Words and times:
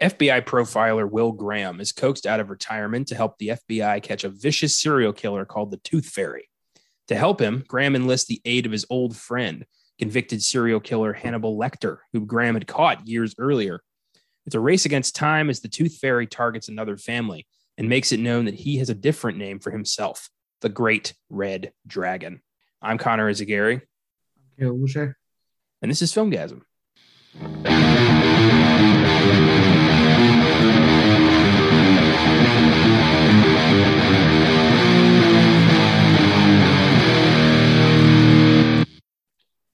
FBI 0.00 0.44
profiler 0.44 1.10
Will 1.10 1.32
Graham 1.32 1.80
is 1.80 1.90
coaxed 1.90 2.24
out 2.24 2.38
of 2.38 2.50
retirement 2.50 3.08
to 3.08 3.16
help 3.16 3.36
the 3.38 3.48
FBI 3.48 4.00
catch 4.00 4.22
a 4.22 4.28
vicious 4.28 4.78
serial 4.78 5.12
killer 5.12 5.44
called 5.44 5.72
the 5.72 5.78
Tooth 5.78 6.06
Fairy. 6.06 6.48
To 7.08 7.16
help 7.16 7.40
him, 7.40 7.64
Graham 7.66 7.96
enlists 7.96 8.28
the 8.28 8.40
aid 8.44 8.64
of 8.64 8.70
his 8.70 8.86
old 8.90 9.16
friend, 9.16 9.66
convicted 9.98 10.40
serial 10.40 10.78
killer 10.78 11.12
Hannibal 11.12 11.58
Lecter, 11.58 11.98
who 12.12 12.26
Graham 12.26 12.54
had 12.54 12.68
caught 12.68 13.08
years 13.08 13.34
earlier. 13.38 13.80
It's 14.46 14.54
a 14.54 14.60
race 14.60 14.84
against 14.84 15.16
time 15.16 15.50
as 15.50 15.60
the 15.60 15.68
Tooth 15.68 15.96
Fairy 15.96 16.28
targets 16.28 16.68
another 16.68 16.96
family 16.96 17.48
and 17.76 17.88
makes 17.88 18.12
it 18.12 18.20
known 18.20 18.44
that 18.44 18.54
he 18.54 18.78
has 18.78 18.90
a 18.90 18.94
different 18.94 19.38
name 19.38 19.58
for 19.58 19.72
himself 19.72 20.30
the 20.60 20.68
Great 20.68 21.14
Red 21.28 21.72
Dragon. 21.86 22.40
I'm 22.80 22.98
Connor 22.98 23.30
Eyzaguirre. 23.30 23.82
I'm 24.60 24.80
Boucher. 24.80 25.16
And 25.82 25.90
this 25.90 26.02
is 26.02 26.12
Filmgazm. 26.12 26.62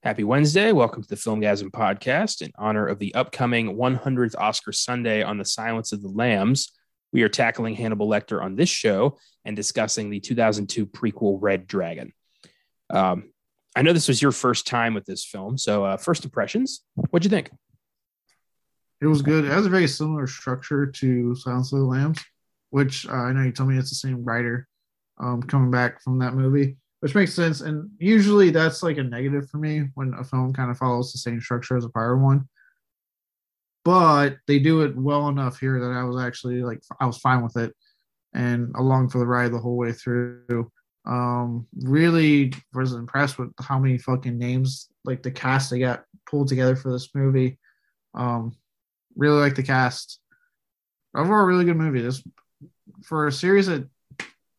Happy 0.04 0.22
Wednesday. 0.22 0.70
Welcome 0.70 1.02
to 1.02 1.08
the 1.08 1.16
Filmgazm 1.16 1.70
podcast 1.70 2.42
in 2.42 2.52
honor 2.58 2.86
of 2.86 2.98
the 2.98 3.14
upcoming 3.14 3.74
100th 3.74 4.34
Oscar 4.36 4.70
Sunday 4.70 5.22
on 5.22 5.38
The 5.38 5.46
Silence 5.46 5.92
of 5.92 6.02
the 6.02 6.10
Lambs. 6.10 6.72
We 7.14 7.22
are 7.22 7.30
tackling 7.30 7.74
Hannibal 7.74 8.06
Lecter 8.06 8.44
on 8.44 8.54
this 8.54 8.68
show 8.68 9.16
and 9.46 9.56
discussing 9.56 10.10
the 10.10 10.20
2002 10.20 10.84
prequel 10.84 11.38
Red 11.40 11.66
Dragon. 11.66 12.12
Um, 12.90 13.32
I 13.74 13.80
know 13.80 13.94
this 13.94 14.08
was 14.08 14.20
your 14.20 14.32
first 14.32 14.66
time 14.66 14.92
with 14.92 15.06
this 15.06 15.24
film, 15.24 15.56
so 15.56 15.86
uh, 15.86 15.96
first 15.96 16.26
impressions. 16.26 16.82
What'd 17.08 17.24
you 17.24 17.34
think? 17.34 17.50
It 19.00 19.06
was 19.06 19.22
good. 19.22 19.46
It 19.46 19.52
has 19.52 19.64
a 19.64 19.70
very 19.70 19.88
similar 19.88 20.26
structure 20.26 20.84
to 20.84 21.34
Silence 21.34 21.72
of 21.72 21.78
the 21.78 21.86
Lambs, 21.86 22.22
which 22.68 23.08
uh, 23.08 23.12
I 23.12 23.32
know 23.32 23.44
you 23.44 23.52
told 23.52 23.70
me 23.70 23.78
it's 23.78 23.88
the 23.88 23.94
same 23.94 24.22
writer 24.22 24.68
um, 25.16 25.42
coming 25.42 25.70
back 25.70 26.02
from 26.02 26.18
that 26.18 26.34
movie 26.34 26.76
which 27.04 27.14
makes 27.14 27.34
sense. 27.34 27.60
And 27.60 27.90
usually 27.98 28.48
that's 28.48 28.82
like 28.82 28.96
a 28.96 29.02
negative 29.02 29.50
for 29.50 29.58
me 29.58 29.90
when 29.92 30.14
a 30.14 30.24
film 30.24 30.54
kind 30.54 30.70
of 30.70 30.78
follows 30.78 31.12
the 31.12 31.18
same 31.18 31.38
structure 31.38 31.76
as 31.76 31.84
a 31.84 31.90
prior 31.90 32.16
one. 32.16 32.48
But 33.84 34.38
they 34.46 34.58
do 34.58 34.80
it 34.80 34.96
well 34.96 35.28
enough 35.28 35.60
here 35.60 35.78
that 35.78 35.94
I 35.94 36.02
was 36.04 36.18
actually 36.18 36.62
like 36.62 36.80
I 36.98 37.04
was 37.04 37.18
fine 37.18 37.42
with 37.42 37.58
it 37.58 37.76
and 38.32 38.74
along 38.76 39.10
for 39.10 39.18
the 39.18 39.26
ride 39.26 39.52
the 39.52 39.58
whole 39.58 39.76
way 39.76 39.92
through. 39.92 40.72
Um, 41.04 41.66
really 41.76 42.54
was 42.72 42.94
impressed 42.94 43.38
with 43.38 43.52
how 43.60 43.78
many 43.78 43.98
fucking 43.98 44.38
names 44.38 44.88
like 45.04 45.22
the 45.22 45.30
cast 45.30 45.70
they 45.70 45.80
got 45.80 46.04
pulled 46.26 46.48
together 46.48 46.74
for 46.74 46.90
this 46.90 47.10
movie. 47.14 47.58
Um, 48.14 48.56
really 49.14 49.40
like 49.40 49.56
the 49.56 49.62
cast. 49.62 50.20
Overall, 51.14 51.44
really 51.44 51.66
good 51.66 51.76
movie. 51.76 52.00
This 52.00 52.22
for 53.02 53.26
a 53.26 53.32
series 53.32 53.66
that 53.66 53.86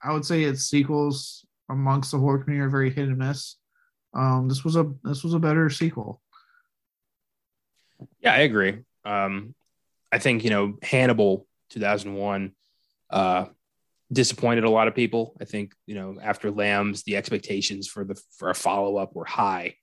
I 0.03 0.13
would 0.13 0.25
say 0.25 0.43
its 0.43 0.65
sequels 0.65 1.44
amongst 1.69 2.11
the 2.11 2.19
horror 2.19 2.39
community 2.39 2.65
are 2.65 2.69
very 2.69 2.89
hit 2.89 3.07
and 3.07 3.17
miss. 3.17 3.55
Um, 4.13 4.47
this 4.47 4.63
was 4.63 4.75
a 4.75 4.91
this 5.03 5.23
was 5.23 5.33
a 5.33 5.39
better 5.39 5.69
sequel. 5.69 6.21
Yeah, 8.19 8.33
I 8.33 8.39
agree. 8.39 8.79
Um, 9.03 9.53
I 10.11 10.19
think 10.19 10.43
you 10.43 10.49
know 10.49 10.77
Hannibal 10.81 11.45
2001 11.71 12.53
uh, 13.09 13.45
disappointed 14.11 14.63
a 14.63 14.69
lot 14.69 14.87
of 14.87 14.95
people. 14.95 15.35
I 15.39 15.45
think 15.45 15.73
you 15.85 15.95
know 15.95 16.17
after 16.21 16.49
Lambs, 16.49 17.03
the 17.03 17.17
expectations 17.17 17.87
for 17.87 18.05
the 18.05 18.19
for 18.37 18.49
a 18.49 18.55
follow 18.55 18.97
up 18.97 19.15
were 19.15 19.25
high, 19.25 19.75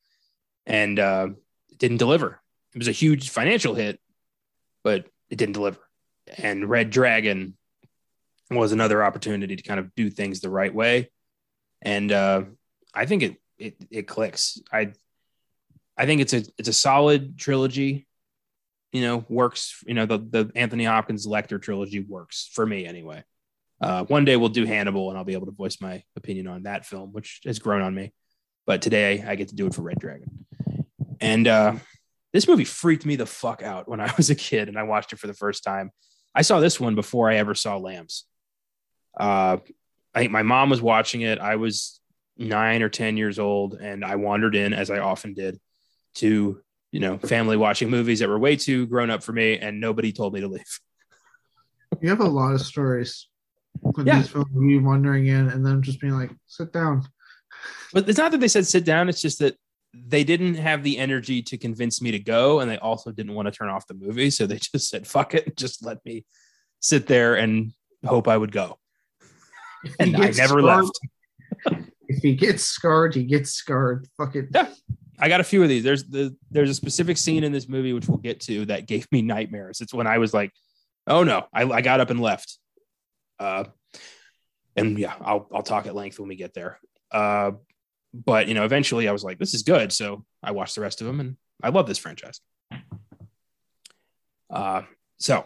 and 0.66 0.98
uh, 0.98 1.28
it 1.70 1.78
didn't 1.78 1.98
deliver. 1.98 2.40
It 2.74 2.78
was 2.78 2.88
a 2.88 2.92
huge 2.92 3.28
financial 3.28 3.74
hit, 3.74 4.00
but 4.82 5.06
it 5.28 5.36
didn't 5.36 5.54
deliver. 5.54 5.78
And 6.38 6.68
Red 6.68 6.88
Dragon 6.88 7.56
was 8.50 8.72
another 8.72 9.04
opportunity 9.04 9.56
to 9.56 9.62
kind 9.62 9.80
of 9.80 9.94
do 9.94 10.08
things 10.08 10.40
the 10.40 10.50
right 10.50 10.74
way 10.74 11.10
and 11.82 12.12
uh, 12.12 12.44
I 12.94 13.06
think 13.06 13.22
it 13.22 13.36
it 13.58 13.76
it 13.90 14.06
clicks. 14.06 14.60
I 14.72 14.92
I 15.96 16.06
think 16.06 16.20
it's 16.20 16.32
a 16.32 16.44
it's 16.56 16.68
a 16.68 16.72
solid 16.72 17.38
trilogy. 17.38 18.06
You 18.92 19.02
know, 19.02 19.24
works. 19.28 19.82
You 19.86 19.94
know, 19.94 20.06
the 20.06 20.18
the 20.18 20.52
Anthony 20.54 20.84
Hopkins 20.84 21.26
Lecter 21.26 21.60
trilogy 21.60 22.00
works 22.00 22.48
for 22.52 22.64
me 22.64 22.86
anyway. 22.86 23.24
Uh, 23.80 24.04
one 24.04 24.24
day 24.24 24.36
we'll 24.36 24.48
do 24.48 24.64
Hannibal, 24.64 25.08
and 25.08 25.18
I'll 25.18 25.24
be 25.24 25.32
able 25.32 25.46
to 25.46 25.52
voice 25.52 25.80
my 25.80 26.04
opinion 26.16 26.46
on 26.46 26.62
that 26.64 26.86
film, 26.86 27.12
which 27.12 27.40
has 27.44 27.58
grown 27.58 27.82
on 27.82 27.94
me. 27.94 28.12
But 28.64 28.80
today 28.80 29.24
I 29.26 29.34
get 29.34 29.48
to 29.48 29.56
do 29.56 29.66
it 29.66 29.74
for 29.74 29.82
Red 29.82 29.98
Dragon, 29.98 30.46
and 31.20 31.48
uh, 31.48 31.74
this 32.32 32.46
movie 32.46 32.64
freaked 32.64 33.04
me 33.04 33.16
the 33.16 33.26
fuck 33.26 33.62
out 33.62 33.88
when 33.88 34.00
I 34.00 34.12
was 34.16 34.30
a 34.30 34.36
kid, 34.36 34.68
and 34.68 34.78
I 34.78 34.84
watched 34.84 35.12
it 35.12 35.18
for 35.18 35.26
the 35.26 35.34
first 35.34 35.64
time. 35.64 35.90
I 36.34 36.42
saw 36.42 36.60
this 36.60 36.78
one 36.78 36.94
before 36.94 37.28
I 37.28 37.36
ever 37.36 37.54
saw 37.54 37.76
Lambs. 37.76 38.24
Uh, 39.18 39.58
I 40.14 40.20
think 40.20 40.32
my 40.32 40.42
mom 40.42 40.70
was 40.70 40.82
watching 40.82 41.22
it. 41.22 41.38
I 41.38 41.56
was 41.56 42.00
nine 42.36 42.82
or 42.82 42.88
10 42.88 43.16
years 43.16 43.38
old, 43.38 43.74
and 43.74 44.04
I 44.04 44.16
wandered 44.16 44.54
in, 44.54 44.72
as 44.72 44.90
I 44.90 44.98
often 44.98 45.34
did, 45.34 45.58
to, 46.16 46.60
you 46.90 47.00
know, 47.00 47.18
family 47.18 47.56
watching 47.56 47.90
movies 47.90 48.20
that 48.20 48.28
were 48.28 48.38
way 48.38 48.56
too 48.56 48.86
grown 48.86 49.10
up 49.10 49.22
for 49.22 49.32
me, 49.32 49.58
and 49.58 49.80
nobody 49.80 50.12
told 50.12 50.34
me 50.34 50.40
to 50.40 50.48
leave. 50.48 50.80
You 52.00 52.10
have 52.10 52.20
a 52.20 52.28
lot 52.28 52.54
of 52.54 52.60
stories 52.60 53.28
with 53.80 54.06
yeah. 54.06 54.18
these 54.18 54.28
films, 54.28 54.48
you 54.54 54.82
wandering 54.82 55.26
in 55.26 55.48
and 55.48 55.64
them 55.64 55.82
just 55.82 56.00
being 56.00 56.14
like, 56.14 56.30
sit 56.46 56.72
down. 56.72 57.06
But 57.92 58.08
it's 58.08 58.18
not 58.18 58.32
that 58.32 58.40
they 58.40 58.48
said 58.48 58.66
sit 58.66 58.84
down, 58.84 59.08
it's 59.08 59.20
just 59.20 59.38
that 59.40 59.56
they 59.94 60.24
didn't 60.24 60.54
have 60.54 60.82
the 60.82 60.98
energy 60.98 61.42
to 61.42 61.58
convince 61.58 62.00
me 62.00 62.10
to 62.10 62.18
go, 62.18 62.60
and 62.60 62.70
they 62.70 62.78
also 62.78 63.12
didn't 63.12 63.34
want 63.34 63.46
to 63.46 63.52
turn 63.52 63.68
off 63.68 63.86
the 63.86 63.94
movie. 63.94 64.30
So 64.30 64.46
they 64.46 64.56
just 64.72 64.90
said, 64.90 65.06
fuck 65.06 65.34
it, 65.34 65.56
just 65.56 65.84
let 65.84 66.04
me 66.04 66.26
sit 66.80 67.06
there 67.06 67.34
and 67.36 67.72
hope 68.04 68.28
I 68.28 68.36
would 68.36 68.52
go 68.52 68.78
and 69.98 70.16
I 70.16 70.30
never 70.30 70.60
scarred, 70.60 70.64
left. 70.64 71.00
if 72.08 72.22
he 72.22 72.34
gets 72.34 72.64
scarred, 72.64 73.14
he 73.14 73.24
gets 73.24 73.50
scarred. 73.52 74.08
Fucking 74.16 74.48
yeah. 74.54 74.68
I 75.18 75.28
got 75.28 75.40
a 75.40 75.44
few 75.44 75.62
of 75.62 75.68
these. 75.68 75.84
There's 75.84 76.04
the 76.04 76.34
there's 76.50 76.70
a 76.70 76.74
specific 76.74 77.16
scene 77.16 77.44
in 77.44 77.52
this 77.52 77.68
movie 77.68 77.92
which 77.92 78.08
we'll 78.08 78.18
get 78.18 78.40
to 78.40 78.66
that 78.66 78.86
gave 78.86 79.10
me 79.12 79.22
nightmares. 79.22 79.80
It's 79.80 79.94
when 79.94 80.06
I 80.06 80.18
was 80.18 80.34
like, 80.34 80.52
oh 81.06 81.22
no, 81.22 81.46
I, 81.52 81.62
I 81.64 81.80
got 81.80 82.00
up 82.00 82.10
and 82.10 82.20
left. 82.20 82.58
Uh, 83.38 83.64
and 84.76 84.98
yeah, 84.98 85.14
I'll 85.20 85.48
I'll 85.54 85.62
talk 85.62 85.86
at 85.86 85.94
length 85.94 86.18
when 86.18 86.28
we 86.28 86.36
get 86.36 86.54
there. 86.54 86.78
Uh, 87.10 87.52
but 88.12 88.48
you 88.48 88.54
know, 88.54 88.64
eventually 88.64 89.08
I 89.08 89.12
was 89.12 89.22
like, 89.22 89.38
this 89.38 89.54
is 89.54 89.62
good. 89.62 89.92
So 89.92 90.24
I 90.42 90.50
watched 90.52 90.74
the 90.74 90.80
rest 90.80 91.00
of 91.00 91.06
them, 91.06 91.20
and 91.20 91.36
I 91.62 91.68
love 91.68 91.86
this 91.86 91.98
franchise. 91.98 92.40
Uh, 94.50 94.82
so 95.18 95.44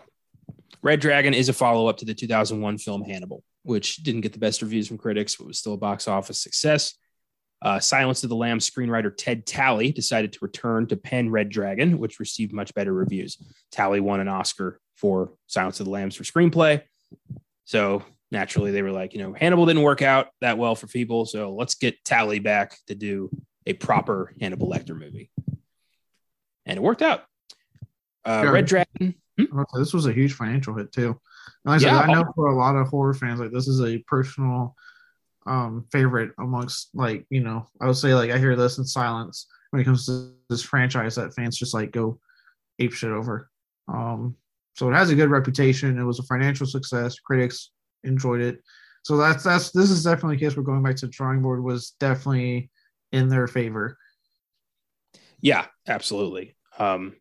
Red 0.83 1.01
Dragon 1.01 1.35
is 1.35 1.49
a 1.49 1.53
follow 1.53 1.87
up 1.87 1.99
to 1.99 2.05
the 2.05 2.15
2001 2.15 2.79
film 2.79 3.03
Hannibal 3.03 3.43
which 3.67 3.97
didn't 3.97 4.21
get 4.21 4.33
the 4.33 4.39
best 4.39 4.63
reviews 4.63 4.89
from 4.89 4.99
critics, 4.99 5.37
but 5.37 5.47
was 5.47 5.59
still 5.59 5.75
a 5.75 5.79
box 5.79 6.09
office 6.09 6.41
success. 6.41 6.95
Uh, 7.63 7.81
Silence 7.81 8.23
of 8.23 8.29
the 8.29 8.37
Lambs 8.37 8.69
screenwriter 8.69 9.13
Ted 9.17 9.47
Tally 9.47 9.91
decided 9.91 10.33
to 10.33 10.39
return 10.43 10.87
to 10.87 10.97
pen 10.97 11.31
Red 11.31 11.49
Dragon, 11.49 11.99
which 11.99 12.21
received 12.21 12.53
much 12.53 12.73
better 12.75 12.93
reviews. 12.93 13.39
Tally 13.73 13.99
won 14.01 14.21
an 14.21 14.29
Oscar 14.29 14.79
for 14.95 15.33
Silence 15.47 15.81
of 15.81 15.87
the 15.87 15.93
Lambs 15.93 16.15
for 16.15 16.23
screenplay. 16.23 16.83
So 17.65 18.05
naturally, 18.31 18.71
they 18.71 18.83
were 18.83 18.93
like, 18.93 19.15
you 19.15 19.21
know, 19.21 19.33
Hannibal 19.33 19.67
didn't 19.67 19.83
work 19.83 20.03
out 20.03 20.29
that 20.41 20.59
well 20.59 20.75
for 20.75 20.87
people. 20.87 21.25
So 21.25 21.55
let's 21.55 21.75
get 21.75 22.05
Tally 22.05 22.39
back 22.39 22.77
to 22.87 22.95
do 22.95 23.31
a 23.67 23.73
proper 23.73 24.35
Hannibal 24.41 24.71
Lecter 24.71 24.97
movie. 24.97 25.31
And 26.67 26.77
it 26.77 26.83
worked 26.83 27.03
out. 27.03 27.25
Uh. 28.25 28.49
Red 28.53 28.67
Dragon. 28.67 29.15
Hmm? 29.39 29.63
This 29.75 29.93
was 29.93 30.07
a 30.07 30.13
huge 30.13 30.35
financial 30.35 30.75
hit, 30.75 30.93
too. 30.93 31.21
Like 31.65 31.77
I 31.77 31.79
said, 31.79 31.93
I 31.93 32.13
know 32.13 32.25
for 32.35 32.49
a 32.49 32.57
lot 32.57 32.77
of 32.77 32.89
horror 32.89 33.15
fans, 33.15 33.41
like 33.41 33.53
this 33.53 33.69
is 33.69 33.81
a 33.81 33.99
personal 34.07 34.75
um 35.47 35.87
favorite 35.93 36.33
amongst 36.39 36.91
like, 36.95 37.25
you 37.31 37.41
know, 37.41 37.67
I 37.81 37.87
would 37.87 37.97
say 37.97 38.15
like 38.15 38.31
I 38.31 38.39
hear 38.39 38.57
this 38.57 38.79
in 38.79 38.85
silence 38.85 39.47
when 39.71 39.81
it 39.81 39.85
comes 39.85 40.07
to 40.07 40.33
this 40.49 40.63
franchise 40.63 41.15
that 41.17 41.35
fans 41.35 41.57
just 41.57 41.75
like 41.75 41.93
go 41.93 42.19
ape 42.79 42.93
shit 42.93 43.11
over. 43.11 43.51
Um 43.89 44.37
so 44.75 44.91
it 44.91 44.95
has 44.95 45.11
a 45.11 45.15
good 45.15 45.31
reputation. 45.31 45.99
It 45.99 46.05
was 46.05 46.19
a 46.19 46.25
financial 46.25 46.67
success. 46.67 47.19
Critics 47.21 47.71
enjoyed 48.05 48.41
it. 48.41 48.61
So 49.05 49.17
that's 49.17 49.45
that's 49.45 49.71
this 49.71 49.91
is 49.91 50.03
definitely 50.03 50.37
a 50.37 50.41
case 50.41 50.57
where 50.57 50.65
going 50.65 50.83
back 50.83 50.97
to 50.97 51.07
the 51.07 51.13
drawing 51.13 51.43
board 51.43 51.63
was 51.63 51.93
definitely 52.01 52.71
in 53.13 53.29
their 53.29 53.47
favor. 53.47 53.97
Yeah, 55.41 55.67
absolutely. 55.87 56.57
Um 56.79 57.15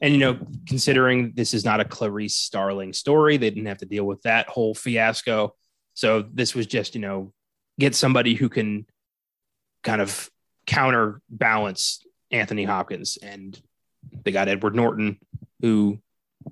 and 0.00 0.12
you 0.12 0.18
know, 0.18 0.38
considering 0.66 1.32
this 1.34 1.54
is 1.54 1.64
not 1.64 1.80
a 1.80 1.84
Clarice 1.84 2.34
Starling 2.34 2.92
story, 2.92 3.36
they 3.36 3.50
didn't 3.50 3.66
have 3.66 3.78
to 3.78 3.86
deal 3.86 4.04
with 4.04 4.22
that 4.22 4.48
whole 4.48 4.74
fiasco. 4.74 5.54
So 5.94 6.22
this 6.32 6.54
was 6.54 6.66
just, 6.66 6.94
you 6.94 7.00
know, 7.00 7.32
get 7.78 7.94
somebody 7.94 8.34
who 8.34 8.48
can 8.48 8.86
kind 9.82 10.00
of 10.00 10.30
counterbalance 10.66 12.04
Anthony 12.30 12.64
Hopkins. 12.64 13.18
And 13.22 13.60
they 14.24 14.32
got 14.32 14.48
Edward 14.48 14.74
Norton, 14.74 15.18
who 15.60 16.00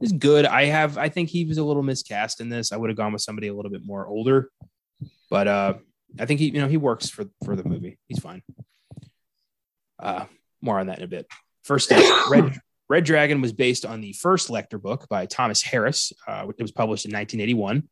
is 0.01 0.13
good. 0.13 0.47
I 0.47 0.67
have, 0.67 0.99
I 0.99 1.09
think 1.09 1.29
he 1.29 1.45
was 1.45 1.59
a 1.59 1.65
little 1.65 1.83
miscast 1.83 2.41
in 2.41 2.49
this. 2.49 2.73
I 2.73 2.77
would 2.77 2.91
have 2.91 2.97
gone 2.97 3.13
with 3.13 3.23
somebody 3.23 3.49
a 3.49 3.55
little 3.55 3.71
bit 3.71 3.85
more 3.85 4.07
older, 4.07 4.51
but 5.29 5.49
uh, 5.49 5.75
I 6.19 6.27
think 6.27 6.41
he, 6.41 6.47
you 6.47 6.61
know, 6.61 6.69
he 6.69 6.77
works 6.77 7.09
for 7.09 7.25
for 7.45 7.57
the 7.57 7.65
movie. 7.65 7.99
He's 8.09 8.19
fine. 8.19 8.43
Uh, 9.99 10.25
more 10.61 10.79
on 10.79 10.87
that 10.87 10.99
in 10.99 11.05
a 11.05 11.09
bit. 11.09 11.27
First, 11.63 11.93
Red 12.31 12.59
Red 12.91 13.05
Dragon 13.05 13.41
was 13.41 13.53
based 13.53 13.87
on 13.87 14.01
the 14.01 14.13
first 14.15 14.49
Lecter 14.49 14.83
book 14.83 15.09
by 15.09 15.25
Thomas 15.25 15.63
Harris. 15.63 16.13
Uh, 16.27 16.49
it 16.49 16.61
was 16.61 16.73
published 16.73 17.05
in 17.05 17.13
1981. 17.13 17.77
It 17.77 17.85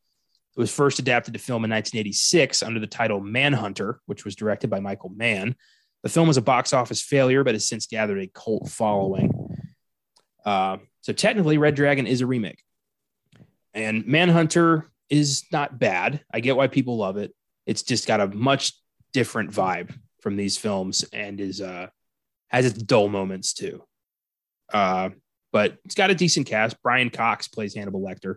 was 0.57 0.75
first 0.75 0.99
adapted 0.99 1.35
to 1.35 1.39
film 1.39 1.65
in 1.65 1.71
1986 1.71 2.65
under 2.65 2.81
the 2.81 2.89
title 2.89 3.21
Manhunter, 3.21 4.01
which 4.07 4.25
was 4.25 4.35
directed 4.35 4.71
by 4.71 4.81
Michael 4.81 5.11
Mann. 5.11 5.55
The 6.03 6.09
film 6.09 6.27
was 6.27 6.37
a 6.37 6.43
box 6.43 6.73
office 6.73 7.01
failure, 7.01 7.45
but 7.45 7.55
has 7.55 7.69
since 7.69 7.87
gathered 7.87 8.19
a 8.19 8.27
cult 8.27 8.69
following. 8.71 9.31
Uh, 10.45 10.79
so 11.03 11.13
technically, 11.13 11.59
Red 11.59 11.77
Dragon 11.77 12.09
is 12.09 12.21
a 12.21 12.27
remake, 12.27 12.65
and 13.75 14.05
Manhunter 14.05 14.91
is 15.09 15.45
not 15.53 15.79
bad. 15.79 16.25
I 16.35 16.41
get 16.41 16.57
why 16.57 16.67
people 16.67 16.97
love 16.97 17.19
it. 17.19 17.33
It's 17.67 17.85
just 17.85 18.09
got 18.09 18.21
a 18.21 18.27
much 18.27 18.73
different 19.13 19.53
vibe 19.53 19.97
from 20.23 20.35
these 20.35 20.57
films, 20.57 21.05
and 21.13 21.41
is 21.41 21.61
uh, 21.61 21.87
has 22.49 22.67
its 22.67 22.83
dull 22.83 23.09
moments 23.09 23.53
too. 23.53 23.85
Uh, 24.73 25.11
but 25.53 25.79
it's 25.85 25.95
got 25.95 26.11
a 26.11 26.15
decent 26.15 26.47
cast. 26.47 26.81
Brian 26.83 27.11
Cox 27.11 27.49
plays 27.49 27.75
Hannibal 27.75 28.01
Lecter. 28.01 28.37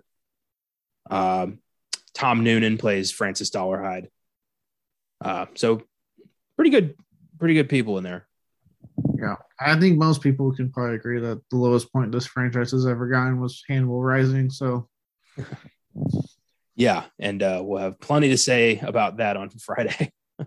Um, 1.10 1.60
Tom 2.14 2.44
Noonan 2.44 2.78
plays 2.78 3.12
Francis 3.12 3.50
Dolarhyde. 3.50 4.08
Uh, 5.24 5.46
so 5.56 5.84
pretty 6.56 6.72
good, 6.72 6.96
pretty 7.40 7.54
good 7.54 7.70
people 7.70 7.98
in 7.98 8.04
there. 8.04 8.28
Yeah, 9.16 9.36
I 9.60 9.80
think 9.80 9.98
most 9.98 10.22
people 10.22 10.54
can 10.54 10.72
probably 10.72 10.96
agree 10.96 11.20
that 11.20 11.42
the 11.50 11.58
lowest 11.58 11.92
point 11.94 12.12
this 12.12 12.26
franchise 12.26 12.72
has 12.72 12.86
ever 12.88 13.08
gotten 13.08 13.40
was 13.40 13.64
Hannibal 13.68 14.02
Rising. 14.02 14.50
So, 14.50 14.88
yeah, 16.76 17.06
and 17.20 17.42
uh, 17.44 17.62
we'll 17.64 17.82
have 17.82 18.00
plenty 18.00 18.30
to 18.30 18.38
say 18.38 18.80
about 18.80 19.18
that 19.18 19.38
on 19.38 19.50
Friday. 19.50 20.12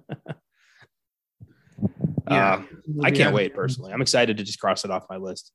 yeah, 2.28 2.54
uh, 2.54 2.62
I 3.02 3.10
can't 3.10 3.34
wait 3.34 3.54
personally. 3.54 3.92
I'm 3.92 4.02
excited 4.02 4.38
to 4.38 4.44
just 4.44 4.60
cross 4.60 4.84
it 4.84 4.90
off 4.90 5.06
my 5.08 5.16
list. 5.16 5.52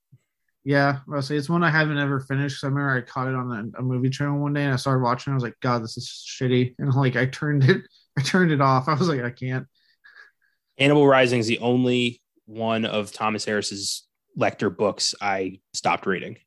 Yeah, 0.64 1.00
I'll 1.12 1.20
it's 1.20 1.50
one 1.50 1.64
I 1.64 1.70
haven't 1.70 1.98
ever 1.98 2.20
finished. 2.20 2.64
I 2.64 2.68
remember 2.68 2.98
I 2.98 3.02
caught 3.02 3.28
it 3.28 3.36
on 3.36 3.74
a, 3.76 3.80
a, 3.80 3.82
movie 3.82 4.10
channel 4.10 4.40
one 4.40 4.54
day 4.54 4.66
and 4.66 4.74
I 4.74 4.76
started 4.76 5.02
watching. 5.02 5.32
I 5.32 5.36
was 5.36 5.44
like, 5.44 5.60
God, 5.62 5.84
this 5.84 5.98
is 5.98 6.08
shitty, 6.08 6.76
and 6.80 6.94
like 6.94 7.16
I 7.16 7.26
turned 7.26 7.64
it, 7.64 7.82
I 8.18 8.22
turned 8.22 8.52
it 8.52 8.62
off. 8.62 8.88
I 8.88 8.94
was 8.94 9.08
like, 9.08 9.22
I 9.22 9.32
can't. 9.32 9.68
Hannibal 10.78 11.08
Rising 11.08 11.40
is 11.40 11.48
the 11.48 11.60
only 11.60 12.22
one 12.46 12.86
of 12.86 13.12
Thomas 13.12 13.46
Harris's 13.46 14.08
Lecter 14.38 14.76
books 14.76 15.16
I 15.22 15.60
stopped 15.74 16.06
reading. 16.06 16.38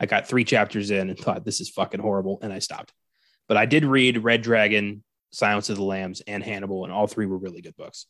I 0.00 0.06
got 0.06 0.26
three 0.26 0.44
chapters 0.44 0.90
in 0.90 1.10
and 1.10 1.18
thought 1.18 1.44
this 1.44 1.60
is 1.60 1.70
fucking 1.70 2.00
horrible, 2.00 2.38
and 2.42 2.52
I 2.52 2.58
stopped. 2.58 2.92
But 3.48 3.56
I 3.56 3.66
did 3.66 3.84
read 3.84 4.24
Red 4.24 4.42
Dragon, 4.42 5.04
Silence 5.30 5.68
of 5.68 5.76
the 5.76 5.84
Lambs, 5.84 6.22
and 6.26 6.42
Hannibal, 6.42 6.84
and 6.84 6.92
all 6.92 7.06
three 7.06 7.26
were 7.26 7.38
really 7.38 7.60
good 7.60 7.76
books. 7.76 8.06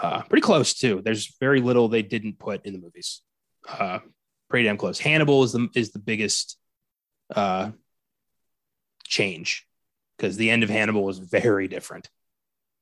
Uh, 0.00 0.22
pretty 0.22 0.42
close 0.42 0.74
too. 0.74 1.00
There's 1.04 1.34
very 1.40 1.60
little 1.60 1.88
they 1.88 2.02
didn't 2.02 2.38
put 2.38 2.66
in 2.66 2.72
the 2.72 2.78
movies. 2.78 3.22
Uh, 3.66 4.00
pretty 4.50 4.66
damn 4.66 4.76
close. 4.76 4.98
Hannibal 4.98 5.42
is 5.42 5.52
the 5.52 5.68
is 5.74 5.92
the 5.92 5.98
biggest 5.98 6.58
uh, 7.34 7.70
change 9.06 9.66
because 10.16 10.36
the 10.36 10.50
end 10.50 10.62
of 10.62 10.70
Hannibal 10.70 11.04
was 11.04 11.18
very 11.18 11.68
different, 11.68 12.08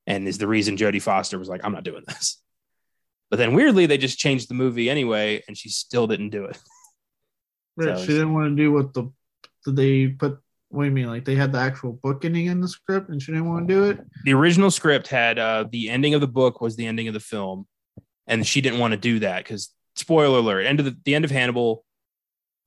and 0.06 0.26
is 0.26 0.38
the 0.38 0.48
reason 0.48 0.76
Jodie 0.76 1.02
Foster 1.02 1.38
was 1.38 1.48
like, 1.48 1.60
"I'm 1.64 1.72
not 1.72 1.84
doing 1.84 2.02
this." 2.06 2.40
But 3.30 3.38
then 3.38 3.54
weirdly, 3.54 3.86
they 3.86 3.98
just 3.98 4.18
changed 4.18 4.48
the 4.48 4.54
movie 4.54 4.90
anyway, 4.90 5.42
and 5.48 5.56
she 5.56 5.68
still 5.68 6.06
didn't 6.06 6.30
do 6.30 6.44
it. 6.44 6.58
Right, 7.76 7.98
so 7.98 8.04
she 8.04 8.12
didn't 8.12 8.34
want 8.34 8.56
to 8.56 8.62
do 8.62 8.72
what 8.72 8.94
the 8.94 9.10
they 9.66 10.08
put 10.08 10.38
what 10.74 10.82
do 10.82 10.88
you 10.88 10.94
mean? 10.94 11.06
Like 11.06 11.24
they 11.24 11.36
had 11.36 11.52
the 11.52 11.58
actual 11.58 11.92
book 11.92 12.24
ending 12.24 12.46
in 12.46 12.60
the 12.60 12.66
script 12.66 13.08
and 13.08 13.22
she 13.22 13.30
didn't 13.30 13.48
want 13.48 13.68
to 13.68 13.74
do 13.74 13.84
it? 13.84 14.00
The 14.24 14.34
original 14.34 14.72
script 14.72 15.06
had 15.06 15.38
uh, 15.38 15.66
the 15.70 15.88
ending 15.88 16.14
of 16.14 16.20
the 16.20 16.26
book 16.26 16.60
was 16.60 16.74
the 16.74 16.86
ending 16.86 17.06
of 17.06 17.14
the 17.14 17.20
film, 17.20 17.66
and 18.26 18.44
she 18.44 18.60
didn't 18.60 18.80
want 18.80 18.90
to 18.90 18.98
do 18.98 19.20
that 19.20 19.44
because 19.44 19.72
spoiler 19.94 20.38
alert, 20.38 20.66
end 20.66 20.80
of 20.80 20.86
the, 20.86 20.96
the 21.04 21.14
end 21.14 21.24
of 21.24 21.30
Hannibal. 21.30 21.84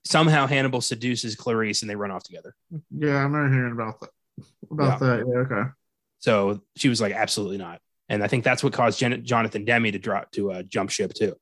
Somehow 0.05 0.47
Hannibal 0.47 0.79
seduces 0.79 1.35
Clarice 1.35 1.81
and 1.81 1.89
they 1.89 1.95
run 1.97 2.11
off 2.11 2.23
together. 2.23 2.55
Yeah, 2.97 3.17
I'm 3.17 3.33
not 3.33 3.51
hearing 3.51 3.73
about 3.73 3.99
that. 3.99 4.09
About 4.71 5.01
yeah. 5.01 5.07
that, 5.07 5.25
yeah, 5.27 5.57
okay. 5.57 5.69
So 6.19 6.61
she 6.77 6.87
was 6.87 7.01
like, 7.01 7.11
absolutely 7.11 7.57
not, 7.57 7.81
and 8.07 8.23
I 8.23 8.27
think 8.27 8.45
that's 8.45 8.63
what 8.63 8.71
caused 8.71 8.99
Jen- 8.99 9.25
Jonathan 9.25 9.65
Demme 9.65 9.91
to 9.91 9.99
drop 9.99 10.31
to 10.31 10.51
uh, 10.51 10.63
jump 10.63 10.91
ship 10.91 11.13
too. 11.13 11.35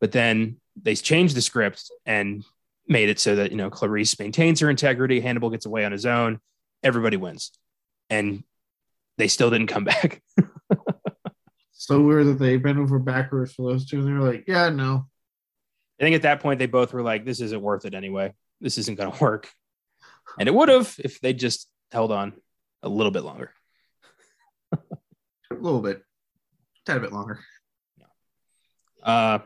But 0.00 0.12
then 0.12 0.56
they 0.80 0.94
changed 0.94 1.36
the 1.36 1.42
script 1.42 1.90
and 2.06 2.44
made 2.88 3.08
it 3.08 3.18
so 3.18 3.36
that 3.36 3.50
you 3.50 3.56
know 3.56 3.70
Clarice 3.70 4.18
maintains 4.18 4.60
her 4.60 4.70
integrity, 4.70 5.20
Hannibal 5.20 5.50
gets 5.50 5.66
away 5.66 5.84
on 5.84 5.92
his 5.92 6.06
own, 6.06 6.40
everybody 6.82 7.16
wins, 7.16 7.52
and 8.10 8.44
they 9.18 9.28
still 9.28 9.50
didn't 9.50 9.68
come 9.68 9.84
back. 9.92 10.22
so 11.72 12.00
weird 12.00 12.26
that 12.26 12.38
they 12.38 12.56
bent 12.56 12.78
over 12.78 12.98
backwards 12.98 13.52
for 13.52 13.70
those 13.70 13.86
two, 13.86 13.98
and 13.98 14.08
they 14.08 14.12
were 14.12 14.32
like, 14.32 14.44
"Yeah, 14.46 14.68
no." 14.70 15.06
I 15.98 16.04
think 16.04 16.16
at 16.16 16.22
that 16.22 16.40
point 16.40 16.58
they 16.58 16.66
both 16.66 16.92
were 16.92 17.02
like, 17.02 17.24
"This 17.24 17.40
isn't 17.40 17.62
worth 17.62 17.84
it 17.84 17.94
anyway. 17.94 18.32
This 18.60 18.78
isn't 18.78 18.96
going 18.98 19.12
to 19.16 19.22
work," 19.22 19.50
and 20.38 20.48
it 20.48 20.54
would 20.54 20.68
have 20.68 20.94
if 20.98 21.20
they 21.20 21.32
just 21.32 21.68
held 21.92 22.12
on 22.12 22.34
a 22.82 22.88
little 22.88 23.12
bit 23.12 23.22
longer. 23.24 23.52
a 24.72 25.54
little 25.54 25.80
bit, 25.80 25.98
a 25.98 26.92
tad 26.92 27.00
bit 27.02 27.12
longer. 27.12 27.40
Uh, 29.02 29.38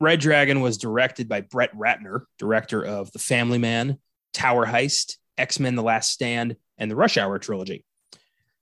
Red 0.00 0.20
Dragon 0.20 0.62
was 0.62 0.78
directed 0.78 1.28
by 1.28 1.42
Brett 1.42 1.74
Ratner, 1.76 2.22
director 2.38 2.82
of 2.82 3.12
The 3.12 3.18
Family 3.18 3.58
Man, 3.58 3.98
Tower 4.32 4.66
Heist, 4.66 5.16
X 5.36 5.60
Men 5.60 5.74
The 5.74 5.82
Last 5.82 6.10
Stand, 6.10 6.56
and 6.78 6.90
the 6.90 6.96
Rush 6.96 7.18
Hour 7.18 7.38
trilogy. 7.38 7.84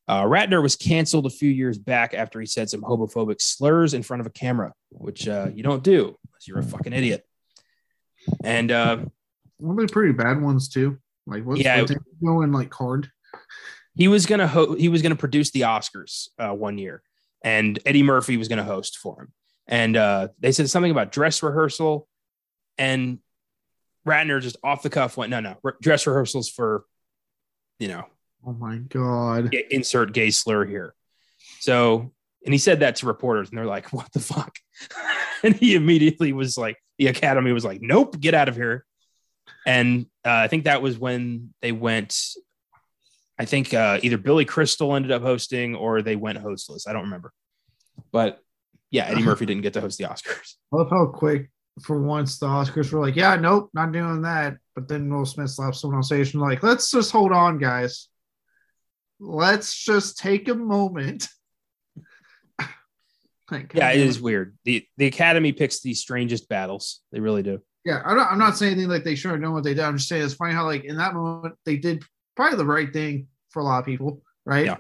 Uh, 0.09 0.25
Ratner 0.25 0.61
was 0.61 0.75
canceled 0.75 1.27
a 1.27 1.31
few 1.31 1.51
years 1.51 1.79
back 1.79 2.13
after 2.13 2.41
he 2.41 2.47
said 2.47 2.69
some 2.69 2.81
homophobic 2.81 3.41
slurs 3.41 3.95
in 3.95 4.03
front 4.03 4.21
of 4.21 4.27
a 4.27 4.31
camera, 4.31 4.73
which 4.91 5.29
uh, 5.29 5.49
you 5.55 5.63
don't 5.63 5.85
do 5.85 6.17
unless 6.27 6.49
you're 6.49 6.59
a 6.59 6.63
fucking 6.63 6.93
idiot. 6.93 7.25
And 8.43 8.73
uh, 8.73 8.99
one 9.59 9.79
of 9.79 9.87
the 9.87 9.93
pretty 9.93 10.13
bad 10.13 10.43
ones 10.43 10.69
too. 10.69 10.99
Like 11.27 11.45
what's 11.45 11.61
yeah, 11.61 11.85
going 12.25 12.53
like 12.53 12.71
card? 12.71 13.11
He 13.95 14.09
was 14.09 14.27
gonna 14.27 14.49
ho- 14.49 14.75
he 14.75 14.89
was 14.89 15.03
gonna 15.03 15.15
produce 15.15 15.51
the 15.51 15.63
Oscars 15.63 16.29
uh, 16.39 16.55
one 16.55 16.79
year, 16.79 17.03
and 17.45 17.79
Eddie 17.85 18.03
Murphy 18.03 18.39
was 18.39 18.49
gonna 18.49 18.65
host 18.65 18.97
for 18.97 19.21
him 19.21 19.33
and 19.69 19.97
uh, 19.97 20.29
they 20.41 20.51
said 20.51 20.69
something 20.71 20.91
about 20.91 21.13
dress 21.13 21.43
rehearsal, 21.43 22.09
and 22.79 23.19
Ratner 24.07 24.41
just 24.41 24.57
off 24.65 24.83
the 24.83 24.91
cuff 24.91 25.17
went, 25.17 25.31
"No, 25.31 25.41
no, 25.41 25.57
re- 25.63 25.73
dress 25.81 26.07
rehearsals 26.07 26.49
for, 26.49 26.85
you 27.79 27.89
know." 27.89 28.05
Oh 28.47 28.53
my 28.53 28.79
god! 28.79 29.55
Insert 29.71 30.15
gay 30.15 30.31
slur 30.31 30.65
here. 30.65 30.95
So, 31.61 32.13
and 32.45 32.55
he 32.55 32.59
said 32.59 32.81
that 32.81 32.97
to 32.97 33.07
reporters, 33.07 33.51
and 33.51 33.59
they're 33.59 33.67
like, 33.67 33.93
"What 33.93 34.11
the 34.13 34.21
fuck?" 34.21 34.57
and 35.43 35.55
he 35.55 35.75
immediately 35.75 36.33
was 36.33 36.57
like, 36.57 36.79
"The 36.99 37.09
Academy 37.09 37.53
was 37.53 37.65
like, 37.65 37.83
nope, 37.83 38.19
get 38.19 38.35
out 38.35 38.49
of 38.49 38.57
here." 38.57 38.87
And 39.67 40.07
uh, 40.25 40.31
I 40.31 40.49
think 40.49 40.65
that 40.65 40.81
was 40.81 40.99
when 40.99 41.53
they 41.61 41.73
went. 41.73 42.19
I 43.39 43.45
think 43.45 43.73
uh, 43.73 44.01
either 44.03 44.19
Billy 44.19 44.45
Crystal 44.45 44.97
ended 44.97 45.13
up 45.13 45.23
hosting 45.23 45.77
or 45.77 46.03
they 46.03 46.17
went 46.17 46.39
hostless. 46.39 46.89
I 46.89 46.93
don't 46.93 47.05
remember, 47.05 47.33
but 48.11 48.43
yeah, 48.91 49.05
Eddie 49.05 49.17
uh-huh. 49.17 49.25
Murphy 49.25 49.47
didn't 49.47 49.63
get 49.63 49.75
to 49.75 49.81
host 49.81 49.99
the 49.99 50.05
Oscars. 50.05 50.55
I 50.73 50.77
love 50.77 50.91
how 50.91 51.07
quick 51.07 51.51
for 51.83 52.01
once 52.03 52.39
the 52.39 52.47
Oscars 52.47 52.93
were 52.93 53.01
like, 53.01 53.17
yeah, 53.17 53.37
nope, 53.37 53.71
not 53.75 53.93
doing 53.93 54.23
that. 54.23 54.57
But 54.75 54.89
then 54.89 55.13
Will 55.13 55.27
Smith 55.27 55.51
slaps 55.51 55.81
someone 55.81 55.99
on 55.99 56.03
stage 56.03 56.35
and 56.35 56.43
like, 56.43 56.63
let's 56.63 56.91
just 56.91 57.13
hold 57.13 57.33
on, 57.33 57.59
guys. 57.59 58.09
Let's 59.21 59.77
just 59.77 60.19
take 60.19 60.49
a 60.49 60.55
moment. 60.55 61.29
like, 63.51 63.75
yeah, 63.75 63.91
it 63.91 64.01
is 64.01 64.21
weird. 64.21 64.57
the 64.65 64.87
The 64.97 65.07
Academy 65.07 65.53
picks 65.53 65.81
the 65.81 65.95
strangest 65.95 66.49
battles. 66.49 67.01
They 67.13 67.21
really 67.21 67.43
do. 67.43 67.61
Yeah, 67.85 68.03
I'm 68.05 68.17
not, 68.17 68.33
I'm 68.33 68.39
not 68.39 68.57
saying 68.57 68.73
anything 68.73 68.91
like 68.91 69.05
they 69.05 69.15
should 69.15 69.31
have 69.31 69.41
known 69.41 69.55
what 69.55 69.65
they 69.65 69.75
did. 69.75 69.85
I'm 69.85 69.97
just 69.97 70.09
saying 70.09 70.23
it's 70.23 70.35
funny 70.35 70.55
how 70.55 70.65
like 70.65 70.85
in 70.85 70.97
that 70.97 71.15
moment 71.15 71.55
they 71.65 71.77
did 71.77 72.05
probably 72.37 72.59
the 72.59 72.65
right 72.65 72.93
thing 72.93 73.29
for 73.51 73.61
a 73.61 73.65
lot 73.65 73.81
of 73.81 73.87
people, 73.87 74.23
right? 74.45 74.67
Yeah 74.67 74.77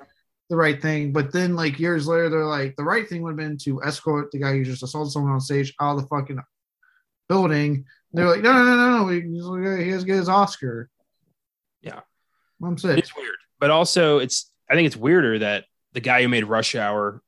the 0.48 0.56
right 0.56 0.80
thing. 0.80 1.12
But 1.12 1.32
then, 1.32 1.54
like 1.54 1.78
years 1.78 2.06
later, 2.06 2.28
they're 2.30 2.44
like, 2.44 2.76
the 2.76 2.84
right 2.84 3.08
thing 3.08 3.22
would 3.22 3.30
have 3.30 3.36
been 3.36 3.58
to 3.58 3.82
escort 3.82 4.30
the 4.30 4.38
guy 4.38 4.52
who 4.52 4.64
just 4.64 4.82
assaulted 4.82 5.12
someone 5.12 5.32
on 5.32 5.40
stage 5.40 5.74
out 5.80 5.96
of 5.96 6.02
the 6.02 6.08
fucking 6.08 6.40
building. 7.28 7.84
They're 8.12 8.26
like, 8.26 8.40
no, 8.40 8.52
no, 8.52 8.64
no, 8.64 9.04
no, 9.04 9.08
he 9.08 9.90
has 9.90 10.00
to 10.00 10.06
get 10.06 10.16
his 10.16 10.28
Oscar. 10.28 10.88
Yeah, 11.82 12.00
I'm 12.62 12.78
saying 12.78 12.98
it's 12.98 13.14
weird, 13.14 13.36
but 13.60 13.70
also 13.70 14.18
it's. 14.18 14.50
I 14.70 14.74
think 14.74 14.86
it's 14.86 14.96
weirder 14.96 15.38
that 15.38 15.64
the 15.92 16.00
guy 16.00 16.22
who 16.22 16.28
made 16.28 16.44
Rush 16.44 16.74
Hour 16.74 17.22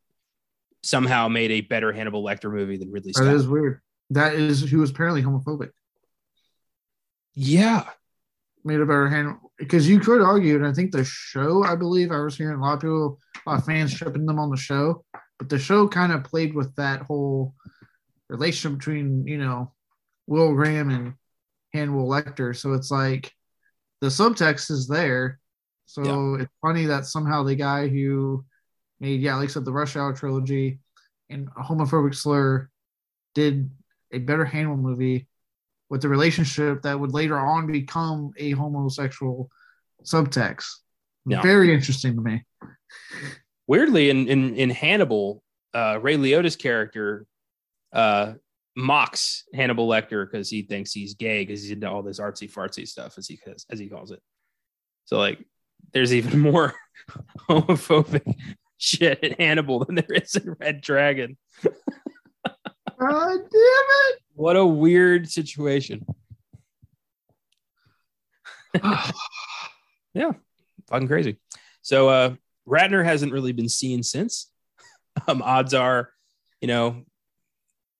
somehow 0.82 1.28
made 1.28 1.50
a 1.50 1.60
better 1.60 1.92
Hannibal 1.92 2.22
Lecter 2.22 2.52
movie 2.52 2.76
than 2.76 2.90
Ridley 2.90 3.12
Scott. 3.12 3.26
That 3.26 3.34
is 3.34 3.48
weird. 3.48 3.80
That 4.10 4.34
is 4.34 4.62
who 4.62 4.78
was 4.78 4.90
apparently 4.90 5.22
homophobic. 5.22 5.70
Yeah, 7.34 7.84
made 8.64 8.80
a 8.80 8.86
better 8.86 9.08
Hannibal 9.08 9.49
because 9.60 9.86
you 9.86 10.00
could 10.00 10.22
argue, 10.22 10.56
and 10.56 10.66
I 10.66 10.72
think 10.72 10.90
the 10.90 11.04
show, 11.04 11.62
I 11.62 11.76
believe, 11.76 12.10
I 12.10 12.20
was 12.20 12.36
hearing 12.36 12.58
a 12.58 12.62
lot 12.62 12.74
of 12.74 12.80
people, 12.80 13.20
a 13.46 13.50
lot 13.50 13.58
of 13.58 13.66
fans 13.66 13.92
shipping 13.92 14.24
them 14.24 14.38
on 14.38 14.50
the 14.50 14.56
show, 14.56 15.04
but 15.38 15.50
the 15.50 15.58
show 15.58 15.86
kind 15.86 16.12
of 16.12 16.24
played 16.24 16.54
with 16.54 16.74
that 16.76 17.02
whole 17.02 17.54
relationship 18.30 18.78
between, 18.78 19.26
you 19.26 19.36
know, 19.36 19.72
Will 20.26 20.54
Graham 20.54 20.90
and 20.90 21.14
Hannibal 21.74 22.08
Lecter. 22.08 22.56
So 22.56 22.72
it's 22.72 22.90
like 22.90 23.32
the 24.00 24.06
subtext 24.06 24.70
is 24.70 24.88
there. 24.88 25.38
So 25.84 26.02
yeah. 26.36 26.44
it's 26.44 26.52
funny 26.62 26.86
that 26.86 27.04
somehow 27.04 27.42
the 27.42 27.54
guy 27.54 27.88
who 27.88 28.44
made, 28.98 29.20
yeah, 29.20 29.36
like 29.36 29.50
I 29.50 29.52
said, 29.52 29.66
the 29.66 29.72
Rush 29.72 29.94
Hour 29.94 30.14
trilogy 30.14 30.80
and 31.28 31.48
a 31.58 31.62
homophobic 31.62 32.14
slur 32.14 32.70
did 33.34 33.70
a 34.10 34.18
better 34.18 34.44
Hannibal 34.44 34.78
movie 34.78 35.28
with 35.90 36.04
a 36.04 36.08
relationship 36.08 36.82
that 36.82 36.98
would 36.98 37.12
later 37.12 37.38
on 37.38 37.66
become 37.66 38.30
a 38.38 38.52
homosexual 38.52 39.50
subtext. 40.04 40.66
Yeah. 41.26 41.42
Very 41.42 41.74
interesting 41.74 42.14
to 42.14 42.22
me. 42.22 42.44
Weirdly, 43.66 44.08
in 44.08 44.28
in, 44.28 44.54
in 44.54 44.70
Hannibal, 44.70 45.42
uh, 45.74 45.98
Ray 46.00 46.16
Liotta's 46.16 46.56
character 46.56 47.26
uh, 47.92 48.34
mocks 48.76 49.44
Hannibal 49.52 49.88
Lecter 49.88 50.28
because 50.28 50.48
he 50.48 50.62
thinks 50.62 50.92
he's 50.92 51.14
gay 51.14 51.44
because 51.44 51.62
he's 51.62 51.72
into 51.72 51.90
all 51.90 52.02
this 52.02 52.20
artsy 52.20 52.50
fartsy 52.50 52.86
stuff, 52.86 53.18
as 53.18 53.26
he 53.26 53.38
as 53.70 53.78
he 53.78 53.88
calls 53.88 54.12
it. 54.12 54.20
So 55.04 55.18
like, 55.18 55.44
there's 55.92 56.14
even 56.14 56.38
more 56.50 56.74
homophobic 57.48 58.34
shit 58.78 59.22
in 59.22 59.34
Hannibal 59.38 59.84
than 59.84 59.96
there 59.96 60.12
is 60.14 60.36
in 60.36 60.56
Red 60.58 60.80
Dragon. 60.80 61.36
God 61.62 63.38
damn 63.38 63.40
it! 63.52 64.18
What 64.40 64.56
a 64.56 64.64
weird 64.64 65.30
situation. 65.30 66.06
yeah, 70.14 70.32
fucking 70.88 71.08
crazy. 71.08 71.36
So 71.82 72.08
uh 72.08 72.34
Ratner 72.66 73.04
hasn't 73.04 73.32
really 73.32 73.52
been 73.52 73.68
seen 73.68 74.02
since. 74.02 74.50
Um, 75.28 75.42
odds 75.42 75.74
are, 75.74 76.08
you 76.62 76.68
know, 76.68 77.04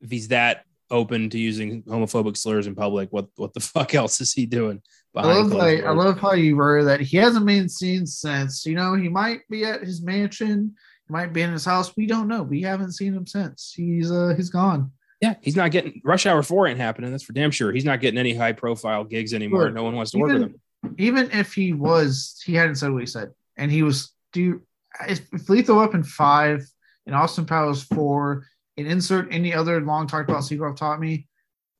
if 0.00 0.11
he's 0.11 0.28
that 0.28 0.64
open 0.90 1.28
to 1.28 1.38
using 1.38 1.82
homophobic 1.82 2.37
slurs 2.37 2.66
in 2.66 2.75
public, 2.75 3.12
what 3.12 3.26
what 3.37 3.52
the 3.52 3.61
fuck 3.75 3.94
else 3.94 4.23
is 4.23 4.32
he 4.32 4.47
doing? 4.47 4.80
I 5.14 5.26
love, 5.26 5.50
closed 5.50 5.54
like, 5.56 5.85
I 5.85 5.90
love 5.90 6.18
how 6.18 6.32
you 6.32 6.56
wrote 6.56 6.85
that 6.85 7.00
he 7.00 7.18
hasn't 7.18 7.44
been 7.44 7.68
seen 7.68 8.06
since. 8.06 8.64
You 8.64 8.76
know, 8.76 8.94
he 8.94 9.11
might 9.11 9.40
be 9.50 9.64
at 9.64 9.82
his 9.82 10.00
mansion, 10.02 10.75
he 11.06 11.12
might 11.12 11.35
be 11.35 11.42
in 11.42 11.52
his 11.52 11.66
house. 11.66 11.94
We 11.97 12.06
don't 12.06 12.28
know. 12.28 12.44
We 12.44 12.62
haven't 12.62 12.92
seen 12.92 13.12
him 13.12 13.26
since. 13.26 13.75
He's 13.76 14.11
uh 14.11 14.32
he's 14.37 14.49
gone. 14.49 14.92
Yeah, 15.20 15.34
he's 15.42 15.56
not 15.56 15.70
getting 15.70 16.00
Rush 16.04 16.24
Hour 16.26 16.42
Four 16.42 16.66
ain't 16.66 16.78
happening. 16.80 17.10
That's 17.10 17.22
for 17.22 17.34
damn 17.34 17.50
sure. 17.50 17.72
He's 17.72 17.84
not 17.84 18.00
getting 18.00 18.18
any 18.18 18.34
high 18.34 18.52
profile 18.52 19.04
gigs 19.04 19.34
anymore. 19.34 19.64
Sure. 19.64 19.70
No 19.70 19.82
one 19.82 19.94
wants 19.94 20.12
to 20.12 20.18
work 20.18 20.32
with 20.32 20.42
Even- 20.42 20.48
him. 20.50 20.60
Even 20.96 21.30
if 21.32 21.52
he 21.52 21.74
was, 21.74 22.40
he 22.44 22.54
hadn't 22.54 22.76
said 22.76 22.90
what 22.90 23.00
he 23.00 23.06
said, 23.06 23.32
and 23.58 23.70
he 23.70 23.82
was. 23.82 24.12
Do 24.32 24.62
if, 25.06 25.20
if 25.32 25.48
Lethal 25.48 25.76
Weapon 25.76 26.02
five 26.04 26.64
and 27.04 27.14
Austin 27.14 27.44
Powers 27.44 27.82
four 27.82 28.46
and 28.78 28.86
insert 28.86 29.28
any 29.30 29.52
other 29.52 29.80
long 29.82 30.06
talked 30.06 30.30
about 30.30 30.44
sequel 30.44 30.68
have 30.68 30.76
taught 30.76 30.98
me, 31.00 31.26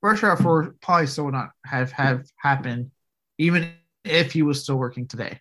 Rush 0.03 0.23
Hour 0.23 0.37
four 0.37 0.75
probably 0.83 1.07
still 1.07 1.25
would 1.27 1.35
not 1.35 1.51
have 1.65 1.93
have 1.93 2.27
happened, 2.37 2.91
even 3.39 3.71
if 4.05 4.33
he 4.33 4.43
was 4.43 4.63
still 4.63 4.77
working 4.77 5.07
today. 5.07 5.41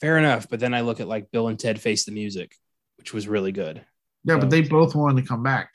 Fair 0.00 0.18
enough. 0.18 0.48
But 0.50 0.60
then 0.60 0.74
I 0.74 0.80
look 0.82 1.00
at 1.00 1.08
like 1.08 1.30
Bill 1.30 1.48
and 1.48 1.58
Ted 1.58 1.80
Face 1.80 2.04
the 2.04 2.12
Music, 2.12 2.54
which 2.98 3.14
was 3.14 3.26
really 3.28 3.52
good. 3.52 3.84
Yeah, 4.24 4.34
So- 4.34 4.40
but 4.40 4.50
they 4.50 4.62
both 4.62 4.94
wanted 4.94 5.22
to 5.22 5.28
come 5.28 5.42
back. 5.42 5.70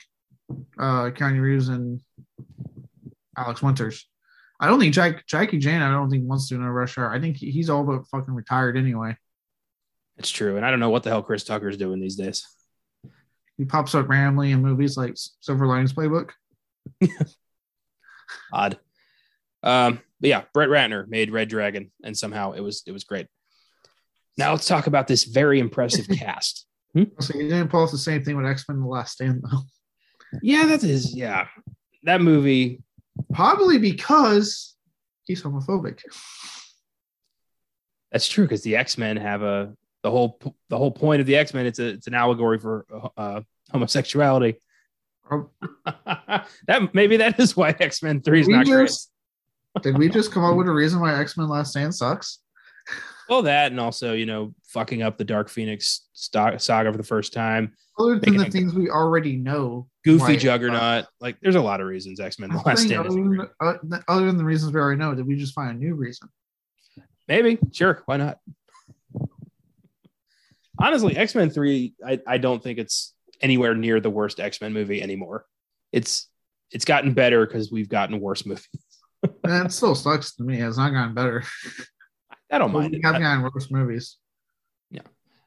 Uh 0.77 1.09
Keanu 1.11 1.41
Reeves 1.41 1.69
and 1.69 2.01
Alex 3.37 3.61
Winters. 3.61 4.07
I 4.59 4.67
don't 4.67 4.79
think 4.79 4.93
Jack 4.93 5.25
Jackie 5.27 5.59
Chan, 5.59 5.81
I 5.81 5.91
don't 5.91 6.09
think 6.09 6.23
wants 6.27 6.47
to 6.47 6.55
do 6.55 6.59
another 6.59 6.73
rush 6.73 6.97
hour. 6.97 7.11
I 7.13 7.19
think 7.19 7.37
he- 7.37 7.51
he's 7.51 7.69
all 7.69 7.83
but 7.83 8.07
fucking 8.07 8.33
retired 8.33 8.77
anyway. 8.77 9.17
It's 10.17 10.29
true. 10.29 10.55
And 10.55 10.65
I 10.65 10.71
don't 10.71 10.79
know 10.79 10.89
what 10.89 11.03
the 11.03 11.09
hell 11.09 11.21
Chris 11.23 11.43
Tucker's 11.43 11.75
doing 11.77 11.99
these 11.99 12.15
days. 12.15 12.47
He 13.57 13.65
pops 13.65 13.93
up 13.95 14.07
randomly 14.07 14.51
in 14.51 14.61
movies 14.61 14.95
like 14.97 15.13
Silver 15.41 15.67
Linings 15.67 15.93
Playbook. 15.93 16.31
Odd. 18.53 18.77
Um, 19.63 19.99
but 20.19 20.29
yeah, 20.29 20.43
Brett 20.53 20.69
Ratner 20.69 21.07
made 21.07 21.31
Red 21.31 21.49
Dragon, 21.49 21.91
and 22.03 22.17
somehow 22.17 22.51
it 22.53 22.61
was 22.61 22.83
it 22.85 22.91
was 22.91 23.03
great. 23.03 23.27
Now 24.37 24.51
let's 24.51 24.67
talk 24.67 24.87
about 24.87 25.07
this 25.07 25.23
very 25.25 25.59
impressive 25.59 26.07
cast. 26.17 26.65
So 27.19 27.33
you 27.37 27.49
didn't 27.49 27.67
pull 27.67 27.81
off 27.83 27.91
the 27.91 27.97
same 27.97 28.23
thing 28.23 28.37
with 28.37 28.45
X 28.45 28.65
Men: 28.69 28.79
The 28.79 28.85
Last 28.87 29.13
Stand 29.13 29.41
though. 29.43 29.59
Yeah, 30.41 30.65
that 30.67 30.83
is 30.83 31.15
yeah. 31.15 31.47
That 32.03 32.21
movie, 32.21 32.83
Probably 33.33 33.77
because 33.77 34.75
he's 35.25 35.41
homophobic. 35.41 36.01
that's 38.11 38.27
true 38.27 38.45
because 38.45 38.61
the 38.63 38.75
X 38.75 38.97
Men 38.97 39.17
have 39.17 39.41
a 39.41 39.73
the 40.03 40.11
whole 40.11 40.39
the 40.69 40.77
whole 40.77 40.91
point 40.91 41.21
of 41.21 41.27
the 41.27 41.35
X 41.35 41.53
Men. 41.53 41.65
It's 41.65 41.79
a 41.79 41.87
it's 41.87 42.07
an 42.07 42.13
allegory 42.13 42.59
for 42.59 42.85
uh, 43.17 43.41
homosexuality. 43.71 44.55
Or 45.29 45.49
that 45.85 46.93
maybe 46.93 47.17
that 47.17 47.39
is 47.39 47.55
why 47.57 47.75
X 47.79 48.03
Men 48.03 48.21
Three 48.21 48.41
is 48.41 48.47
not 48.47 48.65
great. 48.65 48.91
Did 49.81 49.97
we 49.97 50.07
just 50.07 50.31
come 50.31 50.43
up 50.43 50.55
with 50.55 50.67
a 50.67 50.71
reason 50.71 50.99
why 50.99 51.19
X 51.19 51.37
Men: 51.37 51.49
Last 51.49 51.71
Stand 51.71 51.93
sucks? 51.95 52.39
Well, 53.27 53.41
that 53.43 53.71
and 53.71 53.79
also 53.79 54.13
you 54.13 54.25
know 54.25 54.53
fucking 54.67 55.01
up 55.01 55.17
the 55.17 55.23
Dark 55.23 55.49
Phoenix 55.49 56.07
saga 56.13 56.59
for 56.91 56.97
the 56.97 57.03
first 57.03 57.33
time. 57.33 57.73
Other 57.97 58.19
than 58.19 58.37
the 58.37 58.45
things 58.45 58.73
we 58.73 58.89
already 58.89 59.37
know, 59.37 59.87
Goofy 60.05 60.35
it 60.35 60.37
Juggernaut. 60.37 61.05
Like, 61.19 61.37
there's 61.41 61.55
a 61.55 61.61
lot 61.61 61.81
of 61.81 61.87
reasons 61.87 62.19
X 62.19 62.39
Men: 62.39 62.51
The 62.51 62.61
Last 62.65 62.83
Stand. 62.83 63.07
other, 63.07 63.09
than, 63.09 63.49
uh, 63.59 63.99
other 64.07 64.25
than 64.27 64.37
the 64.37 64.45
reasons 64.45 64.71
we 64.71 64.79
already 64.79 64.99
know, 64.99 65.15
did 65.15 65.25
we 65.25 65.35
just 65.35 65.53
find 65.53 65.75
a 65.75 65.79
new 65.79 65.95
reason? 65.95 66.29
Maybe, 67.27 67.57
sure, 67.71 68.03
why 68.05 68.17
not? 68.17 68.37
Honestly, 70.79 71.17
X 71.17 71.33
Men 71.33 71.49
Three, 71.49 71.95
I, 72.05 72.19
I 72.27 72.37
don't 72.37 72.61
think 72.61 72.77
it's 72.77 73.13
anywhere 73.41 73.73
near 73.73 73.99
the 73.99 74.11
worst 74.11 74.39
X 74.39 74.61
Men 74.61 74.73
movie 74.73 75.01
anymore. 75.01 75.45
It's 75.91 76.29
it's 76.71 76.85
gotten 76.85 77.13
better 77.13 77.45
because 77.45 77.71
we've 77.71 77.89
gotten 77.89 78.19
worse 78.19 78.45
movies. 78.45 78.67
And 79.43 79.65
it 79.65 79.71
still 79.71 79.95
sucks 79.95 80.35
to 80.35 80.43
me. 80.43 80.61
It's 80.61 80.77
not 80.77 80.91
gotten 80.91 81.15
better. 81.15 81.43
I 82.51 82.59
don't 82.59 82.71
mind 82.71 82.91
We 82.91 83.01
have 83.03 83.19
gotten 83.19 83.41
worse 83.41 83.71
movies. 83.71 84.17
Yeah. 84.91 85.01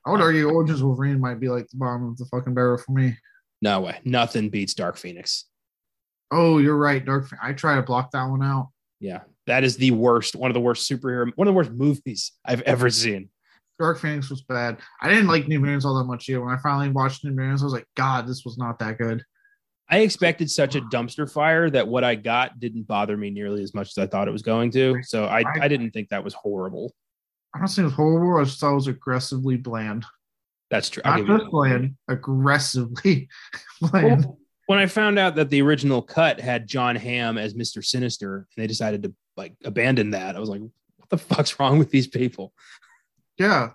I 0.04 0.10
would 0.10 0.20
argue 0.20 0.50
Origins 0.50 0.82
Wolverine 0.82 1.20
might 1.20 1.38
be 1.38 1.48
like 1.48 1.68
the 1.68 1.76
bottom 1.76 2.08
of 2.08 2.16
the 2.16 2.24
fucking 2.24 2.54
barrel 2.54 2.78
for 2.78 2.90
me. 2.90 3.16
No 3.60 3.80
way, 3.80 4.00
nothing 4.04 4.48
beats 4.48 4.74
Dark 4.74 4.96
Phoenix. 4.96 5.44
Oh, 6.30 6.58
you're 6.58 6.76
right. 6.76 7.04
Dark. 7.04 7.28
I 7.42 7.52
try 7.52 7.76
to 7.76 7.82
block 7.82 8.10
that 8.12 8.26
one 8.26 8.42
out. 8.42 8.70
Yeah, 9.00 9.20
that 9.46 9.64
is 9.64 9.76
the 9.76 9.92
worst, 9.92 10.36
one 10.36 10.50
of 10.50 10.54
the 10.54 10.60
worst 10.60 10.90
superhero, 10.90 11.30
one 11.36 11.48
of 11.48 11.52
the 11.52 11.56
worst 11.56 11.70
movies 11.70 12.32
I've 12.44 12.62
ever 12.62 12.90
seen. 12.90 13.30
Dark 13.78 14.00
Phoenix 14.00 14.28
was 14.28 14.42
bad. 14.42 14.78
I 15.00 15.08
didn't 15.08 15.28
like 15.28 15.46
New 15.46 15.60
Mutants 15.60 15.84
all 15.84 15.96
that 15.98 16.04
much 16.04 16.28
either. 16.28 16.40
When 16.40 16.52
I 16.52 16.58
finally 16.58 16.88
watched 16.90 17.24
New 17.24 17.30
Mutants, 17.30 17.62
I 17.62 17.66
was 17.66 17.72
like, 17.72 17.86
God, 17.96 18.26
this 18.26 18.44
was 18.44 18.58
not 18.58 18.78
that 18.80 18.98
good. 18.98 19.24
I 19.88 20.00
expected 20.00 20.50
such 20.50 20.74
a 20.74 20.82
dumpster 20.82 21.30
fire 21.30 21.70
that 21.70 21.86
what 21.86 22.04
I 22.04 22.14
got 22.14 22.58
didn't 22.60 22.86
bother 22.86 23.16
me 23.16 23.30
nearly 23.30 23.62
as 23.62 23.74
much 23.74 23.88
as 23.88 23.98
I 23.98 24.06
thought 24.06 24.28
it 24.28 24.32
was 24.32 24.42
going 24.42 24.70
to. 24.72 25.02
So 25.02 25.24
I, 25.24 25.44
I 25.60 25.68
didn't 25.68 25.92
think 25.92 26.10
that 26.10 26.24
was 26.24 26.34
horrible. 26.34 26.92
I 27.54 27.60
don't 27.60 27.68
think 27.68 27.78
it 27.78 27.84
was 27.84 27.94
horrible. 27.94 28.38
I 28.38 28.44
just 28.44 28.60
thought 28.60 28.72
it 28.72 28.74
was 28.74 28.88
aggressively 28.88 29.56
bland. 29.56 30.04
That's 30.70 30.90
true. 30.90 31.02
Not 31.04 31.24
just 31.24 31.50
bland, 31.50 31.96
aggressively 32.08 33.28
bland. 33.80 34.24
Well, 34.24 34.38
when 34.66 34.78
I 34.78 34.86
found 34.86 35.18
out 35.18 35.34
that 35.36 35.48
the 35.48 35.62
original 35.62 36.02
cut 36.02 36.38
had 36.38 36.66
John 36.66 36.94
Hamm 36.94 37.38
as 37.38 37.54
Mr. 37.54 37.82
Sinister 37.82 38.36
and 38.36 38.62
they 38.62 38.66
decided 38.66 39.02
to 39.04 39.14
like 39.36 39.54
abandon 39.64 40.10
that, 40.10 40.36
I 40.36 40.40
was 40.40 40.50
like, 40.50 40.60
what 40.60 41.08
the 41.08 41.16
fuck's 41.16 41.58
wrong 41.58 41.78
with 41.78 41.90
these 41.90 42.06
people? 42.06 42.52
Yeah, 43.38 43.70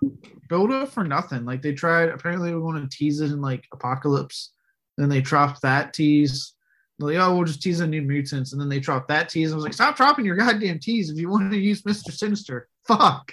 build 0.48 0.70
up 0.70 0.90
for 0.90 1.04
nothing. 1.04 1.44
Like 1.44 1.62
they 1.62 1.72
tried. 1.72 2.10
Apparently, 2.10 2.54
we 2.54 2.60
want 2.60 2.88
to 2.88 2.96
tease 2.96 3.20
it 3.20 3.32
in 3.32 3.40
like 3.40 3.64
Apocalypse. 3.72 4.52
Then 4.96 5.08
they 5.08 5.20
dropped 5.20 5.62
that 5.62 5.94
tease. 5.94 6.52
They're 6.98 7.08
Like, 7.08 7.16
oh, 7.16 7.34
we'll 7.34 7.46
just 7.46 7.62
tease 7.62 7.78
the 7.78 7.86
new 7.86 8.02
mutants, 8.02 8.52
and 8.52 8.60
then 8.60 8.68
they 8.68 8.78
dropped 8.78 9.08
that 9.08 9.28
tease. 9.28 9.50
I 9.50 9.56
was 9.56 9.64
like, 9.64 9.72
stop 9.72 9.96
dropping 9.96 10.26
your 10.26 10.36
goddamn 10.36 10.78
tease 10.78 11.10
if 11.10 11.18
you 11.18 11.28
want 11.28 11.50
to 11.50 11.58
use 11.58 11.84
Mister 11.84 12.12
Sinister. 12.12 12.68
Fuck, 12.86 13.32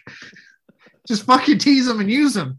just 1.08 1.26
fucking 1.26 1.60
tease 1.60 1.86
them 1.86 2.00
and 2.00 2.10
use 2.10 2.34
them. 2.34 2.58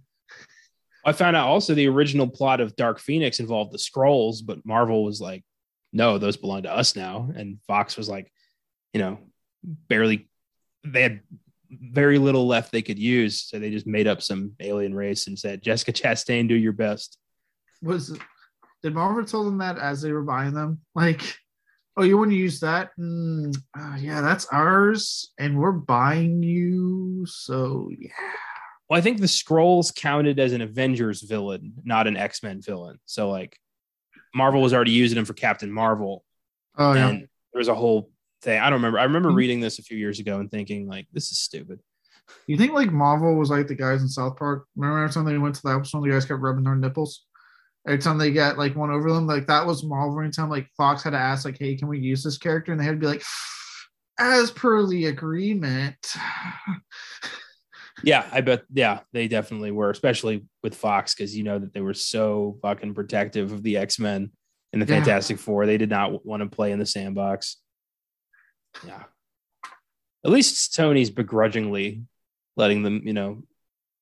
I 1.05 1.13
found 1.13 1.37
out 1.37 1.49
also 1.49 1.75
the 1.75 1.89
original 1.89 2.29
plot 2.29 2.61
of 2.61 2.77
Dark 2.77 2.99
Phoenix 2.99 3.41
involved 3.41 3.73
the 3.73 3.79
Skrulls, 3.79 4.39
but 4.45 4.65
Marvel 4.65 5.05
was 5.05 5.21
like, 5.21 5.45
no, 5.93 6.19
those 6.19 6.37
belong 6.37 6.63
to 6.63 6.73
us 6.73 6.97
now. 6.97 7.31
And 7.35 7.59
Fox 7.67 7.97
was 7.97 8.09
like, 8.09 8.33
you 8.93 9.01
know, 9.01 9.19
barely, 9.63 10.29
they 10.85 11.03
had 11.03 11.21
very 11.71 12.19
little 12.19 12.47
left 12.47 12.73
they 12.73 12.83
could 12.83 12.99
use. 12.99 13.43
So 13.43 13.59
they 13.59 13.71
just 13.71 13.87
made 13.87 14.07
up 14.07 14.23
some 14.23 14.53
alien 14.61 14.95
race 14.95 15.27
and 15.27 15.39
said, 15.39 15.63
Jessica 15.63 15.93
Chastain, 15.93 16.49
do 16.49 16.55
your 16.55 16.73
best. 16.73 17.19
Was 17.83 18.17
did 18.83 18.95
Marvel 18.95 19.25
tell 19.25 19.45
them 19.45 19.59
that 19.59 19.79
as 19.79 20.03
they 20.03 20.13
were 20.13 20.23
buying 20.23 20.55
them? 20.55 20.81
Like, 20.95 21.23
oh, 21.97 22.03
you 22.03 22.19
want 22.19 22.31
to 22.31 22.37
use 22.37 22.61
that? 22.61 22.91
Mm, 22.99 23.57
uh, 23.79 23.97
yeah, 23.99 24.21
that's 24.21 24.47
ours, 24.47 25.33
and 25.39 25.59
we're 25.59 25.73
buying 25.73 26.43
you. 26.43 27.25
So 27.27 27.91
yeah. 27.97 28.11
Well, 28.93 28.99
I 28.99 29.01
think 29.01 29.21
the 29.21 29.27
Skrulls 29.27 29.95
counted 29.95 30.39
as 30.39 30.53
an 30.53 30.61
Avengers 30.61 31.23
villain, 31.23 31.73
not 31.83 32.07
an 32.07 32.15
X 32.15 32.43
Men 32.43 32.61
villain. 32.61 32.99
So 33.07 33.31
like 33.31 33.59
Marvel 34.35 34.61
was 34.61 34.75
already 34.75 34.91
using 34.91 35.17
them 35.17 35.25
for 35.25 35.33
Captain 35.33 35.73
Marvel. 35.73 36.27
Oh 36.77 36.93
yeah. 36.93 37.11
there 37.13 37.27
was 37.55 37.69
a 37.69 37.75
whole 37.75 38.11
thing. 38.43 38.61
I 38.61 38.65
don't 38.65 38.75
remember. 38.81 38.99
I 38.99 39.05
remember 39.05 39.31
Mhm. 39.31 39.37
reading 39.37 39.61
this 39.61 39.79
a 39.79 39.83
few 39.83 39.97
years 39.97 40.21
ago 40.21 40.41
and 40.41 40.51
thinking 40.51 40.87
like, 40.87 41.07
this 41.11 41.33
is 41.33 41.39
stupid. 41.39 41.81
You 42.47 42.59
think 42.59 42.75
like 42.75 42.93
Marvel 42.93 43.35
was 43.35 43.49
like 43.49 43.67
the 43.67 43.75
guys 43.75 44.03
in 44.03 44.09
South 44.09 44.37
Park? 44.37 44.67
Remember 44.77 44.99
every 45.05 45.15
time 45.15 45.25
they 45.25 45.39
went 45.39 45.55
to 45.55 45.63
that 45.65 45.77
episode, 45.77 46.03
the 46.05 46.11
guys 46.11 46.27
kept 46.27 46.43
rubbing 46.43 46.65
their 46.65 46.77
nipples. 46.77 47.25
Every 47.87 47.99
time 47.99 48.19
they 48.19 48.31
got 48.31 48.59
like 48.59 48.77
one 48.77 48.91
over 48.91 49.11
them, 49.11 49.27
like 49.27 49.47
that 49.47 49.67
was 49.67 49.83
Marvel. 49.83 50.19
Every 50.19 50.31
time 50.31 50.51
like 50.51 50.69
Fox 50.77 51.03
had 51.03 51.11
to 51.13 51.19
ask, 51.19 51.47
like, 51.47 51.57
"Hey, 51.59 51.77
can 51.77 51.89
we 51.89 51.99
use 51.99 52.23
this 52.23 52.37
character?" 52.37 52.73
and 52.73 52.79
they 52.79 52.85
had 52.85 52.97
to 52.97 53.01
be 53.01 53.07
like, 53.07 53.23
"As 54.19 54.51
per 54.51 54.87
the 54.87 55.07
agreement." 55.07 55.97
Yeah, 58.03 58.27
I 58.33 58.41
bet. 58.41 58.63
Yeah, 58.73 59.01
they 59.13 59.29
definitely 59.29 59.71
were, 59.71 59.91
especially 59.91 60.45
with 60.63 60.75
Fox, 60.75 61.15
because 61.15 61.37
you 61.37 61.45
know 61.45 61.59
that 61.59 61.73
they 61.75 61.81
were 61.81 61.95
so 61.95 62.59
fucking 62.63 62.95
protective 62.95 63.53
of 63.53 63.63
the 63.63 63.77
X 63.77 63.99
Men. 63.99 64.31
and 64.73 64.81
the 64.81 64.87
Yeah. 64.87 65.01
Fantastic 65.01 65.39
Four. 65.39 65.67
They 65.67 65.77
did 65.77 65.91
not 65.91 66.25
want 66.25 66.43
to 66.43 66.49
play 66.49 66.73
in 66.73 66.79
the 66.79 66.87
sandbox. 66.87 67.59
Yeah. 68.87 69.03
At 70.25 70.31
least 70.31 70.75
Tony's 70.75 71.11
begrudgingly 71.11 72.05
letting 72.57 72.83
them, 72.83 73.03
you 73.05 73.13
know, 73.13 73.43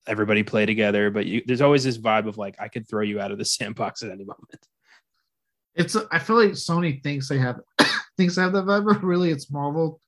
everybody 0.07 0.43
play 0.43 0.67
together. 0.67 1.11
But 1.11 1.27
you, 1.27 1.43
there's 1.45 1.61
always 1.63 1.83
this 1.83 1.99
vibe 1.99 2.29
of 2.29 2.39
like, 2.39 2.57
I 2.61 2.69
could 2.69 2.89
throw 2.89 3.03
you 3.03 3.21
out 3.21 3.33
of 3.33 3.39
the 3.39 3.45
sandbox 3.57 4.03
at 4.03 4.11
any 4.11 4.25
moment. 4.25 4.67
It's 5.75 5.97
I 6.11 6.19
feel 6.19 6.37
like 6.37 6.53
Sony 6.53 7.03
thinks 7.03 7.29
they 7.29 7.39
have 7.39 7.61
thinks 8.17 8.37
they 8.37 8.43
have 8.43 8.53
that 8.53 8.65
vibe, 8.67 8.87
but 8.87 9.03
really 9.03 9.31
it's 9.31 9.51
Marvel 9.51 10.01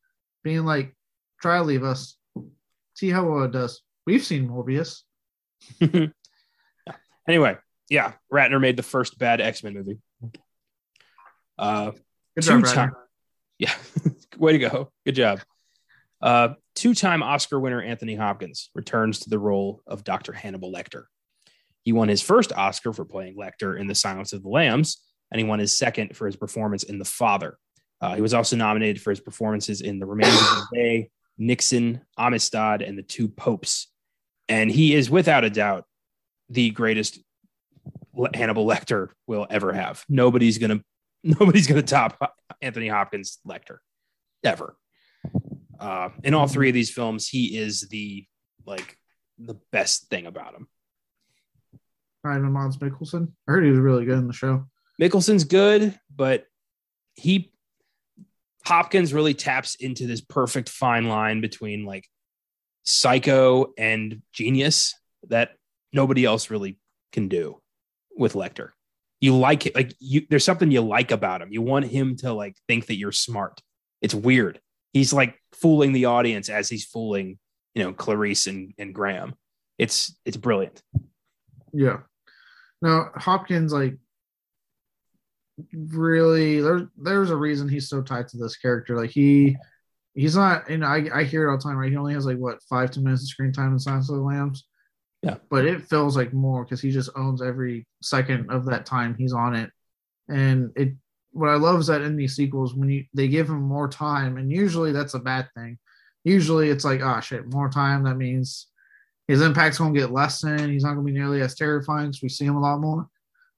being 0.44 0.64
like, 0.64 0.94
try 1.40 1.58
to 1.58 1.64
leave 1.64 1.82
us. 1.84 2.16
See 2.94 3.11
how 3.11 3.25
well 3.28 3.44
it 3.44 3.52
does. 3.52 3.82
We've 4.06 4.25
seen 4.25 4.49
Morbius. 4.49 5.02
Anyway, 7.28 7.56
yeah, 7.88 8.14
Ratner 8.32 8.61
made 8.61 8.76
the 8.76 8.82
first 8.82 9.16
bad 9.16 9.40
X 9.40 9.62
Men 9.62 9.75
movie. 9.75 9.99
Uh, 11.56 11.92
Good 12.34 12.42
job, 12.44 12.61
Brad. 12.62 12.75
time- 12.75 12.96
yeah, 13.58 13.72
way 14.38 14.52
to 14.52 14.58
go. 14.58 14.90
Good 15.06 15.14
job. 15.14 15.40
Uh, 16.20 16.54
Two 16.75 16.94
time 16.94 17.22
Oscar 17.22 17.61
winner 17.61 17.80
Anthony 17.80 18.16
Hopkins 18.16 18.70
returns 18.75 19.20
to 19.20 19.30
the 19.30 19.38
role 19.38 19.82
of 19.87 20.02
Dr. 20.02 20.32
Hannibal 20.32 20.72
Lecter. 20.72 21.04
He 21.84 21.92
won 21.92 22.08
his 22.08 22.22
first 22.22 22.52
Oscar 22.52 22.92
for 22.92 23.04
playing 23.04 23.37
Lecter 23.37 23.78
in 23.78 23.87
The 23.87 23.94
Silence 23.94 24.32
of 24.32 24.42
the 24.42 24.49
Lambs, 24.49 25.00
and 25.30 25.40
he 25.40 25.46
won 25.46 25.61
his 25.61 25.76
second 25.76 26.16
for 26.16 26.26
his 26.26 26.34
performance 26.34 26.82
in 26.82 26.99
The 26.99 27.04
Father. 27.04 27.56
Uh, 28.00 28.16
he 28.16 28.20
was 28.20 28.34
also 28.34 28.56
nominated 28.56 29.00
for 29.00 29.11
his 29.11 29.20
performances 29.20 29.80
in 29.80 30.00
The 30.00 30.06
Remains 30.06 30.34
of 30.34 30.40
the 30.40 30.66
Day, 30.75 31.11
Nixon, 31.38 32.02
Amistad, 32.18 32.82
and 32.82 32.96
The 32.96 33.02
Two 33.02 33.28
Popes. 33.28 33.88
And 34.48 34.70
he 34.70 34.94
is 34.94 35.10
without 35.10 35.44
a 35.44 35.50
doubt 35.50 35.84
the 36.48 36.70
greatest 36.70 37.20
Hannibal 38.34 38.66
Lecter 38.66 39.08
will 39.26 39.46
ever 39.48 39.72
have. 39.72 40.04
Nobody's 40.08 40.58
gonna 40.58 40.80
nobody's 41.24 41.66
gonna 41.66 41.82
top 41.82 42.34
Anthony 42.60 42.88
Hopkins 42.88 43.38
Lecter 43.46 43.78
ever. 44.44 44.76
Uh, 45.78 46.10
in 46.22 46.34
all 46.34 46.46
three 46.46 46.68
of 46.68 46.74
these 46.74 46.90
films, 46.90 47.28
he 47.28 47.56
is 47.56 47.88
the 47.88 48.26
like 48.66 48.96
the 49.38 49.56
best 49.72 50.08
thing 50.08 50.26
about 50.26 50.54
him. 50.54 50.68
Ryan 52.22 52.52
Mads 52.52 52.76
Mikkelsen. 52.76 53.32
I 53.48 53.52
heard 53.52 53.64
he 53.64 53.70
was 53.70 53.80
really 53.80 54.04
good 54.04 54.18
in 54.18 54.28
the 54.28 54.32
show. 54.32 54.66
Mikkelsen's 55.00 55.44
good, 55.44 55.98
but 56.14 56.46
he 57.14 57.51
Hopkins 58.64 59.12
really 59.12 59.35
taps 59.35 59.75
into 59.75 60.07
this 60.07 60.21
perfect 60.21 60.69
fine 60.69 61.09
line 61.09 61.40
between 61.40 61.85
like 61.85 62.09
psycho 62.85 63.73
and 63.76 64.23
genius 64.33 64.95
that 65.28 65.50
nobody 65.92 66.25
else 66.25 66.50
really 66.50 66.78
can 67.12 67.28
do 67.28 67.61
with 68.16 68.35
Lecter. 68.35 68.71
You 69.21 69.37
like 69.37 69.66
it, 69.66 69.75
like 69.75 69.92
you 70.00 70.26
there's 70.31 70.45
something 70.45 70.71
you 70.71 70.81
like 70.81 71.11
about 71.12 71.42
him. 71.42 71.52
You 71.52 71.62
want 71.62 71.87
him 71.87 72.16
to 72.19 72.33
like 72.33 72.57
think 72.66 72.87
that 72.87 72.97
you're 72.97 73.12
smart. 73.12 73.61
It's 74.00 74.14
weird. 74.14 74.61
He's 74.92 75.12
like 75.12 75.37
fooling 75.52 75.92
the 75.92 76.07
audience 76.07 76.49
as 76.49 76.69
he's 76.69 76.85
fooling, 76.85 77.38
you 77.75 77.85
know, 77.85 77.92
Clarice 77.92 78.49
and, 78.49 78.75
and 78.78 78.95
Graham. 78.95 79.35
It's 79.78 80.16
it's 80.25 80.37
brilliant. 80.37 80.83
Yeah. 81.73 81.99
Now 82.81 83.11
Hopkins 83.14 83.73
like 83.73 83.97
really 85.73 86.61
there 86.61 86.88
there's 86.97 87.30
a 87.30 87.37
reason 87.37 87.68
he's 87.68 87.88
so 87.88 88.02
tied 88.02 88.28
to 88.28 88.38
this 88.38 88.56
character. 88.56 88.97
Like 88.97 89.11
he 89.11 89.56
he's 90.14 90.37
not 90.37 90.68
and 90.68 90.85
I, 90.85 91.09
I 91.12 91.25
hear 91.25 91.47
it 91.47 91.50
all 91.50 91.59
the 91.59 91.62
time, 91.62 91.76
right? 91.76 91.90
He 91.90 91.97
only 91.97 92.14
has 92.14 92.26
like 92.26 92.38
what 92.38 92.62
five, 92.68 92.90
ten 92.90 93.04
minutes 93.04 93.23
of 93.23 93.28
screen 93.28 93.52
time 93.52 93.73
in 93.73 93.78
Silence 93.78 94.09
of 94.09 94.16
the 94.16 94.23
Lambs. 94.23 94.64
Yeah. 95.23 95.37
But 95.50 95.66
it 95.66 95.88
feels 95.88 96.16
like 96.16 96.32
more 96.32 96.64
because 96.64 96.80
he 96.80 96.90
just 96.90 97.11
owns 97.14 97.42
every 97.42 97.87
second 98.02 98.50
of 98.50 98.66
that 98.66 98.87
time 98.87 99.14
he's 99.14 99.32
on 99.32 99.54
it. 99.54 99.71
And 100.28 100.73
it 100.76 100.94
what 101.32 101.49
I 101.49 101.54
love 101.54 101.80
is 101.80 101.87
that 101.87 102.02
in 102.02 102.16
these 102.16 102.37
sequels, 102.37 102.75
when 102.75 102.90
you 102.90 103.04
they 103.14 103.28
give 103.28 103.49
him 103.49 103.62
more 103.62 103.88
time, 103.88 104.37
and 104.37 104.50
usually 104.50 104.92
that's 104.92 105.14
a 105.14 105.18
bad 105.18 105.49
thing. 105.56 105.78
Usually 106.25 106.71
it's 106.71 106.85
like, 106.85 107.00
oh 107.02 107.21
shit, 107.21 107.52
more 107.52 107.68
time. 107.68 108.04
That 108.04 108.16
means 108.16 108.68
his 109.29 109.40
impact's 109.40 109.79
gonna 109.79 109.98
get 109.98 110.12
lessened. 110.12 110.70
He's 110.70 110.85
not 110.85 110.90
gonna 110.94 111.03
be 111.03 111.12
nearly 111.12 111.40
as 111.40 111.55
terrifying 111.55 112.09
because 112.09 112.22
we 112.22 112.29
see 112.29 112.44
him 112.44 112.57
a 112.57 112.61
lot 112.61 112.81
more. 112.81 113.09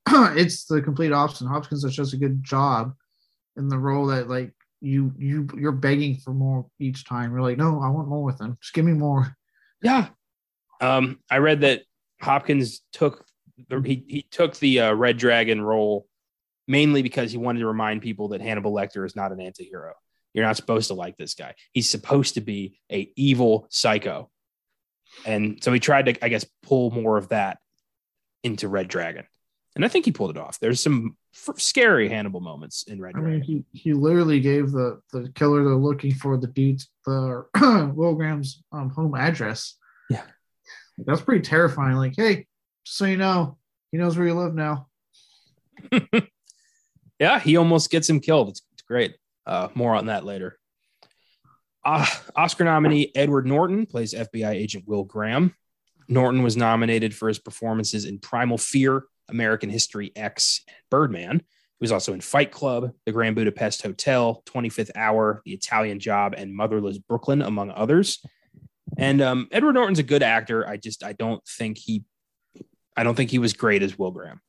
it's 0.36 0.66
the 0.66 0.82
complete 0.82 1.12
opposite. 1.12 1.46
Hopkins 1.46 1.82
does 1.82 1.96
just 1.96 2.14
a 2.14 2.18
good 2.18 2.42
job 2.42 2.94
in 3.56 3.68
the 3.68 3.78
role 3.78 4.06
that 4.06 4.28
like 4.28 4.52
you 4.80 5.12
you 5.18 5.48
you're 5.56 5.72
begging 5.72 6.16
for 6.16 6.32
more 6.32 6.66
each 6.78 7.06
time. 7.06 7.32
You're 7.32 7.42
like, 7.42 7.58
no, 7.58 7.80
I 7.80 7.88
want 7.88 8.08
more 8.08 8.22
with 8.22 8.40
him. 8.40 8.58
Just 8.60 8.74
give 8.74 8.84
me 8.84 8.92
more. 8.92 9.36
Yeah. 9.82 10.08
Um, 10.80 11.20
I 11.30 11.38
read 11.38 11.62
that 11.62 11.82
Hopkins 12.20 12.80
took 12.92 13.24
the, 13.68 13.80
he 13.80 14.04
he 14.08 14.26
took 14.30 14.56
the 14.56 14.80
uh, 14.80 14.92
Red 14.94 15.16
Dragon 15.16 15.62
role 15.62 16.06
mainly 16.66 17.02
because 17.02 17.30
he 17.30 17.38
wanted 17.38 17.60
to 17.60 17.66
remind 17.66 18.02
people 18.02 18.28
that 18.28 18.40
Hannibal 18.40 18.72
Lecter 18.72 19.04
is 19.04 19.14
not 19.14 19.32
an 19.32 19.40
anti-hero. 19.40 19.92
You're 20.32 20.46
not 20.46 20.56
supposed 20.56 20.88
to 20.88 20.94
like 20.94 21.16
this 21.16 21.34
guy. 21.34 21.54
He's 21.72 21.88
supposed 21.88 22.34
to 22.34 22.40
be 22.40 22.78
a 22.90 23.10
evil 23.16 23.66
psycho. 23.70 24.30
And 25.24 25.62
so 25.62 25.72
he 25.72 25.78
tried 25.78 26.06
to, 26.06 26.24
I 26.24 26.28
guess, 26.28 26.46
pull 26.62 26.90
more 26.90 27.16
of 27.16 27.28
that 27.28 27.58
into 28.42 28.66
Red 28.66 28.88
Dragon. 28.88 29.26
And 29.76 29.84
I 29.84 29.88
think 29.88 30.04
he 30.04 30.12
pulled 30.12 30.30
it 30.30 30.36
off. 30.38 30.60
There's 30.60 30.82
some 30.82 31.16
f- 31.34 31.58
scary 31.58 32.08
Hannibal 32.08 32.40
moments 32.40 32.84
in 32.84 33.00
Red 33.00 33.14
I 33.16 33.20
Dragon. 33.20 33.40
mean, 33.40 33.42
he 33.42 33.64
he 33.72 33.92
literally 33.92 34.38
gave 34.40 34.70
the 34.70 35.00
the 35.12 35.30
killer 35.34 35.64
they're 35.64 35.74
looking 35.74 36.14
for 36.14 36.36
the 36.36 36.46
dude's 36.46 36.88
the 37.06 37.44
Will 37.94 38.14
Graham's 38.14 38.62
um, 38.72 38.90
home 38.90 39.14
address. 39.16 39.74
Yeah. 40.10 40.22
that's 40.98 41.22
pretty 41.22 41.42
terrifying. 41.42 41.96
Like, 41.96 42.14
hey, 42.16 42.46
just 42.84 42.98
so 42.98 43.04
you 43.06 43.16
know, 43.16 43.58
he 43.90 43.98
knows 43.98 44.16
where 44.16 44.26
you 44.26 44.34
live 44.34 44.54
now. 44.54 44.88
yeah, 47.18 47.40
he 47.40 47.56
almost 47.56 47.90
gets 47.90 48.08
him 48.08 48.20
killed. 48.20 48.50
It's, 48.50 48.62
it's 48.72 48.82
great. 48.82 49.16
Uh, 49.46 49.68
more 49.74 49.94
on 49.94 50.06
that 50.06 50.24
later. 50.24 50.58
Uh, 51.84 52.06
Oscar 52.36 52.64
nominee 52.64 53.10
Edward 53.14 53.46
Norton 53.46 53.86
plays 53.86 54.14
FBI 54.14 54.50
agent 54.54 54.84
Will 54.86 55.04
Graham. 55.04 55.54
Norton 56.08 56.42
was 56.42 56.56
nominated 56.56 57.14
for 57.14 57.28
his 57.28 57.38
performances 57.38 58.04
in 58.04 58.18
Primal 58.18 58.58
Fear, 58.58 59.04
American 59.28 59.70
History 59.70 60.12
X, 60.16 60.62
Birdman. 60.90 61.38
He 61.38 61.84
was 61.84 61.92
also 61.92 62.12
in 62.14 62.20
Fight 62.20 62.50
Club, 62.50 62.92
The 63.04 63.12
Grand 63.12 63.36
Budapest 63.36 63.82
Hotel, 63.82 64.42
25th 64.46 64.92
Hour, 64.94 65.42
The 65.44 65.52
Italian 65.52 65.98
Job, 65.98 66.34
and 66.36 66.54
Motherless 66.54 66.98
Brooklyn, 66.98 67.42
among 67.42 67.70
others. 67.70 68.24
And 68.96 69.20
um, 69.20 69.48
Edward 69.50 69.74
Norton's 69.74 69.98
a 69.98 70.04
good 70.04 70.22
actor. 70.22 70.66
I 70.66 70.76
just 70.76 71.02
I 71.02 71.12
don't 71.14 71.44
think 71.46 71.78
he 71.78 72.04
I 72.96 73.02
don't 73.02 73.14
think 73.14 73.30
he 73.30 73.38
was 73.38 73.52
great 73.52 73.82
as 73.82 73.98
Will 73.98 74.12
Graham. 74.12 74.40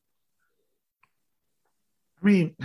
I 2.22 2.26
mean, 2.26 2.56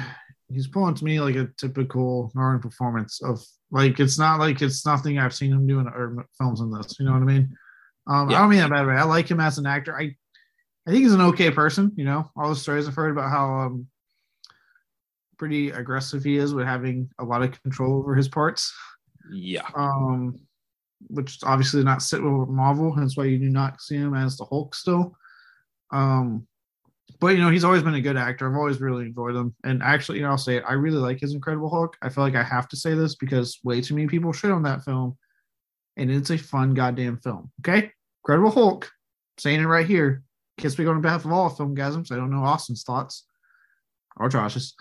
he's 0.52 0.68
pulling 0.68 0.96
to 0.96 1.04
me 1.04 1.20
like 1.20 1.36
a 1.36 1.50
typical 1.58 2.32
Norton 2.36 2.62
performance 2.62 3.22
of 3.24 3.44
like 3.72 4.00
it's 4.00 4.20
not 4.20 4.40
like 4.40 4.62
it's 4.62 4.86
nothing 4.86 5.18
I've 5.18 5.34
seen 5.34 5.52
him 5.52 5.66
do 5.68 5.80
in 5.80 5.88
other 5.88 6.26
films 6.38 6.62
in 6.62 6.72
this. 6.72 7.00
You 7.00 7.06
know 7.06 7.14
what 7.14 7.22
I 7.22 7.26
mean? 7.26 7.56
Um, 8.08 8.30
Yeah. 8.30 8.38
I 8.38 8.42
don't 8.42 8.50
mean 8.50 8.60
that 8.60 8.70
bad 8.70 8.88
way. 8.88 8.96
I 8.96 9.04
like 9.04 9.30
him 9.30 9.40
as 9.40 9.58
an 9.58 9.66
actor. 9.66 9.98
I 9.98 10.16
I 10.88 10.92
think 10.92 11.04
he's 11.04 11.14
an 11.14 11.22
okay 11.22 11.52
person. 11.52 11.92
You 11.96 12.06
know, 12.06 12.32
all 12.36 12.50
the 12.50 12.56
stories 12.56 12.88
I've 12.88 12.96
heard 12.96 13.12
about 13.12 13.30
how 13.30 13.52
um 13.54 13.88
pretty 15.38 15.72
aggressive 15.72 16.24
he 16.24 16.38
is 16.38 16.54
with 16.54 16.68
having 16.68 17.10
a 17.18 17.26
lot 17.26 17.42
of 17.42 17.60
control 17.64 17.98
over 17.98 18.14
his 18.14 18.28
parts. 18.28 18.72
Yeah. 19.32 19.68
Um, 19.76 20.40
which 21.08 21.40
obviously 21.44 21.84
not 21.84 22.04
sit 22.04 22.22
with 22.22 22.48
Marvel. 22.48 22.94
That's 22.96 23.18
why 23.18 23.26
you 23.26 23.40
do 23.40 23.50
not 23.50 23.82
see 23.82 23.96
him 23.96 24.14
as 24.14 24.38
the 24.38 24.46
Hulk 24.46 24.76
still. 24.76 25.16
Um, 25.90 26.48
but 27.20 27.30
you 27.30 27.40
know, 27.40 27.50
he's 27.50 27.64
always 27.64 27.82
been 27.82 27.96
a 27.96 28.02
good 28.02 28.18
actor. 28.18 28.48
I've 28.48 28.56
always 28.56 28.80
really 28.80 29.06
enjoyed 29.06 29.36
him. 29.36 29.56
And 29.64 29.82
actually, 29.82 30.20
you 30.20 30.24
know, 30.24 30.30
I'll 30.30 30.38
say 30.38 30.58
it, 30.58 30.64
I 30.68 30.74
really 30.74 30.98
like 30.98 31.20
his 31.20 31.34
Incredible 31.34 31.70
Hulk. 31.70 31.98
I 32.04 32.10
feel 32.10 32.24
like 32.24 32.36
I 32.36 32.44
have 32.44 32.68
to 32.70 32.76
say 32.76 32.94
this 32.94 33.16
because 33.16 33.60
way 33.64 33.82
too 33.82 33.96
many 33.96 34.08
people 34.08 34.34
shit 34.34 34.52
on 34.52 34.64
that 34.64 34.84
film. 34.84 35.18
And 35.98 36.12
it's 36.12 36.30
a 36.30 36.38
fun 36.38 36.76
goddamn 36.76 37.18
film. 37.18 37.52
Okay. 37.62 37.92
Incredible 38.24 38.52
Hulk. 38.52 38.92
saying 39.40 39.60
it 39.60 39.66
right 39.66 39.88
here. 39.88 40.24
Can't 40.62 40.72
speak 40.72 40.88
on 40.88 41.02
behalf 41.02 41.26
of 41.26 41.32
all 41.32 41.50
Filmgazms. 41.50 42.12
I 42.12 42.18
don't 42.18 42.30
know 42.30 42.44
Austin's 42.44 42.84
thoughts 42.84 43.26
or 44.16 44.30
Josh's. 44.30 44.76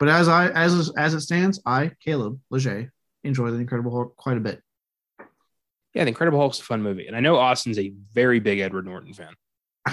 But 0.00 0.08
as 0.08 0.28
I 0.28 0.48
as 0.48 0.90
as 0.96 1.14
it 1.14 1.20
stands, 1.20 1.60
I, 1.64 1.92
Caleb 2.04 2.40
Leger, 2.50 2.92
enjoy 3.22 3.50
the 3.50 3.58
Incredible 3.58 3.92
Hulk 3.92 4.16
quite 4.16 4.36
a 4.36 4.40
bit. 4.40 4.60
Yeah, 5.94 6.04
The 6.04 6.08
Incredible 6.08 6.40
Hulk's 6.40 6.60
a 6.60 6.64
fun 6.64 6.82
movie. 6.82 7.06
And 7.06 7.16
I 7.16 7.20
know 7.20 7.36
Austin's 7.36 7.78
a 7.78 7.92
very 8.12 8.40
big 8.40 8.58
Edward 8.58 8.84
Norton 8.84 9.12
fan. 9.12 9.32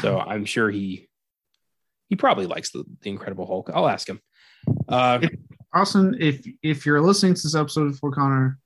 So 0.01 0.19
I'm 0.27 0.45
sure 0.45 0.71
he 0.71 1.09
he 2.09 2.15
probably 2.15 2.47
likes 2.47 2.71
the, 2.71 2.83
the 3.01 3.09
Incredible 3.11 3.45
Hulk. 3.45 3.69
I'll 3.73 3.87
ask 3.87 4.09
him. 4.09 4.19
Uh, 4.87 5.27
Austin, 5.73 6.17
if 6.19 6.43
if 6.63 6.87
you're 6.87 7.01
listening 7.01 7.35
to 7.35 7.41
this 7.43 7.55
episode 7.55 7.91
before 7.91 8.11
Connor 8.11 8.57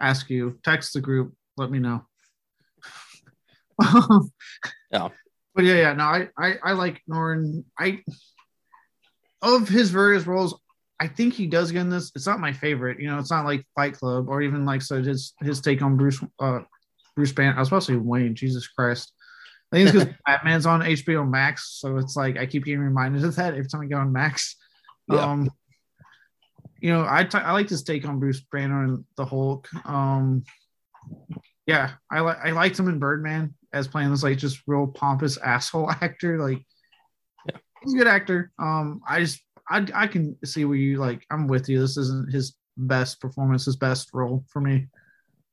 ask 0.00 0.28
you, 0.28 0.58
text 0.64 0.92
the 0.92 1.00
group, 1.00 1.34
let 1.56 1.70
me 1.70 1.78
know. 1.78 2.04
Yeah. 4.92 5.08
But 5.56 5.64
yeah, 5.64 5.76
yeah, 5.76 5.92
no, 5.94 6.04
I, 6.04 6.28
I 6.38 6.54
I 6.62 6.72
like 6.72 7.00
Norton. 7.08 7.64
I 7.78 8.04
of 9.40 9.68
his 9.68 9.90
various 9.90 10.26
roles, 10.26 10.60
I 11.00 11.08
think 11.08 11.32
he 11.32 11.46
does 11.46 11.72
get 11.72 11.80
in 11.80 11.88
this. 11.88 12.12
It's 12.14 12.26
not 12.26 12.40
my 12.40 12.52
favorite, 12.52 13.00
you 13.00 13.08
know. 13.08 13.18
It's 13.18 13.30
not 13.30 13.46
like 13.46 13.66
Fight 13.74 13.94
Club 13.94 14.28
or 14.28 14.42
even 14.42 14.66
like 14.66 14.82
so 14.82 15.02
his 15.02 15.32
his 15.40 15.62
take 15.62 15.80
on 15.80 15.96
Bruce 15.96 16.22
uh 16.38 16.60
Bruce 17.16 17.32
Banner. 17.32 17.56
I 17.56 17.60
was 17.60 17.68
supposed 17.68 17.86
to 17.86 17.94
say 17.94 17.98
Wayne. 17.98 18.34
Jesus 18.34 18.68
Christ. 18.68 19.12
I 19.72 19.76
think 19.76 19.88
it's 19.88 19.98
because 19.98 20.14
Batman's 20.26 20.66
on 20.66 20.82
HBO 20.82 21.28
Max, 21.28 21.78
so 21.80 21.96
it's 21.96 22.16
like 22.16 22.36
I 22.36 22.44
keep 22.44 22.66
getting 22.66 22.80
reminded 22.80 23.24
of 23.24 23.34
that 23.36 23.54
every 23.54 23.66
time 23.66 23.80
I 23.80 23.86
go 23.86 23.96
on 23.96 24.12
Max. 24.12 24.56
Yeah. 25.10 25.20
Um, 25.20 25.50
you 26.80 26.92
know, 26.92 27.06
I 27.08 27.24
t- 27.24 27.38
I 27.38 27.52
like 27.52 27.68
this 27.68 27.82
take 27.82 28.06
on 28.06 28.20
Bruce 28.20 28.42
Banner 28.52 28.84
and 28.84 29.04
the 29.16 29.24
Hulk. 29.24 29.68
Um, 29.86 30.44
yeah, 31.66 31.92
I 32.10 32.20
like 32.20 32.38
I 32.44 32.50
liked 32.50 32.78
him 32.78 32.88
in 32.88 32.98
Birdman 32.98 33.54
as 33.72 33.88
playing 33.88 34.10
this 34.10 34.22
like 34.22 34.38
just 34.38 34.62
real 34.66 34.86
pompous 34.86 35.36
asshole 35.38 35.90
actor. 36.02 36.38
Like, 36.38 36.62
Yeah. 37.48 37.56
he's 37.82 37.94
a 37.94 37.98
good 37.98 38.06
actor. 38.06 38.50
Um, 38.58 39.00
I 39.08 39.20
just 39.20 39.40
I 39.68 39.86
I 39.94 40.06
can 40.06 40.36
see 40.44 40.64
where 40.64 40.76
you 40.76 40.98
like. 40.98 41.24
I'm 41.30 41.46
with 41.48 41.68
you. 41.68 41.80
This 41.80 41.96
isn't 41.96 42.32
his 42.32 42.56
best 42.76 43.20
performance, 43.20 43.64
his 43.64 43.76
best 43.76 44.10
role 44.12 44.44
for 44.48 44.60
me. 44.60 44.86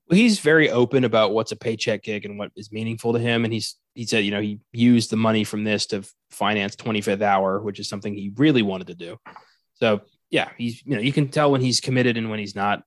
Well, 0.09 0.17
he's 0.17 0.39
very 0.39 0.69
open 0.69 1.05
about 1.05 1.33
what's 1.33 1.53
a 1.53 1.55
paycheck 1.55 2.03
gig 2.03 2.25
and 2.25 2.37
what 2.37 2.51
is 2.57 2.71
meaningful 2.71 3.13
to 3.13 3.19
him. 3.19 3.45
And 3.45 3.53
he's 3.53 3.77
he 3.95 4.05
said, 4.05 4.25
you 4.25 4.31
know, 4.31 4.41
he 4.41 4.59
used 4.71 5.09
the 5.09 5.15
money 5.15 5.43
from 5.43 5.63
this 5.63 5.85
to 5.87 6.03
finance 6.31 6.75
25th 6.75 7.21
Hour, 7.21 7.61
which 7.61 7.79
is 7.79 7.87
something 7.87 8.13
he 8.13 8.31
really 8.35 8.61
wanted 8.63 8.87
to 8.87 8.95
do. 8.95 9.17
So 9.75 10.01
yeah, 10.29 10.49
he's 10.57 10.83
you 10.85 10.95
know 10.95 11.01
you 11.01 11.13
can 11.13 11.29
tell 11.29 11.51
when 11.51 11.61
he's 11.61 11.79
committed 11.79 12.17
and 12.17 12.29
when 12.29 12.39
he's 12.39 12.55
not. 12.55 12.83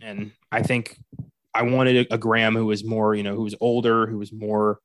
And 0.00 0.32
I 0.52 0.62
think 0.62 0.98
I 1.54 1.62
wanted 1.62 2.06
a, 2.10 2.14
a 2.14 2.18
Graham 2.18 2.54
who 2.56 2.66
was 2.66 2.84
more, 2.84 3.14
you 3.14 3.22
know, 3.22 3.34
who 3.34 3.42
was 3.44 3.54
older, 3.60 4.06
who 4.06 4.18
was 4.18 4.32
more 4.32 4.80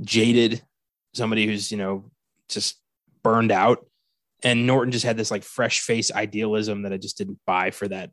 jaded, 0.00 0.62
somebody 1.14 1.46
who's 1.46 1.70
you 1.70 1.78
know 1.78 2.10
just 2.48 2.80
burned 3.22 3.52
out. 3.52 3.86
And 4.44 4.66
Norton 4.66 4.90
just 4.92 5.04
had 5.04 5.16
this 5.16 5.30
like 5.30 5.44
fresh 5.44 5.80
face 5.80 6.10
idealism 6.12 6.82
that 6.82 6.92
I 6.92 6.96
just 6.96 7.16
didn't 7.16 7.38
buy 7.46 7.70
for 7.70 7.86
that, 7.88 8.10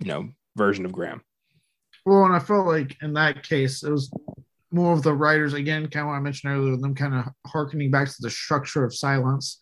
you 0.00 0.08
know, 0.08 0.28
version 0.56 0.84
of 0.84 0.92
Graham. 0.92 1.22
Well, 2.04 2.24
and 2.24 2.34
I 2.34 2.40
felt 2.40 2.66
like 2.66 2.96
in 3.02 3.14
that 3.14 3.44
case, 3.44 3.82
it 3.84 3.90
was 3.90 4.10
more 4.72 4.92
of 4.92 5.02
the 5.04 5.14
writers 5.14 5.54
again, 5.54 5.86
kind 5.88 6.02
of 6.02 6.08
what 6.08 6.14
I 6.16 6.20
mentioned 6.20 6.52
earlier, 6.52 6.76
them 6.76 6.96
kind 6.96 7.14
of 7.14 7.26
harkening 7.46 7.92
back 7.92 8.08
to 8.08 8.16
the 8.20 8.30
structure 8.30 8.84
of 8.84 8.92
silence 8.94 9.60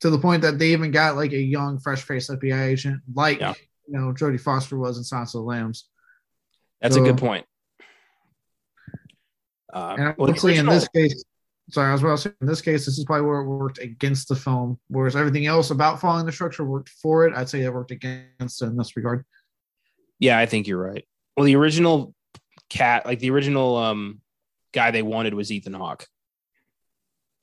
to 0.00 0.10
the 0.10 0.18
point 0.18 0.42
that 0.42 0.58
they 0.58 0.68
even 0.72 0.92
got 0.92 1.16
like 1.16 1.32
a 1.32 1.40
young, 1.40 1.78
fresh 1.80 2.02
faced 2.02 2.30
FBI 2.30 2.66
agent, 2.68 3.00
like 3.12 3.40
Yeah. 3.40 3.54
you 3.88 3.98
know 3.98 4.12
Jodie 4.12 4.40
Foster 4.40 4.78
was 4.78 4.98
in 4.98 5.04
Silence 5.04 5.34
of 5.34 5.40
the 5.40 5.46
Lambs. 5.46 5.88
That's 6.84 6.96
a 6.96 7.00
good 7.00 7.16
point. 7.18 7.46
Uh, 9.72 9.94
And 9.98 10.14
well, 10.18 10.28
in 10.28 10.66
this 10.66 10.86
case, 10.88 11.24
sorry, 11.70 11.88
I 11.88 11.92
was 11.92 12.02
about 12.02 12.18
to 12.18 12.28
say, 12.28 12.34
in 12.40 12.46
this 12.46 12.60
case, 12.60 12.84
this 12.86 12.98
is 12.98 13.04
probably 13.04 13.26
where 13.26 13.40
it 13.40 13.46
worked 13.48 13.78
against 13.78 14.28
the 14.28 14.36
film, 14.36 14.78
whereas 14.88 15.16
everything 15.16 15.46
else 15.46 15.70
about 15.70 16.00
following 16.00 16.26
the 16.26 16.32
structure 16.32 16.64
worked 16.64 16.90
for 16.90 17.26
it. 17.26 17.34
I'd 17.34 17.48
say 17.48 17.62
it 17.62 17.72
worked 17.72 17.90
against 17.90 18.62
it 18.62 18.66
in 18.66 18.76
this 18.76 18.96
regard. 18.96 19.24
yeah, 20.20 20.38
I 20.38 20.46
think 20.46 20.66
you're 20.66 20.80
right. 20.82 21.04
Well, 21.36 21.44
the 21.46 21.56
original 21.56 22.14
cat, 22.68 23.04
like 23.06 23.18
the 23.18 23.30
original 23.30 23.76
um, 23.76 24.20
guy 24.72 24.90
they 24.90 25.02
wanted 25.02 25.34
was 25.34 25.50
Ethan 25.50 25.72
Hawke. 25.74 26.06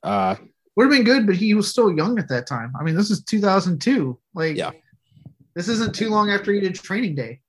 Uh, 0.02 0.36
Would 0.76 0.84
have 0.84 0.92
been 0.92 1.04
good, 1.04 1.26
but 1.26 1.36
he 1.36 1.52
was 1.54 1.68
still 1.68 1.92
young 1.94 2.18
at 2.18 2.28
that 2.28 2.46
time. 2.46 2.72
I 2.78 2.82
mean, 2.84 2.94
this 2.96 3.10
is 3.10 3.22
2002. 3.24 4.18
Like, 4.34 4.56
Yeah. 4.56 4.70
this 5.54 5.68
isn't 5.68 5.94
too 5.94 6.08
long 6.10 6.30
after 6.30 6.52
he 6.52 6.60
did 6.60 6.74
Training 6.76 7.14
Day. 7.16 7.40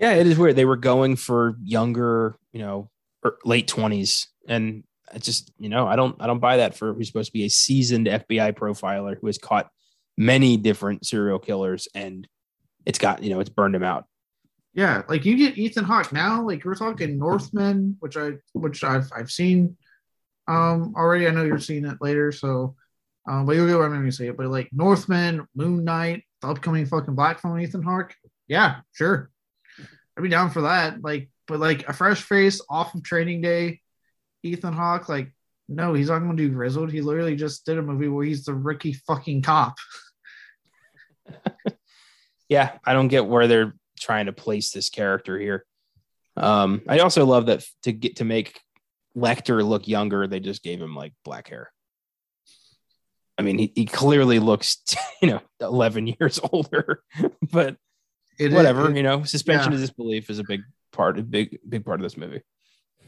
Yeah, 0.00 0.14
it 0.14 0.26
is 0.26 0.38
weird. 0.38 0.56
They 0.56 0.64
were 0.64 0.76
going 0.76 1.16
for 1.16 1.56
younger, 1.62 2.36
you 2.52 2.60
know, 2.60 2.90
er, 3.24 3.38
late 3.44 3.68
twenties, 3.68 4.28
and 4.48 4.82
I 5.12 5.18
just, 5.18 5.52
you 5.58 5.68
know, 5.68 5.86
I 5.86 5.94
don't, 5.94 6.16
I 6.20 6.26
don't 6.26 6.38
buy 6.38 6.58
that 6.58 6.74
for 6.74 6.94
who's 6.94 7.06
supposed 7.06 7.28
to 7.28 7.32
be 7.32 7.44
a 7.44 7.50
seasoned 7.50 8.06
FBI 8.06 8.52
profiler 8.54 9.16
who 9.20 9.26
has 9.26 9.38
caught 9.38 9.68
many 10.16 10.56
different 10.56 11.04
serial 11.06 11.38
killers, 11.38 11.86
and 11.94 12.26
it's 12.86 12.98
got, 12.98 13.22
you 13.22 13.30
know, 13.30 13.40
it's 13.40 13.50
burned 13.50 13.74
him 13.74 13.82
out. 13.82 14.06
Yeah, 14.72 15.02
like 15.08 15.24
you 15.24 15.36
get 15.36 15.58
Ethan 15.58 15.84
Hawke 15.84 16.12
now. 16.12 16.46
Like 16.46 16.64
we're 16.64 16.74
talking 16.74 17.18
Northman, 17.18 17.96
which 18.00 18.16
I 18.16 18.32
which 18.52 18.84
I've 18.84 19.10
I've 19.14 19.30
seen 19.30 19.76
um 20.48 20.94
already. 20.96 21.26
I 21.26 21.30
know 21.30 21.44
you're 21.44 21.58
seeing 21.58 21.84
it 21.84 21.98
later, 22.00 22.32
so 22.32 22.76
um, 23.28 23.46
but 23.46 23.56
you'll 23.56 23.66
get 23.66 23.76
what 23.76 23.86
I'm 23.86 23.92
gonna 23.92 24.12
say 24.12 24.28
it. 24.28 24.36
But 24.36 24.46
like 24.46 24.70
Northman, 24.72 25.46
Moon 25.54 25.84
Knight, 25.84 26.24
the 26.40 26.48
upcoming 26.48 26.86
fucking 26.86 27.14
Black 27.14 27.40
Phone, 27.40 27.60
Ethan 27.60 27.82
Hawke. 27.82 28.14
Yeah, 28.46 28.80
sure, 28.92 29.29
I'd 30.20 30.24
be 30.24 30.28
down 30.28 30.50
for 30.50 30.62
that. 30.62 31.02
Like, 31.02 31.30
but 31.48 31.60
like 31.60 31.88
a 31.88 31.94
fresh 31.94 32.20
face 32.20 32.60
off 32.68 32.94
of 32.94 33.02
Training 33.02 33.40
Day, 33.40 33.80
Ethan 34.42 34.74
Hawke. 34.74 35.08
Like, 35.08 35.32
no, 35.66 35.94
he's 35.94 36.10
not 36.10 36.18
gonna 36.18 36.36
do 36.36 36.50
Grizzled. 36.50 36.92
He 36.92 37.00
literally 37.00 37.36
just 37.36 37.64
did 37.64 37.78
a 37.78 37.82
movie 37.82 38.08
where 38.08 38.26
he's 38.26 38.44
the 38.44 38.54
rookie 38.54 38.92
fucking 38.92 39.40
cop. 39.40 39.78
yeah, 42.50 42.72
I 42.84 42.92
don't 42.92 43.08
get 43.08 43.24
where 43.24 43.46
they're 43.46 43.74
trying 43.98 44.26
to 44.26 44.32
place 44.32 44.72
this 44.72 44.90
character 44.90 45.38
here. 45.38 45.64
Um, 46.36 46.82
I 46.86 46.98
also 46.98 47.24
love 47.24 47.46
that 47.46 47.64
to 47.84 47.92
get 47.92 48.16
to 48.16 48.24
make 48.24 48.60
Lecter 49.16 49.66
look 49.66 49.88
younger, 49.88 50.26
they 50.26 50.40
just 50.40 50.62
gave 50.62 50.82
him 50.82 50.94
like 50.94 51.14
black 51.24 51.48
hair. 51.48 51.72
I 53.38 53.42
mean, 53.42 53.56
he, 53.56 53.72
he 53.74 53.86
clearly 53.86 54.38
looks, 54.38 54.82
you 55.22 55.28
know, 55.30 55.40
11 55.62 56.08
years 56.08 56.38
older, 56.52 57.02
but 57.40 57.76
It- 58.40 58.52
whatever, 58.52 58.90
it- 58.90 58.96
you 58.96 59.02
know, 59.02 59.22
suspension 59.24 59.72
yeah. 59.72 59.76
of 59.76 59.82
disbelief 59.82 60.30
is 60.30 60.38
a 60.38 60.44
big 60.44 60.62
part, 60.92 61.18
a 61.18 61.22
big, 61.22 61.58
big 61.68 61.84
part 61.84 62.00
of 62.00 62.02
this 62.02 62.16
movie. 62.16 62.40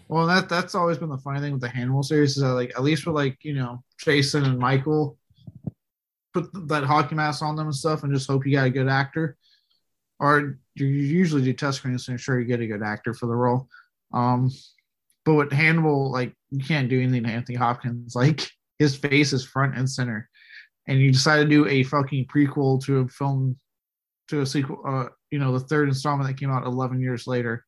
Well, 0.08 0.26
that 0.26 0.48
that's 0.48 0.74
always 0.74 0.98
been 0.98 1.08
the 1.08 1.16
funny 1.18 1.40
thing 1.40 1.52
with 1.52 1.62
the 1.62 1.68
Hannibal 1.68 2.02
series 2.02 2.36
is 2.36 2.42
that 2.42 2.52
like 2.52 2.70
at 2.76 2.82
least 2.82 3.06
with 3.06 3.14
like 3.14 3.38
you 3.44 3.54
know 3.54 3.82
Jason 3.98 4.44
and 4.44 4.58
Michael, 4.58 5.16
put 6.34 6.50
that 6.68 6.84
hockey 6.84 7.14
mask 7.14 7.42
on 7.42 7.56
them 7.56 7.66
and 7.66 7.74
stuff, 7.74 8.02
and 8.02 8.12
just 8.12 8.28
hope 8.28 8.44
you 8.46 8.52
got 8.52 8.66
a 8.66 8.70
good 8.70 8.88
actor. 8.88 9.36
Or 10.20 10.58
you 10.74 10.86
usually 10.86 11.42
do 11.42 11.52
test 11.52 11.78
screens 11.78 12.04
to 12.06 12.12
ensure 12.12 12.38
you 12.38 12.46
get 12.46 12.60
a 12.60 12.66
good 12.66 12.82
actor 12.82 13.14
for 13.14 13.26
the 13.26 13.34
role. 13.34 13.68
Um, 14.12 14.50
but 15.24 15.34
with 15.34 15.52
Hannibal, 15.52 16.12
like 16.12 16.34
you 16.50 16.64
can't 16.64 16.88
do 16.88 17.00
anything 17.00 17.24
to 17.24 17.30
Anthony 17.30 17.56
Hopkins. 17.56 18.14
Like 18.22 18.48
his 18.78 18.96
face 18.96 19.32
is 19.32 19.44
front 19.44 19.76
and 19.76 19.88
center, 19.88 20.28
and 20.88 20.98
you 20.98 21.12
decide 21.12 21.38
to 21.38 21.48
do 21.48 21.66
a 21.68 21.84
fucking 21.84 22.26
prequel 22.26 22.84
to 22.84 22.98
a 22.98 23.08
film, 23.08 23.56
to 24.32 24.40
a 24.42 24.46
sequel. 24.46 24.80
Uh, 24.84 25.08
you 25.30 25.38
know, 25.38 25.52
the 25.52 25.60
third 25.64 25.88
installment 25.88 26.28
that 26.28 26.38
came 26.40 26.50
out 26.50 26.64
11 26.66 27.00
years 27.00 27.26
later. 27.26 27.64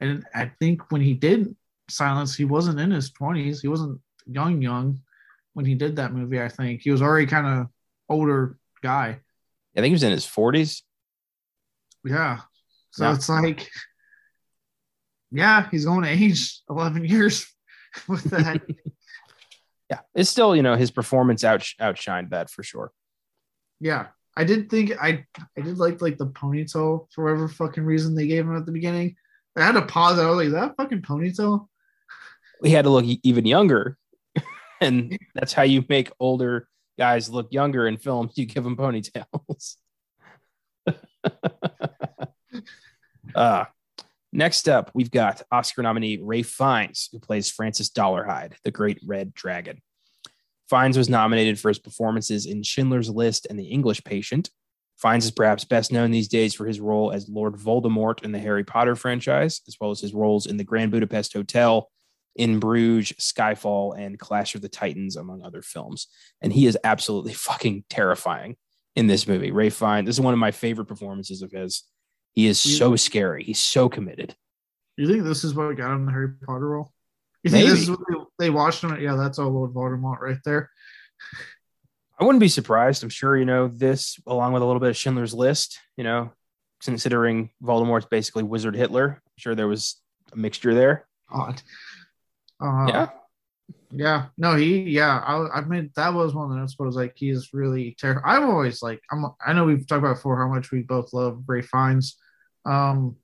And 0.00 0.24
I 0.34 0.50
think 0.60 0.90
when 0.92 1.00
he 1.02 1.14
did 1.14 1.54
Silence, 1.88 2.34
he 2.36 2.44
wasn't 2.44 2.80
in 2.80 2.90
his 2.90 3.10
20s. 3.12 3.60
He 3.60 3.68
wasn't 3.68 4.00
young, 4.26 4.62
young 4.62 5.00
when 5.54 5.66
he 5.66 5.74
did 5.74 5.96
that 5.96 6.12
movie. 6.12 6.40
I 6.40 6.48
think 6.48 6.80
he 6.82 6.90
was 6.90 7.02
already 7.02 7.26
kind 7.26 7.46
of 7.46 7.66
older 8.08 8.58
guy. 8.82 9.18
I 9.76 9.80
think 9.80 9.86
he 9.86 9.92
was 9.92 10.02
in 10.02 10.12
his 10.12 10.24
40s. 10.26 10.82
Yeah. 12.04 12.40
So 12.92 13.04
Yeah. 13.04 13.14
it's 13.14 13.28
like, 13.28 13.68
yeah, 15.30 15.68
he's 15.70 15.84
going 15.84 16.02
to 16.02 16.08
age 16.08 16.60
11 16.70 17.04
years 17.04 17.46
with 18.08 18.24
that. 18.24 18.62
Yeah, 19.90 19.98
it's 20.14 20.30
still, 20.30 20.54
you 20.54 20.62
know, 20.62 20.76
his 20.76 20.92
performance 20.92 21.42
out, 21.42 21.62
outshined 21.80 22.30
that 22.30 22.48
for 22.48 22.62
sure. 22.62 22.92
yeah. 23.80 24.06
I 24.36 24.44
did 24.44 24.70
think 24.70 24.92
I 25.00 25.24
I 25.56 25.60
did 25.60 25.78
like 25.78 26.00
like 26.00 26.18
the 26.18 26.26
ponytail 26.26 27.06
for 27.12 27.24
whatever 27.24 27.48
fucking 27.48 27.84
reason 27.84 28.14
they 28.14 28.26
gave 28.26 28.44
him 28.44 28.56
at 28.56 28.66
the 28.66 28.72
beginning. 28.72 29.16
I 29.56 29.64
had 29.64 29.72
to 29.72 29.82
pause. 29.82 30.18
I 30.18 30.26
was 30.26 30.36
like, 30.36 30.46
"Is 30.46 30.52
that 30.52 30.76
fucking 30.76 31.02
ponytail?" 31.02 31.66
He 32.62 32.70
had 32.70 32.84
to 32.84 32.90
look 32.90 33.04
even 33.22 33.46
younger, 33.46 33.96
and 34.80 35.18
that's 35.34 35.52
how 35.52 35.62
you 35.62 35.84
make 35.88 36.12
older 36.20 36.68
guys 36.98 37.30
look 37.30 37.52
younger 37.52 37.88
in 37.88 37.96
films. 37.96 38.32
You 38.36 38.46
give 38.46 38.62
them 38.62 38.76
ponytails. 38.76 39.76
uh, 43.34 43.64
next 44.32 44.68
up, 44.68 44.90
we've 44.94 45.10
got 45.10 45.42
Oscar 45.50 45.82
nominee 45.82 46.18
Ralph 46.22 46.46
Fiennes, 46.46 47.08
who 47.10 47.18
plays 47.18 47.50
Francis 47.50 47.90
Dolarhyde, 47.90 48.52
the 48.64 48.70
Great 48.70 49.00
Red 49.04 49.34
Dragon. 49.34 49.80
Fiennes 50.70 50.96
was 50.96 51.08
nominated 51.08 51.58
for 51.58 51.68
his 51.68 51.80
performances 51.80 52.46
in 52.46 52.62
Schindler's 52.62 53.10
List 53.10 53.46
and 53.50 53.58
The 53.58 53.66
English 53.66 54.04
Patient. 54.04 54.50
Fiennes 54.96 55.24
is 55.24 55.30
perhaps 55.32 55.64
best 55.64 55.90
known 55.90 56.12
these 56.12 56.28
days 56.28 56.54
for 56.54 56.64
his 56.64 56.78
role 56.78 57.10
as 57.10 57.28
Lord 57.28 57.54
Voldemort 57.54 58.22
in 58.22 58.30
the 58.30 58.38
Harry 58.38 58.62
Potter 58.62 58.94
franchise, 58.94 59.62
as 59.66 59.76
well 59.80 59.90
as 59.90 60.00
his 60.00 60.14
roles 60.14 60.46
in 60.46 60.58
the 60.58 60.64
Grand 60.64 60.92
Budapest 60.92 61.32
Hotel, 61.32 61.90
In 62.36 62.60
Bruges, 62.60 63.16
Skyfall, 63.18 63.98
and 63.98 64.18
Clash 64.18 64.54
of 64.54 64.62
the 64.62 64.68
Titans, 64.68 65.16
among 65.16 65.42
other 65.42 65.62
films. 65.62 66.06
And 66.40 66.52
he 66.52 66.66
is 66.66 66.78
absolutely 66.84 67.32
fucking 67.34 67.84
terrifying 67.90 68.56
in 68.94 69.08
this 69.08 69.26
movie. 69.26 69.50
Ralph 69.50 69.72
Fiennes, 69.72 70.06
this 70.06 70.16
is 70.16 70.20
one 70.20 70.34
of 70.34 70.38
my 70.38 70.52
favorite 70.52 70.86
performances 70.86 71.42
of 71.42 71.50
his. 71.50 71.82
He 72.32 72.46
is 72.46 72.60
so 72.60 72.94
scary. 72.94 73.42
He's 73.42 73.58
so 73.58 73.88
committed. 73.88 74.36
You 74.96 75.08
think 75.08 75.24
this 75.24 75.42
is 75.42 75.52
what 75.52 75.76
got 75.76 75.94
him 75.94 76.06
the 76.06 76.12
Harry 76.12 76.28
Potter 76.46 76.68
role? 76.68 76.92
You 77.42 77.50
think 77.50 77.68
this 77.68 77.72
Maybe. 77.72 77.82
is 77.82 77.90
what 77.90 78.00
they, 78.08 78.14
they 78.40 78.50
watched 78.50 78.82
him? 78.82 79.00
Yeah, 79.00 79.14
that's 79.14 79.38
all 79.38 79.50
Lord 79.50 79.72
Voldemort 79.72 80.20
right 80.20 80.38
there. 80.44 80.70
I 82.18 82.24
wouldn't 82.24 82.40
be 82.40 82.48
surprised. 82.48 83.02
I'm 83.02 83.08
sure 83.08 83.36
you 83.36 83.44
know 83.44 83.68
this, 83.68 84.18
along 84.26 84.52
with 84.52 84.62
a 84.62 84.66
little 84.66 84.80
bit 84.80 84.90
of 84.90 84.96
Schindler's 84.96 85.32
List. 85.32 85.78
You 85.96 86.04
know, 86.04 86.32
considering 86.82 87.50
Voldemort's 87.62 88.06
basically 88.06 88.42
Wizard 88.42 88.74
Hitler. 88.74 89.22
I'm 89.24 89.38
sure 89.38 89.54
there 89.54 89.68
was 89.68 90.02
a 90.32 90.36
mixture 90.36 90.74
there. 90.74 91.06
Odd. 91.30 91.62
Uh, 92.60 92.86
yeah, 92.88 93.08
Yeah, 93.92 94.26
no, 94.36 94.54
he, 94.54 94.82
yeah, 94.82 95.18
I, 95.18 95.58
I 95.58 95.60
mean, 95.62 95.90
that 95.96 96.14
was 96.14 96.34
one 96.34 96.44
of 96.44 96.50
the 96.50 96.56
notes, 96.56 96.74
but 96.76 96.84
it 96.84 96.88
was 96.88 96.96
like, 96.96 97.14
he's 97.16 97.52
really 97.52 97.96
terrible. 97.98 98.22
I've 98.24 98.42
always 98.42 98.82
like, 98.82 99.00
I'm, 99.10 99.26
I 99.44 99.52
know 99.52 99.64
we've 99.64 99.86
talked 99.86 99.98
about 100.00 100.16
before 100.16 100.36
how 100.38 100.48
much 100.48 100.70
we 100.70 100.82
both 100.82 101.12
love 101.12 101.42
Ralph 101.46 101.66
Fiennes. 101.66 102.16
Um, 102.64 103.16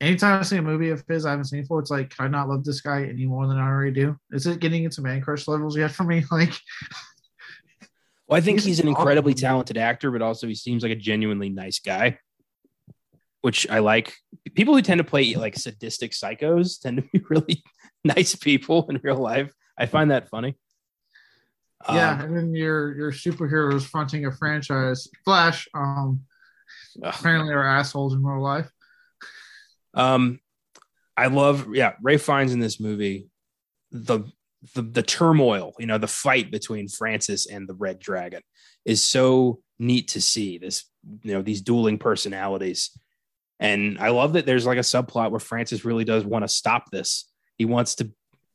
anytime 0.00 0.40
I 0.40 0.42
see 0.42 0.56
a 0.56 0.62
movie 0.62 0.90
of 0.90 1.04
his 1.08 1.26
I 1.26 1.30
haven't 1.30 1.46
seen 1.46 1.62
before, 1.62 1.80
it's 1.80 1.90
like, 1.90 2.10
can 2.14 2.26
I 2.26 2.28
not 2.28 2.48
love 2.48 2.64
this 2.64 2.80
guy 2.80 3.04
any 3.04 3.26
more 3.26 3.46
than 3.46 3.58
I 3.58 3.66
already 3.66 3.92
do? 3.92 4.16
Is 4.30 4.46
it 4.46 4.60
getting 4.60 4.84
into 4.84 5.02
man 5.02 5.20
crush 5.20 5.48
levels 5.48 5.76
yet 5.76 5.90
for 5.92 6.04
me? 6.04 6.24
Like, 6.30 6.52
Well, 8.28 8.36
I 8.36 8.40
think 8.40 8.58
He's 8.58 8.66
he's, 8.66 8.80
an 8.80 8.88
incredibly 8.88 9.32
awesome. 9.32 9.40
talented 9.48 9.78
actor, 9.78 10.10
but 10.10 10.22
also 10.22 10.46
he 10.46 10.54
seems 10.54 10.82
like 10.82 10.92
a 10.92 10.96
genuinely 10.96 11.48
nice 11.48 11.78
guy, 11.78 12.18
which 13.40 13.68
I 13.70 13.78
like. 13.78 14.14
People 14.54 14.74
who 14.74 14.82
tend 14.82 14.98
to 14.98 15.04
play 15.04 15.34
like 15.34 15.56
sadistic 15.56 16.12
psychos 16.12 16.80
tend 16.80 16.98
to 16.98 17.02
be 17.12 17.24
really 17.30 17.64
nice 18.04 18.34
people 18.34 18.86
in 18.90 19.00
real 19.02 19.16
life. 19.16 19.52
I 19.78 19.86
find 19.86 20.10
that 20.10 20.28
funny. 20.28 20.56
Yeah, 21.88 22.12
Um, 22.14 22.20
and 22.20 22.36
then 22.36 22.54
your 22.54 22.94
your 22.96 23.12
superheroes 23.12 23.86
fronting 23.86 24.26
a 24.26 24.32
franchise. 24.32 25.08
Flash, 25.24 25.68
um, 25.74 26.20
apparently 27.02 27.54
are 27.54 27.64
assholes 27.66 28.12
in 28.14 28.22
real 28.24 28.42
life. 28.42 28.68
Um, 29.98 30.40
I 31.16 31.26
love, 31.26 31.74
yeah, 31.74 31.94
Ralph 32.00 32.22
Fiennes 32.22 32.52
in 32.52 32.60
this 32.60 32.80
movie, 32.80 33.28
the, 33.90 34.20
the 34.74 34.82
the 34.82 35.02
turmoil, 35.02 35.74
you 35.78 35.86
know, 35.86 35.98
the 35.98 36.08
fight 36.08 36.50
between 36.50 36.88
Francis 36.88 37.46
and 37.46 37.68
the 37.68 37.74
Red 37.74 37.98
Dragon 37.98 38.42
is 38.84 39.02
so 39.02 39.60
neat 39.78 40.08
to 40.08 40.20
see. 40.20 40.58
This, 40.58 40.84
you 41.22 41.34
know, 41.34 41.42
these 41.42 41.62
dueling 41.62 41.98
personalities, 41.98 42.90
and 43.60 43.98
I 43.98 44.10
love 44.10 44.32
that 44.32 44.46
there's 44.46 44.66
like 44.66 44.78
a 44.78 44.82
subplot 44.82 45.30
where 45.30 45.40
Francis 45.40 45.84
really 45.84 46.04
does 46.04 46.24
want 46.24 46.42
to 46.42 46.48
stop 46.48 46.90
this. 46.90 47.30
He 47.56 47.64
wants 47.66 47.96
to, 47.96 48.10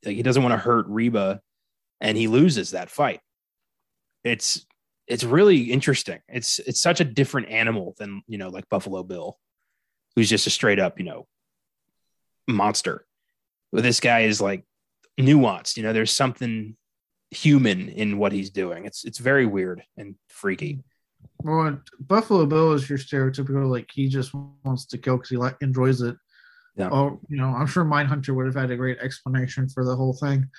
like, 0.05 0.15
he 0.15 0.23
doesn't 0.23 0.43
want 0.43 0.53
to 0.53 0.57
hurt 0.57 0.85
Reba, 0.87 1.41
and 2.01 2.17
he 2.17 2.27
loses 2.27 2.71
that 2.71 2.89
fight. 2.89 3.21
It's 4.23 4.65
it's 5.07 5.23
really 5.23 5.71
interesting. 5.71 6.19
It's 6.27 6.59
it's 6.59 6.81
such 6.81 6.99
a 6.99 7.05
different 7.05 7.49
animal 7.49 7.95
than 7.97 8.23
you 8.27 8.37
know, 8.37 8.49
like 8.49 8.69
Buffalo 8.69 9.03
Bill, 9.03 9.37
who's 10.15 10.29
just 10.29 10.47
a 10.47 10.49
straight 10.49 10.79
up, 10.79 10.99
you 10.99 11.05
know, 11.05 11.27
monster. 12.47 13.05
This 13.71 13.99
guy 13.99 14.21
is 14.21 14.41
like 14.41 14.63
nuanced. 15.19 15.77
You 15.77 15.83
know, 15.83 15.93
there's 15.93 16.11
something 16.11 16.75
human 17.31 17.89
in 17.89 18.17
what 18.17 18.31
he's 18.31 18.49
doing. 18.49 18.85
It's 18.85 19.03
it's 19.05 19.17
very 19.17 19.45
weird 19.45 19.83
and 19.97 20.15
freaky. 20.27 20.83
Well, 21.41 21.79
Buffalo 21.99 22.45
Bill 22.45 22.73
is 22.73 22.89
your 22.89 22.99
stereotypical 22.99 23.69
like 23.69 23.89
he 23.91 24.07
just 24.07 24.33
wants 24.63 24.85
to 24.87 24.97
kill 24.97 25.17
because 25.17 25.29
he 25.29 25.37
like 25.37 25.57
enjoys 25.61 26.01
it. 26.01 26.15
Yeah. 26.75 26.89
Oh, 26.91 27.19
you 27.29 27.37
know, 27.37 27.49
I'm 27.49 27.67
sure 27.67 27.85
Mindhunter 27.85 28.35
would 28.35 28.45
have 28.45 28.55
had 28.55 28.71
a 28.71 28.75
great 28.75 28.99
explanation 28.99 29.69
for 29.69 29.85
the 29.85 29.95
whole 29.95 30.13
thing. 30.13 30.49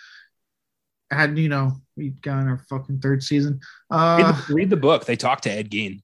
Had 1.10 1.38
you 1.38 1.48
know 1.48 1.72
we 1.96 2.10
got 2.10 2.40
in 2.40 2.48
our 2.48 2.58
fucking 2.68 3.00
third 3.00 3.22
season. 3.22 3.60
Read, 3.90 3.98
Uh, 3.98 4.40
the, 4.48 4.54
read 4.54 4.70
the 4.70 4.76
book. 4.76 5.04
They 5.04 5.16
talk 5.16 5.42
to 5.42 5.50
Ed 5.50 5.70
Gein. 5.70 6.02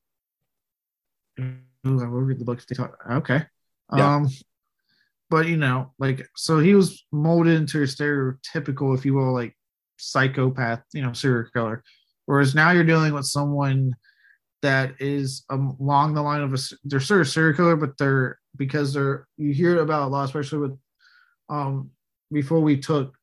Ooh, 1.40 2.02
I 2.02 2.06
will 2.06 2.20
read 2.20 2.38
the 2.38 2.44
books. 2.44 2.66
They 2.66 2.74
talk. 2.74 2.96
Okay. 3.10 3.42
Yeah. 3.96 4.16
Um, 4.16 4.28
but 5.30 5.46
you 5.46 5.56
know, 5.56 5.92
like, 5.98 6.26
so 6.36 6.58
he 6.58 6.74
was 6.74 7.04
molded 7.12 7.54
into 7.54 7.82
a 7.82 7.86
stereotypical, 7.86 8.96
if 8.96 9.06
you 9.06 9.14
will, 9.14 9.32
like 9.32 9.56
psychopath, 9.96 10.82
you 10.92 11.02
know, 11.02 11.12
serial 11.12 11.48
killer. 11.52 11.84
Whereas 12.26 12.54
now 12.54 12.72
you're 12.72 12.84
dealing 12.84 13.14
with 13.14 13.26
someone 13.26 13.94
that 14.62 14.94
is 14.98 15.44
um, 15.48 15.76
along 15.80 16.14
the 16.14 16.22
line 16.22 16.42
of 16.42 16.52
a 16.52 16.58
they're 16.84 17.00
sort 17.00 17.22
of 17.22 17.28
serial 17.28 17.56
killer, 17.56 17.76
but 17.76 17.96
they're 17.96 18.38
because 18.56 18.92
they're 18.92 19.26
you 19.36 19.52
hear 19.52 19.80
about 19.80 20.02
a 20.02 20.06
lot, 20.08 20.24
especially 20.24 20.58
with 20.58 20.78
um 21.48 21.90
before 22.32 22.60
we 22.60 22.76
took 22.76 23.14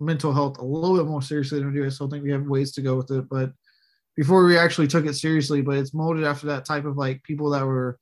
mental 0.00 0.32
health 0.32 0.58
a 0.58 0.64
little 0.64 0.96
bit 0.96 1.06
more 1.06 1.22
seriously 1.22 1.58
than 1.58 1.72
we 1.72 1.78
do. 1.78 1.86
I 1.86 1.88
still 1.88 2.08
think 2.08 2.24
we 2.24 2.30
have 2.30 2.46
ways 2.46 2.72
to 2.72 2.82
go 2.82 2.96
with 2.96 3.10
it, 3.10 3.28
but 3.28 3.52
before 4.16 4.44
we 4.44 4.58
actually 4.58 4.88
took 4.88 5.06
it 5.06 5.14
seriously, 5.14 5.62
but 5.62 5.76
it's 5.78 5.94
molded 5.94 6.24
after 6.24 6.46
that 6.48 6.64
type 6.64 6.84
of 6.84 6.96
like 6.96 7.22
people 7.22 7.50
that 7.50 7.64
were 7.64 7.98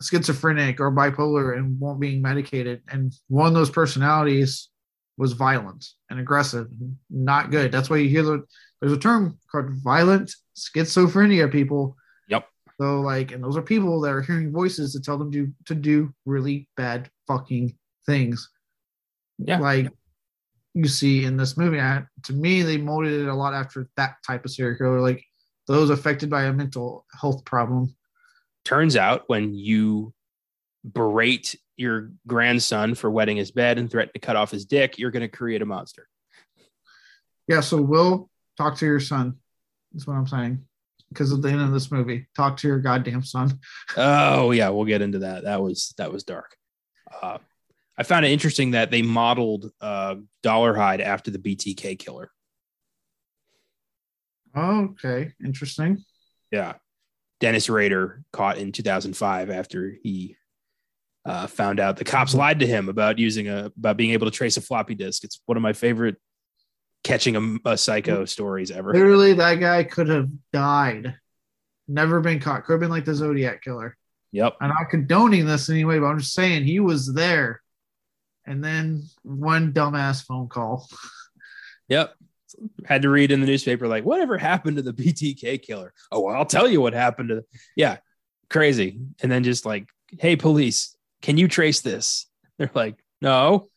schizophrenic 0.00 0.80
or 0.80 0.92
bipolar 0.92 1.56
and 1.56 1.78
weren't 1.78 2.00
being 2.00 2.22
medicated. 2.22 2.82
And 2.88 3.12
one 3.28 3.48
of 3.48 3.54
those 3.54 3.70
personalities 3.70 4.68
was 5.16 5.32
violent 5.32 5.86
and 6.08 6.18
aggressive, 6.18 6.68
not 7.10 7.50
good. 7.50 7.70
That's 7.70 7.90
why 7.90 7.98
you 7.98 8.08
hear 8.08 8.22
the 8.22 8.44
there's 8.80 8.92
a 8.92 8.98
term 8.98 9.38
called 9.52 9.70
violent 9.82 10.34
schizophrenia 10.56 11.52
people. 11.52 11.96
Yep. 12.28 12.46
So 12.80 13.00
like, 13.00 13.32
and 13.32 13.44
those 13.44 13.56
are 13.56 13.62
people 13.62 14.00
that 14.00 14.12
are 14.12 14.22
hearing 14.22 14.52
voices 14.52 14.94
that 14.94 15.04
tell 15.04 15.18
them 15.18 15.30
to 15.32 15.52
to 15.66 15.74
do 15.74 16.14
really 16.24 16.68
bad 16.76 17.10
fucking 17.26 17.76
things. 18.06 18.48
Yeah. 19.38 19.58
Like 19.58 19.88
you 20.74 20.86
see 20.88 21.24
in 21.24 21.36
this 21.36 21.56
movie. 21.56 21.80
I, 21.80 22.04
to 22.24 22.32
me, 22.32 22.62
they 22.62 22.78
molded 22.78 23.12
it 23.12 23.28
a 23.28 23.34
lot 23.34 23.54
after 23.54 23.88
that 23.96 24.16
type 24.26 24.44
of 24.44 24.50
serial 24.50 24.78
killer, 24.78 25.00
like 25.00 25.22
those 25.66 25.90
affected 25.90 26.30
by 26.30 26.44
a 26.44 26.52
mental 26.52 27.06
health 27.20 27.44
problem. 27.44 27.94
Turns 28.70 28.94
out 28.94 29.24
when 29.26 29.52
you 29.52 30.14
berate 30.84 31.58
your 31.76 32.12
grandson 32.28 32.94
for 32.94 33.10
wetting 33.10 33.36
his 33.36 33.50
bed 33.50 33.78
and 33.78 33.90
threaten 33.90 34.12
to 34.12 34.20
cut 34.20 34.36
off 34.36 34.52
his 34.52 34.64
dick, 34.64 34.96
you're 34.96 35.10
going 35.10 35.22
to 35.22 35.28
create 35.28 35.60
a 35.60 35.66
monster. 35.66 36.06
Yeah, 37.48 37.62
so 37.62 37.82
Will 37.82 38.30
talk 38.56 38.76
to 38.76 38.86
your 38.86 39.00
son. 39.00 39.38
That's 39.90 40.06
what 40.06 40.14
I'm 40.14 40.28
saying. 40.28 40.64
Because 41.08 41.32
at 41.32 41.42
the 41.42 41.48
end 41.48 41.62
of 41.62 41.72
this 41.72 41.90
movie, 41.90 42.28
talk 42.36 42.58
to 42.58 42.68
your 42.68 42.78
goddamn 42.78 43.24
son. 43.24 43.58
Oh 43.96 44.52
yeah, 44.52 44.68
we'll 44.68 44.84
get 44.84 45.02
into 45.02 45.18
that. 45.18 45.42
That 45.42 45.60
was 45.60 45.92
that 45.98 46.12
was 46.12 46.22
dark. 46.22 46.54
Uh, 47.20 47.38
I 47.98 48.04
found 48.04 48.24
it 48.24 48.30
interesting 48.30 48.70
that 48.70 48.92
they 48.92 49.02
modeled 49.02 49.72
uh, 49.80 50.14
Dollar 50.44 50.74
Dolarhyde 50.74 51.00
after 51.00 51.32
the 51.32 51.40
BTK 51.40 51.98
killer. 51.98 52.30
Okay, 54.56 55.32
interesting. 55.44 56.04
Yeah, 56.52 56.74
Dennis 57.40 57.68
Rader 57.68 58.22
caught 58.32 58.58
in 58.58 58.70
2005 58.70 59.50
after 59.50 59.96
he 60.02 60.36
uh, 61.24 61.46
found 61.46 61.80
out 61.80 61.96
the 61.96 62.04
cops 62.04 62.34
lied 62.34 62.60
to 62.60 62.66
him 62.66 62.88
about 62.88 63.18
using 63.18 63.48
a 63.48 63.72
about 63.76 63.96
being 63.96 64.10
able 64.10 64.26
to 64.26 64.30
trace 64.30 64.56
a 64.56 64.60
floppy 64.60 64.94
disk. 64.94 65.24
It's 65.24 65.40
one 65.46 65.56
of 65.56 65.62
my 65.62 65.72
favorite 65.72 66.16
catching 67.02 67.36
a, 67.64 67.70
a 67.70 67.76
psycho 67.76 68.24
stories 68.24 68.70
ever. 68.70 68.92
Literally, 68.92 69.34
that 69.34 69.56
guy 69.56 69.84
could 69.84 70.08
have 70.08 70.28
died, 70.52 71.16
never 71.88 72.20
been 72.20 72.40
caught. 72.40 72.64
Could 72.64 72.74
have 72.74 72.80
been 72.80 72.90
like 72.90 73.04
the 73.04 73.14
Zodiac 73.14 73.62
killer. 73.62 73.96
Yep. 74.32 74.56
I'm 74.60 74.68
not 74.68 74.90
condoning 74.90 75.46
this 75.46 75.68
anyway, 75.68 75.98
but 75.98 76.06
I'm 76.06 76.20
just 76.20 76.34
saying 76.34 76.64
he 76.64 76.80
was 76.80 77.12
there. 77.12 77.62
And 78.46 78.64
then 78.64 79.02
one 79.22 79.72
dumbass 79.72 80.24
phone 80.24 80.48
call. 80.48 80.88
Yep. 81.88 82.14
Had 82.84 83.02
to 83.02 83.10
read 83.10 83.30
in 83.30 83.40
the 83.40 83.46
newspaper, 83.46 83.88
like, 83.88 84.04
whatever 84.04 84.38
happened 84.38 84.76
to 84.76 84.82
the 84.82 84.92
BTK 84.92 85.62
killer? 85.62 85.92
Oh, 86.10 86.20
well, 86.20 86.34
I'll 86.34 86.46
tell 86.46 86.68
you 86.68 86.80
what 86.80 86.92
happened 86.92 87.30
to, 87.30 87.34
The, 87.36 87.44
yeah, 87.76 87.98
crazy. 88.48 89.00
And 89.22 89.30
then 89.30 89.44
just 89.44 89.64
like, 89.64 89.86
hey, 90.18 90.36
police, 90.36 90.96
can 91.22 91.36
you 91.36 91.48
trace 91.48 91.80
this? 91.80 92.26
They're 92.58 92.70
like, 92.74 92.96
no. 93.20 93.68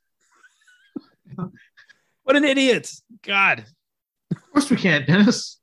what 1.35 2.35
an 2.35 2.43
idiot. 2.43 2.91
God. 3.21 3.65
Of 4.31 4.51
course 4.51 4.69
we 4.69 4.77
can't, 4.77 5.07
Dennis. 5.07 5.59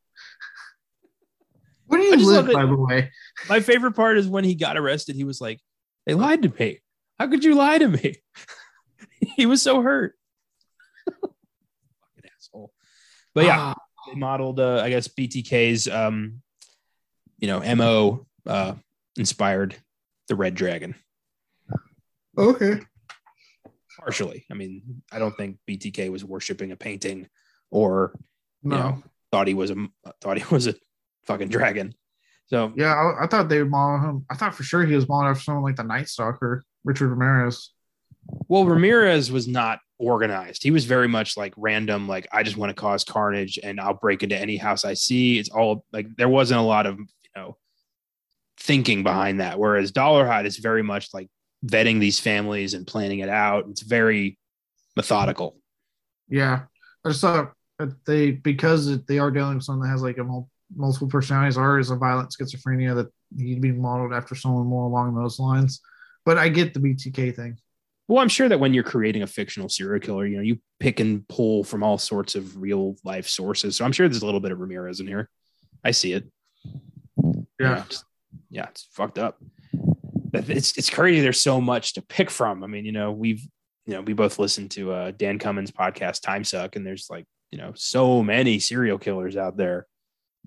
Where 1.87 2.01
do 2.01 2.07
you 2.07 2.25
live, 2.25 2.53
by 2.53 2.67
the 2.67 2.77
way? 2.77 3.11
My 3.49 3.59
favorite 3.59 3.97
part 3.97 4.17
is 4.17 4.29
when 4.29 4.45
he 4.45 4.55
got 4.55 4.77
arrested, 4.77 5.17
he 5.17 5.25
was 5.25 5.41
like, 5.41 5.59
they 6.07 6.15
lied 6.15 6.43
to 6.43 6.53
me. 6.57 6.79
How 7.19 7.27
could 7.27 7.45
you 7.45 7.57
lie 7.57 7.79
to 7.79 7.89
me? 7.89 8.15
he 9.37 9.47
was 9.47 9.61
so 9.61 9.83
hurt. 9.83 10.15
Fucking 13.43 13.53
asshole. 13.53 13.75
But 13.75 13.75
yeah, 13.75 13.75
Ah, 13.75 14.09
they 14.09 14.19
modeled 14.19 14.61
uh, 14.61 14.81
i 14.83 14.89
guess 14.89 15.09
btk's 15.09 15.87
um 15.87 16.41
you 17.39 17.47
know 17.49 17.61
mo 17.77 18.27
uh 18.47 18.75
inspired 19.17 19.77
the 20.29 20.35
red 20.35 20.55
dragon 20.55 20.95
okay. 22.39 22.81
partially 23.99 24.45
i 24.51 24.55
mean 24.55 25.03
i 25.13 25.19
don't 25.19 25.37
think 25.37 25.59
btk 25.69 26.11
was 26.11 26.25
worshiping 26.25 26.73
a 26.73 26.77
painting 26.77 27.29
or 27.71 28.19
No. 28.63 28.77
you 28.77 28.83
know 28.83 29.03
thought 29.33 29.47
he 29.49 29.55
was 29.55 29.71
a 29.71 29.77
thought 30.21 30.39
he 30.39 30.45
was 30.55 30.67
a 30.67 30.75
fucking 31.27 31.49
dragon 31.49 31.95
so 32.47 32.73
Yeah, 32.75 32.93
I, 32.95 33.25
I 33.25 33.27
thought 33.29 33.49
they 33.49 33.63
would 33.63 33.71
model 33.71 34.01
him. 34.01 34.27
I 34.29 34.35
thought 34.35 34.57
for 34.57 34.65
sure 34.65 34.85
he 34.85 34.97
was 34.97 35.09
modeled 35.09 35.37
after 35.37 35.45
someone 35.45 35.63
like 35.63 35.77
the 35.77 35.85
Night 35.85 36.09
Stalker, 36.09 36.65
Richard 36.83 37.09
Ramirez. 37.11 37.71
well 38.49 38.65
ramirez 38.65 39.31
was 39.31 39.47
not 39.47 39.79
organized. 40.01 40.63
He 40.63 40.71
was 40.71 40.85
very 40.85 41.09
much 41.09 41.37
like 41.37 41.55
random 41.57 42.09
like 42.09 42.27
i 42.33 42.43
just 42.43 42.57
want 42.57 42.71
to 42.71 42.81
cause 42.81 43.05
carnage 43.05 43.59
and 43.63 43.81
i'll 43.81 43.95
break 43.95 44.23
into 44.23 44.37
any 44.37 44.57
house 44.57 44.85
i 44.85 44.95
see. 44.95 45.39
It's 45.39 45.51
all 45.51 45.85
like 45.93 46.07
there 46.17 46.29
wasn't 46.29 46.61
a 46.61 46.65
lot 46.65 46.87
of 46.87 46.99
you 46.99 47.31
know 47.37 47.57
thinking 48.59 49.03
behind 49.03 49.41
that 49.41 49.59
whereas 49.59 49.93
dolarhyde 49.93 50.47
is 50.47 50.57
very 50.57 50.83
much 50.83 51.15
like 51.15 51.29
vetting 51.65 52.01
these 52.01 52.19
families 52.19 52.75
and 52.75 52.87
planning 52.87 53.21
it 53.21 53.29
out. 53.29 53.67
It's 53.69 53.83
very 53.83 54.39
methodical. 54.97 55.57
Yeah, 56.29 56.63
I 57.05 57.09
just 57.09 57.21
thought 57.21 57.53
that 57.79 58.05
they 58.05 58.33
because 58.33 59.05
they 59.05 59.19
are 59.19 59.31
dealing 59.31 59.57
with 59.57 59.65
someone 59.65 59.87
that 59.87 59.93
has 59.93 60.03
like 60.03 60.19
a 60.19 60.25
mul- 60.25 60.51
multiple 60.75 61.09
personalities 61.09 61.59
or 61.59 61.79
is 61.79 61.91
a 61.91 61.97
violent 61.97 62.31
schizophrenia 62.31 62.95
that 62.95 63.09
he'd 63.37 63.61
be 63.61 63.73
modeled 63.73 64.13
after 64.13 64.35
someone 64.35 64.67
more 64.67 64.85
along 64.85 65.15
those 65.15 65.39
lines. 65.39 65.81
But 66.25 66.39
I 66.39 66.49
get 66.49 66.75
the 66.75 66.81
BTK 66.81 67.35
thing. 67.35 67.59
Well 68.11 68.21
i'm 68.23 68.29
sure 68.29 68.49
that 68.49 68.61
when 68.61 68.75
you're 68.75 68.83
creating 68.85 69.23
a 69.23 69.27
fictional 69.27 69.69
serial 69.69 70.01
killer 70.01 70.27
you 70.27 70.37
know 70.37 70.43
you 70.43 70.59
pick 70.79 71.01
and 71.01 71.27
pull 71.29 71.65
from 71.65 71.83
all 71.83 71.97
sorts 71.97 72.35
of 72.35 72.61
real 72.61 72.97
life 73.05 73.27
sources 73.29 73.77
so 73.77 73.85
i'm 73.85 73.93
sure 73.93 74.09
there's 74.09 74.23
a 74.23 74.27
little 74.27 74.41
bit 74.41 74.53
of 74.53 74.59
ramirez 74.61 75.01
in 75.01 75.07
here 75.07 75.29
i 75.85 75.91
see 75.91 76.13
it 76.13 76.25
Yeah. 77.59 77.85
it's, 77.85 78.05
yeah, 78.51 78.67
it's 78.69 78.87
fucked 78.93 79.19
up. 79.19 79.39
It's 80.33 80.79
it's 80.79 80.91
crazy. 80.91 81.21
There's 81.21 81.41
so 81.41 81.61
much 81.61 81.95
to 81.95 82.03
pick 82.03 82.31
from. 82.31 82.63
I 82.65 82.67
mean, 82.69 82.85
you 82.85 82.93
know, 82.93 83.11
we've 83.13 83.43
you 83.87 83.95
know 83.95 84.01
we 84.01 84.13
both 84.13 84.39
listened 84.39 84.71
to 84.73 84.93
uh, 84.93 85.11
Dan 85.17 85.39
Cummins' 85.39 85.71
podcast 85.73 86.23
Time 86.23 86.45
Suck, 86.45 86.77
and 86.77 86.87
there's 86.87 87.09
like 87.11 87.27
you 87.51 87.59
know 87.59 87.73
so 87.75 88.23
many 88.23 88.59
serial 88.61 88.99
killers 88.99 89.37
out 89.37 89.57
there. 89.57 89.87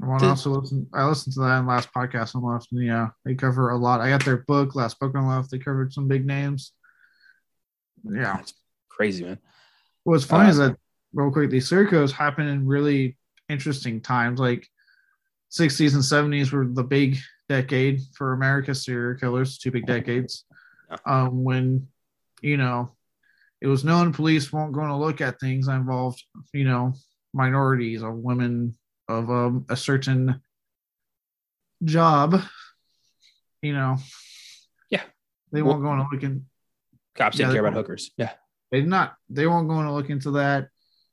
I 0.02 0.08
want 0.08 0.22
to 0.22 0.30
also 0.30 0.52
listen. 0.52 0.88
I 0.94 1.06
listened 1.06 1.34
to 1.36 1.42
that 1.42 1.60
in 1.60 1.68
last 1.68 1.90
podcast 1.94 2.36
on 2.36 2.44
left. 2.44 2.72
And 2.72 2.84
yeah, 2.84 3.10
they 3.26 3.36
cover 3.36 3.70
a 3.70 3.78
lot. 3.78 4.02
I 4.02 4.10
got 4.10 4.24
their 4.26 4.38
book, 4.48 4.74
Last 4.76 5.00
Book 5.00 5.14
on 5.16 5.28
Left. 5.28 5.52
They 5.52 5.60
covered 5.60 5.94
some 5.94 6.08
big 6.08 6.26
names. 6.26 6.72
Yeah, 8.04 8.38
That's 8.38 8.54
crazy, 8.90 9.24
man. 9.24 9.40
What's 10.04 10.26
funny 10.26 10.48
Uh, 10.48 10.52
is 10.52 10.58
that 10.58 10.78
real 11.14 11.32
quick, 11.32 11.50
these 11.50 11.70
circos 11.70 12.12
happen 12.12 12.48
in 12.48 12.66
really 12.68 13.18
interesting 13.50 14.02
times. 14.02 14.40
Like 14.40 14.68
60s 15.52 15.94
and 15.94 16.04
70s 16.04 16.52
were 16.52 16.68
the 16.68 16.84
big 16.84 17.18
decade 17.50 18.02
for 18.16 18.34
America's 18.34 18.84
serial 18.84 19.18
killers, 19.20 19.58
two 19.58 19.72
big 19.72 19.86
decades. 19.86 20.46
Um, 21.06 21.44
when 21.44 21.88
you 22.42 22.58
know 22.58 22.92
it 23.62 23.68
was 23.68 23.84
known 23.86 24.12
police 24.14 24.52
weren't 24.52 24.74
going 24.74 24.90
to 24.90 24.96
look 24.98 25.22
at 25.22 25.40
things 25.40 25.68
that 25.68 25.76
involved, 25.76 26.22
you 26.54 26.66
know, 26.66 26.94
minorities 27.34 28.04
or 28.04 28.12
women 28.14 28.76
of 29.08 29.30
um, 29.32 29.66
a 29.70 29.78
certain 29.78 30.42
job. 31.84 32.42
You 33.62 33.74
know, 33.74 33.98
Yeah. 34.90 35.04
they 35.52 35.62
Well- 35.62 35.76
weren't 35.80 35.84
going 35.86 36.00
to 36.00 36.08
look 36.14 36.24
in 36.24 36.46
Cops 37.16 37.38
didn't 37.38 37.54
care 37.54 37.62
about 37.66 37.74
hookers. 37.74 38.12
Yeah. 38.18 38.32
they 38.72 38.80
did 38.82 38.90
not 38.90 39.16
they 39.30 39.46
weren't 39.48 39.68
going 39.68 39.86
to 39.86 39.94
look 39.94 40.10
into 40.10 40.32
that 40.32 40.68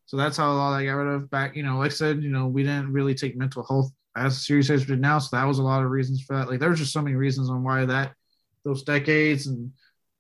so 0.06 0.16
that's 0.16 0.36
how 0.36 0.50
a 0.50 0.54
lot 0.54 0.72
i 0.74 0.84
got 0.84 0.92
rid 0.92 1.14
of 1.14 1.30
back 1.30 1.54
you 1.54 1.62
know 1.62 1.78
like 1.78 1.90
i 1.90 1.94
said 1.94 2.22
you 2.22 2.30
know 2.30 2.46
we 2.46 2.62
didn't 2.62 2.92
really 2.92 3.14
take 3.14 3.36
mental 3.36 3.62
health 3.64 3.92
as 4.16 4.46
serious 4.46 4.70
as 4.70 4.80
we 4.80 4.86
did 4.86 5.00
now 5.00 5.18
so 5.18 5.36
that 5.36 5.46
was 5.46 5.58
a 5.58 5.62
lot 5.62 5.82
of 5.84 5.90
reasons 5.90 6.22
for 6.22 6.36
that 6.36 6.48
like 6.48 6.58
there's 6.58 6.78
just 6.78 6.92
so 6.92 7.02
many 7.02 7.14
reasons 7.16 7.48
on 7.50 7.62
why 7.62 7.84
that 7.84 8.12
those 8.64 8.82
decades 8.82 9.46
and 9.46 9.72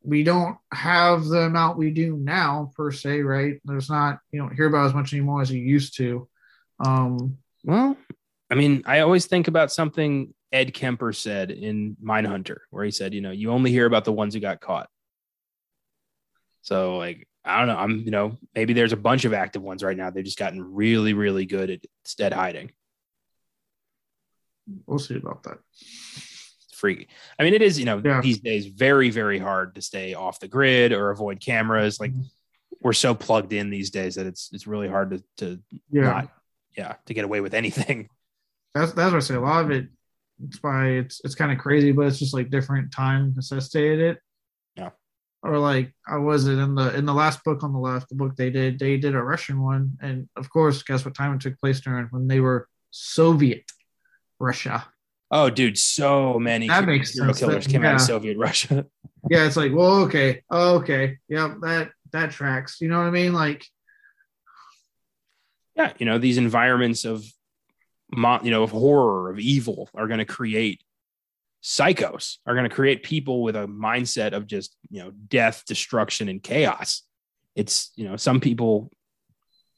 we 0.02 0.22
don't 0.22 0.56
have 0.72 1.24
the 1.24 1.40
amount 1.40 1.76
we 1.76 1.90
do 1.90 2.16
now 2.16 2.70
per 2.76 2.90
se 2.92 3.20
right 3.22 3.60
there's 3.64 3.90
not 3.90 4.18
you 4.32 4.38
don't 4.40 4.54
hear 4.54 4.66
about 4.66 4.86
as 4.86 4.94
much 4.94 5.12
anymore 5.12 5.42
as 5.42 5.50
you 5.50 5.60
used 5.60 5.96
to 5.96 6.28
um 6.84 7.36
Well, 7.64 7.96
I 8.50 8.54
mean, 8.54 8.82
I 8.86 9.00
always 9.00 9.26
think 9.26 9.48
about 9.48 9.70
something 9.70 10.32
Ed 10.50 10.72
Kemper 10.74 11.12
said 11.12 11.50
in 11.50 11.96
Mindhunter, 12.02 12.56
where 12.70 12.84
he 12.84 12.90
said, 12.90 13.12
you 13.14 13.20
know, 13.20 13.30
you 13.30 13.50
only 13.52 13.70
hear 13.70 13.86
about 13.86 14.04
the 14.04 14.12
ones 14.12 14.34
who 14.34 14.40
got 14.40 14.60
caught. 14.60 14.88
So, 16.62 16.98
like, 16.98 17.26
I 17.44 17.58
don't 17.58 17.68
know. 17.68 17.76
I'm, 17.78 17.98
you 18.00 18.10
know, 18.10 18.38
maybe 18.54 18.72
there's 18.74 18.92
a 18.92 18.96
bunch 18.98 19.24
of 19.24 19.32
active 19.32 19.62
ones 19.62 19.82
right 19.82 19.96
now. 19.96 20.10
They've 20.10 20.24
just 20.24 20.38
gotten 20.38 20.74
really, 20.74 21.14
really 21.14 21.46
good 21.46 21.70
at 21.70 21.80
instead 22.04 22.32
hiding. 22.32 22.72
we'll 24.86 24.98
see 25.00 25.16
about 25.16 25.42
that 25.42 25.58
freaky. 26.72 27.08
I 27.38 27.42
mean, 27.42 27.54
it 27.54 27.62
is, 27.62 27.78
you 27.78 27.84
know, 27.84 28.00
Yeah. 28.04 28.20
these 28.20 28.38
days 28.38 28.66
very, 28.66 29.10
very 29.10 29.38
hard 29.38 29.74
to 29.74 29.82
stay 29.82 30.14
off 30.14 30.38
the 30.38 30.46
grid 30.48 30.92
or 30.92 31.10
avoid 31.10 31.40
cameras. 31.40 31.98
Like, 31.98 32.12
Mhm. 32.12 32.30
we're 32.80 32.92
so 32.92 33.14
plugged 33.14 33.52
in 33.52 33.70
these 33.70 33.90
days 33.90 34.14
that 34.14 34.26
it's 34.26 34.48
it's 34.52 34.66
really 34.68 34.88
hard 34.88 35.10
to 35.10 35.24
to 35.38 35.62
yeah 35.90 36.02
not, 36.02 36.32
yeah, 36.76 36.94
to 37.06 37.14
get 37.14 37.24
away 37.24 37.40
with 37.40 37.52
anything. 37.54 38.08
that's 38.74 38.92
that's 38.92 39.12
what 39.12 39.16
I 39.16 39.20
say. 39.20 39.34
A 39.34 39.40
lot 39.40 39.64
of 39.64 39.70
it, 39.72 39.88
it's 40.46 40.62
why 40.62 40.90
it's 40.90 41.20
it's 41.24 41.34
kind 41.34 41.50
of 41.50 41.58
crazy, 41.58 41.90
but 41.92 42.06
it's 42.06 42.18
just 42.20 42.32
like 42.34 42.48
different 42.50 42.92
time 42.92 43.32
necessitated 43.34 43.98
it. 44.00 44.18
Yeah. 45.44 45.50
Or 45.50 45.58
like 45.58 45.92
I 46.06 46.16
was 46.18 46.46
it 46.46 46.58
in 46.58 46.74
the 46.74 46.94
in 46.94 47.06
the 47.06 47.14
last 47.14 47.42
book 47.44 47.62
on 47.62 47.72
the 47.72 47.78
left, 47.78 48.08
the 48.08 48.14
book 48.14 48.36
they 48.36 48.50
did, 48.50 48.78
they 48.78 48.96
did 48.98 49.14
a 49.14 49.22
Russian 49.22 49.62
one, 49.62 49.96
and 50.02 50.28
of 50.36 50.50
course, 50.50 50.82
guess 50.82 51.04
what 51.04 51.14
time 51.14 51.34
it 51.34 51.40
took 51.40 51.58
place 51.58 51.80
during 51.80 52.06
when 52.06 52.28
they 52.28 52.40
were 52.40 52.68
Soviet 52.90 53.64
Russia. 54.38 54.86
Oh, 55.30 55.48
dude, 55.48 55.78
so 55.78 56.38
many 56.40 56.66
That 56.66 56.84
makes 56.86 57.14
serial 57.14 57.32
sense. 57.34 57.38
killers 57.48 57.64
That- 57.64 57.70
came 57.72 57.84
out 57.84 57.94
of. 57.96 58.00
Soviet 58.00 58.36
Russia. 58.38 58.86
Yeah, 59.28 59.44
it's 59.44 59.56
like, 59.56 59.70
well, 59.74 59.96
okay, 60.04 60.42
oh, 60.50 60.76
okay, 60.76 61.18
yep, 61.28 61.56
that 61.60 61.90
that 62.12 62.30
tracks. 62.30 62.80
You 62.80 62.88
know 62.88 62.96
what 62.98 63.06
I 63.06 63.10
mean? 63.10 63.34
Like, 63.34 63.66
yeah, 65.76 65.92
you 65.98 66.06
know, 66.06 66.16
these 66.16 66.38
environments 66.38 67.04
of, 67.04 67.22
you 68.12 68.50
know, 68.50 68.62
of 68.62 68.70
horror, 68.70 69.30
of 69.30 69.38
evil 69.38 69.90
are 69.94 70.06
going 70.08 70.18
to 70.20 70.24
create 70.24 70.80
psychos, 71.62 72.38
are 72.46 72.54
going 72.54 72.68
to 72.68 72.74
create 72.74 73.02
people 73.02 73.42
with 73.42 73.56
a 73.56 73.66
mindset 73.66 74.32
of 74.32 74.46
just, 74.46 74.76
you 74.90 75.02
know, 75.02 75.10
death, 75.10 75.64
destruction, 75.66 76.28
and 76.28 76.42
chaos. 76.42 77.02
It's, 77.54 77.92
you 77.96 78.08
know, 78.08 78.16
some 78.16 78.40
people 78.40 78.90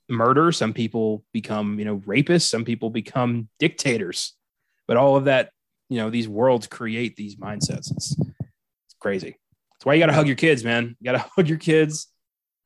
murder, 0.09 0.53
some 0.53 0.73
people 0.73 1.25
become, 1.33 1.79
you 1.79 1.85
know, 1.85 1.99
rapists, 1.99 2.49
some 2.49 2.65
people 2.65 2.91
become 2.91 3.49
dictators, 3.59 4.35
but 4.87 4.97
all 4.97 5.17
of 5.17 5.25
that, 5.25 5.51
you 5.89 5.99
know, 5.99 6.11
these 6.11 6.29
worlds 6.29 6.67
create 6.67 7.17
these 7.17 7.37
mindsets. 7.37 7.91
It's, 7.91 8.17
it's 8.19 8.97
crazy. 9.01 9.39
That's 9.73 9.87
why 9.87 9.95
you 9.95 10.01
got 10.01 10.07
to 10.07 10.13
hug 10.13 10.27
your 10.27 10.37
kids, 10.37 10.65
man. 10.65 10.97
You 11.01 11.05
got 11.05 11.13
to 11.13 11.31
hug 11.37 11.49
your 11.49 11.59
kids. 11.59 12.09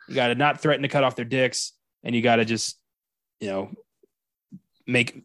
You 0.09 0.15
got 0.15 0.29
to 0.29 0.35
not 0.35 0.61
threaten 0.61 0.83
to 0.83 0.89
cut 0.89 1.05
off 1.05 1.17
their 1.17 1.25
dicks, 1.25 1.73
and 2.05 2.15
you 2.15 2.23
got 2.23 2.37
to 2.37 2.45
just 2.45 2.79
you 3.41 3.49
know, 3.49 3.71
make 4.87 5.23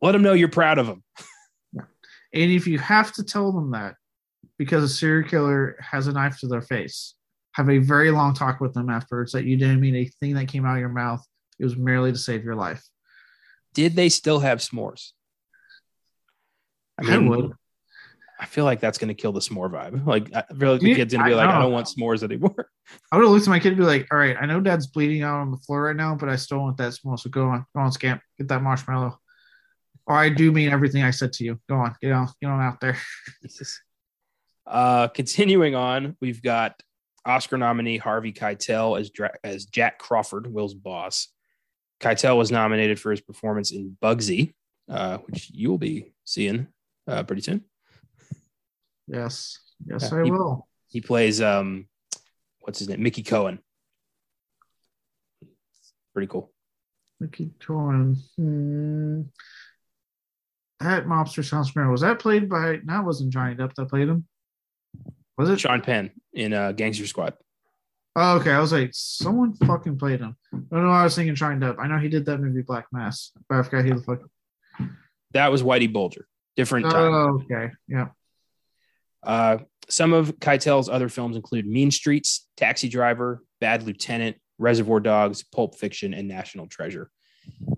let 0.00 0.12
them 0.12 0.22
know 0.22 0.32
you're 0.32 0.48
proud 0.48 0.78
of 0.78 0.86
them. 0.86 1.02
and 2.32 2.50
if 2.50 2.66
you 2.66 2.78
have 2.78 3.12
to 3.12 3.24
tell 3.24 3.52
them 3.52 3.72
that 3.72 3.94
because 4.58 4.84
a 4.84 4.88
serial 4.88 5.28
killer 5.28 5.76
has 5.80 6.06
a 6.06 6.12
knife 6.12 6.38
to 6.40 6.46
their 6.46 6.62
face, 6.62 7.14
have 7.52 7.68
a 7.68 7.78
very 7.78 8.10
long 8.10 8.34
talk 8.34 8.60
with 8.60 8.74
them 8.74 8.88
afterwards 8.88 9.32
that 9.32 9.44
you 9.44 9.56
didn't 9.56 9.80
mean 9.80 9.96
a 9.96 10.10
thing 10.20 10.34
that 10.34 10.48
came 10.48 10.64
out 10.64 10.74
of 10.74 10.80
your 10.80 10.88
mouth. 10.88 11.24
It 11.58 11.64
was 11.64 11.76
merely 11.76 12.12
to 12.12 12.18
save 12.18 12.44
your 12.44 12.54
life. 12.54 12.82
Did 13.74 13.94
they 13.94 14.08
still 14.08 14.40
have 14.40 14.58
s'mores? 14.58 15.12
I 16.98 17.18
would. 17.18 17.52
I 18.38 18.46
feel 18.46 18.64
like 18.64 18.80
that's 18.80 18.98
going 18.98 19.08
to 19.08 19.14
kill 19.14 19.32
the 19.32 19.40
s'more 19.40 19.70
vibe. 19.70 20.04
Like 20.04 20.34
I 20.34 20.42
feel 20.54 20.72
like 20.72 20.80
the 20.80 20.94
kid's 20.94 21.14
going 21.14 21.24
to 21.24 21.30
be 21.30 21.34
I 21.34 21.44
like, 21.44 21.54
I 21.54 21.60
don't 21.60 21.72
want 21.72 21.86
s'mores 21.86 22.24
anymore. 22.24 22.70
I 23.12 23.16
would 23.16 23.22
have 23.22 23.30
looked 23.30 23.46
at 23.46 23.50
my 23.50 23.60
kid 23.60 23.68
and 23.68 23.78
be 23.78 23.84
like, 23.84 24.08
all 24.10 24.18
right, 24.18 24.36
I 24.38 24.46
know 24.46 24.60
dad's 24.60 24.88
bleeding 24.88 25.22
out 25.22 25.40
on 25.40 25.52
the 25.52 25.58
floor 25.58 25.82
right 25.82 25.96
now, 25.96 26.16
but 26.16 26.28
I 26.28 26.36
still 26.36 26.58
want 26.58 26.76
that 26.78 26.92
s'more. 26.92 27.18
So 27.18 27.30
go 27.30 27.48
on, 27.48 27.64
go 27.74 27.82
on, 27.82 27.92
scamp, 27.92 28.20
get 28.38 28.48
that 28.48 28.62
marshmallow. 28.62 29.18
Or 30.06 30.16
I 30.16 30.28
do 30.28 30.50
mean 30.50 30.70
everything 30.70 31.02
I 31.04 31.10
said 31.10 31.32
to 31.34 31.44
you. 31.44 31.60
Go 31.68 31.76
on, 31.76 31.94
get 32.00 32.12
on, 32.12 32.28
get 32.40 32.48
on 32.48 32.60
out 32.60 32.80
there. 32.80 32.98
Uh, 34.66 35.08
continuing 35.08 35.74
on, 35.74 36.16
we've 36.20 36.42
got 36.42 36.80
Oscar 37.24 37.58
nominee 37.58 37.98
Harvey 37.98 38.32
Keitel 38.32 38.98
as 38.98 39.10
Dra- 39.10 39.36
as 39.44 39.66
Jack 39.66 39.98
Crawford, 39.98 40.52
Will's 40.52 40.74
boss. 40.74 41.28
Keitel 42.00 42.36
was 42.36 42.50
nominated 42.50 42.98
for 42.98 43.10
his 43.10 43.20
performance 43.20 43.70
in 43.70 43.96
Bugsy, 44.02 44.54
uh, 44.88 45.18
which 45.18 45.50
you 45.50 45.70
will 45.70 45.78
be 45.78 46.12
seeing 46.24 46.66
uh, 47.06 47.22
pretty 47.22 47.42
soon. 47.42 47.64
Yes, 49.06 49.58
yes, 49.86 50.12
I 50.12 50.24
he- 50.24 50.30
will. 50.30 50.66
He 50.88 51.00
plays 51.00 51.40
um, 51.40 51.86
what's 52.60 52.78
his 52.78 52.88
name, 52.88 53.02
Mickey 53.02 53.22
Cohen. 53.22 53.60
Pretty 56.12 56.26
cool. 56.26 56.52
Mickey 57.18 57.50
Cohen. 57.58 58.16
Hmm. 58.36 59.22
That 60.82 61.06
mobster 61.06 61.44
sounds 61.44 61.70
familiar. 61.70 61.90
Was 61.90 62.00
that 62.00 62.18
played 62.18 62.48
by? 62.48 62.80
That 62.84 63.04
wasn't 63.04 63.32
Johnny 63.32 63.54
Depp 63.54 63.74
that 63.74 63.88
played 63.88 64.08
him. 64.08 64.26
Was 65.38 65.48
it? 65.48 65.60
Sean 65.60 65.80
Penn 65.80 66.10
in 66.32 66.52
uh, 66.52 66.72
Gangster 66.72 67.06
Squad. 67.06 67.34
Oh, 68.14 68.36
okay. 68.36 68.50
I 68.50 68.60
was 68.60 68.72
like, 68.72 68.90
someone 68.92 69.54
fucking 69.54 69.98
played 69.98 70.20
him. 70.20 70.36
No, 70.52 70.82
no, 70.82 70.90
I 70.90 71.04
was 71.04 71.14
thinking 71.14 71.34
Johnny 71.34 71.58
Depp. 71.60 71.78
I 71.78 71.86
know 71.86 71.98
he 71.98 72.08
did 72.08 72.26
that 72.26 72.38
movie 72.38 72.62
Black 72.62 72.86
Mass, 72.92 73.30
but 73.48 73.58
I 73.58 73.62
forgot 73.62 73.84
he 73.84 73.92
was 73.92 74.04
fucking. 74.04 74.28
That 75.32 75.50
was 75.50 75.62
Whitey 75.62 75.90
Bulger. 75.90 76.26
Different 76.56 76.90
time. 76.90 77.14
Oh, 77.14 77.42
okay. 77.44 77.72
Yeah. 77.88 78.08
Uh, 79.22 79.58
some 79.88 80.12
of 80.12 80.38
Keitel's 80.38 80.88
other 80.88 81.08
films 81.08 81.36
include 81.36 81.66
Mean 81.66 81.90
Streets, 81.90 82.48
Taxi 82.56 82.88
Driver, 82.88 83.42
Bad 83.60 83.84
Lieutenant, 83.84 84.36
Reservoir 84.58 85.00
Dogs, 85.00 85.42
Pulp 85.42 85.78
Fiction, 85.78 86.12
and 86.12 86.28
National 86.28 86.66
Treasure. 86.66 87.10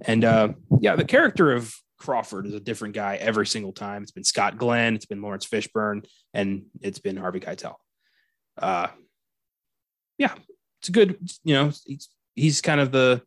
And 0.02 0.24
uh, 0.24 0.48
yeah, 0.80 0.96
the 0.96 1.04
character 1.04 1.52
of 1.52 1.74
Crawford 2.04 2.46
is 2.46 2.52
a 2.52 2.60
different 2.60 2.94
guy 2.94 3.16
every 3.16 3.46
single 3.46 3.72
time. 3.72 4.02
It's 4.02 4.12
been 4.12 4.24
Scott 4.24 4.58
Glenn, 4.58 4.94
it's 4.94 5.06
been 5.06 5.22
Laurence 5.22 5.46
Fishburne, 5.46 6.04
and 6.34 6.66
it's 6.82 6.98
been 6.98 7.16
Harvey 7.16 7.40
Keitel. 7.40 7.76
Uh, 8.58 8.88
yeah, 10.18 10.34
it's 10.80 10.90
a 10.90 10.92
good. 10.92 11.16
You 11.44 11.54
know, 11.54 11.72
he's 11.86 12.10
he's 12.34 12.60
kind 12.60 12.78
of 12.78 12.92
the 12.92 13.22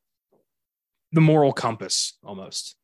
the 1.11 1.21
moral 1.21 1.53
compass 1.53 2.19
almost. 2.23 2.75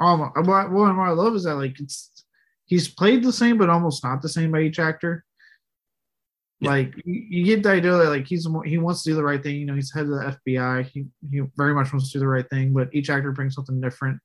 Um, 0.00 0.32
what, 0.34 0.72
what 0.72 0.90
I 0.90 1.10
love 1.10 1.34
is 1.34 1.44
that 1.44 1.56
like 1.56 1.78
it's 1.78 2.24
he's 2.64 2.88
played 2.88 3.22
the 3.22 3.32
same, 3.32 3.58
but 3.58 3.68
almost 3.68 4.02
not 4.02 4.22
the 4.22 4.28
same 4.30 4.52
by 4.52 4.60
each 4.60 4.78
actor. 4.78 5.22
Yeah. 6.60 6.70
Like 6.70 6.94
you, 7.04 7.26
you 7.28 7.44
get 7.44 7.62
the 7.62 7.72
idea 7.72 7.90
that 7.92 8.08
like 8.08 8.26
he's 8.26 8.48
he 8.64 8.78
wants 8.78 9.02
to 9.02 9.10
do 9.10 9.16
the 9.16 9.22
right 9.22 9.42
thing. 9.42 9.56
You 9.56 9.66
know, 9.66 9.74
he's 9.74 9.92
head 9.92 10.06
of 10.06 10.12
the 10.12 10.38
FBI. 10.48 10.86
He 10.86 11.04
he 11.30 11.42
very 11.58 11.74
much 11.74 11.92
wants 11.92 12.10
to 12.10 12.14
do 12.14 12.20
the 12.20 12.26
right 12.26 12.48
thing, 12.48 12.72
but 12.72 12.88
each 12.94 13.10
actor 13.10 13.32
brings 13.32 13.54
something 13.54 13.78
different 13.82 14.18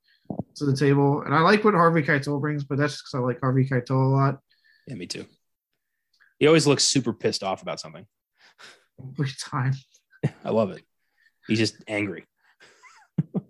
to 0.56 0.66
the 0.66 0.76
table. 0.76 1.22
And 1.22 1.34
I 1.34 1.40
like 1.42 1.64
what 1.64 1.74
Harvey 1.74 2.04
Keitel 2.04 2.42
brings, 2.42 2.64
but 2.64 2.78
that's 2.78 2.94
just 2.94 3.06
because 3.06 3.20
I 3.20 3.26
like 3.26 3.40
Harvey 3.42 3.68
Keitel 3.68 3.92
a 3.92 4.10
lot. 4.10 4.40
Yeah, 4.88 4.96
me 4.96 5.06
too. 5.06 5.26
He 6.40 6.48
always 6.48 6.68
looks 6.68 6.84
super 6.84 7.14
pissed 7.14 7.44
off 7.44 7.62
about 7.62 7.80
something. 7.80 8.06
Every 9.00 9.32
time. 9.40 9.74
I 10.44 10.50
love 10.50 10.72
it. 10.72 10.84
He's 11.48 11.60
just 11.60 11.76
angry. 11.88 12.26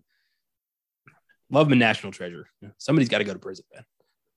love 1.50 1.68
him 1.68 1.74
in 1.74 1.80
National 1.80 2.12
Treasure. 2.12 2.48
Somebody's 2.78 3.10
got 3.10 3.20
to 3.20 3.24
go 3.24 3.34
to 3.34 3.40
prison, 3.40 3.66
man. 3.74 3.84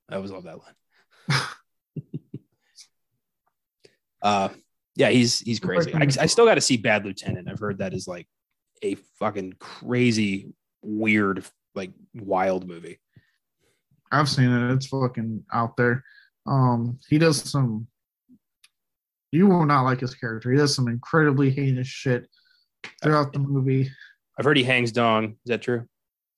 I 0.09 0.17
always 0.17 0.31
love 0.31 0.45
that 0.45 0.59
line. 0.59 1.43
uh, 4.23 4.49
yeah, 4.97 5.11
he's 5.11 5.39
he's 5.41 5.61
crazy. 5.61 5.95
I, 5.95 6.01
I 6.01 6.27
still 6.27 6.47
got 6.47 6.55
to 6.57 6.61
see 6.61 6.77
Bad 6.77 7.05
Lieutenant. 7.05 7.49
I've 7.49 7.61
heard 7.61 7.79
that 7.79 7.95
is 7.95 8.09
like 8.09 8.27
a 8.83 8.97
fucking 9.19 9.55
crazy, 9.59 10.53
weird, 10.83 11.45
like 11.75 11.93
wild 12.15 12.67
movie. 12.67 13.01
I've 14.13 14.29
seen 14.29 14.51
it. 14.51 14.75
It's 14.75 14.87
fucking 14.87 15.45
out 15.53 15.77
there. 15.77 16.05
Um, 16.47 16.99
he 17.09 17.19
does 17.19 17.49
some. 17.49 17.87
You 19.33 19.47
will 19.47 19.67
not 19.67 19.83
like 19.83 20.01
his 20.01 20.15
character. 20.15 20.51
He 20.51 20.59
does 20.59 20.75
some 20.75 20.89
incredibly 20.89 21.51
heinous 21.51 21.87
shit 21.87 22.27
throughout 23.03 23.33
the 23.33 23.39
movie. 23.39 23.91
I've 24.39 24.45
heard 24.45 24.57
he 24.57 24.65
hangs 24.65 24.91
dong. 24.91 25.25
Is 25.25 25.37
that 25.47 25.63
true? 25.63 25.87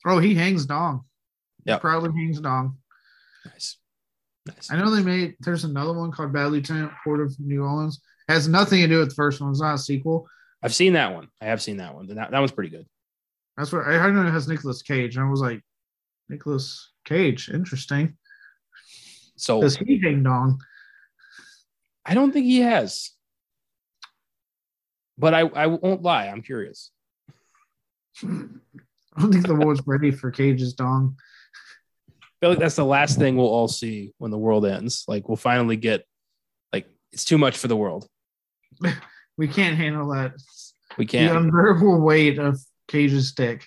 Oh, 0.05 0.19
he 0.19 0.35
hangs 0.35 0.67
dong. 0.67 1.05
Yeah. 1.65 1.77
He 1.77 1.81
probably 1.81 2.11
hangs 2.21 2.41
dong. 2.41 2.79
Nice. 3.47 3.79
Nice. 4.47 4.71
I 4.71 4.77
know 4.77 4.91
they 4.91 5.03
made. 5.03 5.37
There's 5.41 5.65
another 5.65 5.93
one 5.93 6.11
called 6.11 6.33
Bad 6.33 6.51
Lieutenant, 6.51 6.93
Port 7.05 7.21
of 7.21 7.35
New 7.39 7.63
Orleans. 7.63 8.01
Has 8.29 8.49
nothing 8.49 8.81
to 8.83 8.89
do 8.89 8.99
with 8.99 9.11
the 9.11 9.15
first 9.15 9.41
one. 9.41 9.51
It's 9.51 9.61
not 9.61 9.75
a 9.75 9.79
sequel. 9.79 10.29
I've 10.63 10.75
seen 10.75 10.93
that 10.95 11.15
one. 11.15 11.29
I 11.41 11.47
have 11.47 11.63
seen 11.63 11.79
that 11.79 11.95
one. 11.95 12.09
That, 12.09 12.31
that 12.31 12.39
one's 12.39 12.53
pretty 12.53 12.71
good. 12.71 12.87
That's 13.57 13.73
what 13.73 13.87
I 13.87 13.99
heard. 13.99 14.27
It 14.27 14.31
has 14.31 14.49
Nicolas 14.49 14.83
Cage, 14.83 15.17
and 15.17 15.27
I 15.27 15.29
was 15.29 15.41
like, 15.41 15.61
Nicolas 16.29 16.93
Cage, 17.05 17.51
interesting. 17.53 18.17
So 19.37 19.61
Does 19.61 19.77
he 19.77 20.01
hang 20.01 20.23
dong? 20.23 20.61
I 22.05 22.15
don't 22.15 22.33
think 22.33 22.47
he 22.47 22.61
has. 22.61 23.11
But 25.19 25.35
I, 25.35 25.41
I 25.41 25.67
won't 25.67 26.03
lie. 26.03 26.27
I'm 26.27 26.43
curious. 26.43 26.91
I 28.23 28.27
don't 29.21 29.33
think 29.33 29.47
the 29.47 29.55
world's 29.55 29.83
ready 29.87 30.11
for 30.11 30.31
Cage's 30.31 30.73
dong. 30.73 31.17
I 32.21 32.27
feel 32.41 32.51
like 32.51 32.59
that's 32.59 32.77
the 32.77 32.85
last 32.85 33.19
thing 33.19 33.37
we'll 33.37 33.47
all 33.47 33.69
see 33.69 34.13
when 34.19 34.31
the 34.31 34.39
world 34.39 34.67
ends. 34.67 35.05
Like 35.07 35.29
we'll 35.29 35.37
finally 35.37 35.77
get 35.77 36.05
like 36.73 36.87
it's 37.13 37.25
too 37.25 37.39
much 37.39 37.59
for 37.59 37.69
the 37.69 37.77
world. 37.77 38.09
We 39.39 39.49
can't 39.49 39.77
handle 39.77 40.11
that. 40.11 40.35
We 40.99 41.07
can't. 41.07 41.33
The 41.33 41.39
unbearable 41.39 42.01
weight 42.01 42.39
of 42.39 42.61
Cage's 42.89 43.33
dick. 43.33 43.67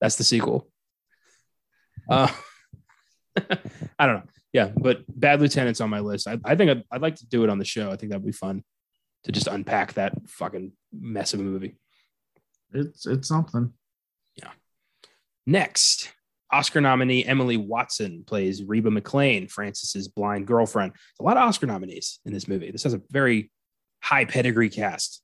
That's 0.00 0.16
the 0.16 0.24
sequel. 0.24 0.68
Uh, 2.08 2.28
I 3.98 4.06
don't 4.06 4.16
know. 4.16 4.22
Yeah, 4.52 4.70
but 4.76 5.02
Bad 5.08 5.40
Lieutenant's 5.40 5.80
on 5.80 5.90
my 5.90 6.00
list. 6.00 6.28
I, 6.28 6.38
I 6.44 6.54
think 6.54 6.70
I'd, 6.70 6.84
I'd 6.90 7.02
like 7.02 7.16
to 7.16 7.26
do 7.26 7.42
it 7.42 7.50
on 7.50 7.58
the 7.58 7.64
show. 7.64 7.90
I 7.90 7.96
think 7.96 8.10
that'd 8.10 8.24
be 8.24 8.32
fun 8.32 8.62
to 9.24 9.32
just 9.32 9.48
unpack 9.48 9.94
that 9.94 10.12
fucking 10.28 10.72
mess 10.92 11.34
of 11.34 11.40
a 11.40 11.42
movie. 11.42 11.76
It's 12.72 13.06
it's 13.06 13.28
something. 13.28 13.72
Yeah. 14.36 14.50
Next, 15.46 16.12
Oscar 16.52 16.80
nominee 16.80 17.24
Emily 17.24 17.56
Watson 17.56 18.24
plays 18.24 18.62
Reba 18.62 18.90
McClane, 18.90 19.50
Francis's 19.50 20.08
blind 20.08 20.46
girlfriend. 20.46 20.92
A 21.20 21.24
lot 21.24 21.36
of 21.36 21.48
Oscar 21.48 21.66
nominees 21.66 22.20
in 22.24 22.32
this 22.32 22.46
movie. 22.46 22.70
This 22.70 22.84
has 22.84 22.94
a 22.94 23.02
very 23.10 23.50
high 24.02 24.24
pedigree 24.24 24.70
cast. 24.70 25.20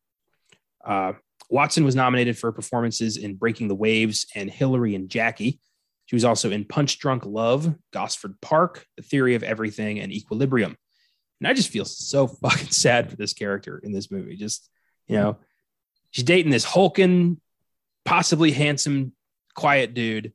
Uh, 0.84 1.12
Watson 1.50 1.84
was 1.84 1.96
nominated 1.96 2.38
for 2.38 2.52
performances 2.52 3.16
in 3.16 3.34
Breaking 3.34 3.68
the 3.68 3.74
Waves 3.74 4.26
and 4.34 4.50
Hilary 4.50 4.94
and 4.94 5.08
Jackie. 5.08 5.58
She 6.06 6.16
was 6.16 6.24
also 6.24 6.50
in 6.50 6.64
Punch 6.64 6.98
Drunk 6.98 7.26
Love, 7.26 7.74
Gosford 7.92 8.40
Park, 8.40 8.86
The 8.96 9.02
Theory 9.02 9.34
of 9.34 9.42
Everything, 9.42 9.98
and 9.98 10.12
Equilibrium. 10.12 10.76
And 11.40 11.48
I 11.48 11.52
just 11.52 11.70
feel 11.70 11.84
so 11.84 12.26
fucking 12.42 12.70
sad 12.70 13.10
for 13.10 13.16
this 13.16 13.32
character 13.32 13.78
in 13.82 13.92
this 13.92 14.10
movie. 14.10 14.36
Just, 14.36 14.68
you 15.08 15.16
know, 15.16 15.38
she's 16.10 16.24
dating 16.24 16.52
this 16.52 16.64
hulking, 16.64 17.40
possibly 18.04 18.52
handsome, 18.52 19.12
quiet 19.54 19.92
dude 19.92 20.32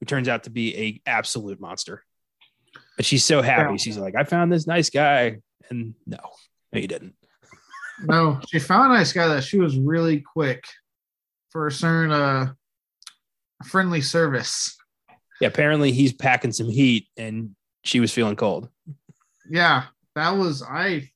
who 0.00 0.06
turns 0.06 0.28
out 0.28 0.44
to 0.44 0.50
be 0.50 0.76
a 0.76 1.00
absolute 1.08 1.60
monster. 1.60 2.02
But 2.96 3.06
she's 3.06 3.24
so 3.24 3.40
happy. 3.42 3.78
She's 3.78 3.98
like, 3.98 4.14
I 4.16 4.24
found 4.24 4.52
this 4.52 4.66
nice 4.66 4.90
guy. 4.90 5.38
And 5.70 5.94
no, 6.06 6.18
no, 6.72 6.80
you 6.80 6.88
didn't. 6.88 7.14
No, 8.02 8.40
she 8.48 8.58
found 8.58 8.92
a 8.92 8.96
nice 8.96 9.12
guy 9.12 9.28
that 9.28 9.44
she 9.44 9.58
was 9.58 9.78
really 9.78 10.20
quick 10.20 10.64
for 11.50 11.66
a 11.66 11.72
certain 11.72 12.12
uh 12.12 12.52
friendly 13.64 14.00
service. 14.00 14.76
Yeah, 15.40 15.48
apparently 15.48 15.92
he's 15.92 16.12
packing 16.12 16.52
some 16.52 16.68
heat 16.68 17.08
and 17.16 17.54
she 17.84 18.00
was 18.00 18.12
feeling 18.12 18.36
cold. 18.36 18.68
Yeah, 19.48 19.84
that 20.14 20.30
was 20.30 20.62
I 20.62 21.10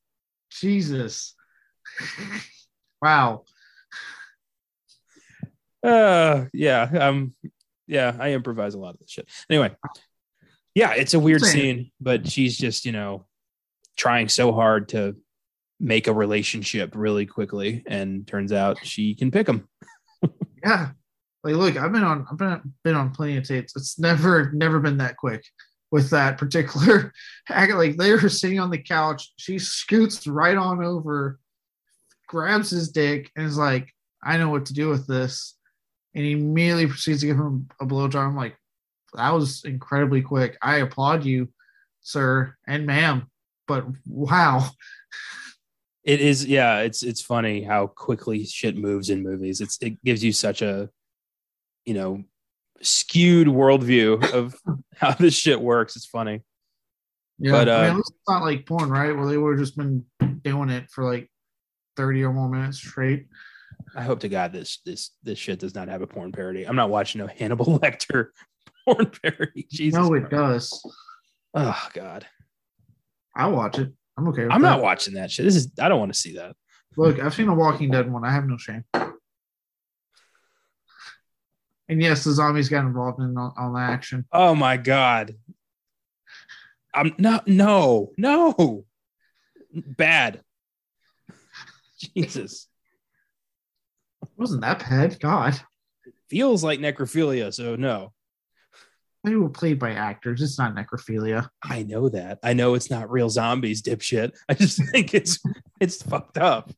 Jesus. 0.51 1.35
wow. 3.03 3.45
Uh 5.83 6.47
yeah. 6.53 6.83
Um 6.83 7.35
yeah, 7.87 8.17
I 8.19 8.33
improvise 8.33 8.75
a 8.75 8.79
lot 8.79 8.95
of 8.95 9.01
this 9.01 9.11
shit. 9.11 9.29
Anyway. 9.51 9.75
Yeah, 10.75 10.93
it's 10.95 11.15
a 11.15 11.21
weird 11.21 11.43
Same. 11.43 11.53
scene, 11.53 11.93
but 12.01 12.29
she's 12.29 12.57
just, 12.57 12.85
you 12.85 12.93
know, 12.93 13.27
trying 13.97 14.29
so 14.29 14.53
hard 14.53 14.91
to 14.91 15.17
make 15.81 16.07
a 16.07 16.13
relationship 16.13 16.93
really 16.95 17.27
quickly 17.27 17.83
and 17.87 18.27
turns 18.27 18.53
out 18.53 18.85
she 18.85 19.15
can 19.15 19.31
pick 19.31 19.49
him. 19.49 19.69
Yeah. 20.63 20.91
Like 21.43 21.55
look, 21.55 21.79
I've 21.79 21.91
been 21.91 22.05
on 22.05 22.27
I've 22.31 22.37
been 22.37 22.61
been 22.85 22.95
on 22.95 23.13
plenty 23.13 23.39
of 23.39 23.45
dates. 23.45 23.75
It's 23.75 23.99
never 23.99 24.53
never 24.53 24.79
been 24.79 24.99
that 24.99 25.17
quick 25.17 25.43
with 25.91 26.11
that 26.11 26.39
particular 26.39 27.13
act. 27.49 27.73
Like 27.73 27.97
they 27.97 28.13
were 28.13 28.29
sitting 28.29 28.61
on 28.61 28.71
the 28.71 28.77
couch, 28.77 29.33
she 29.37 29.59
scoots 29.59 30.27
right 30.27 30.57
on 30.57 30.85
over, 30.85 31.39
grabs 32.27 32.71
his 32.71 32.91
dick, 32.91 33.31
and 33.37 33.47
is 33.47 33.57
like, 33.57 33.91
I 34.23 34.37
know 34.37 34.51
what 34.51 34.67
to 34.67 34.75
do 34.75 34.89
with 34.89 35.07
this. 35.07 35.57
And 36.15 36.25
he 36.25 36.33
immediately 36.33 36.87
proceeds 36.87 37.21
to 37.21 37.27
give 37.27 37.37
him 37.37 37.69
a 37.81 37.87
blowjob. 37.87 38.17
I'm 38.17 38.37
like, 38.37 38.57
that 39.15 39.33
was 39.33 39.65
incredibly 39.65 40.23
quick. 40.23 40.57
I 40.61 40.79
applaud 40.79 41.25
you, 41.25 41.49
sir 42.01 42.55
and 42.67 42.87
ma'am. 42.87 43.29
But 43.67 43.87
wow. 44.07 44.69
It 46.05 46.21
is, 46.21 46.47
yeah. 46.47 46.79
It's 46.81 47.03
it's 47.03 47.21
funny 47.21 47.63
how 47.63 47.87
quickly 47.89 48.45
shit 48.45 48.77
moves 48.77 49.11
in 49.11 49.23
movies. 49.23 49.61
It's 49.61 49.79
it 49.83 50.03
gives 50.03 50.25
you 50.25 50.33
such 50.33 50.63
a, 50.63 50.89
you 51.85 51.95
know, 51.95 52.25
skewed 52.81 53.49
worldview 53.49 54.33
of 54.33 54.55
how 54.97 55.13
this 55.13 55.35
shit 55.35 55.61
works. 55.61 55.97
It's 55.97 56.07
funny. 56.07 56.41
Yeah, 57.39 57.53
But, 57.53 57.69
I 57.71 57.89
mean, 57.89 57.97
uh, 57.97 57.99
it's 58.01 58.11
not 58.29 58.43
like 58.43 58.67
porn, 58.67 58.91
right? 58.91 59.17
Well, 59.17 59.27
they 59.27 59.39
would 59.39 59.59
have 59.59 59.67
just 59.67 59.77
been 59.77 60.05
doing 60.43 60.69
it 60.69 60.91
for 60.91 61.05
like 61.05 61.31
30 61.97 62.25
or 62.25 62.33
more 62.33 62.49
minutes 62.51 62.79
straight. 62.79 63.27
I 63.97 64.03
hope 64.03 64.21
to 64.21 64.29
God 64.29 64.53
this 64.53 64.79
this 64.85 65.11
this 65.23 65.39
shit 65.39 65.59
does 65.59 65.75
not 65.75 65.89
have 65.89 66.03
a 66.03 66.07
porn 66.07 66.33
parody. 66.33 66.65
I'm 66.65 66.77
not 66.77 66.91
watching 66.91 67.19
no 67.21 67.27
Hannibal 67.27 67.67
Lecter 67.79 68.29
porn 68.87 69.11
parody. 69.23 69.67
Jesus. 69.71 69.99
no, 69.99 70.13
it 70.15 70.29
Christ. 70.29 70.31
does. 70.31 70.95
Oh 71.55 71.89
God. 71.95 72.27
I 73.35 73.47
watch 73.49 73.79
it. 73.79 73.93
I'm 74.21 74.29
okay. 74.29 74.47
I'm 74.51 74.61
not 74.61 74.83
watching 74.83 75.15
that 75.15 75.31
shit. 75.31 75.47
This 75.47 75.57
is 75.57 75.71
I 75.81 75.89
don't 75.89 75.99
want 75.99 76.13
to 76.13 76.19
see 76.19 76.35
that. 76.35 76.55
Look, 76.97 77.21
I've 77.21 77.33
seen 77.33 77.49
a 77.49 77.55
Walking 77.55 77.91
Dead 77.91 78.13
one. 78.13 78.23
I 78.23 78.31
have 78.31 78.47
no 78.47 78.59
shame. 78.59 78.85
And 81.89 82.03
yes, 82.03 82.23
the 82.25 82.33
zombies 82.33 82.69
got 82.69 82.85
involved 82.85 83.19
in 83.19 83.37
all, 83.39 83.55
all 83.57 83.73
the 83.73 83.81
action. 83.81 84.27
Oh 84.31 84.55
my 84.55 84.77
God. 84.77 85.37
I'm 86.93 87.15
not 87.17 87.49
no 87.49 88.13
no 88.19 88.85
bad. 89.73 90.43
Jesus. 92.15 92.69
It 94.23 94.29
wasn't 94.37 94.61
that 94.61 94.81
bad. 94.81 95.19
God, 95.19 95.59
Feels 96.29 96.63
like 96.63 96.79
necrophilia, 96.79 97.55
so 97.55 97.75
no. 97.75 98.13
They 99.25 99.35
were 99.35 99.51
played 99.51 99.79
by 99.79 99.93
actors. 99.93 100.41
It's 100.41 100.59
not 100.59 100.75
necrophilia. 100.75 101.49
I 101.63 101.83
know 101.83 102.09
that. 102.09 102.39
I 102.43 102.55
know 102.55 102.75
it's 102.75 102.91
not 102.91 103.11
real 103.11 103.29
zombies, 103.29 103.83
dipshit. 103.83 104.33
I 104.49 104.55
just 104.55 104.83
think 104.93 105.15
it's 105.15 105.39
it's 105.81 106.03
fucked 106.03 106.39
up. 106.39 106.73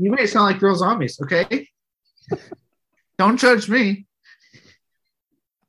you 0.00 0.10
may 0.10 0.26
sound 0.26 0.46
like 0.52 0.62
real 0.62 0.74
zombies, 0.74 1.20
okay? 1.22 1.68
Don't 3.18 3.38
judge 3.38 3.68
me. 3.68 4.06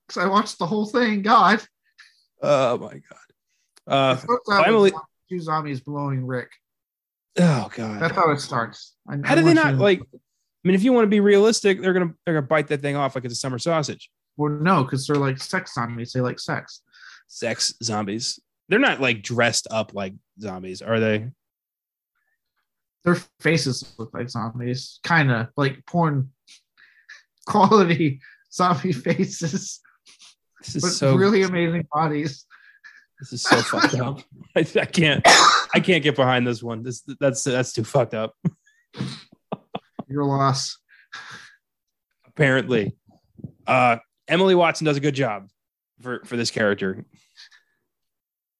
Because 0.08 0.24
I 0.24 0.28
watched 0.28 0.58
the 0.58 0.66
whole 0.66 0.86
thing. 0.86 1.22
God. 1.22 1.62
Oh 2.42 2.78
my 2.78 2.94
god. 2.94 3.02
Uh 3.88 4.16
starts 4.18 4.50
out 4.50 4.58
with 4.58 4.66
finally- 4.66 4.92
two 5.30 5.40
zombies 5.40 5.82
blowing 5.82 6.26
Rick. 6.26 6.50
oh 7.40 7.70
god. 7.76 8.02
That's 8.02 8.16
how 8.16 8.32
it 8.32 8.40
starts. 8.40 8.96
I- 9.08 9.18
How 9.24 9.34
I 9.34 9.36
do 9.36 9.44
they 9.44 9.54
not 9.54 9.76
like? 9.76 10.02
I 10.02 10.68
mean, 10.68 10.76
if 10.76 10.84
you 10.84 10.92
want 10.92 11.06
to 11.06 11.10
be 11.10 11.20
realistic, 11.20 11.82
they're 11.82 11.94
gonna 11.94 12.14
they're 12.26 12.36
gonna 12.36 12.48
bite 12.48 12.68
that 12.68 12.82
thing 12.82 12.96
off 12.96 13.16
like 13.16 13.26
it's 13.26 13.34
a 13.34 13.38
summer 13.38 13.60
sausage. 13.60 14.10
Well, 14.40 14.54
no, 14.54 14.86
because 14.86 15.06
they're 15.06 15.18
like 15.18 15.38
sex 15.38 15.74
zombies. 15.74 16.14
They 16.14 16.22
like 16.22 16.40
sex. 16.40 16.82
Sex 17.28 17.74
zombies. 17.84 18.40
They're 18.70 18.80
not 18.80 19.02
like 19.02 19.22
dressed 19.22 19.68
up 19.70 19.94
like 19.94 20.14
zombies, 20.40 20.82
are 20.82 20.98
they? 20.98 21.28
Their 23.04 23.18
faces 23.42 23.94
look 23.98 24.14
like 24.14 24.30
zombies, 24.30 25.02
kind 25.04 25.30
of 25.30 25.48
like 25.58 25.86
porn 25.86 26.32
quality 27.48 28.22
zombie 28.50 28.94
faces, 28.94 29.82
This 30.62 30.76
is 30.78 30.84
but 30.84 30.92
so 30.92 31.16
really 31.16 31.42
amazing 31.42 31.86
bodies. 31.92 32.46
This 33.20 33.34
is 33.34 33.44
so 33.44 33.58
fucked 33.58 33.96
up. 33.96 34.22
I, 34.56 34.60
I 34.62 34.86
can't 34.86 35.22
I 35.74 35.82
can't 35.82 36.02
get 36.02 36.16
behind 36.16 36.48
this 36.48 36.64
one. 36.64 36.84
This 36.84 37.04
that's 37.20 37.44
that's 37.44 37.74
too 37.74 37.84
fucked 37.84 38.14
up. 38.14 38.36
Your 40.08 40.24
loss. 40.24 40.78
Apparently, 42.26 42.96
uh, 43.68 43.98
Emily 44.30 44.56
Watson 44.56 44.86
does 44.86 44.98
a 44.98 45.02
good 45.02 45.16
job 45.16 45.50
for 46.02 46.22
for 46.26 46.38
this 46.38 46.52
character. 46.52 47.04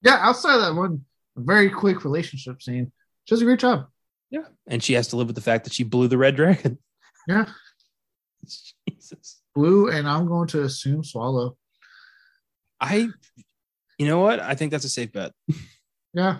Yeah, 0.02 0.18
outside 0.20 0.56
of 0.56 0.62
that 0.62 0.76
one 0.76 1.06
very 1.36 1.70
quick 1.70 2.04
relationship 2.04 2.62
scene, 2.62 2.92
she 3.26 3.36
does 3.36 3.42
a 3.42 3.46
great 3.46 3.60
job. 3.60 3.88
Yeah, 4.30 4.46
and 4.68 4.84
she 4.84 4.94
has 4.94 5.08
to 5.10 5.16
live 5.16 5.28
with 5.28 5.36
the 5.36 5.42
fact 5.42 5.64
that 5.64 5.74
she 5.74 5.84
blew 5.84 6.08
the 6.08 6.18
red 6.18 6.36
dragon. 6.36 6.78
Yeah, 7.28 7.46
Jesus. 8.90 9.42
blue, 9.56 9.90
and 9.90 10.08
I'm 10.08 10.28
going 10.28 10.48
to 10.50 10.64
assume 10.64 11.04
swallow. 11.04 11.58
I, 12.82 13.08
you 13.98 14.08
know 14.08 14.20
what? 14.20 14.40
I 14.40 14.56
think 14.56 14.72
that's 14.72 14.86
a 14.86 14.90
safe 14.90 15.12
bet. 15.12 15.32
Yeah. 16.12 16.38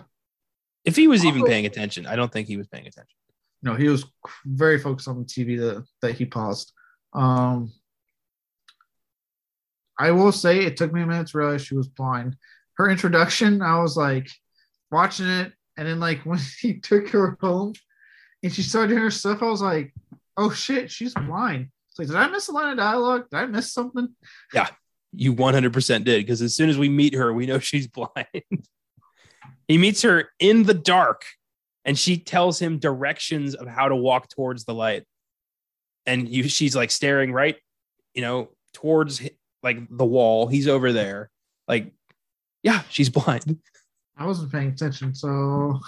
If 0.84 0.96
he 0.96 1.06
was 1.06 1.24
even 1.24 1.44
paying 1.44 1.64
attention, 1.64 2.06
I 2.06 2.16
don't 2.16 2.32
think 2.32 2.48
he 2.48 2.56
was 2.56 2.66
paying 2.66 2.88
attention. 2.88 3.16
No, 3.62 3.76
he 3.76 3.88
was 3.88 4.04
very 4.44 4.80
focused 4.80 5.06
on 5.06 5.18
the 5.18 5.24
TV 5.24 5.58
that, 5.60 5.84
that 6.02 6.14
he 6.16 6.24
paused. 6.24 6.72
Um, 7.12 7.72
I 10.00 10.12
will 10.12 10.32
say 10.32 10.60
it 10.60 10.78
took 10.78 10.94
me 10.94 11.02
a 11.02 11.06
minute 11.06 11.26
to 11.28 11.38
realize 11.38 11.60
she 11.60 11.76
was 11.76 11.86
blind. 11.86 12.34
Her 12.78 12.88
introduction, 12.88 13.60
I 13.60 13.82
was 13.82 13.98
like 13.98 14.30
watching 14.90 15.26
it, 15.26 15.52
and 15.76 15.86
then 15.86 16.00
like 16.00 16.20
when 16.24 16.40
he 16.58 16.80
took 16.80 17.10
her 17.10 17.36
home 17.40 17.74
and 18.42 18.52
she 18.52 18.62
started 18.62 18.88
doing 18.88 19.02
her 19.02 19.10
stuff, 19.10 19.42
I 19.42 19.50
was 19.50 19.60
like, 19.60 19.92
oh 20.38 20.50
shit, 20.50 20.90
she's 20.90 21.12
blind. 21.12 21.68
It's 21.90 21.98
like, 21.98 22.08
did 22.08 22.16
I 22.16 22.28
miss 22.28 22.48
a 22.48 22.52
line 22.52 22.70
of 22.70 22.78
dialogue? 22.78 23.26
Did 23.30 23.36
I 23.36 23.46
miss 23.46 23.72
something? 23.72 24.08
Yeah, 24.54 24.68
you 25.12 25.34
100% 25.34 26.04
did 26.04 26.24
because 26.24 26.40
as 26.40 26.54
soon 26.54 26.70
as 26.70 26.78
we 26.78 26.88
meet 26.88 27.14
her, 27.14 27.30
we 27.32 27.44
know 27.44 27.58
she's 27.60 27.86
blind. 27.86 28.66
he 29.68 29.76
meets 29.76 30.00
her 30.00 30.30
in 30.38 30.62
the 30.62 30.74
dark 30.74 31.26
and 31.84 31.98
she 31.98 32.16
tells 32.16 32.58
him 32.58 32.78
directions 32.78 33.54
of 33.54 33.68
how 33.68 33.88
to 33.88 33.96
walk 33.96 34.30
towards 34.30 34.64
the 34.64 34.74
light. 34.74 35.04
And 36.06 36.26
you, 36.26 36.48
she's 36.48 36.74
like 36.74 36.90
staring 36.90 37.32
right, 37.32 37.56
you 38.14 38.22
know, 38.22 38.48
towards 38.72 39.20
like 39.62 39.78
the 39.90 40.04
wall. 40.04 40.46
He's 40.46 40.68
over 40.68 40.92
there. 40.92 41.30
Like, 41.68 41.92
yeah, 42.62 42.82
she's 42.88 43.08
blind. 43.08 43.58
I 44.16 44.26
wasn't 44.26 44.52
paying 44.52 44.68
attention, 44.68 45.14
so 45.14 45.80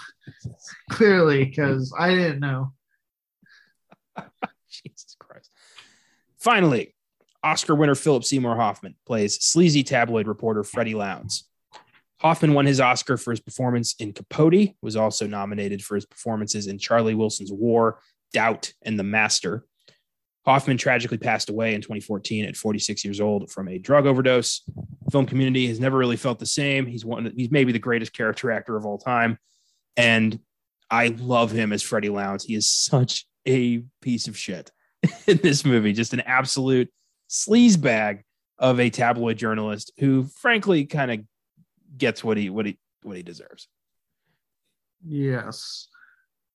clearly, 0.89 1.45
because 1.45 1.93
I 1.97 2.09
didn't 2.09 2.39
know. 2.39 2.73
Jesus 4.69 5.15
Christ. 5.19 5.51
Finally, 6.39 6.95
Oscar 7.43 7.75
winner 7.75 7.95
Philip 7.95 8.23
Seymour 8.23 8.55
Hoffman 8.55 8.95
plays 9.05 9.43
sleazy 9.43 9.83
tabloid 9.83 10.27
reporter 10.27 10.63
Freddy 10.63 10.95
Lounds. 10.95 11.47
Hoffman 12.21 12.53
won 12.53 12.65
his 12.65 12.79
Oscar 12.79 13.17
for 13.17 13.31
his 13.31 13.41
performance 13.41 13.95
in 13.99 14.13
Capote, 14.13 14.75
was 14.81 14.95
also 14.95 15.27
nominated 15.27 15.83
for 15.83 15.95
his 15.95 16.05
performances 16.05 16.67
in 16.67 16.79
Charlie 16.79 17.15
Wilson's 17.15 17.51
War, 17.51 17.99
Doubt, 18.31 18.71
and 18.81 18.97
The 18.97 19.03
Master. 19.03 19.65
Hoffman 20.45 20.77
tragically 20.77 21.17
passed 21.17 21.49
away 21.49 21.73
in 21.73 21.81
2014 21.81 22.45
at 22.45 22.57
46 22.57 23.05
years 23.05 23.21
old 23.21 23.49
from 23.49 23.69
a 23.69 23.77
drug 23.77 24.05
overdose. 24.05 24.61
Film 25.09 25.25
community 25.25 25.67
has 25.67 25.79
never 25.79 25.97
really 25.97 26.17
felt 26.17 26.39
the 26.39 26.45
same. 26.45 26.85
He's 26.85 27.05
one 27.05 27.31
he's 27.35 27.51
maybe 27.51 27.71
the 27.71 27.79
greatest 27.79 28.13
character 28.13 28.51
actor 28.51 28.75
of 28.75 28.85
all 28.85 28.97
time. 28.97 29.37
And 29.95 30.39
I 30.89 31.07
love 31.07 31.51
him 31.51 31.71
as 31.71 31.81
Freddy 31.81 32.09
Lounds. 32.09 32.43
He 32.43 32.55
is 32.55 32.71
such 32.71 33.25
a 33.47 33.83
piece 34.01 34.27
of 34.27 34.37
shit 34.37 34.71
in 35.27 35.37
this 35.37 35.63
movie, 35.63 35.93
just 35.93 36.13
an 36.13 36.21
absolute 36.21 36.89
sleaze 37.29 37.79
bag 37.79 38.23
of 38.59 38.79
a 38.79 38.89
tabloid 38.89 39.37
journalist 39.37 39.91
who 39.97 40.23
frankly 40.23 40.85
kind 40.85 41.11
of 41.11 41.19
gets 41.97 42.23
what 42.23 42.37
he 42.37 42.49
what 42.49 42.65
he 42.65 42.77
what 43.01 43.15
he 43.15 43.23
deserves. 43.23 43.67
Yes. 45.05 45.87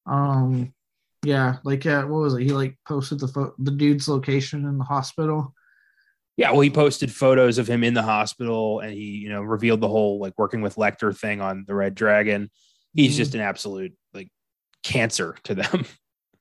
Um. 0.06 0.74
Yeah. 1.24 1.56
Like, 1.64 1.84
uh, 1.86 2.02
what 2.04 2.20
was 2.22 2.34
it? 2.34 2.42
He 2.42 2.52
like 2.52 2.76
posted 2.86 3.20
the 3.20 3.28
pho- 3.28 3.54
the 3.58 3.70
dude's 3.72 4.08
location 4.08 4.64
in 4.66 4.78
the 4.78 4.84
hospital. 4.84 5.54
Yeah, 6.36 6.52
well, 6.52 6.60
he 6.60 6.70
posted 6.70 7.12
photos 7.12 7.58
of 7.58 7.66
him 7.66 7.82
in 7.82 7.94
the 7.94 8.02
hospital 8.02 8.78
and 8.78 8.92
he, 8.92 9.00
you 9.18 9.28
know, 9.28 9.42
revealed 9.42 9.80
the 9.80 9.88
whole 9.88 10.20
like 10.20 10.34
working 10.38 10.60
with 10.60 10.76
Lecter 10.76 11.16
thing 11.16 11.40
on 11.40 11.64
the 11.66 11.74
Red 11.74 11.96
Dragon. 11.96 12.50
He's 12.94 13.14
Mhm. 13.14 13.16
just 13.16 13.34
an 13.34 13.40
absolute 13.40 13.92
like 14.14 14.28
cancer 14.84 15.36
to 15.44 15.54
them. 15.54 15.84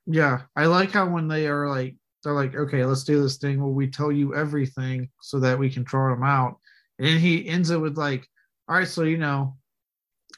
Yeah, 0.10 0.44
I 0.56 0.68
like 0.68 0.92
how 0.92 1.10
when 1.10 1.28
they 1.28 1.48
are 1.48 1.68
like, 1.68 1.98
they're 2.24 2.32
like, 2.34 2.56
okay, 2.56 2.86
let's 2.86 3.04
do 3.04 3.22
this 3.22 3.36
thing 3.36 3.60
where 3.62 3.68
we 3.74 3.88
tell 3.90 4.10
you 4.10 4.34
everything 4.36 5.10
so 5.22 5.38
that 5.42 5.60
we 5.60 5.70
can 5.70 5.86
throw 5.86 6.14
him 6.14 6.24
out. 6.24 6.60
And 6.98 7.20
he 7.20 7.46
ends 7.46 7.72
it 7.72 7.78
with 7.82 7.98
like, 7.98 8.26
all 8.70 8.78
right, 8.78 8.88
so 8.88 9.04
you 9.04 9.18
know, 9.18 9.58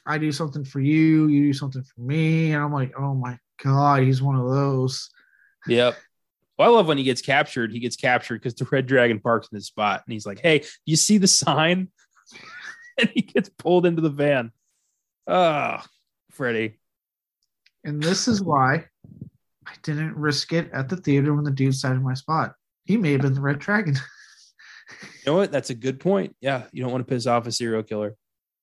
I 0.04 0.18
do 0.18 0.32
something 0.32 0.64
for 0.64 0.80
you, 0.80 1.28
you 1.28 1.44
do 1.44 1.52
something 1.52 1.84
for 1.84 2.00
me, 2.00 2.50
and 2.52 2.60
I'm 2.60 2.72
like, 2.72 2.98
oh 2.98 3.14
my 3.14 3.38
god, 3.62 4.02
he's 4.02 4.22
one 4.22 4.36
of 4.36 4.48
those. 4.48 5.10
Yep. 5.66 5.96
Well, 6.58 6.68
I 6.68 6.76
love 6.76 6.88
when 6.88 6.98
he 6.98 7.04
gets 7.04 7.22
captured. 7.22 7.72
He 7.72 7.80
gets 7.80 7.96
captured 7.96 8.40
because 8.40 8.54
the 8.54 8.68
Red 8.70 8.86
Dragon 8.86 9.20
parks 9.20 9.48
in 9.50 9.56
his 9.56 9.66
spot, 9.66 10.02
and 10.06 10.12
he's 10.12 10.26
like, 10.26 10.40
"Hey, 10.40 10.64
you 10.84 10.96
see 10.96 11.18
the 11.18 11.26
sign?" 11.26 11.88
and 12.98 13.10
he 13.14 13.22
gets 13.22 13.48
pulled 13.48 13.86
into 13.86 14.02
the 14.02 14.10
van. 14.10 14.52
Ah, 15.26 15.82
oh, 15.82 15.86
Freddie. 16.32 16.78
And 17.84 18.02
this 18.02 18.28
is 18.28 18.42
why 18.42 18.84
I 19.66 19.72
didn't 19.82 20.16
risk 20.16 20.52
it 20.52 20.70
at 20.72 20.88
the 20.88 20.96
theater 20.96 21.34
when 21.34 21.44
the 21.44 21.50
dude 21.50 21.74
sat 21.74 21.92
in 21.92 22.02
my 22.02 22.14
spot. 22.14 22.54
He 22.84 22.96
may 22.96 23.12
have 23.12 23.22
been 23.22 23.34
the 23.34 23.40
Red 23.40 23.58
Dragon. 23.58 23.96
You 25.02 25.32
know 25.32 25.36
what? 25.36 25.52
That's 25.52 25.70
a 25.70 25.74
good 25.74 26.00
point. 26.00 26.34
Yeah, 26.40 26.64
you 26.72 26.82
don't 26.82 26.90
want 26.90 27.06
to 27.06 27.14
piss 27.14 27.26
off 27.26 27.46
a 27.46 27.52
serial 27.52 27.84
killer. 27.84 28.16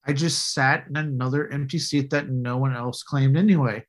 I 0.05 0.11
just 0.11 0.53
sat 0.53 0.85
in 0.87 0.97
another 0.97 1.49
empty 1.49 1.79
seat 1.79 2.09
that 2.09 2.29
no 2.29 2.57
one 2.57 2.75
else 2.75 3.01
claimed 3.01 3.37
anyway. 3.37 3.85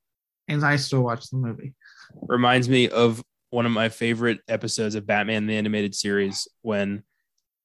And 0.49 0.65
I 0.65 0.77
still 0.77 1.03
watch 1.03 1.29
the 1.31 1.37
movie. 1.37 1.75
Reminds 2.23 2.69
me 2.69 2.89
of 2.89 3.23
one 3.51 3.67
of 3.67 3.73
my 3.73 3.89
favorite 3.89 4.41
episodes 4.49 4.95
of 4.95 5.07
Batman 5.07 5.47
the 5.47 5.57
animated 5.57 5.95
series 5.95 6.49
when 6.63 7.03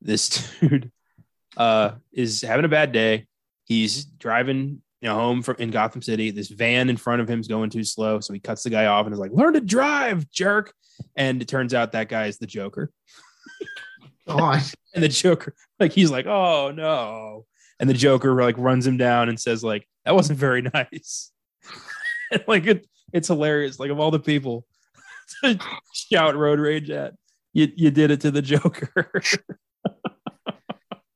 this 0.01 0.51
dude 0.61 0.91
uh, 1.57 1.91
is 2.11 2.41
having 2.41 2.65
a 2.65 2.69
bad 2.69 2.91
day. 2.91 3.25
He's 3.65 4.05
driving 4.05 4.81
you 5.03 5.09
know 5.09 5.15
home 5.15 5.43
from 5.43 5.57
in 5.59 5.69
Gotham 5.69 6.01
City. 6.01 6.31
This 6.31 6.47
van 6.47 6.89
in 6.89 6.95
front 6.95 7.21
of 7.21 7.29
him 7.29 7.41
is 7.41 7.49
going 7.49 7.69
too 7.69 7.83
slow, 7.83 8.21
so 8.21 8.33
he 8.33 8.39
cuts 8.39 8.63
the 8.63 8.69
guy 8.69 8.85
off 8.85 9.05
and 9.05 9.13
is 9.13 9.19
like, 9.19 9.33
"Learn 9.33 9.53
to 9.53 9.61
drive, 9.61 10.29
jerk!" 10.31 10.73
And 11.17 11.41
it 11.41 11.47
turns 11.49 11.73
out 11.73 11.91
that 11.91 12.07
guy 12.07 12.27
is 12.27 12.37
the 12.37 12.47
Joker. 12.47 12.89
God. 14.27 14.61
And 14.95 15.03
the 15.03 15.09
Joker, 15.09 15.55
like, 15.77 15.91
he's 15.91 16.09
like, 16.09 16.25
"Oh 16.25 16.71
no!" 16.71 17.45
And 17.81 17.89
the 17.89 17.93
Joker 17.93 18.33
like 18.41 18.57
runs 18.57 18.87
him 18.87 18.95
down 18.95 19.27
and 19.27 19.37
says, 19.37 19.61
"Like 19.61 19.85
that 20.05 20.15
wasn't 20.15 20.39
very 20.39 20.61
nice." 20.73 21.32
And 22.33 22.43
like 22.47 22.65
it, 22.65 22.87
it's 23.11 23.27
hilarious. 23.27 23.79
Like 23.79 23.91
of 23.91 23.99
all 23.99 24.11
the 24.11 24.19
people 24.19 24.65
to 25.43 25.59
shout 25.93 26.35
road 26.35 26.59
rage 26.59 26.89
at, 26.89 27.13
you 27.53 27.71
you 27.75 27.91
did 27.91 28.11
it 28.11 28.21
to 28.21 28.31
the 28.31 28.41
Joker. 28.41 29.11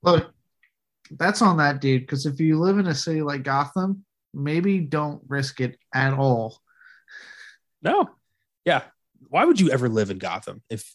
Look, 0.04 0.32
that's 1.12 1.42
on 1.42 1.58
that 1.58 1.82
dude. 1.82 2.02
Because 2.02 2.26
if 2.26 2.40
you 2.40 2.60
live 2.60 2.78
in 2.78 2.88
a 2.88 2.96
city 2.96 3.22
like 3.22 3.44
Gotham, 3.44 4.06
maybe 4.34 4.80
don't 4.80 5.22
risk 5.28 5.60
it 5.60 5.78
at 5.94 6.14
all. 6.14 6.60
no, 7.82 8.10
yeah. 8.66 8.84
Why 9.30 9.44
would 9.44 9.60
you 9.60 9.72
ever 9.72 9.90
live 9.90 10.10
in 10.10 10.20
Gotham 10.20 10.62
if 10.70 10.90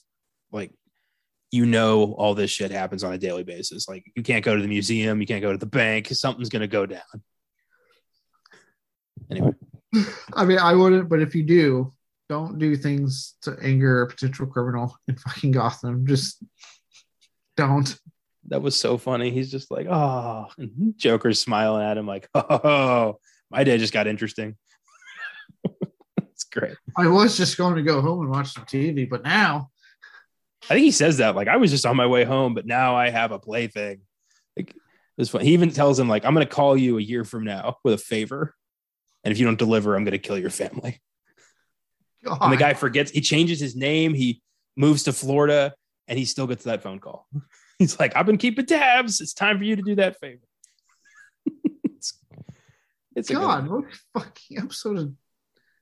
like 0.52 0.72
you 1.50 1.66
know 1.66 2.12
all 2.12 2.34
this 2.34 2.50
shit 2.50 2.70
happens 2.70 3.04
on 3.04 3.12
a 3.12 3.18
daily 3.18 3.42
basis? 3.42 3.88
Like 3.88 4.04
you 4.14 4.22
can't 4.22 4.44
go 4.44 4.54
to 4.54 4.62
the 4.62 4.68
museum, 4.68 5.20
you 5.20 5.26
can't 5.26 5.42
go 5.42 5.52
to 5.52 5.58
the 5.58 5.66
bank, 5.66 6.06
something's 6.08 6.48
gonna 6.48 6.68
go 6.68 6.86
down. 6.86 7.00
Anyway. 9.30 9.52
I 10.34 10.44
mean, 10.44 10.58
I 10.58 10.74
wouldn't, 10.74 11.08
but 11.08 11.20
if 11.20 11.34
you 11.34 11.42
do, 11.42 11.92
don't 12.28 12.58
do 12.58 12.76
things 12.76 13.34
to 13.42 13.56
anger 13.62 14.02
a 14.02 14.06
potential 14.06 14.46
criminal 14.46 14.96
in 15.08 15.16
fucking 15.16 15.52
Gotham. 15.52 16.06
Just 16.06 16.42
don't. 17.56 17.98
That 18.48 18.62
was 18.62 18.78
so 18.78 18.98
funny. 18.98 19.30
He's 19.30 19.50
just 19.50 19.70
like, 19.70 19.86
oh, 19.88 20.48
and 20.58 20.94
Joker's 20.96 21.40
smiling 21.40 21.84
at 21.84 21.98
him 21.98 22.06
like, 22.06 22.28
oh, 22.34 23.18
my 23.50 23.64
day 23.64 23.78
just 23.78 23.92
got 23.92 24.06
interesting. 24.06 24.56
it's 26.18 26.44
great. 26.44 26.76
I 26.96 27.06
was 27.06 27.36
just 27.36 27.56
going 27.56 27.76
to 27.76 27.82
go 27.82 28.00
home 28.00 28.22
and 28.22 28.30
watch 28.30 28.52
some 28.52 28.64
TV, 28.64 29.08
but 29.08 29.22
now, 29.22 29.68
I 30.64 30.74
think 30.74 30.84
he 30.84 30.90
says 30.92 31.18
that 31.18 31.34
like 31.34 31.48
I 31.48 31.56
was 31.56 31.70
just 31.70 31.86
on 31.86 31.96
my 31.96 32.06
way 32.06 32.24
home, 32.24 32.54
but 32.54 32.66
now 32.66 32.94
I 32.94 33.10
have 33.10 33.32
a 33.32 33.38
plaything. 33.38 34.00
Like 34.56 34.70
it 34.70 34.76
was 35.18 35.28
fun. 35.28 35.40
He 35.42 35.52
even 35.54 35.70
tells 35.70 35.98
him 35.98 36.08
like 36.08 36.24
I'm 36.24 36.34
going 36.34 36.46
to 36.46 36.52
call 36.52 36.76
you 36.76 36.98
a 36.98 37.02
year 37.02 37.24
from 37.24 37.44
now 37.44 37.78
with 37.84 37.94
a 37.94 37.98
favor, 37.98 38.54
and 39.24 39.32
if 39.32 39.38
you 39.38 39.46
don't 39.46 39.58
deliver, 39.58 39.94
I'm 39.94 40.04
going 40.04 40.12
to 40.12 40.18
kill 40.18 40.38
your 40.38 40.50
family. 40.50 41.00
God, 42.24 42.38
And 42.40 42.52
the 42.52 42.56
guy 42.56 42.74
forgets. 42.74 43.10
He 43.10 43.20
changes 43.20 43.60
his 43.60 43.74
name. 43.74 44.14
He 44.14 44.42
moves 44.76 45.04
to 45.04 45.12
Florida, 45.12 45.74
and 46.08 46.18
he 46.18 46.24
still 46.24 46.46
gets 46.46 46.64
that 46.64 46.82
phone 46.82 47.00
call. 47.00 47.26
He's 47.78 47.98
like, 47.98 48.16
I've 48.16 48.26
been 48.26 48.38
keeping 48.38 48.66
tabs. 48.66 49.20
It's 49.20 49.34
time 49.34 49.58
for 49.58 49.64
you 49.64 49.76
to 49.76 49.82
do 49.82 49.96
that 49.96 50.18
favor. 50.20 50.42
it's 51.84 52.18
it's 53.16 53.30
God, 53.30 53.68
what 53.68 53.84
fucking 54.16 54.58
episode 54.58 54.98
of 54.98 55.12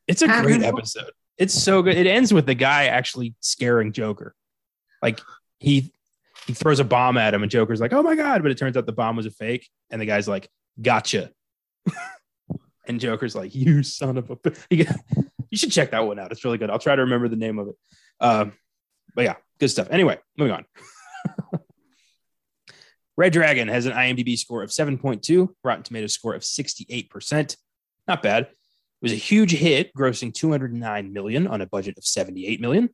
It's 0.06 0.22
a 0.22 0.28
great 0.28 0.62
episode. 0.62 1.10
It's 1.36 1.54
so 1.54 1.82
good. 1.82 1.96
It 1.96 2.06
ends 2.06 2.32
with 2.32 2.46
the 2.46 2.54
guy 2.54 2.86
actually 2.86 3.34
scaring 3.40 3.92
Joker. 3.92 4.34
Like 5.02 5.20
he 5.58 5.92
he 6.46 6.54
throws 6.54 6.80
a 6.80 6.84
bomb 6.84 7.18
at 7.18 7.34
him, 7.34 7.42
and 7.42 7.50
Joker's 7.50 7.80
like, 7.80 7.92
"Oh 7.92 8.02
my 8.02 8.14
god!" 8.14 8.42
But 8.42 8.50
it 8.50 8.58
turns 8.58 8.76
out 8.76 8.86
the 8.86 8.92
bomb 8.92 9.16
was 9.16 9.26
a 9.26 9.30
fake, 9.30 9.68
and 9.90 10.00
the 10.00 10.06
guy's 10.06 10.28
like, 10.28 10.48
"Gotcha." 10.80 11.30
and 12.86 13.00
Joker's 13.00 13.34
like, 13.34 13.54
"You 13.54 13.82
son 13.82 14.18
of 14.18 14.30
a!" 14.30 14.38
You 15.50 15.58
should 15.58 15.72
check 15.72 15.90
that 15.90 16.06
one 16.06 16.18
out. 16.20 16.30
It's 16.30 16.44
really 16.44 16.58
good. 16.58 16.70
I'll 16.70 16.78
try 16.78 16.94
to 16.94 17.02
remember 17.02 17.28
the 17.28 17.34
name 17.34 17.58
of 17.58 17.68
it. 17.68 17.74
Um, 18.20 18.52
but 19.16 19.24
yeah, 19.24 19.34
good 19.58 19.68
stuff. 19.68 19.88
Anyway, 19.90 20.18
moving 20.38 20.54
on. 20.54 20.64
Red 23.16 23.32
Dragon 23.32 23.66
has 23.68 23.84
an 23.84 23.92
IMDb 23.92 24.38
score 24.38 24.62
of 24.62 24.70
7.2, 24.70 25.48
Rotten 25.64 25.82
Tomatoes 25.82 26.14
score 26.14 26.34
of 26.34 26.42
68%. 26.42 27.56
Not 28.06 28.22
bad. 28.22 28.44
It 28.44 28.48
was 29.02 29.12
a 29.12 29.16
huge 29.16 29.50
hit, 29.50 29.90
grossing 29.92 30.32
209 30.32 31.12
million 31.12 31.46
on 31.46 31.60
a 31.60 31.66
budget 31.66 31.98
of 31.98 32.04
78 32.04 32.60
million. 32.60 32.88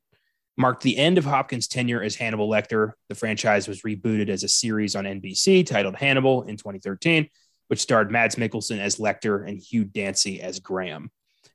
marked 0.57 0.83
the 0.83 0.97
end 0.97 1.19
of 1.19 1.27
Hopkins' 1.27 1.69
tenure 1.69 2.03
as 2.03 2.17
Hannibal 2.17 2.49
Lecter. 2.49 2.93
The 3.11 3.15
franchise 3.15 3.69
was 3.69 3.83
rebooted 3.83 4.31
as 4.31 4.43
a 4.43 4.49
series 4.49 4.97
on 4.97 5.05
NBC 5.05 5.67
titled 5.67 5.97
Hannibal 5.97 6.45
in 6.45 6.57
2013, 6.57 7.29
which 7.69 7.81
starred 7.81 8.11
Mads 8.11 8.37
Mikkelsen 8.37 8.79
as 8.79 8.97
Lecter 8.97 9.47
and 9.49 9.59
Hugh 9.59 9.85
Dancy 9.85 10.41
as 10.41 10.61
Graham. 10.61 11.11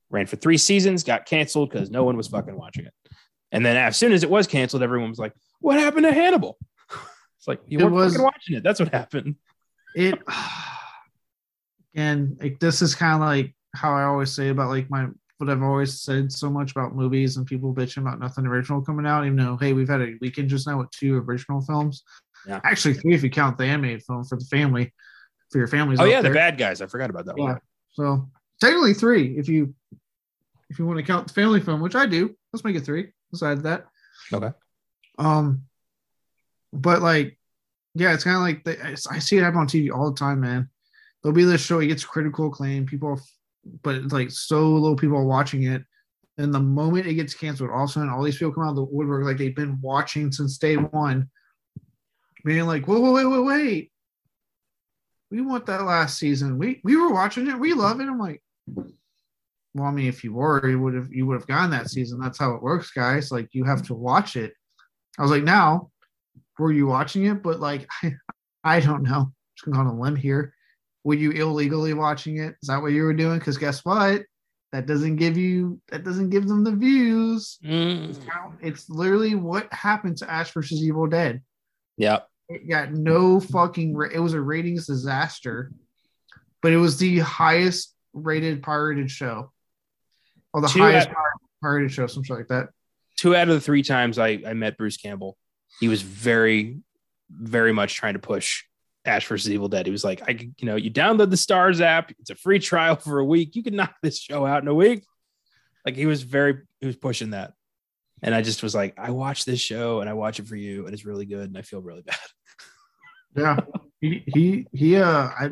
Ran 0.09 0.25
for 0.27 0.35
three 0.35 0.57
seasons, 0.57 1.03
got 1.03 1.25
canceled 1.25 1.69
because 1.71 1.89
no 1.89 2.03
one 2.03 2.17
was 2.17 2.27
fucking 2.27 2.55
watching 2.57 2.85
it. 2.85 2.93
And 3.53 3.65
then 3.65 3.77
as 3.77 3.95
soon 3.97 4.11
as 4.11 4.23
it 4.23 4.29
was 4.29 4.45
canceled, 4.47 4.83
everyone 4.83 5.09
was 5.09 5.19
like, 5.19 5.33
"What 5.59 5.79
happened 5.79 6.05
to 6.05 6.13
Hannibal?" 6.13 6.57
It's 7.37 7.47
like 7.47 7.61
you 7.67 7.79
It 7.79 7.83
weren't 7.83 7.95
was- 7.95 8.13
fucking 8.13 8.23
watching 8.23 8.55
it. 8.57 8.63
That's 8.63 8.79
what 8.79 8.93
happened. 8.93 9.35
it 9.95 10.19
and 11.95 12.37
like 12.41 12.59
this 12.59 12.81
is 12.81 12.95
kind 12.95 13.15
of 13.15 13.21
like 13.21 13.55
how 13.75 13.93
I 13.93 14.03
always 14.03 14.31
say 14.31 14.49
about 14.49 14.69
like 14.69 14.89
my 14.89 15.07
what 15.37 15.49
I've 15.49 15.63
always 15.63 16.01
said 16.01 16.31
so 16.31 16.51
much 16.51 16.71
about 16.71 16.95
movies 16.95 17.37
and 17.37 17.47
people 17.47 17.73
bitching 17.73 17.97
about 18.03 18.19
nothing 18.19 18.45
original 18.45 18.81
coming 18.81 19.07
out, 19.07 19.25
even 19.25 19.37
though 19.37 19.57
hey, 19.57 19.73
we've 19.73 19.89
had 19.89 20.01
a 20.01 20.13
weekend 20.21 20.49
just 20.49 20.67
now 20.67 20.77
with 20.77 20.91
two 20.91 21.17
original 21.17 21.61
films. 21.61 22.03
Yeah. 22.47 22.59
Actually 22.63 22.93
three 22.95 23.15
if 23.15 23.23
you 23.23 23.29
count 23.31 23.57
the 23.57 23.65
animated 23.65 24.03
film 24.03 24.23
for 24.23 24.37
the 24.37 24.45
family, 24.45 24.93
for 25.51 25.57
your 25.57 25.67
families. 25.67 25.99
Oh 25.99 26.03
out 26.03 26.09
yeah, 26.09 26.17
the 26.21 26.23
there. 26.23 26.33
bad 26.33 26.57
guys. 26.57 26.81
I 26.81 26.87
forgot 26.87 27.09
about 27.09 27.25
that 27.25 27.35
Yeah. 27.37 27.43
one. 27.43 27.59
So 27.93 28.29
technically 28.59 28.93
three 28.93 29.37
if 29.37 29.47
you 29.49 29.73
if 30.69 30.79
you 30.79 30.85
want 30.85 30.97
to 30.97 31.03
count 31.03 31.27
the 31.27 31.33
family 31.33 31.59
film, 31.59 31.81
which 31.81 31.95
I 31.95 32.05
do. 32.05 32.35
Let's 32.53 32.63
make 32.63 32.75
it 32.75 32.81
three. 32.85 33.11
Besides 33.31 33.61
that. 33.63 33.87
Okay. 34.33 34.51
Um, 35.17 35.63
but 36.73 37.01
like, 37.01 37.37
yeah, 37.95 38.13
it's 38.13 38.23
kind 38.23 38.37
of 38.37 38.41
like 38.43 38.63
the, 38.63 38.81
I 38.85 38.95
I 39.15 39.19
see 39.19 39.37
it 39.37 39.43
happen 39.43 39.59
on 39.59 39.67
TV 39.67 39.91
all 39.93 40.09
the 40.09 40.17
time, 40.17 40.39
man. 40.39 40.69
There'll 41.21 41.35
be 41.35 41.43
this 41.43 41.61
show, 41.63 41.79
it 41.79 41.87
gets 41.87 42.03
critical 42.05 42.47
acclaim, 42.47 42.85
people, 42.85 43.09
are, 43.09 43.17
but 43.83 43.95
it's 43.95 44.13
like 44.13 44.31
so 44.31 44.69
little 44.71 44.95
people 44.95 45.17
are 45.17 45.25
watching 45.25 45.63
it. 45.63 45.83
And 46.37 46.53
the 46.53 46.59
moment 46.59 47.05
it 47.05 47.13
gets 47.15 47.33
canceled, 47.33 47.69
all 47.69 47.83
of 47.83 47.89
a 47.89 47.93
sudden, 47.93 48.09
all 48.09 48.23
these 48.23 48.37
people 48.37 48.53
come 48.53 48.63
out 48.63 48.71
of 48.71 48.75
the 48.77 48.83
woodwork 48.83 49.25
like 49.25 49.37
they've 49.37 49.55
been 49.55 49.79
watching 49.81 50.31
since 50.31 50.57
day 50.57 50.75
one, 50.77 51.29
being 52.43 52.65
like, 52.65 52.85
whoa, 52.87 52.99
whoa, 52.99 53.11
wait, 53.13 53.25
wait, 53.25 53.43
wait. 53.45 53.90
We 55.31 55.41
want 55.41 55.65
that 55.67 55.85
last 55.85 56.19
season. 56.19 56.57
We 56.57 56.81
we 56.83 56.97
were 56.97 57.11
watching 57.11 57.47
it. 57.47 57.57
We 57.57 57.73
love 57.73 58.01
it. 58.01 58.07
I'm 58.07 58.19
like, 58.19 58.43
well, 59.73 59.87
I 59.87 59.91
mean, 59.91 60.07
if 60.07 60.23
you 60.23 60.33
were, 60.33 60.67
you 60.67 60.79
would 60.79 60.93
have 60.93 61.11
you 61.11 61.25
would 61.25 61.35
have 61.35 61.47
gotten 61.47 61.71
that 61.71 61.89
season. 61.89 62.19
That's 62.19 62.37
how 62.37 62.53
it 62.53 62.61
works, 62.61 62.91
guys. 62.91 63.31
Like 63.31 63.49
you 63.53 63.63
have 63.63 63.81
to 63.83 63.93
watch 63.93 64.35
it. 64.35 64.53
I 65.17 65.21
was 65.21 65.31
like, 65.31 65.43
now, 65.43 65.89
were 66.59 66.71
you 66.71 66.87
watching 66.87 67.25
it? 67.25 67.41
But 67.41 67.59
like, 67.59 67.87
I, 68.03 68.13
I 68.63 68.79
don't 68.81 69.03
know. 69.03 69.19
I'm 69.19 69.33
just 69.55 69.65
going 69.65 69.77
on 69.77 69.87
a 69.87 69.99
limb 69.99 70.15
here. 70.15 70.53
Were 71.03 71.15
you 71.15 71.31
illegally 71.31 71.93
watching 71.93 72.37
it? 72.37 72.55
Is 72.61 72.67
that 72.67 72.81
what 72.81 72.91
you 72.91 73.03
were 73.03 73.13
doing? 73.13 73.39
Because 73.39 73.57
guess 73.57 73.83
what? 73.85 74.23
That 74.71 74.85
doesn't 74.85 75.15
give 75.15 75.37
you. 75.37 75.81
That 75.89 76.03
doesn't 76.03 76.29
give 76.29 76.47
them 76.47 76.63
the 76.63 76.75
views. 76.75 77.57
Mm. 77.65 78.15
It's 78.61 78.89
literally 78.89 79.35
what 79.35 79.71
happened 79.73 80.17
to 80.17 80.29
Ash 80.29 80.51
versus 80.51 80.83
Evil 80.83 81.07
Dead. 81.07 81.41
Yeah. 81.97 82.19
It 82.55 82.67
got 82.69 82.91
no 82.91 83.39
fucking. 83.39 83.95
Ra- 83.95 84.09
it 84.13 84.19
was 84.19 84.33
a 84.33 84.41
ratings 84.41 84.87
disaster, 84.87 85.71
but 86.61 86.71
it 86.73 86.77
was 86.77 86.97
the 86.97 87.19
highest 87.19 87.95
rated 88.13 88.61
pirated 88.61 89.09
show, 89.09 89.51
or 90.53 90.61
the 90.61 90.67
Two 90.67 90.79
highest 90.81 91.09
out- 91.09 91.15
pirated, 91.61 91.91
show, 91.91 92.07
something 92.07 92.35
like 92.35 92.47
that. 92.47 92.69
Two 93.17 93.35
out 93.35 93.47
of 93.49 93.53
the 93.55 93.61
three 93.61 93.83
times 93.83 94.17
I, 94.17 94.41
I 94.45 94.53
met 94.53 94.77
Bruce 94.77 94.97
Campbell, 94.97 95.37
he 95.79 95.87
was 95.87 96.01
very, 96.01 96.79
very 97.29 97.71
much 97.71 97.95
trying 97.95 98.13
to 98.13 98.19
push 98.19 98.63
Ash 99.05 99.25
versus 99.27 99.51
Evil 99.51 99.67
Dead. 99.69 99.85
He 99.85 99.91
was 99.91 100.03
like, 100.03 100.21
I 100.27 100.31
you 100.31 100.65
know, 100.65 100.75
you 100.75 100.91
download 100.91 101.29
the 101.29 101.35
Starz 101.35 101.81
app. 101.81 102.11
It's 102.19 102.29
a 102.31 102.35
free 102.35 102.59
trial 102.59 102.95
for 102.95 103.19
a 103.19 103.25
week. 103.25 103.55
You 103.55 103.63
can 103.63 103.75
knock 103.75 103.95
this 104.01 104.19
show 104.19 104.45
out 104.45 104.61
in 104.61 104.67
a 104.67 104.73
week. 104.73 105.03
Like 105.85 105.95
he 105.95 106.05
was 106.05 106.23
very, 106.23 106.59
he 106.79 106.87
was 106.87 106.95
pushing 106.95 107.31
that. 107.31 107.53
And 108.23 108.35
I 108.35 108.43
just 108.43 108.61
was 108.61 108.75
like, 108.75 108.93
I 108.99 109.09
watch 109.11 109.45
this 109.45 109.59
show 109.59 109.99
and 110.01 110.09
I 110.09 110.13
watch 110.13 110.39
it 110.39 110.47
for 110.47 110.55
you, 110.55 110.85
and 110.85 110.93
it's 110.93 111.05
really 111.05 111.25
good, 111.25 111.47
and 111.47 111.57
I 111.57 111.63
feel 111.63 111.81
really 111.81 112.01
bad. 112.05 112.17
Yeah, 113.35 113.57
he 113.99 114.23
he 114.27 114.67
he. 114.73 114.97
Uh, 114.97 115.29
I 115.29 115.49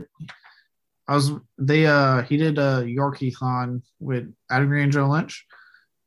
I 1.07 1.15
was 1.15 1.31
they 1.57 1.85
uh 1.85 2.21
he 2.23 2.37
did 2.37 2.59
uh 2.59 2.81
Yorkie 2.81 3.33
Con 3.35 3.81
with 3.99 4.33
Adam 4.49 4.67
Green 4.69 4.83
and 4.83 4.91
Joe 4.91 5.07
Lynch 5.09 5.45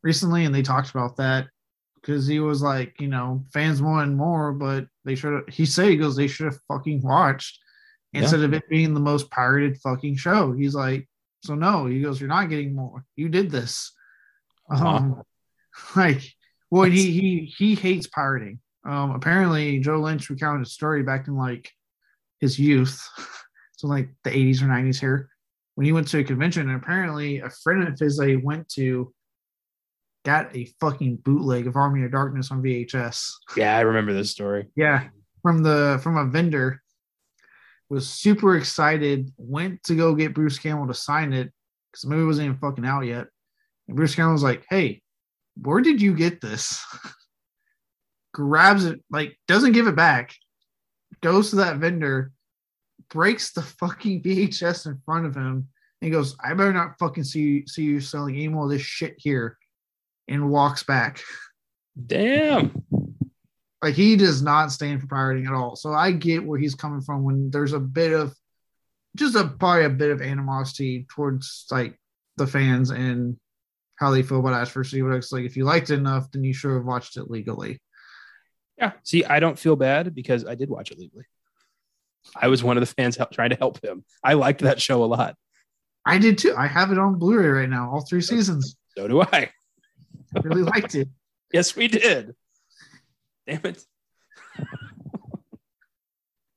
recently, 0.02 0.44
and 0.44 0.54
they 0.54 0.62
talked 0.62 0.90
about 0.90 1.16
that 1.16 1.48
because 1.96 2.26
he 2.26 2.40
was 2.40 2.62
like, 2.62 3.00
you 3.00 3.08
know, 3.08 3.44
fans 3.52 3.80
wanted 3.80 4.16
more, 4.16 4.52
but 4.52 4.86
they 5.04 5.14
should 5.14 5.32
have. 5.34 5.48
He 5.48 5.64
said 5.66 5.88
he 5.88 5.96
goes, 5.96 6.16
they 6.16 6.26
should 6.28 6.46
have 6.46 6.60
fucking 6.68 7.00
watched 7.02 7.58
Yeah. 8.12 8.22
instead 8.22 8.40
of 8.40 8.52
it 8.54 8.68
being 8.68 8.92
the 8.94 9.00
most 9.00 9.30
pirated 9.30 9.78
fucking 9.78 10.16
show. 10.16 10.52
He's 10.52 10.74
like, 10.74 11.08
so 11.44 11.54
no, 11.54 11.86
he 11.86 12.00
goes, 12.02 12.20
you're 12.20 12.28
not 12.28 12.48
getting 12.50 12.74
more. 12.74 13.04
You 13.16 13.28
did 13.28 13.50
this. 13.50 13.92
Um, 14.70 15.22
like, 15.96 16.22
well, 16.70 16.84
he 16.90 17.10
he 17.12 17.44
he 17.56 17.74
hates 17.74 18.06
pirating. 18.06 18.60
Um, 18.84 19.12
apparently, 19.12 19.78
Joe 19.78 20.00
Lynch 20.00 20.28
recounted 20.28 20.66
a 20.66 20.70
story 20.70 21.02
back 21.02 21.28
in 21.28 21.36
like 21.36 21.70
his 22.40 22.58
youth, 22.58 23.06
so 23.76 23.86
like 23.86 24.08
the 24.24 24.30
80s 24.30 24.62
or 24.62 24.66
90s 24.66 24.98
here, 24.98 25.28
when 25.74 25.84
he 25.84 25.92
went 25.92 26.08
to 26.08 26.18
a 26.18 26.24
convention. 26.24 26.68
And 26.68 26.82
apparently, 26.82 27.38
a 27.38 27.50
friend 27.50 27.86
of 27.86 27.98
his 27.98 28.16
that 28.16 28.28
he 28.28 28.36
went 28.36 28.68
to 28.70 29.12
got 30.24 30.54
a 30.54 30.66
fucking 30.80 31.16
bootleg 31.16 31.66
of 31.66 31.76
Army 31.76 32.04
of 32.04 32.12
Darkness 32.12 32.50
on 32.50 32.62
VHS. 32.62 33.32
Yeah, 33.56 33.76
I 33.76 33.80
remember 33.80 34.12
this 34.12 34.30
story. 34.30 34.68
Yeah, 34.76 35.08
from 35.42 35.62
the 35.62 36.00
from 36.02 36.16
a 36.16 36.26
vendor. 36.26 36.80
Was 37.88 38.08
super 38.08 38.56
excited. 38.56 39.30
Went 39.36 39.82
to 39.82 39.94
go 39.94 40.14
get 40.14 40.32
Bruce 40.32 40.58
Campbell 40.58 40.86
to 40.86 40.94
sign 40.94 41.34
it 41.34 41.52
because 41.90 42.02
the 42.02 42.08
movie 42.08 42.24
wasn't 42.24 42.46
even 42.46 42.56
fucking 42.56 42.86
out 42.86 43.02
yet. 43.02 43.26
And 43.86 43.96
Bruce 43.98 44.14
Campbell 44.14 44.32
was 44.32 44.42
like, 44.42 44.64
"Hey, 44.70 45.02
where 45.60 45.82
did 45.82 46.00
you 46.00 46.14
get 46.14 46.40
this?" 46.40 46.82
Grabs 48.32 48.84
it, 48.86 49.02
like 49.10 49.38
doesn't 49.46 49.72
give 49.72 49.86
it 49.86 49.96
back. 49.96 50.34
Goes 51.20 51.50
to 51.50 51.56
that 51.56 51.76
vendor, 51.76 52.32
breaks 53.10 53.52
the 53.52 53.62
fucking 53.62 54.22
VHS 54.22 54.86
in 54.86 55.00
front 55.04 55.26
of 55.26 55.34
him, 55.34 55.68
and 56.00 56.12
goes, 56.12 56.36
"I 56.42 56.54
better 56.54 56.72
not 56.72 56.98
fucking 56.98 57.24
see 57.24 57.40
you, 57.40 57.66
see 57.66 57.82
you 57.82 58.00
selling 58.00 58.34
any 58.34 58.48
more 58.48 58.64
of 58.64 58.70
this 58.70 58.82
shit 58.82 59.14
here," 59.18 59.58
and 60.28 60.50
walks 60.50 60.82
back. 60.82 61.20
Damn. 62.06 62.82
Like 63.82 63.94
he 63.94 64.16
does 64.16 64.42
not 64.42 64.72
stand 64.72 65.00
for 65.00 65.08
pirating 65.08 65.46
at 65.46 65.52
all. 65.52 65.76
So 65.76 65.92
I 65.92 66.12
get 66.12 66.44
where 66.44 66.58
he's 66.58 66.74
coming 66.74 67.02
from 67.02 67.24
when 67.24 67.50
there's 67.50 67.72
a 67.72 67.80
bit 67.80 68.12
of 68.12 68.34
just 69.16 69.34
a 69.34 69.46
probably 69.46 69.84
a 69.84 69.90
bit 69.90 70.10
of 70.10 70.22
animosity 70.22 71.06
towards 71.10 71.66
like 71.70 71.98
the 72.36 72.46
fans 72.46 72.90
and 72.90 73.36
how 73.96 74.10
they 74.10 74.22
feel 74.22 74.40
about 74.40 74.54
Ash 74.54 74.70
vs. 74.70 74.94
Evil. 74.94 75.14
It's 75.14 75.32
like 75.32 75.44
if 75.44 75.56
you 75.56 75.64
liked 75.64 75.90
it 75.90 75.98
enough, 75.98 76.30
then 76.30 76.44
you 76.44 76.54
should 76.54 76.74
have 76.74 76.84
watched 76.84 77.16
it 77.16 77.30
legally. 77.30 77.80
Yeah. 78.78 78.92
See, 79.02 79.24
I 79.24 79.40
don't 79.40 79.58
feel 79.58 79.76
bad 79.76 80.14
because 80.14 80.44
I 80.46 80.54
did 80.54 80.68
watch 80.68 80.90
it 80.90 80.98
legally. 80.98 81.24
I 82.36 82.48
was 82.48 82.62
one 82.62 82.76
of 82.76 82.80
the 82.80 82.94
fans 82.94 83.16
help, 83.16 83.32
trying 83.32 83.50
to 83.50 83.56
help 83.56 83.84
him. 83.84 84.04
I 84.22 84.34
liked 84.34 84.60
that 84.62 84.80
show 84.80 85.04
a 85.04 85.06
lot. 85.06 85.36
I 86.04 86.18
did 86.18 86.38
too. 86.38 86.54
I 86.56 86.66
have 86.66 86.90
it 86.90 86.98
on 86.98 87.18
Blu-ray 87.18 87.48
right 87.48 87.68
now, 87.68 87.90
all 87.90 88.00
three 88.00 88.20
seasons. 88.20 88.76
So 88.96 89.08
do 89.08 89.22
I. 89.22 89.50
I 90.34 90.40
really 90.42 90.62
liked 90.62 90.94
it. 90.94 91.08
Yes, 91.52 91.76
we 91.76 91.86
did. 91.86 92.34
Damn 93.46 93.60
it. 93.64 93.84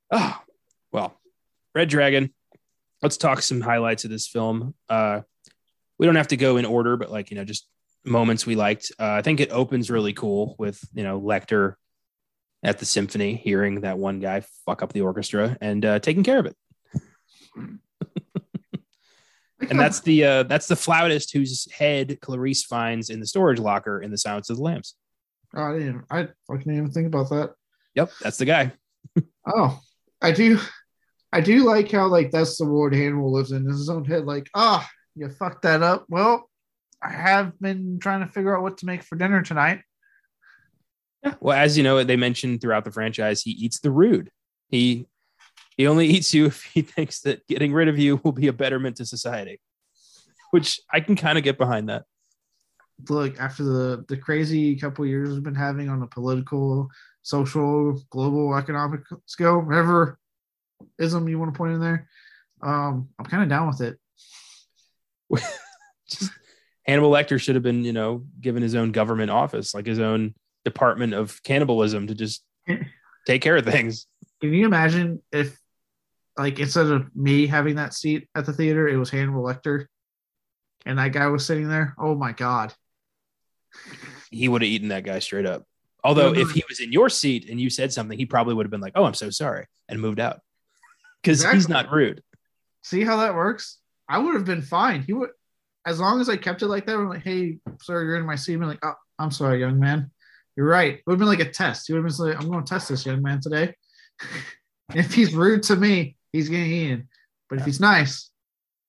oh, 0.10 0.42
well, 0.94 1.20
Red 1.74 1.90
Dragon. 1.90 2.34
Let's 3.02 3.18
talk 3.18 3.42
some 3.42 3.60
highlights 3.60 4.06
of 4.06 4.10
this 4.10 4.26
film. 4.26 4.74
Uh, 4.88 5.24
we 6.00 6.06
don't 6.06 6.16
have 6.16 6.30
to 6.30 6.38
go 6.38 6.56
in 6.56 6.64
order, 6.64 6.96
but 6.96 7.12
like, 7.12 7.30
you 7.30 7.36
know, 7.36 7.44
just 7.44 7.68
moments 8.06 8.46
we 8.46 8.56
liked. 8.56 8.94
Uh, 8.98 9.12
I 9.12 9.22
think 9.22 9.42
it 9.42 9.52
opens 9.52 9.92
really 9.92 10.14
cool 10.14 10.56
with, 10.58 10.82
you 10.94 11.04
know, 11.04 11.20
Lecter 11.20 11.76
at 12.64 12.80
the 12.80 12.86
symphony, 12.86 13.36
hearing 13.36 13.82
that 13.82 13.98
one 13.98 14.20
guy 14.20 14.42
fuck 14.66 14.82
up 14.82 14.94
the 14.94 15.02
orchestra 15.02 15.58
and 15.62 15.86
uh, 15.86 16.00
taking 16.00 16.24
care 16.24 16.40
of 16.40 16.46
it. 16.46 16.56
And 19.70 19.80
that's 19.80 20.02
the 20.02 20.24
uh, 20.24 20.44
that's 20.44 20.68
the 20.68 20.76
flautist 20.76 21.32
whose 21.32 21.72
head 21.72 22.20
Clarice 22.22 22.64
finds 22.64 23.10
in 23.10 23.20
the 23.20 23.26
storage 23.26 23.60
locker 23.60 24.02
in 24.02 24.12
the 24.12 24.18
Silence 24.18 24.50
of 24.50 24.58
the 24.58 24.64
Lambs. 24.64 24.96
Oh, 25.56 25.64
I 25.64 25.80
didn't. 25.80 26.04
I 26.10 26.28
fucking 26.48 26.64
didn't 26.64 26.78
even 26.78 26.92
think 26.92 27.08
about 27.08 27.30
that. 27.30 27.54
Yep, 27.96 28.12
that's 28.22 28.38
the 28.38 28.46
guy. 28.46 28.72
Oh, 29.48 29.80
I 30.24 30.32
do. 30.32 30.60
I 31.32 31.40
do 31.40 31.66
like 31.66 31.92
how 31.92 32.08
like 32.08 32.32
that's 32.32 32.58
the 32.58 32.66
world 32.66 32.94
Hannibal 32.94 33.32
lives 33.32 33.52
in 33.52 33.64
his 33.64 33.90
own 33.90 34.04
head. 34.04 34.26
Like, 34.26 34.50
ah, 34.56 34.90
you 35.14 35.30
fucked 35.30 35.62
that 35.62 35.84
up. 35.84 36.06
Well, 36.10 36.50
I 37.00 37.12
have 37.12 37.58
been 37.60 38.00
trying 38.00 38.22
to 38.22 38.34
figure 38.34 38.58
out 38.58 38.64
what 38.64 38.80
to 38.80 38.88
make 38.88 39.04
for 39.04 39.18
dinner 39.18 39.44
tonight. 39.44 39.82
Well, 41.40 41.58
as 41.58 41.78
you 41.78 41.84
know, 41.84 42.04
they 42.04 42.16
mentioned 42.16 42.62
throughout 42.62 42.86
the 42.86 42.92
franchise, 42.92 43.42
he 43.42 43.52
eats 43.52 43.80
the 43.80 43.92
rude. 43.92 44.32
He 44.70 45.08
he 45.78 45.88
only 45.88 46.08
eats 46.16 46.34
you 46.34 46.46
if 46.46 46.64
he 46.64 46.82
thinks 46.82 47.22
that 47.22 47.46
getting 47.48 47.74
rid 47.74 47.88
of 47.88 47.98
you 47.98 48.22
will 48.24 48.32
be 48.32 48.48
a 48.48 48.54
betterment 48.54 48.98
to 48.98 49.06
society. 49.06 49.60
Which 50.52 50.80
I 50.92 51.00
can 51.00 51.16
kind 51.16 51.38
of 51.38 51.44
get 51.44 51.58
behind 51.58 51.90
that. 51.90 52.04
Look, 53.10 53.40
after 53.40 53.64
the 53.64 54.06
the 54.08 54.18
crazy 54.18 54.76
couple 54.76 55.06
years 55.06 55.30
we've 55.30 55.44
been 55.44 55.56
having 55.56 55.90
on 55.90 56.02
a 56.02 56.08
political, 56.08 56.90
social, 57.24 58.00
global, 58.10 58.56
economic 58.56 59.02
scale, 59.26 59.60
whatever 59.60 60.18
ism 61.00 61.28
you 61.28 61.40
want 61.40 61.54
to 61.54 61.58
point 61.58 61.74
in 61.74 61.82
there, 61.82 62.08
um, 62.62 63.10
I'm 63.20 63.26
kind 63.26 63.44
of 63.44 63.50
down 63.50 63.68
with 63.68 63.82
it. 63.82 64.00
Just 66.08 66.32
Hannibal 66.86 67.12
Lecter 67.12 67.42
should 67.42 67.56
have 67.56 67.64
been, 67.64 67.84
you 67.84 67.94
know, 67.94 68.24
given 68.40 68.62
his 68.62 68.76
own 68.76 68.92
government 68.92 69.32
office, 69.32 69.74
like 69.74 69.88
his 69.88 70.00
own 70.00 70.36
department 70.66 71.14
of 71.14 71.42
cannibalism 71.44 72.08
to 72.08 72.16
just 72.16 72.44
take 73.28 73.42
care 73.42 73.56
of 73.56 73.66
things. 73.66 74.08
Can 74.42 74.54
you 74.54 74.66
imagine 74.66 75.22
if, 75.32 75.58
like, 76.38 76.60
instead 76.60 76.88
of 76.88 77.16
me 77.16 77.48
having 77.48 77.76
that 77.76 77.94
seat 77.94 78.28
at 78.36 78.46
the 78.46 78.52
theater, 78.54 78.88
it 78.88 78.98
was 78.98 79.10
Hannibal 79.10 79.44
Lecter, 79.44 79.86
and 80.86 81.00
that 81.00 81.14
guy 81.14 81.28
was 81.28 81.46
sitting 81.46 81.70
there? 81.70 81.96
Oh 81.98 82.16
my 82.16 82.34
god! 82.34 82.74
He 84.32 84.50
would 84.50 84.62
have 84.62 84.70
eaten 84.70 84.90
that 84.90 85.06
guy 85.06 85.20
straight 85.20 85.46
up. 85.46 85.64
Although 86.04 86.34
if 86.36 86.52
he 86.52 86.64
was 86.70 86.80
in 86.82 86.92
your 86.92 87.10
seat 87.10 87.50
and 87.50 87.60
you 87.60 87.70
said 87.70 87.92
something, 87.92 88.18
he 88.18 88.26
probably 88.26 88.54
would 88.54 88.66
have 88.66 88.72
been 88.72 88.82
like, 88.82 88.94
"Oh, 88.96 89.06
I'm 89.06 89.14
so 89.14 89.30
sorry," 89.30 89.66
and 89.88 90.00
moved 90.00 90.20
out 90.20 90.42
because 91.24 91.40
Exactly. 91.40 91.58
he's 91.58 91.70
not 91.70 91.92
rude. 91.92 92.22
See 92.84 93.04
how 93.04 93.18
that 93.18 93.34
works? 93.34 93.80
I 94.08 94.20
would 94.20 94.36
have 94.36 94.46
been 94.46 94.62
fine. 94.62 95.02
He 95.02 95.14
would, 95.14 95.32
as 95.88 96.00
long 96.00 96.22
as 96.22 96.30
I 96.30 96.38
kept 96.38 96.62
it 96.62 96.68
like 96.68 96.86
that. 96.86 96.96
I'm 96.96 97.10
like, 97.10 97.24
hey, 97.24 97.58
sir, 97.82 98.04
you're 98.04 98.18
in 98.18 98.26
my 98.26 98.36
seat. 98.36 98.54
I'm 98.54 98.62
like, 98.62 98.86
oh, 98.86 98.94
I'm 99.18 99.32
sorry, 99.32 99.60
young 99.60 99.80
man. 99.80 100.12
You're 100.56 100.68
right. 100.68 100.96
It 100.96 101.04
would 101.06 101.14
have 101.14 101.20
been 101.20 101.28
like 101.28 101.40
a 101.40 101.50
test. 101.52 101.88
He 101.88 101.94
would 101.94 102.04
have 102.04 102.18
been 102.18 102.28
like, 102.28 102.42
I'm 102.42 102.50
going 102.50 102.64
to 102.64 102.70
test 102.70 102.90
this 102.90 103.06
young 103.06 103.22
man 103.22 103.42
today. 103.42 103.76
if 104.96 105.14
he's 105.14 105.34
rude 105.34 105.64
to 105.64 105.76
me, 105.76 106.16
he's 106.32 106.50
getting 106.50 106.72
eaten. 106.72 107.10
But 107.50 107.60
if 107.60 107.66
he's 107.66 107.80
nice, 107.80 108.30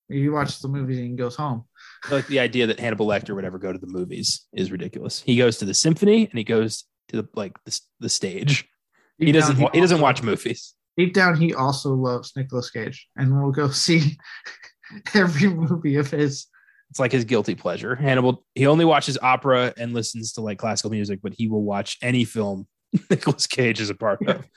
he 0.09 0.29
watches 0.29 0.61
the 0.61 0.69
movies 0.69 0.99
and 0.99 1.11
he 1.11 1.17
goes 1.17 1.37
home. 1.37 1.65
Like 2.11 2.27
the 2.29 2.39
idea 2.41 2.67
that 2.69 2.79
Hannibal 2.79 3.07
Lecter 3.07 3.35
would 3.35 3.45
ever 3.45 3.59
go 3.59 3.73
to 3.73 3.79
the 3.79 3.87
movies 3.87 4.47
is 4.53 4.71
ridiculous. 4.71 5.23
He 5.23 5.37
goes 5.37 5.59
to 5.59 5.65
the 5.65 5.75
symphony 5.75 6.27
and 6.29 6.39
he 6.39 6.45
goes 6.45 6.85
to 7.09 7.23
the 7.23 7.29
like 7.35 7.53
the, 7.65 7.81
the 8.01 8.09
stage. 8.09 8.69
He 9.19 9.33
doesn't. 9.33 9.57
down, 9.57 9.65
wa- 9.65 9.71
He 9.73 9.81
doesn't 9.81 10.01
watch 10.01 10.23
movies. 10.23 10.75
Deep 10.97 11.13
down, 11.13 11.37
he 11.37 11.53
also 11.55 11.93
loves 11.93 12.33
Nicolas 12.37 12.71
Cage, 12.71 13.09
and 13.17 13.39
we'll 13.39 13.53
go 13.53 13.69
see 13.71 14.17
every 15.15 15.49
movie 15.49 15.97
of 15.97 16.11
his. 16.11 16.47
It's 16.91 17.01
like 17.01 17.13
his 17.13 17.25
guilty 17.25 17.55
pleasure. 17.55 17.95
Hannibal. 17.97 18.45
He 18.55 18.67
only 18.67 18.85
watches 18.85 19.19
opera 19.21 19.75
and 19.77 19.93
listens 19.93 20.33
to 20.35 20.41
like 20.41 20.59
classical 20.59 20.91
music, 20.91 21.21
but 21.23 21.35
he 21.35 21.49
will 21.49 21.63
watch 21.63 21.99
any 22.01 22.25
film 22.25 22.67
Nicolas 23.11 23.47
Cage 23.47 23.81
is 23.81 23.91
a 23.91 23.95
part 23.95 24.27
of. 24.27 24.47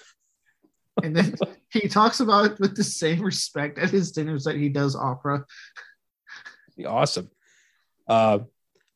And 1.02 1.16
then 1.16 1.34
he 1.72 1.88
talks 1.88 2.20
about 2.20 2.46
it 2.46 2.60
with 2.60 2.76
the 2.76 2.84
same 2.84 3.22
respect 3.22 3.80
at 3.80 3.90
his 3.90 4.12
dinners 4.12 4.44
that 4.44 4.58
he 4.58 4.68
does 4.68 4.98
opera. 4.98 5.46
Be 6.76 6.86
awesome. 6.86 7.30
Uh, 8.06 8.40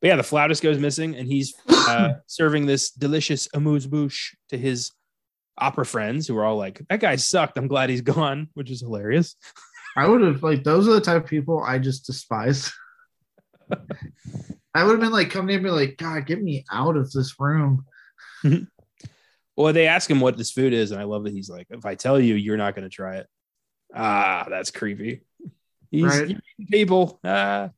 but 0.01 0.07
yeah, 0.07 0.17
the 0.17 0.23
flautist 0.23 0.61
goes 0.61 0.77
missing, 0.79 1.15
and 1.15 1.25
he's 1.29 1.53
uh, 1.69 2.15
serving 2.27 2.65
this 2.65 2.91
delicious 2.91 3.47
amuse 3.53 3.88
bouche 3.88 4.36
to 4.49 4.57
his 4.57 4.91
opera 5.57 5.86
friends, 5.86 6.27
who 6.27 6.38
are 6.38 6.43
all 6.43 6.57
like, 6.57 6.81
"That 6.89 6.99
guy 6.99 7.15
sucked. 7.15 7.57
I'm 7.57 7.69
glad 7.69 7.89
he's 7.89 8.01
gone," 8.01 8.49
which 8.53 8.69
is 8.69 8.81
hilarious. 8.81 9.38
I 9.95 10.05
would 10.05 10.19
have 10.19 10.43
like 10.43 10.65
those 10.65 10.89
are 10.89 10.93
the 10.93 10.99
type 10.99 11.23
of 11.23 11.29
people 11.29 11.63
I 11.63 11.79
just 11.79 12.05
despise. 12.05 12.69
I 14.76 14.84
would 14.84 14.91
have 14.93 15.01
been 15.01 15.11
like 15.11 15.30
coming 15.30 15.49
in 15.49 15.55
and 15.55 15.64
be 15.64 15.70
like, 15.70 15.97
God, 15.97 16.26
get 16.26 16.41
me 16.41 16.66
out 16.72 16.97
of 16.97 17.11
this 17.11 17.36
room. 17.39 17.86
Well, 19.55 19.72
they 19.72 19.86
ask 19.88 20.09
him 20.09 20.20
what 20.20 20.36
this 20.36 20.51
food 20.51 20.74
is, 20.74 20.89
and 20.91 20.99
I 20.99 21.03
love 21.03 21.26
that 21.26 21.34
he's 21.34 21.47
like, 21.49 21.68
"If 21.70 21.86
I 21.86 21.93
tell 21.93 22.20
you, 22.20 22.34
you're 22.34 22.57
not 22.57 22.76
going 22.76 22.89
to 22.89 22.95
try 22.95 23.18
it." 23.18 23.28
Ah, 23.93 24.47
that's 24.49 24.72
creepy. 24.72 25.22
He's 25.91 26.03
Right. 26.03 26.38
people. 26.72 27.20
Ah, 27.24 27.70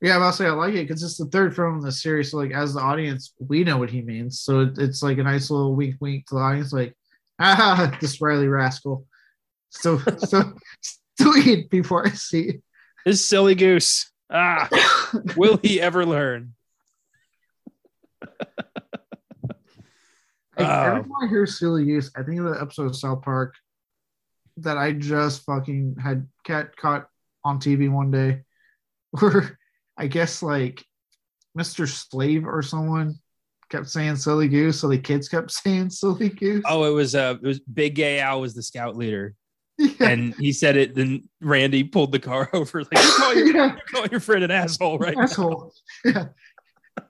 Yeah, 0.00 0.18
I'll 0.18 0.32
say 0.32 0.46
I 0.46 0.50
like 0.50 0.74
it 0.74 0.88
because 0.88 1.04
it's 1.04 1.16
the 1.16 1.26
third 1.26 1.54
film 1.54 1.76
in 1.76 1.80
the 1.80 1.92
series. 1.92 2.32
So 2.32 2.38
like 2.38 2.50
as 2.50 2.74
the 2.74 2.80
audience, 2.80 3.32
we 3.38 3.62
know 3.62 3.78
what 3.78 3.90
he 3.90 4.02
means. 4.02 4.40
So 4.40 4.62
it, 4.62 4.78
it's 4.78 5.00
like 5.00 5.18
a 5.18 5.22
nice 5.22 5.48
little 5.48 5.76
wink 5.76 5.94
wink 6.00 6.26
to 6.26 6.34
the 6.34 6.40
audience, 6.40 6.72
like, 6.72 6.96
ah, 7.38 7.96
this 8.00 8.20
Riley 8.20 8.48
rascal. 8.48 9.06
So 9.70 9.98
so 10.18 10.54
still 10.80 11.36
eat 11.36 11.70
before 11.70 12.04
I 12.04 12.10
see 12.10 12.62
this 13.04 13.24
silly 13.24 13.54
goose. 13.54 14.10
Ah, 14.30 14.68
will 15.36 15.58
he 15.58 15.80
ever 15.80 16.04
learn? 16.04 16.54
Like, 20.58 20.68
every 20.68 21.02
time 21.02 21.12
I 21.22 21.28
hear 21.28 21.46
silly 21.46 21.84
use, 21.84 22.10
I 22.16 22.22
think 22.22 22.40
of 22.40 22.46
the 22.46 22.60
episode 22.60 22.86
of 22.86 22.96
South 22.96 23.22
Park 23.22 23.54
that 24.58 24.78
I 24.78 24.92
just 24.92 25.44
fucking 25.44 25.96
had 26.02 26.26
cat 26.44 26.76
caught 26.76 27.08
on 27.44 27.60
TV 27.60 27.90
one 27.90 28.10
day, 28.10 28.42
where 29.20 29.58
I 29.96 30.06
guess 30.06 30.42
like 30.42 30.84
Mr. 31.58 31.86
Slave 31.86 32.46
or 32.46 32.62
someone 32.62 33.16
kept 33.70 33.88
saying 33.88 34.16
silly 34.16 34.48
goose, 34.48 34.80
so 34.80 34.88
the 34.88 34.98
kids 34.98 35.28
kept 35.28 35.50
saying 35.62 35.90
silly 35.90 36.30
goose. 36.30 36.64
Oh, 36.66 36.84
it 36.84 36.94
was 36.94 37.14
uh, 37.14 37.36
it 37.42 37.46
was 37.46 37.60
Big 37.60 37.94
Gay 37.94 38.20
Al 38.20 38.40
was 38.40 38.54
the 38.54 38.62
scout 38.62 38.96
leader, 38.96 39.34
yeah. 39.78 40.08
and 40.08 40.34
he 40.34 40.52
said 40.52 40.76
it. 40.76 40.94
Then 40.94 41.28
Randy 41.40 41.84
pulled 41.84 42.12
the 42.12 42.18
car 42.18 42.48
over, 42.54 42.82
like, 42.82 42.92
"You 42.92 43.12
call 43.16 43.34
your, 43.34 43.56
yeah. 43.56 43.74
you 43.74 43.80
call 43.92 44.06
your 44.06 44.20
friend 44.20 44.44
an 44.44 44.50
asshole, 44.50 44.98
right?" 44.98 45.16
now." 45.16 45.22
asshole. 45.22 45.72
Yeah. 46.04 46.26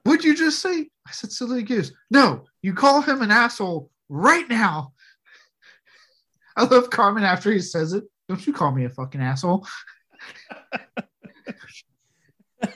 What'd 0.03 0.25
you 0.25 0.37
just 0.37 0.61
say? 0.61 0.89
I 1.07 1.12
said 1.12 1.31
silly 1.31 1.62
goose. 1.62 1.93
No, 2.11 2.45
you 2.62 2.75
call 2.75 3.03
him 3.03 3.23
an 3.23 3.31
asshole 3.31 3.91
right 4.09 4.49
now. 4.49 4.93
I 6.57 6.64
love 6.64 6.91
Cartman 6.91 7.23
after 7.25 7.53
he 7.53 7.61
says 7.61 7.93
it. 7.93 8.05
Don't 8.29 8.45
you 8.47 8.53
call 8.53 8.73
me 8.73 8.85
a 8.85 8.91
fucking 8.91 9.21
asshole. 9.21 9.67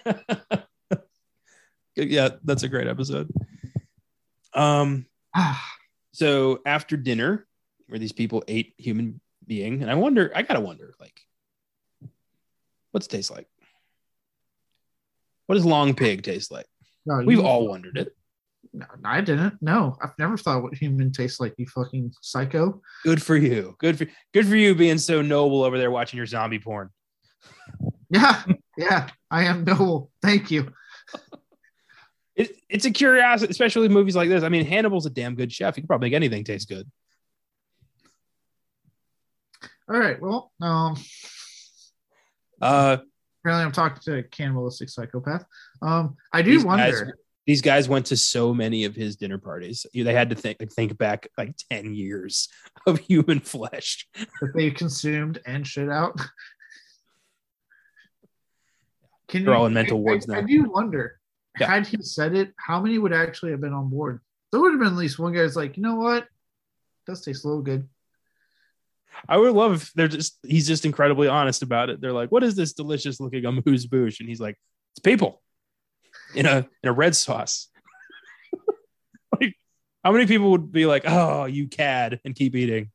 yeah, 1.97 2.29
that's 2.45 2.63
a 2.63 2.69
great 2.69 2.87
episode. 2.87 3.33
Um, 4.55 5.07
so 6.13 6.61
after 6.65 6.97
dinner, 6.97 7.47
where 7.89 7.99
these 7.99 8.13
people 8.13 8.45
ate 8.47 8.75
human 8.79 9.21
being, 9.51 9.83
and 9.83 9.91
I 9.91 9.97
wonder, 9.97 10.31
I 10.33 10.43
gotta 10.43 10.61
wonder, 10.61 10.95
like, 11.01 11.21
what's 12.93 13.07
it 13.07 13.11
taste 13.11 13.33
like? 13.33 13.49
What 15.47 15.57
does 15.57 15.67
long 15.67 15.95
pig 15.95 16.23
taste 16.23 16.53
like? 16.53 16.67
no, 17.05 17.23
We've 17.27 17.41
all 17.45 17.67
wondered 17.67 17.99
it. 17.99 18.15
No, 18.73 18.87
I 19.05 19.21
didn't. 19.21 19.55
No, 19.61 19.97
I've 20.01 20.17
never 20.17 20.37
thought 20.37 20.63
what 20.63 20.75
human 20.75 21.11
tastes 21.11 21.41
like. 21.41 21.55
You 21.59 21.67
fucking 21.67 22.13
psycho. 22.23 22.81
Good 23.03 23.21
for 23.21 23.37
you. 23.37 23.75
Good 23.81 23.99
for 23.99 24.07
good 24.33 24.47
for 24.47 24.55
you 24.55 24.77
being 24.77 24.99
so 24.99 25.21
noble 25.21 25.65
over 25.65 25.77
there 25.77 25.91
watching 25.91 26.17
your 26.17 26.27
zombie 26.27 26.61
porn. 26.61 26.91
Yeah, 28.13 28.43
yeah. 28.77 29.09
I 29.31 29.45
am 29.45 29.63
noble. 29.63 30.11
Thank 30.23 30.51
you. 30.51 30.73
It, 32.37 32.57
it's 32.71 32.87
a 32.87 32.91
curiosity, 32.91 33.51
especially 33.51 33.89
movies 33.89 34.17
like 34.17 34.31
this. 34.31 34.43
I 34.43 34.49
mean, 34.49 34.65
Hannibal's 34.65 35.05
a 35.05 35.11
damn 35.11 35.35
good 35.35 35.53
chef. 35.53 35.75
He 35.75 35.83
can 35.83 35.89
probably 35.89 36.07
make 36.09 36.17
anything 36.17 36.43
taste 36.43 36.71
good. 36.71 36.91
All 39.91 39.99
right. 39.99 40.21
Well, 40.21 40.53
um, 40.61 40.97
Uh, 42.63 42.99
apparently 43.43 43.65
I'm 43.65 43.73
talking 43.73 44.01
to 44.03 44.19
a 44.19 44.23
cannibalistic 44.23 44.89
psychopath. 44.91 45.45
Um, 45.83 46.17
I 46.33 46.43
do 46.43 46.53
These 46.53 46.65
wonder. 46.65 47.05
guys- 47.07 47.15
these 47.47 47.63
guys 47.63 47.89
went 47.89 48.07
to 48.07 48.17
so 48.17 48.55
many 48.55 48.85
of 48.85 48.95
his 48.95 49.17
dinner 49.17 49.39
parties. 49.39 49.85
They 49.93 50.13
had 50.13 50.29
to 50.31 50.37
think 50.37 50.59
think 50.73 50.97
back 50.99 51.27
like 51.39 51.57
10 51.71 51.95
years 51.95 52.49
of 52.87 52.99
human 53.01 53.41
flesh. 53.41 54.07
that 54.41 54.53
they 54.55 54.71
consumed 54.71 55.41
and 55.47 55.67
shit 55.67 55.89
out. 55.89 56.21
Can 59.29 59.45
They're 59.47 59.55
all 59.55 59.67
in 59.67 59.73
mental 59.75 59.97
I- 59.99 60.01
wards 60.03 60.29
I, 60.31 60.39
I 60.39 60.43
do 60.43 60.71
wonder, 60.71 61.19
Yeah. 61.59 61.69
had 61.71 61.87
he 61.87 61.97
said 62.03 62.37
it, 62.37 62.53
how 62.57 62.81
many 62.81 62.99
would 62.99 63.13
actually 63.15 63.51
have 63.53 63.61
been 63.63 63.73
on 63.73 63.89
board? 63.89 64.21
There 64.53 64.61
would 64.61 64.73
have 64.73 64.81
been 64.81 64.89
at 64.93 64.97
least 64.99 65.19
one 65.19 65.33
guy 65.33 65.41
that's 65.43 65.57
like, 65.57 65.77
you 65.77 65.83
know 65.83 65.97
what? 65.97 66.29
does 67.07 67.23
taste 67.23 67.45
a 67.45 67.49
little 67.49 67.63
good. 67.63 67.89
I 69.29 69.37
would 69.37 69.53
love 69.53 69.73
if 69.75 69.93
they're 69.95 70.09
just 70.09 70.39
he's 70.43 70.67
just 70.67 70.85
incredibly 70.85 71.29
honest 71.29 71.63
about 71.63 71.91
it. 71.91 72.01
They're 72.01 72.13
like, 72.13 72.31
"What 72.31 72.43
is 72.43 72.55
this 72.55 72.73
delicious 72.73 73.21
looking 73.21 73.45
amuse 73.45 73.87
bouche?" 73.87 74.21
And 74.21 74.29
he's 74.29 74.41
like, 74.41 74.57
"It's 74.93 75.01
people 75.01 75.43
in 76.35 76.47
a 76.47 76.67
in 76.83 76.89
a 76.89 76.93
red 76.93 77.15
sauce." 77.17 77.69
like, 79.41 79.55
how 80.05 80.13
many 80.13 80.27
people 80.27 80.51
would 80.53 80.73
be 80.73 80.87
like, 80.87 81.05
"Oh, 81.07 81.45
you 81.45 81.69
cad," 81.69 82.21
and 82.25 82.35
keep 82.35 82.55
eating? 82.55 82.91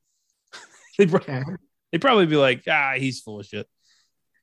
they'd, 0.97 1.09
pro- 1.09 1.19
Okay. 1.19 1.43
they'd 1.91 2.01
probably 2.01 2.25
be 2.25 2.37
like, 2.37 2.63
"Ah, 2.67 2.93
he's 2.97 3.19
full 3.21 3.39
of 3.39 3.45
shit." 3.45 3.67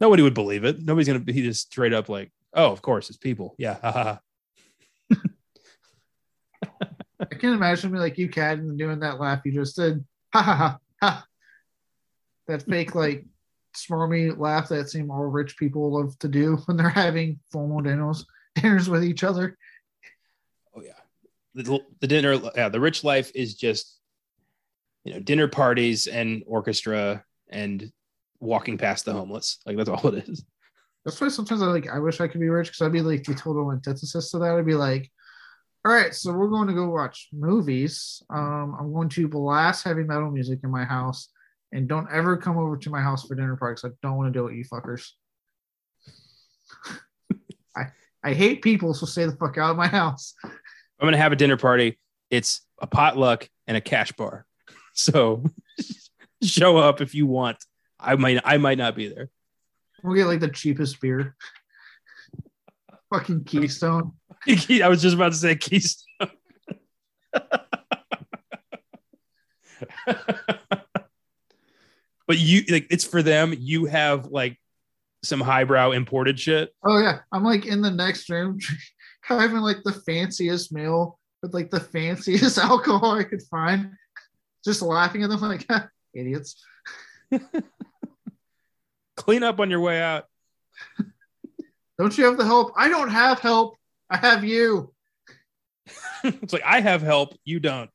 Nobody 0.00 0.22
would 0.22 0.34
believe 0.34 0.64
it. 0.64 0.80
Nobody's 0.82 1.06
gonna 1.06 1.20
be 1.20 1.32
just 1.42 1.66
straight 1.72 1.92
up 1.92 2.08
like, 2.08 2.30
"Oh, 2.54 2.70
of 2.72 2.82
course, 2.82 3.08
it's 3.08 3.18
people." 3.18 3.54
Yeah. 3.58 4.18
I 7.20 7.34
can't 7.36 7.54
imagine 7.54 7.92
me 7.92 7.98
like 7.98 8.18
you, 8.18 8.28
cad 8.28 8.58
and 8.58 8.76
doing 8.78 9.00
that 9.00 9.20
laugh 9.20 9.42
you 9.44 9.52
just 9.52 9.76
did. 9.76 10.04
Ha 10.34 10.42
ha 10.42 10.54
ha 10.54 10.78
ha. 11.00 11.26
That 12.48 12.62
fake 12.62 12.94
like 12.94 13.24
smarmy 13.74 14.36
laugh 14.36 14.68
that 14.68 14.90
seem 14.90 15.10
all 15.10 15.24
rich 15.24 15.56
people 15.56 15.92
love 15.92 16.18
to 16.18 16.28
do 16.28 16.56
when 16.66 16.76
they're 16.76 16.88
having 16.88 17.40
formal 17.50 17.80
dinners 17.80 18.26
dinners 18.54 18.88
with 18.88 19.04
each 19.04 19.24
other. 19.24 19.56
Oh 20.76 20.82
yeah, 20.82 20.92
the, 21.54 21.80
the 22.00 22.06
dinner. 22.06 22.40
Yeah, 22.54 22.68
the 22.68 22.80
rich 22.80 23.04
life 23.04 23.30
is 23.34 23.54
just 23.54 23.98
you 25.04 25.14
know 25.14 25.20
dinner 25.20 25.48
parties 25.48 26.06
and 26.06 26.42
orchestra 26.46 27.24
and 27.48 27.90
walking 28.40 28.76
past 28.78 29.04
the 29.04 29.12
homeless. 29.12 29.58
Like 29.64 29.76
that's 29.76 29.88
all 29.88 30.06
it 30.08 30.28
is. 30.28 30.44
That's 31.04 31.20
why 31.20 31.28
sometimes 31.28 31.62
I 31.62 31.66
like 31.66 31.88
I 31.88 31.98
wish 31.98 32.20
I 32.20 32.28
could 32.28 32.40
be 32.40 32.48
rich 32.48 32.68
because 32.68 32.82
I'd 32.82 32.92
be 32.92 33.02
like 33.02 33.24
the 33.24 33.34
total 33.34 33.72
antithesis 33.72 34.30
to 34.30 34.38
that. 34.38 34.56
I'd 34.56 34.66
be 34.66 34.74
like, 34.74 35.10
all 35.84 35.92
right, 35.92 36.14
so 36.14 36.32
we're 36.32 36.48
going 36.48 36.68
to 36.68 36.74
go 36.74 36.88
watch 36.88 37.28
movies. 37.32 38.22
Um, 38.30 38.76
I'm 38.78 38.92
going 38.92 39.08
to 39.10 39.26
blast 39.28 39.84
heavy 39.84 40.04
metal 40.04 40.30
music 40.30 40.60
in 40.62 40.70
my 40.70 40.84
house, 40.84 41.28
and 41.72 41.88
don't 41.88 42.08
ever 42.12 42.36
come 42.36 42.58
over 42.58 42.76
to 42.76 42.90
my 42.90 43.00
house 43.00 43.26
for 43.26 43.34
dinner 43.34 43.56
parties. 43.56 43.84
I 43.84 43.88
don't 44.02 44.16
want 44.16 44.32
to 44.32 44.38
deal 44.38 44.44
with 44.44 44.54
you 44.54 44.64
fuckers. 44.64 45.08
I 47.76 47.86
I 48.22 48.34
hate 48.34 48.62
people, 48.62 48.94
so 48.94 49.06
stay 49.06 49.24
the 49.24 49.32
fuck 49.32 49.58
out 49.58 49.70
of 49.70 49.76
my 49.76 49.88
house. 49.88 50.34
I'm 50.44 51.06
gonna 51.06 51.16
have 51.16 51.32
a 51.32 51.36
dinner 51.36 51.56
party. 51.56 51.98
It's 52.30 52.60
a 52.80 52.86
potluck 52.86 53.48
and 53.66 53.76
a 53.76 53.80
cash 53.80 54.12
bar. 54.12 54.46
So 54.94 55.42
show 56.42 56.76
up 56.76 57.00
if 57.00 57.14
you 57.14 57.26
want. 57.26 57.56
I 57.98 58.16
might 58.16 58.42
I 58.44 58.58
might 58.58 58.76
not 58.76 58.94
be 58.94 59.08
there. 59.08 59.30
We'll 60.02 60.14
get 60.14 60.26
like 60.26 60.40
the 60.40 60.48
cheapest 60.48 61.00
beer. 61.00 61.34
Fucking 63.10 63.44
Keystone. 63.44 64.12
I 64.46 64.88
was 64.88 65.00
just 65.00 65.14
about 65.14 65.32
to 65.32 65.38
say 65.38 65.56
Keystone. 65.56 66.28
But 72.26 72.38
you 72.38 72.62
like 72.70 72.86
it's 72.90 73.04
for 73.04 73.22
them. 73.22 73.54
You 73.56 73.86
have 73.86 74.26
like 74.26 74.58
some 75.22 75.40
highbrow 75.40 75.92
imported 75.92 76.38
shit. 76.38 76.74
Oh 76.84 76.98
yeah, 76.98 77.20
I'm 77.32 77.44
like 77.44 77.66
in 77.66 77.82
the 77.82 77.90
next 77.90 78.28
room 78.28 78.58
having 79.22 79.58
like 79.58 79.82
the 79.84 79.92
fanciest 79.92 80.72
meal 80.72 81.18
with 81.42 81.54
like 81.54 81.70
the 81.70 81.80
fanciest 81.80 82.58
alcohol 82.62 83.18
I 83.18 83.24
could 83.24 83.42
find, 83.42 83.92
just 84.64 84.82
laughing 84.82 85.22
at 85.22 85.30
them 85.30 85.40
like 85.40 85.66
idiots. 86.14 86.62
Clean 89.16 89.42
up 89.42 89.60
on 89.60 89.70
your 89.70 89.80
way 89.80 90.02
out. 90.02 90.26
Don't 91.98 92.16
you 92.16 92.24
have 92.24 92.36
the 92.36 92.44
help? 92.44 92.72
I 92.76 92.88
don't 92.88 93.10
have 93.10 93.38
help. 93.38 93.76
I 94.10 94.16
have 94.16 94.44
you. 94.44 94.92
it's 96.24 96.52
like 96.52 96.62
I 96.64 96.80
have 96.80 97.02
help, 97.02 97.34
you 97.44 97.60
don't. 97.60 97.90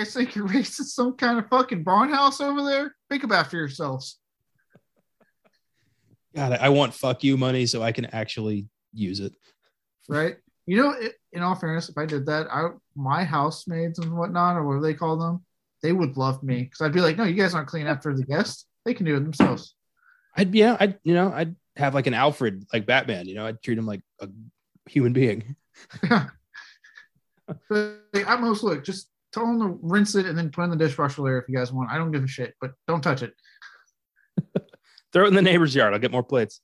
You 0.00 0.06
guys 0.06 0.14
think 0.14 0.34
you're 0.34 0.46
racing 0.46 0.86
some 0.86 1.14
kind 1.14 1.38
of 1.38 1.48
fucking 1.48 1.84
barnhouse 1.84 2.40
over 2.40 2.62
there? 2.62 2.94
Think 3.10 3.24
about 3.24 3.48
for 3.48 3.56
yourselves. 3.56 4.18
God, 6.34 6.52
I 6.52 6.68
want 6.70 6.94
fuck 6.94 7.22
you 7.22 7.36
money 7.36 7.66
so 7.66 7.82
I 7.82 7.92
can 7.92 8.06
actually 8.06 8.68
use 8.94 9.20
it. 9.20 9.34
Right. 10.08 10.36
You 10.66 10.76
know, 10.76 10.94
in 11.32 11.42
all 11.42 11.54
fairness, 11.54 11.88
if 11.88 11.98
I 11.98 12.06
did 12.06 12.26
that, 12.26 12.46
I 12.50 12.68
my 12.94 13.24
housemaids 13.24 13.98
and 13.98 14.16
whatnot, 14.16 14.56
or 14.56 14.64
whatever 14.64 14.86
they 14.86 14.94
call 14.94 15.16
them, 15.16 15.44
they 15.82 15.92
would 15.92 16.16
love 16.16 16.42
me 16.42 16.62
because 16.62 16.80
I'd 16.80 16.92
be 16.92 17.00
like, 17.00 17.16
no, 17.16 17.24
you 17.24 17.34
guys 17.34 17.54
aren't 17.54 17.68
clean 17.68 17.86
after 17.86 18.14
the 18.14 18.24
guests. 18.24 18.66
They 18.84 18.94
can 18.94 19.06
do 19.06 19.16
it 19.16 19.20
themselves. 19.20 19.74
I'd 20.36 20.54
yeah, 20.54 20.76
I'd 20.78 20.98
you 21.02 21.14
know, 21.14 21.32
I'd 21.32 21.56
have 21.76 21.94
like 21.94 22.06
an 22.06 22.14
Alfred 22.14 22.64
like 22.72 22.86
Batman. 22.86 23.26
You 23.26 23.34
know, 23.34 23.46
I'd 23.46 23.62
treat 23.62 23.78
him 23.78 23.86
like 23.86 24.02
a 24.20 24.28
human 24.86 25.12
being. 25.12 25.56
Yeah. 26.08 26.28
at 27.70 28.40
most, 28.40 28.62
look, 28.62 28.84
just 28.84 29.09
tell 29.32 29.46
them 29.46 29.60
to 29.60 29.78
rinse 29.82 30.14
it 30.14 30.26
and 30.26 30.36
then 30.36 30.50
put 30.50 30.62
it 30.62 30.64
in 30.64 30.70
the 30.70 30.76
dishwasher 30.76 31.22
later 31.22 31.38
if 31.38 31.48
you 31.48 31.56
guys 31.56 31.72
want. 31.72 31.90
I 31.90 31.98
don't 31.98 32.10
give 32.10 32.24
a 32.24 32.28
shit, 32.28 32.54
but 32.60 32.72
don't 32.86 33.02
touch 33.02 33.22
it. 33.22 33.34
Throw 35.12 35.24
it 35.24 35.28
in 35.28 35.34
the 35.34 35.42
neighbor's 35.42 35.74
yard. 35.74 35.92
I'll 35.92 35.98
get 35.98 36.12
more 36.12 36.22
plates. 36.22 36.60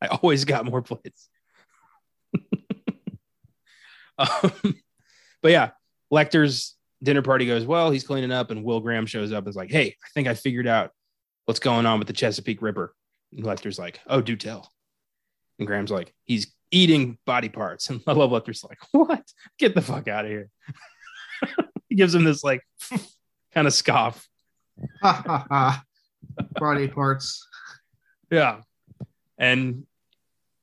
I 0.00 0.06
always 0.06 0.44
got 0.44 0.66
more 0.66 0.82
plates. 0.82 1.28
um, 4.18 4.52
but 5.42 5.52
yeah, 5.52 5.70
Lecter's 6.10 6.74
dinner 7.02 7.22
party 7.22 7.46
goes 7.46 7.64
well. 7.64 7.90
He's 7.90 8.06
cleaning 8.06 8.32
up, 8.32 8.50
and 8.50 8.64
Will 8.64 8.80
Graham 8.80 9.06
shows 9.06 9.32
up 9.32 9.44
and 9.44 9.48
is 9.48 9.56
like, 9.56 9.70
Hey, 9.70 9.88
I 9.88 10.08
think 10.14 10.28
I 10.28 10.34
figured 10.34 10.66
out 10.66 10.90
what's 11.46 11.60
going 11.60 11.86
on 11.86 11.98
with 11.98 12.08
the 12.08 12.14
Chesapeake 12.14 12.62
Ripper. 12.62 12.94
And 13.32 13.44
Lecter's 13.44 13.78
like, 13.78 14.00
Oh, 14.06 14.20
do 14.20 14.36
tell. 14.36 14.70
And 15.58 15.66
Graham's 15.66 15.90
like, 15.90 16.14
He's 16.24 16.52
eating 16.70 17.18
body 17.26 17.48
parts. 17.48 17.88
And 17.90 18.02
I 18.06 18.12
love 18.12 18.30
Lecter's 18.30 18.64
like, 18.64 18.78
What? 18.92 19.24
Get 19.58 19.74
the 19.74 19.82
fuck 19.82 20.08
out 20.08 20.24
of 20.24 20.30
here. 20.30 20.50
He 21.94 21.96
gives 21.96 22.12
him 22.12 22.24
this 22.24 22.42
like 22.42 22.60
kind 23.54 23.68
of 23.68 23.72
scoff. 23.72 24.28
body 25.02 26.88
parts. 26.88 27.46
Yeah. 28.32 28.62
And 29.38 29.86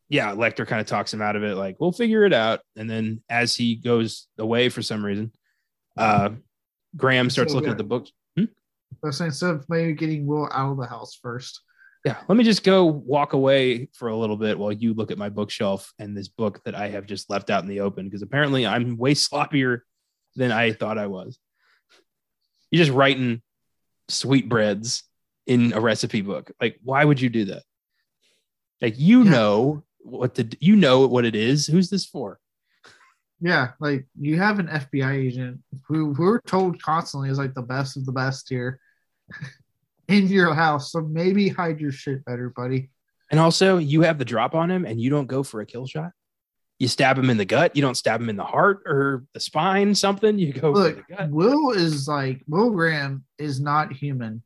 yeah, 0.09 0.33
Lecter 0.33 0.67
kind 0.67 0.81
of 0.81 0.87
talks 0.87 1.13
him 1.13 1.21
out 1.21 1.37
of 1.37 1.43
it, 1.43 1.55
like, 1.55 1.77
we'll 1.79 1.93
figure 1.93 2.25
it 2.25 2.33
out. 2.33 2.59
And 2.75 2.89
then 2.89 3.23
as 3.29 3.55
he 3.55 3.75
goes 3.75 4.27
away 4.37 4.67
for 4.67 4.81
some 4.81 5.05
reason, 5.05 5.31
uh 5.95 6.31
Graham 6.97 7.29
starts 7.29 7.53
So, 7.53 7.55
looking 7.55 7.69
yeah. 7.69 7.73
at 7.73 7.77
the 7.77 7.85
books. 7.85 8.11
Was 9.01 9.17
saying, 9.17 9.29
instead 9.29 9.51
of 9.51 9.65
maybe 9.69 9.93
getting 9.93 10.27
Will 10.27 10.49
out 10.51 10.71
of 10.71 10.77
the 10.77 10.85
house 10.85 11.15
first. 11.15 11.61
Yeah, 12.03 12.17
let 12.27 12.37
me 12.37 12.43
just 12.43 12.63
go 12.65 12.83
walk 12.85 13.31
away 13.31 13.87
for 13.93 14.09
a 14.09 14.17
little 14.17 14.35
bit 14.35 14.59
while 14.59 14.73
you 14.73 14.93
look 14.93 15.11
at 15.11 15.17
my 15.17 15.29
bookshelf 15.29 15.93
and 15.97 16.17
this 16.17 16.27
book 16.27 16.61
that 16.65 16.75
I 16.75 16.89
have 16.89 17.05
just 17.05 17.29
left 17.29 17.49
out 17.49 17.63
in 17.63 17.69
the 17.69 17.79
open 17.79 18.03
because 18.05 18.21
apparently 18.21 18.67
I'm 18.67 18.97
way 18.97 19.13
sloppier 19.13 19.81
than 20.35 20.51
I 20.51 20.73
thought 20.73 20.97
I 20.97 21.07
was. 21.07 21.37
You're 22.69 22.85
just 22.85 22.95
writing 22.95 23.41
sweetbreads 24.07 25.03
in 25.47 25.73
a 25.73 25.79
recipe 25.81 26.21
book. 26.21 26.51
Like, 26.61 26.79
why 26.83 27.03
would 27.03 27.19
you 27.19 27.29
do 27.29 27.45
that? 27.45 27.63
Like, 28.81 28.97
you 28.97 29.23
Yeah. 29.23 29.31
know 29.31 29.83
what 30.03 30.33
the 30.35 30.55
you 30.59 30.75
know 30.75 31.05
what 31.07 31.25
it 31.25 31.35
is. 31.35 31.67
Who's 31.67 31.89
this 31.89 32.05
for? 32.05 32.39
Yeah, 33.39 33.71
like 33.79 34.05
you 34.19 34.37
have 34.37 34.59
an 34.59 34.67
FBI 34.67 35.13
agent 35.15 35.61
who 35.87 36.13
who 36.13 36.23
we're 36.23 36.41
told 36.41 36.81
constantly 36.81 37.29
is 37.29 37.37
like 37.37 37.53
the 37.53 37.61
best 37.61 37.97
of 37.97 38.05
the 38.05 38.11
best 38.11 38.49
here 38.49 38.79
in 40.07 40.27
your 40.27 40.53
house. 40.53 40.91
So 40.91 41.01
maybe 41.01 41.49
hide 41.49 41.79
your 41.79 41.91
shit 41.91 42.23
better, 42.25 42.49
buddy. 42.49 42.89
And 43.29 43.39
also, 43.39 43.77
you 43.77 44.01
have 44.01 44.17
the 44.17 44.25
drop 44.25 44.55
on 44.55 44.69
him, 44.69 44.85
and 44.85 44.99
you 44.99 45.09
don't 45.09 45.27
go 45.27 45.41
for 45.41 45.61
a 45.61 45.65
kill 45.65 45.87
shot. 45.87 46.11
You 46.81 46.87
stab 46.87 47.15
him 47.15 47.29
in 47.29 47.37
the 47.37 47.45
gut. 47.45 47.75
You 47.75 47.83
don't 47.83 47.93
stab 47.93 48.19
him 48.19 48.27
in 48.27 48.35
the 48.35 48.43
heart 48.43 48.81
or 48.87 49.23
the 49.35 49.39
spine. 49.39 49.93
Something. 49.93 50.39
You 50.39 50.51
go 50.51 50.71
Look, 50.71 51.07
the 51.07 51.15
gut. 51.15 51.29
Will 51.29 51.69
is 51.73 52.07
like 52.07 52.41
Will 52.47 52.71
Graham 52.71 53.23
is 53.37 53.61
not 53.61 53.93
human. 53.93 54.41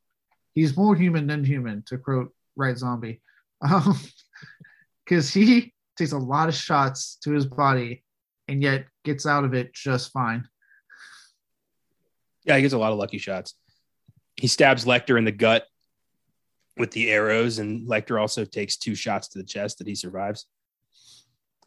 He's 0.53 0.75
more 0.75 0.97
human 0.97 1.27
than 1.27 1.45
human, 1.45 1.83
to 1.83 1.97
quote 1.97 2.33
White 2.55 2.77
Zombie, 2.77 3.21
um, 3.61 3.97
because 5.05 5.33
he 5.33 5.73
takes 5.97 6.11
a 6.11 6.17
lot 6.17 6.49
of 6.49 6.55
shots 6.55 7.17
to 7.23 7.31
his 7.31 7.45
body 7.45 8.03
and 8.49 8.61
yet 8.61 8.87
gets 9.05 9.25
out 9.25 9.45
of 9.45 9.53
it 9.53 9.73
just 9.73 10.11
fine. 10.11 10.45
Yeah, 12.43 12.57
he 12.57 12.63
gets 12.63 12.73
a 12.73 12.77
lot 12.77 12.91
of 12.91 12.97
lucky 12.97 13.17
shots. 13.17 13.55
He 14.35 14.47
stabs 14.47 14.83
Lecter 14.83 15.17
in 15.17 15.23
the 15.23 15.31
gut 15.31 15.67
with 16.75 16.91
the 16.91 17.11
arrows, 17.11 17.59
and 17.59 17.87
Lecter 17.87 18.19
also 18.19 18.43
takes 18.43 18.75
two 18.75 18.93
shots 18.93 19.29
to 19.29 19.37
the 19.37 19.45
chest 19.45 19.77
that 19.77 19.87
he 19.87 19.95
survives. 19.95 20.47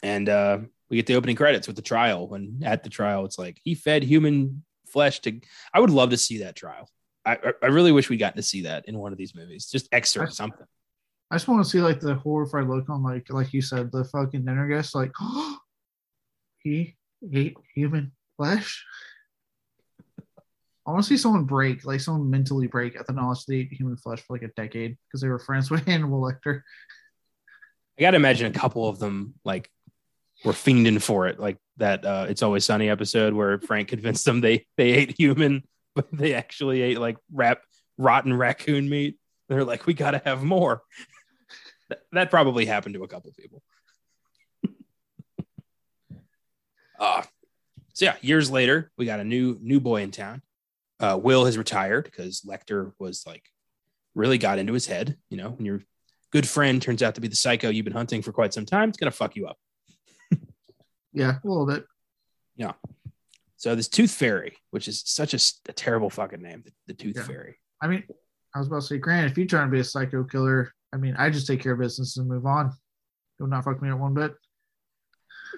And 0.03 0.29
uh, 0.29 0.59
we 0.91 0.97
get 0.97 1.07
the 1.07 1.17
opening 1.17 1.37
credits 1.37 1.67
with 1.67 1.77
the 1.77 1.83
trial. 1.83 2.29
When 2.29 2.61
at 2.65 2.83
the 2.83 2.91
trial, 2.91 3.25
it's 3.25 3.39
like 3.39 3.59
he 3.63 3.75
fed 3.75 4.03
human 4.03 4.65
flesh 4.87 5.21
to. 5.21 5.41
I 5.75 5.81
would 5.81 5.91
love 5.91 6.11
to 6.11 6.17
see 6.17 6.39
that 6.39 6.57
trial. 6.57 6.89
I, 7.25 7.39
I- 7.63 7.67
really 7.67 7.93
wish 7.93 8.09
we 8.09 8.17
got 8.17 8.37
to 8.37 8.43
see 8.43 8.63
that 8.63 8.89
in 8.89 8.99
one 8.99 9.13
of 9.13 9.19
these 9.19 9.35
movies. 9.35 9.67
Just 9.67 9.89
excerpt 9.93 10.33
something. 10.33 10.67
I 11.31 11.35
just 11.35 11.47
want 11.49 11.63
to 11.63 11.69
see 11.69 11.81
like 11.81 12.01
the 12.01 12.15
horrified 12.15 12.69
look 12.69 12.89
on 12.89 13.03
like 13.03 13.29
like 13.31 13.53
you 13.53 13.61
said 13.61 13.93
the 13.93 14.05
fucking 14.05 14.47
dinner 14.47 14.67
guest 14.67 14.95
like 14.95 15.13
he 16.63 16.97
ate 17.33 17.57
human 17.75 18.13
flesh. 18.39 18.85
I 20.87 20.91
want 20.91 21.03
to 21.03 21.09
see 21.09 21.19
someone 21.19 21.45
break, 21.45 21.85
like 21.85 22.01
someone 22.01 22.31
mentally 22.31 22.67
break 22.67 22.99
at 22.99 23.07
the 23.07 23.13
knowledge 23.13 23.45
they 23.45 23.57
ate 23.57 23.73
human 23.75 23.99
flesh 23.99 24.23
for 24.23 24.33
like 24.33 24.43
a 24.43 24.49
decade 24.57 24.97
because 25.07 25.21
they 25.21 25.29
were 25.29 25.39
friends 25.39 25.71
with 25.71 25.85
Hannibal 25.87 26.23
Lecter. 26.23 26.63
I 27.99 28.01
got 28.01 28.13
to 28.13 28.17
imagine 28.17 28.47
a 28.47 28.59
couple 28.59 28.89
of 28.89 28.99
them 28.99 29.35
like 29.45 29.71
were 30.45 30.53
fiending 30.53 31.03
for 31.03 31.27
it, 31.27 31.39
like 31.39 31.59
that 31.79 32.05
uh, 32.05 32.27
"It's 32.29 32.43
Always 32.43 32.65
Sunny" 32.65 32.89
episode 32.89 33.35
where 33.35 33.59
Frank 33.61 33.89
convinced 33.89 34.25
them 34.25 34.41
they 34.41 34.67
they 34.77 34.93
ate 34.93 35.19
human, 35.19 35.65
but 35.95 36.07
they 36.13 36.35
actually 36.35 36.83
ate 36.83 36.99
like 36.99 37.17
rap 37.33 37.61
rotten 37.99 38.33
raccoon 38.33 38.89
meat. 38.89 39.19
They're 39.49 39.65
like, 39.65 39.87
we 39.87 39.95
got 39.95 40.13
to 40.13 40.23
have 40.25 40.43
more. 40.43 40.83
that, 42.13 42.31
probably 42.31 42.67
happened 42.67 42.95
to 42.95 43.03
a 43.03 43.09
couple 43.09 43.33
people. 43.37 43.63
uh, 47.01 47.23
so 47.95 48.05
yeah, 48.05 48.17
years 48.21 48.51
later, 48.51 48.91
we 48.97 49.07
got 49.07 49.21
a 49.21 49.25
new 49.25 49.59
new 49.61 49.81
boy 49.81 50.03
in 50.03 50.11
town. 50.11 50.43
Uh, 51.01 51.19
Will 51.21 51.45
has 51.45 51.57
retired 51.57 52.05
because 52.05 52.43
Lecter 52.43 52.93
was 52.99 53.25
like 53.27 53.45
really 54.15 54.39
got 54.39 54.59
into 54.59 54.73
his 54.73 54.87
head. 54.87 55.17
You 55.31 55.37
know, 55.39 55.51
when 55.51 55.65
your 55.65 55.83
good 56.31 56.47
friend 56.47 56.81
turns 56.81 57.03
out 57.03 57.15
to 57.15 57.21
be 57.21 57.29
the 57.29 57.37
psycho 57.37 57.71
you've 57.71 57.85
been 57.85 57.93
hunting 57.93 58.23
for 58.23 58.33
quite 58.33 58.53
some 58.53 58.67
time, 58.67 58.89
it's 58.89 58.99
gonna 58.99 59.11
fuck 59.11 59.37
you 59.37 59.47
up. 59.47 59.59
Yeah, 61.13 61.37
a 61.43 61.47
little 61.49 61.67
bit. 61.67 61.85
Yeah. 62.57 62.73
So 63.57 63.75
this 63.75 63.89
Tooth 63.89 64.11
Fairy, 64.13 64.57
which 64.71 64.87
is 64.89 65.03
such 65.05 65.35
a, 65.35 65.39
a 65.69 65.73
terrible 65.73 66.11
fucking 66.11 66.41
name, 66.43 66.63
the, 66.65 66.73
the 66.89 66.95
Tooth 66.95 67.17
Yeah. 67.17 67.23
Fairy. 67.25 67.57
I 67.83 67.89
mean, 67.89 68.05
I 68.55 68.59
was 68.59 68.69
about 68.69 68.81
to 68.83 68.87
say, 68.87 68.99
Grant, 68.99 69.31
if 69.31 69.37
you're 69.39 69.47
trying 69.47 69.67
to 69.69 69.73
be 69.73 69.81
a 69.81 69.85
psycho 69.85 70.25
killer, 70.25 70.73
I 70.93 70.97
mean, 70.97 71.15
I 71.19 71.31
just 71.31 71.47
take 71.47 71.61
care 71.63 71.73
of 71.73 71.79
business 71.81 72.17
and 72.17 72.29
move 72.29 72.47
on. 72.47 72.73
Do 73.39 73.47
not 73.47 73.65
fuck 73.65 73.81
me 73.83 73.91
up 73.91 73.99
one 73.99 74.15
bit. 74.15 74.35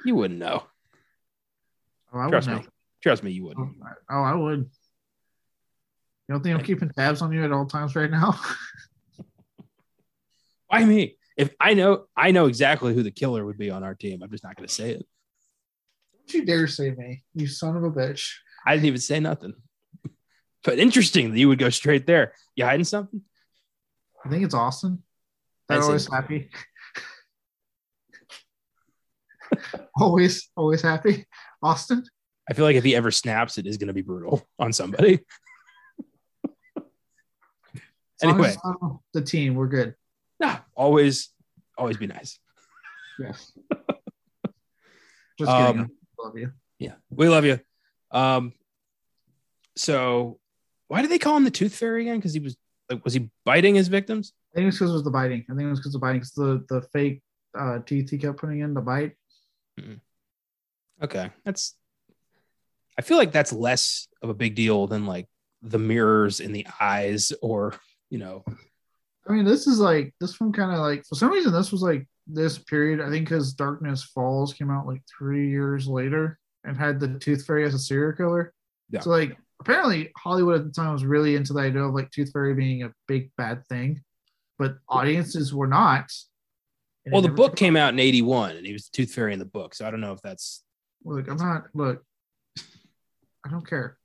You 0.05 0.15
wouldn't 0.17 0.41
know. 0.41 0.65
Oh, 2.13 2.19
I 2.19 2.25
would 2.25 2.31
Trust 2.33 2.49
know. 2.49 2.59
me. 2.59 2.67
Trust 3.03 3.23
me, 3.23 3.31
you 3.33 3.45
wouldn't. 3.45 3.77
Oh, 3.83 3.87
I- 3.87 4.15
oh, 4.19 4.23
I 4.23 4.35
would. 4.35 4.59
You 6.29 6.35
don't 6.35 6.43
think 6.43 6.59
I'm 6.59 6.65
keeping 6.65 6.91
tabs 6.91 7.23
on 7.23 7.33
you 7.33 7.45
at 7.45 7.53
all 7.53 7.67
times 7.67 7.97
right 7.97 8.11
now? 8.11 8.39
Why 10.69 10.85
me? 10.85 11.17
If 11.37 11.51
I 11.59 11.75
know, 11.75 12.05
I 12.17 12.31
know 12.31 12.47
exactly 12.47 12.95
who 12.95 13.03
the 13.03 13.11
killer 13.11 13.45
would 13.45 13.59
be 13.59 13.71
on 13.71 13.83
our 13.83 13.95
team. 13.95 14.23
I'm 14.23 14.31
just 14.31 14.45
not 14.45 14.57
going 14.57 14.69
to 14.69 14.75
say 14.75 14.91
it. 14.93 15.07
Don't 16.31 16.39
you 16.39 16.47
dare 16.47 16.69
say 16.69 16.93
me, 16.93 17.25
you 17.35 17.49
son 17.49 17.77
of 17.77 17.83
a 17.83 17.91
bitch. 17.91 18.31
I 18.65 18.75
didn't 18.75 18.87
even 18.87 19.01
say 19.01 19.19
nothing. 19.19 19.55
But 20.63 20.79
interesting 20.79 21.33
that 21.33 21.39
you 21.39 21.49
would 21.49 21.59
go 21.59 21.71
straight 21.71 22.07
there. 22.07 22.35
You 22.55 22.65
hiding 22.65 22.85
something? 22.85 23.23
I 24.25 24.29
think 24.29 24.45
it's 24.45 24.55
Austin. 24.55 25.03
I'd 25.69 25.79
That 25.79 25.83
say 25.83 25.87
always 25.87 26.09
happy. 26.09 26.51
always, 29.97 30.49
always 30.57 30.83
happy. 30.83 31.27
Austin. 31.65 32.05
I 32.49 32.55
feel 32.55 32.65
like 32.65 32.77
if 32.77 32.85
he 32.85 32.95
ever 32.95 33.11
snaps, 33.11 33.59
it 33.59 33.67
is 33.67 33.77
going 33.77 33.89
to 33.89 33.95
be 33.95 34.03
brutal 34.03 34.47
on 34.57 34.73
somebody. 34.73 35.21
Anyway. 38.23 38.55
the 39.15 39.23
team, 39.23 39.57
we're 39.57 39.67
good. 39.67 39.97
Nah, 40.39 40.59
always, 40.77 41.31
always 41.77 41.97
be 41.97 42.07
nice. 42.07 42.39
Yes. 43.19 43.51
Just 45.39 45.51
kidding. 45.51 45.81
Um, 45.81 45.91
Love 46.23 46.37
you. 46.37 46.53
Yeah, 46.79 46.95
we 47.11 47.29
love 47.29 47.45
you. 47.45 47.61
Um, 48.11 48.53
so 49.77 50.39
why 50.89 51.03
did 51.03 51.11
they 51.11 51.19
call 51.19 51.37
him 51.37 51.45
the 51.45 51.51
Tooth 51.51 51.75
Fairy 51.75 52.03
again? 52.03 52.17
Because 52.17 52.33
he 52.33 52.41
was 52.41 52.57
like, 52.91 53.05
was 53.05 53.15
he 53.15 53.31
biting 53.45 53.75
his 53.75 53.89
victims? 53.89 54.33
I 54.53 54.57
think 54.57 54.69
it's 54.69 54.79
because 54.79 54.91
it 54.91 54.95
was 54.95 55.05
the 55.05 55.11
biting. 55.11 55.45
I 55.49 55.55
think 55.55 55.67
it 55.67 55.71
was 55.71 55.81
because 55.81 55.95
of 55.95 56.01
biting. 56.01 56.21
Because 56.21 56.33
the 56.33 56.65
the 56.69 56.83
fake 56.93 57.23
uh, 57.59 57.79
teeth 57.81 58.11
he 58.11 58.19
kept 58.19 58.39
putting 58.39 58.61
in 58.61 58.75
the 58.75 58.81
bite. 58.81 59.13
Okay, 61.03 61.31
that's. 61.45 61.77
I 62.99 63.03
feel 63.03 63.17
like 63.17 63.33
that's 63.33 63.53
less 63.53 64.09
of 64.21 64.29
a 64.29 64.35
big 64.35 64.55
deal 64.55 64.87
than 64.87 65.07
like 65.07 65.27
the 65.63 65.79
mirrors 65.79 66.41
in 66.41 66.53
the 66.53 66.67
eyes, 66.81 67.33
or 67.41 67.75
you 68.11 68.19
know, 68.19 68.45
I 69.27 69.33
mean, 69.33 69.45
this 69.45 69.67
is 69.67 69.79
like 69.79 70.15
this 70.21 70.41
one 70.41 70.53
kind 70.53 70.73
of 70.73 70.81
like 70.81 71.05
for 71.07 71.15
some 71.15 71.31
reason 71.31 71.53
this 71.53 71.71
was 71.71 71.83
like 71.83 72.07
this 72.33 72.59
period. 72.59 73.01
I 73.01 73.11
think 73.11 73.29
because 73.29 73.53
Darkness 73.53 74.03
Falls 74.03 74.53
came 74.53 74.71
out 74.71 74.87
like 74.87 75.03
three 75.19 75.51
years 75.51 75.87
later 75.87 76.39
and 76.65 76.77
had 76.77 77.01
the 77.01 77.19
Tooth 77.19 77.45
Fairy 77.47 77.65
as 77.65 77.75
a 77.75 77.79
serial 77.79 78.13
killer. 78.13 78.53
Yeah. 78.91 79.01
So 79.01 79.11
like 79.11 79.37
apparently 79.61 80.11
Hollywood 80.17 80.61
at 80.61 80.65
the 80.65 80.73
time 80.73 80.93
was 80.93 81.05
really 81.05 81.37
into 81.37 81.53
the 81.53 81.61
idea 81.61 81.83
of 81.83 81.95
like 81.95 82.11
Tooth 82.11 82.33
Fairy 82.33 82.55
being 82.55 82.83
a 82.83 82.93
big 83.07 83.31
bad 83.37 83.67
thing, 83.69 84.03
but 84.59 84.77
audiences 84.89 85.55
were 85.55 85.67
not. 85.67 86.11
Well, 87.11 87.23
the 87.23 87.29
book 87.29 87.57
came 87.57 87.77
out 87.77 87.93
in 87.93 87.99
'81, 87.99 88.57
and 88.57 88.67
he 88.67 88.73
was 88.73 88.89
Tooth 88.89 89.13
Fairy 89.13 89.33
in 89.33 89.39
the 89.39 89.45
book. 89.45 89.75
So 89.75 89.87
I 89.87 89.91
don't 89.91 90.01
know 90.01 90.13
if 90.13 90.21
that's. 90.23 90.63
Look, 91.05 91.29
I'm 91.29 91.37
not. 91.37 91.65
Look, 91.75 92.05
I 93.45 93.51
don't 93.51 93.67
care. 93.67 93.97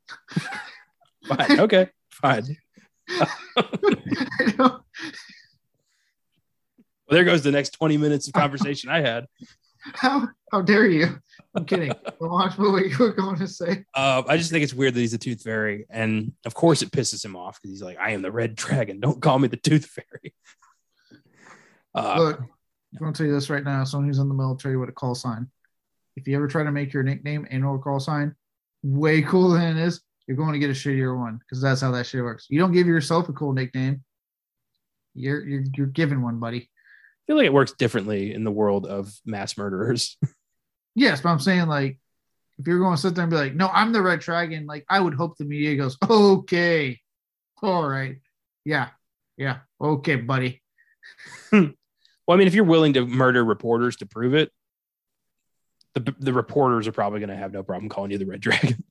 fine. 1.28 1.60
okay, 1.60 1.90
fine. 2.10 2.58
I 3.10 4.54
don't, 4.58 4.82
Well, 7.08 7.16
there 7.16 7.24
goes 7.24 7.44
the 7.44 7.52
next 7.52 7.72
20 7.72 7.98
minutes 7.98 8.28
of 8.28 8.34
conversation 8.34 8.90
I 8.90 9.02
had. 9.02 9.26
how 9.94 10.28
how 10.52 10.62
dare 10.62 10.88
you? 10.88 11.20
I'm 11.56 11.66
kidding. 11.66 11.92
Go 12.20 12.30
on 12.30 12.54
with 12.58 12.72
what 12.72 12.86
you 12.86 12.98
were 12.98 13.14
going 13.14 13.38
to 13.38 13.48
say. 13.48 13.86
Uh, 13.94 14.24
I 14.28 14.38
just 14.38 14.52
think 14.52 14.64
it's 14.64 14.74
weird 14.74 14.94
that 14.94 15.00
he's 15.00 15.14
a 15.14 15.18
tooth 15.18 15.44
fairy. 15.44 15.86
And 15.90 16.34
of 16.46 16.54
course, 16.54 16.82
it 16.82 16.92
pisses 16.92 17.24
him 17.24 17.36
off 17.36 17.62
because 17.62 17.72
he's 17.72 17.84
like, 17.84 17.98
I 18.00 18.12
am 18.12 18.22
the 18.22 18.32
red 18.32 18.56
dragon. 18.56 19.00
Don't 19.00 19.22
call 19.22 19.40
me 19.40 19.48
the 19.48 19.58
tooth 19.58 19.86
fairy. 19.86 20.34
Uh, 21.98 22.16
Look, 22.20 22.40
I'm 22.42 23.00
going 23.00 23.14
to 23.14 23.18
tell 23.18 23.26
you 23.26 23.34
this 23.34 23.50
right 23.50 23.64
now. 23.64 23.86
Someone 23.86 24.10
who's 24.10 24.20
in 24.20 24.28
the 24.28 24.36
military 24.36 24.76
with 24.76 24.90
a 24.90 24.92
call 24.92 25.16
sign. 25.16 25.48
If 26.18 26.28
you 26.28 26.36
ever 26.36 26.46
try 26.46 26.62
to 26.66 26.72
make 26.74 26.92
your 26.92 27.04
nickname 27.04 27.48
and 27.50 27.64
or 27.64 27.80
call 27.80 28.02
sign 28.02 28.36
way 28.84 29.22
cooler 29.22 29.60
than 29.60 29.78
it 29.78 29.82
is, 29.82 30.02
you're 30.28 30.36
going 30.36 30.52
to 30.52 30.60
get 30.60 30.70
a 30.70 30.74
shittier 30.74 31.18
one 31.18 31.38
because 31.38 31.62
that's 31.62 31.80
how 31.80 31.92
that 31.92 32.06
shit 32.06 32.22
works. 32.22 32.48
You 32.50 32.60
don't 32.60 32.74
give 32.74 32.86
yourself 32.86 33.30
a 33.30 33.32
cool 33.32 33.54
nickname. 33.54 34.04
You're 35.14 35.46
you're 35.46 35.64
you're 35.74 35.88
given 35.88 36.22
one, 36.22 36.38
buddy. 36.38 36.70
I 37.26 37.32
feel 37.32 37.38
like 37.38 37.46
it 37.46 37.54
works 37.54 37.72
differently 37.74 38.34
in 38.34 38.44
the 38.44 38.52
world 38.52 38.86
of 38.86 39.14
mass 39.26 39.58
murderers. 39.58 40.18
Yes, 40.98 41.20
but 41.20 41.28
I'm 41.28 41.42
saying 41.42 41.68
like 41.68 42.00
if 42.58 42.66
you're 42.66 42.80
going 42.80 42.96
to 42.96 43.02
sit 43.02 43.16
there 43.16 43.24
and 43.24 43.30
be 43.30 43.36
like, 43.36 43.54
no, 43.54 43.68
I'm 43.68 43.92
the 43.92 44.02
red 44.02 44.22
dragon, 44.22 44.66
like 44.66 44.86
I 44.90 45.00
would 45.00 45.14
hope 45.14 45.38
the 45.38 45.44
media 45.44 45.76
goes, 45.76 45.98
okay, 46.10 47.02
all 47.62 47.86
right, 47.86 48.16
yeah, 48.64 48.92
yeah, 49.36 49.58
okay, 49.82 50.16
buddy. 50.16 50.62
well, 51.52 51.74
I 52.30 52.36
mean, 52.38 52.48
if 52.48 52.54
you're 52.54 52.64
willing 52.64 52.94
to 52.94 53.06
murder 53.06 53.44
reporters 53.44 53.98
to 53.98 54.06
prove 54.06 54.34
it, 54.36 54.52
the, 55.96 56.16
the 56.20 56.32
reporters 56.32 56.88
are 56.88 56.94
probably 56.94 57.20
going 57.20 57.30
to 57.30 57.36
have 57.36 57.52
no 57.52 57.62
problem 57.62 57.90
calling 57.90 58.12
you 58.12 58.18
the 58.18 58.26
red 58.26 58.40
dragon. 58.42 58.84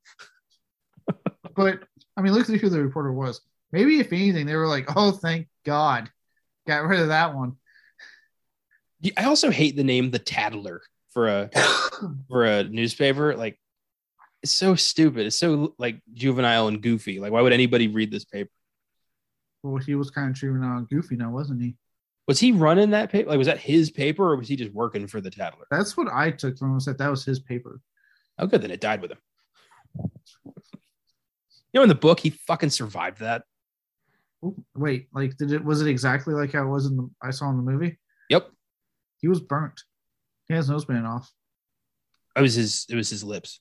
But 1.56 1.84
I 2.16 2.22
mean, 2.22 2.32
look 2.32 2.48
at 2.48 2.60
who 2.60 2.68
the 2.68 2.82
reporter 2.82 3.12
was. 3.12 3.40
Maybe 3.72 3.98
if 3.98 4.12
anything, 4.12 4.46
they 4.46 4.56
were 4.56 4.66
like, 4.66 4.88
"Oh, 4.96 5.12
thank 5.12 5.48
God, 5.64 6.10
got 6.66 6.84
rid 6.84 7.00
of 7.00 7.08
that 7.08 7.34
one." 7.34 7.56
I 9.16 9.24
also 9.24 9.50
hate 9.50 9.76
the 9.76 9.84
name 9.84 10.10
the 10.10 10.18
Tattler 10.18 10.82
for 11.10 11.28
a 11.28 11.50
for 12.28 12.44
a 12.44 12.64
newspaper. 12.64 13.36
Like, 13.36 13.58
it's 14.42 14.52
so 14.52 14.74
stupid. 14.74 15.26
It's 15.26 15.36
so 15.36 15.74
like 15.78 16.00
juvenile 16.12 16.68
and 16.68 16.82
goofy. 16.82 17.20
Like, 17.20 17.32
why 17.32 17.40
would 17.42 17.52
anybody 17.52 17.88
read 17.88 18.10
this 18.10 18.24
paper? 18.24 18.50
well, 19.64 19.82
he 19.82 19.94
was 19.94 20.10
kind 20.10 20.30
of 20.30 20.36
treating 20.36 20.62
on 20.62 20.84
Goofy 20.84 21.16
now, 21.16 21.30
wasn't 21.30 21.62
he? 21.62 21.76
Was 22.28 22.38
he 22.38 22.52
running 22.52 22.90
that 22.90 23.10
paper? 23.10 23.30
Like, 23.30 23.38
was 23.38 23.46
that 23.46 23.58
his 23.58 23.90
paper 23.90 24.30
or 24.30 24.36
was 24.36 24.48
he 24.48 24.56
just 24.56 24.72
working 24.72 25.06
for 25.06 25.20
the 25.20 25.30
Tattler? 25.30 25.66
That's 25.70 25.96
what 25.96 26.08
I 26.12 26.30
took 26.30 26.58
from 26.58 26.68
him. 26.68 26.74
Was 26.74 26.84
that 26.86 26.98
that 26.98 27.10
was 27.10 27.24
his 27.24 27.40
paper? 27.40 27.80
Oh, 28.38 28.46
good. 28.46 28.62
Then 28.62 28.70
it 28.70 28.80
died 28.80 29.02
with 29.02 29.12
him. 29.12 29.18
You 29.96 31.80
know, 31.80 31.82
in 31.82 31.88
the 31.88 31.94
book, 31.94 32.20
he 32.20 32.30
fucking 32.30 32.70
survived 32.70 33.20
that. 33.20 33.44
Wait, 34.74 35.08
like, 35.12 35.36
did 35.36 35.52
it? 35.52 35.64
Was 35.64 35.80
it 35.80 35.88
exactly 35.88 36.34
like 36.34 36.52
how 36.52 36.64
it 36.64 36.70
was 36.70 36.86
in 36.86 36.96
the 36.96 37.10
I 37.22 37.30
saw 37.30 37.48
in 37.50 37.56
the 37.56 37.62
movie? 37.62 37.98
Yep. 38.28 38.50
He 39.24 39.28
was 39.28 39.40
burnt. 39.40 39.80
He 40.48 40.54
has 40.54 40.68
nose 40.68 40.84
band 40.84 41.06
off. 41.06 41.32
It 42.36 42.42
was 42.42 42.52
his. 42.52 42.84
It 42.90 42.94
was 42.94 43.08
his 43.08 43.24
lips. 43.24 43.58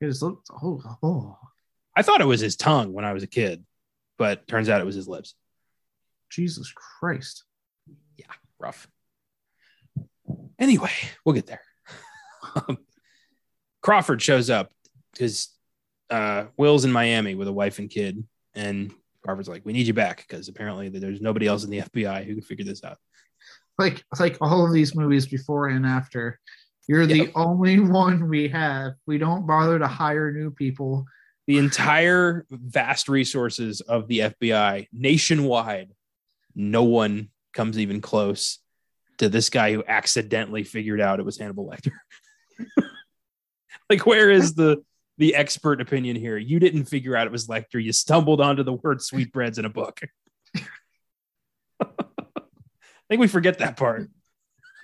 Just 0.00 0.22
looked. 0.22 0.50
Oh, 0.52 0.80
oh, 1.02 1.36
I 1.96 2.02
thought 2.02 2.20
it 2.20 2.28
was 2.28 2.40
his 2.40 2.54
tongue 2.54 2.92
when 2.92 3.04
I 3.04 3.12
was 3.12 3.24
a 3.24 3.26
kid, 3.26 3.64
but 4.18 4.46
turns 4.46 4.68
out 4.68 4.80
it 4.80 4.86
was 4.86 4.94
his 4.94 5.08
lips. 5.08 5.34
Jesus 6.30 6.72
Christ! 6.72 7.42
Yeah, 8.16 8.26
rough. 8.60 8.86
Anyway, 10.60 10.92
we'll 11.24 11.34
get 11.34 11.48
there. 11.48 11.62
Um, 12.54 12.78
Crawford 13.82 14.22
shows 14.22 14.48
up 14.48 14.70
because 15.12 15.48
uh, 16.08 16.44
Will's 16.56 16.84
in 16.84 16.92
Miami 16.92 17.34
with 17.34 17.48
a 17.48 17.52
wife 17.52 17.80
and 17.80 17.90
kid, 17.90 18.22
and 18.54 18.94
Crawford's 19.24 19.48
like, 19.48 19.66
"We 19.66 19.72
need 19.72 19.88
you 19.88 19.94
back 19.94 20.18
because 20.18 20.46
apparently 20.46 20.88
there's 20.88 21.20
nobody 21.20 21.48
else 21.48 21.64
in 21.64 21.70
the 21.70 21.80
FBI 21.80 22.24
who 22.24 22.34
can 22.34 22.42
figure 22.42 22.64
this 22.64 22.84
out." 22.84 22.98
Like, 23.78 24.02
like 24.18 24.36
all 24.40 24.66
of 24.66 24.72
these 24.72 24.94
movies 24.94 25.26
before 25.26 25.68
and 25.68 25.86
after, 25.86 26.40
you're 26.88 27.06
the 27.06 27.30
only 27.34 27.78
one 27.80 28.28
we 28.28 28.48
have. 28.48 28.94
We 29.06 29.18
don't 29.18 29.46
bother 29.46 29.78
to 29.78 29.86
hire 29.86 30.32
new 30.32 30.50
people. 30.50 31.04
The 31.46 31.58
entire 31.58 32.46
vast 32.50 33.08
resources 33.08 33.80
of 33.82 34.08
the 34.08 34.20
FBI 34.20 34.88
nationwide, 34.92 35.90
no 36.54 36.84
one 36.84 37.28
comes 37.52 37.78
even 37.78 38.00
close 38.00 38.58
to 39.18 39.28
this 39.28 39.50
guy 39.50 39.72
who 39.72 39.84
accidentally 39.86 40.64
figured 40.64 41.00
out 41.00 41.20
it 41.20 41.26
was 41.26 41.38
Hannibal 41.38 41.68
Lecter. 41.68 41.92
like, 43.90 44.06
where 44.06 44.30
is 44.30 44.54
the 44.54 44.82
the 45.18 45.34
expert 45.34 45.80
opinion 45.80 46.16
here? 46.16 46.38
You 46.38 46.58
didn't 46.58 46.84
figure 46.84 47.16
out 47.16 47.26
it 47.26 47.32
was 47.32 47.48
Lecter. 47.48 47.82
You 47.82 47.92
stumbled 47.92 48.40
onto 48.40 48.62
the 48.62 48.72
word 48.72 49.02
sweetbreads 49.02 49.58
in 49.58 49.64
a 49.64 49.70
book. 49.70 50.00
I 53.08 53.14
think 53.14 53.20
we 53.20 53.28
forget 53.28 53.58
that 53.58 53.76
part. 53.76 54.08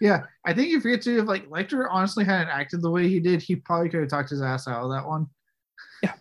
Yeah, 0.01 0.25
I 0.45 0.55
think 0.55 0.69
you 0.71 0.81
forget 0.81 1.03
to 1.03 1.19
if 1.21 1.27
like 1.27 1.49
Lecter 1.49 1.87
honestly 1.91 2.25
hadn't 2.25 2.49
acted 2.49 2.83
the 2.83 2.91
way 2.91 3.09
he 3.09 3.21
did, 3.21 3.43
he 3.43 3.55
probably 3.57 3.89
could 3.89 4.01
have 4.01 4.09
talked 4.09 4.31
his 4.31 4.43
ass 4.43 4.67
out 4.67 4.83
of 4.83 4.91
that 4.91 5.07
one. 5.07 5.27
Yeah. 6.03 6.15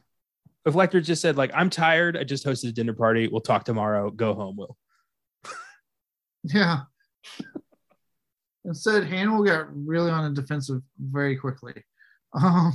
If 0.66 0.74
Lecter 0.74 1.04
just 1.04 1.22
said, 1.22 1.38
like, 1.38 1.52
I'm 1.54 1.70
tired, 1.70 2.16
I 2.18 2.24
just 2.24 2.46
hosted 2.46 2.70
a 2.70 2.72
dinner 2.72 2.94
party, 2.94 3.28
we'll 3.28 3.42
talk 3.42 3.64
tomorrow, 3.66 4.10
go 4.12 4.34
home, 4.34 4.58
Will. 4.58 4.78
Yeah. 6.44 6.82
Instead, 8.66 9.06
Hannibal 9.06 9.44
got 9.44 9.68
really 9.86 10.12
on 10.12 10.34
the 10.34 10.42
defensive 10.42 10.82
very 11.00 11.36
quickly. 11.38 11.74
Um, 12.36 12.74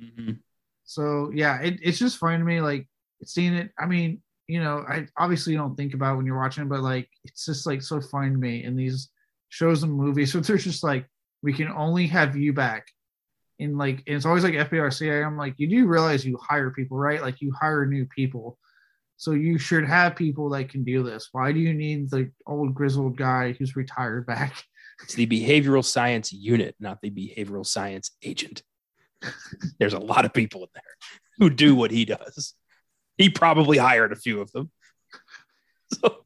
Mhm. 0.00 0.38
so 0.84 1.30
yeah, 1.34 1.60
it, 1.60 1.78
it's 1.82 1.98
just 1.98 2.16
funny 2.16 2.38
to 2.38 2.44
me, 2.44 2.60
like 2.62 2.88
seeing 3.24 3.52
it. 3.52 3.70
I 3.78 3.84
mean, 3.84 4.22
you 4.48 4.62
know, 4.62 4.84
I 4.88 5.06
obviously 5.18 5.54
don't 5.54 5.76
think 5.76 5.94
about 5.94 6.16
when 6.16 6.26
you're 6.26 6.38
watching, 6.38 6.68
but 6.68 6.80
like 6.80 7.08
it's 7.24 7.44
just 7.44 7.66
like 7.66 7.82
so 7.82 8.00
funny 8.00 8.30
to 8.30 8.36
me 8.36 8.64
in 8.64 8.74
these 8.74 9.10
shows 9.50 9.82
and 9.82 9.92
movies. 9.92 10.32
So 10.32 10.40
they're 10.40 10.56
just 10.56 10.82
like, 10.82 11.06
we 11.42 11.52
can 11.52 11.68
only 11.68 12.06
have 12.08 12.34
you 12.34 12.52
back. 12.52 12.86
And 13.60 13.76
like, 13.76 14.02
and 14.06 14.16
it's 14.16 14.24
always 14.24 14.44
like 14.44 14.54
FBI, 14.54 14.92
CIA. 14.92 15.22
I'm 15.22 15.36
like, 15.36 15.54
you 15.58 15.68
do 15.68 15.86
realize 15.86 16.24
you 16.24 16.38
hire 16.40 16.70
people, 16.70 16.96
right? 16.96 17.20
Like 17.20 17.40
you 17.40 17.52
hire 17.52 17.86
new 17.86 18.06
people. 18.06 18.58
So 19.18 19.32
you 19.32 19.58
should 19.58 19.84
have 19.84 20.16
people 20.16 20.48
that 20.50 20.68
can 20.68 20.84
do 20.84 21.02
this. 21.02 21.28
Why 21.32 21.52
do 21.52 21.58
you 21.58 21.74
need 21.74 22.08
the 22.08 22.30
old 22.46 22.74
grizzled 22.74 23.16
guy 23.16 23.52
who's 23.52 23.76
retired 23.76 24.26
back? 24.26 24.54
It's 25.04 25.14
the 25.14 25.28
behavioral 25.28 25.84
science 25.84 26.32
unit, 26.32 26.74
not 26.80 27.00
the 27.00 27.10
behavioral 27.10 27.64
science 27.64 28.10
agent. 28.20 28.64
There's 29.78 29.92
a 29.92 30.00
lot 30.00 30.24
of 30.24 30.34
people 30.34 30.62
in 30.62 30.68
there 30.74 30.82
who 31.38 31.50
do 31.50 31.76
what 31.76 31.92
he 31.92 32.04
does. 32.04 32.54
He 33.18 33.28
probably 33.28 33.76
hired 33.76 34.12
a 34.12 34.16
few 34.16 34.40
of 34.40 34.50
them. 34.52 34.70
So, 35.90 36.18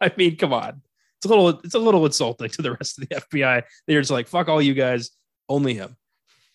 I 0.00 0.10
mean, 0.16 0.36
come 0.36 0.52
on. 0.52 0.82
It's 1.18 1.26
a 1.26 1.28
little 1.28 1.50
it's 1.50 1.76
a 1.76 1.78
little 1.78 2.04
insulting 2.04 2.50
to 2.50 2.62
the 2.62 2.72
rest 2.72 3.00
of 3.00 3.08
the 3.08 3.14
FBI. 3.14 3.62
They're 3.86 4.00
just 4.00 4.10
like, 4.10 4.26
fuck 4.26 4.48
all 4.48 4.60
you 4.60 4.74
guys, 4.74 5.10
only 5.48 5.74
him. 5.74 5.96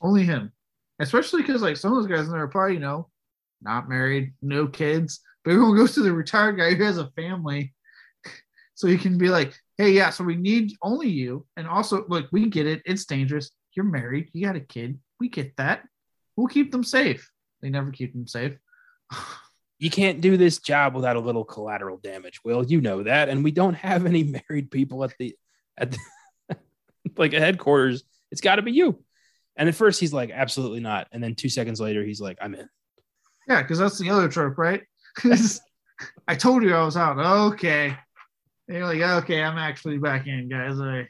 Only 0.02 0.24
him. 0.24 0.52
Especially 1.00 1.42
because 1.42 1.62
like 1.62 1.78
some 1.78 1.94
of 1.94 2.00
those 2.00 2.12
guys 2.12 2.26
in 2.26 2.34
there 2.34 2.44
are 2.44 2.50
probably, 2.50 2.74
you 2.74 2.82
know, 2.82 3.08
not 3.62 3.88
married, 3.88 4.34
no 4.42 4.68
kids. 4.68 5.22
But 5.46 5.52
everyone 5.52 5.78
goes 5.78 5.94
to 5.96 6.02
the 6.02 6.12
retired 6.12 6.58
guy 6.58 6.74
who 6.74 6.84
has 6.84 6.98
a 6.98 7.12
family. 7.12 7.74
So 8.76 8.88
he 8.88 8.98
can 8.98 9.20
be 9.20 9.30
like, 9.30 9.54
hey, 9.78 9.92
yeah, 9.92 10.10
so 10.10 10.24
we 10.24 10.36
need 10.36 10.74
only 10.82 11.08
you. 11.08 11.46
And 11.58 11.68
also, 11.68 12.06
look, 12.10 12.28
we 12.32 12.50
get 12.50 12.66
it. 12.66 12.82
It's 12.86 13.06
dangerous. 13.06 13.52
you're 13.76 13.86
married, 13.86 14.32
you 14.34 14.46
got 14.46 14.56
a 14.56 14.62
kid. 14.62 15.00
We 15.20 15.30
get 15.30 15.56
that. 15.58 15.84
We'll 16.36 16.48
keep 16.48 16.72
them 16.72 16.84
safe. 16.84 17.32
They 17.62 17.70
never 17.70 17.92
keep 17.92 18.14
them 18.14 18.28
safe. 18.28 18.58
You 19.80 19.90
can't 19.90 20.22
do 20.22 20.38
this 20.38 20.60
job 20.60 20.96
without 20.96 21.16
a 21.16 21.20
little 21.20 21.44
collateral 21.44 21.98
damage. 21.98 22.40
Will 22.44 22.64
you 22.64 22.82
know 22.82 23.04
that? 23.04 23.30
And 23.30 23.44
we 23.44 23.52
don't 23.52 23.74
have 23.76 24.06
any 24.06 24.24
married 24.50 24.72
people 24.72 25.04
at 25.04 25.14
the 25.18 25.36
at 25.78 25.92
the, 25.92 26.58
like 27.18 27.34
headquarters. 27.34 28.04
It's 28.32 28.42
got 28.42 28.56
to 28.56 28.62
be 28.62 28.72
you. 28.72 29.04
And 29.56 29.70
at 29.70 29.76
first 29.76 30.00
he's 30.00 30.14
like, 30.14 30.32
absolutely 30.32 30.80
not. 30.80 31.08
And 31.12 31.24
then 31.24 31.36
two 31.36 31.50
seconds 31.50 31.80
later, 31.80 32.04
he's 32.04 32.22
like, 32.22 32.38
I'm 32.42 32.56
in. 32.56 32.68
Yeah, 33.48 33.62
because 33.62 33.78
that's 33.78 34.00
the 34.00 34.10
other 34.10 34.28
trope, 34.28 34.58
right? 34.58 34.82
I 36.28 36.36
told 36.36 36.64
you 36.64 36.74
I 36.74 36.84
was 36.84 36.98
out. 36.98 37.20
Okay. 37.54 37.96
And 38.68 38.78
you're 38.78 38.88
like, 38.88 39.24
okay, 39.24 39.44
I'm 39.44 39.58
actually 39.58 39.98
back 39.98 40.26
in, 40.28 40.50
guys. 40.50 40.80
I 40.80 41.08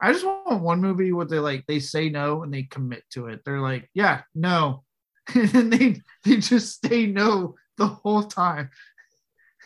I 0.00 0.12
just 0.12 0.24
want 0.24 0.62
one 0.62 0.80
movie 0.80 1.12
where 1.12 1.26
they 1.26 1.38
like 1.38 1.66
they 1.66 1.80
say 1.80 2.08
no 2.08 2.42
and 2.42 2.54
they 2.54 2.64
commit 2.64 3.02
to 3.10 3.26
it. 3.26 3.40
They're 3.44 3.60
like, 3.60 3.88
yeah, 3.94 4.22
no. 4.34 4.84
and 5.34 5.72
they 5.72 6.00
they 6.24 6.36
just 6.36 6.74
stay 6.76 7.06
no 7.06 7.56
the 7.76 7.86
whole 7.86 8.24
time. 8.24 8.70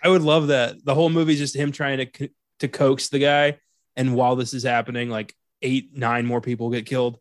I 0.02 0.08
would 0.08 0.22
love 0.22 0.48
that. 0.48 0.84
The 0.84 0.94
whole 0.94 1.10
movie's 1.10 1.38
just 1.38 1.56
him 1.56 1.72
trying 1.72 1.98
to 1.98 2.28
to 2.60 2.68
coax 2.68 3.08
the 3.08 3.18
guy, 3.18 3.58
and 3.96 4.14
while 4.14 4.36
this 4.36 4.54
is 4.54 4.62
happening, 4.62 5.08
like 5.08 5.34
eight, 5.62 5.96
nine 5.96 6.26
more 6.26 6.40
people 6.40 6.70
get 6.70 6.86
killed 6.86 7.18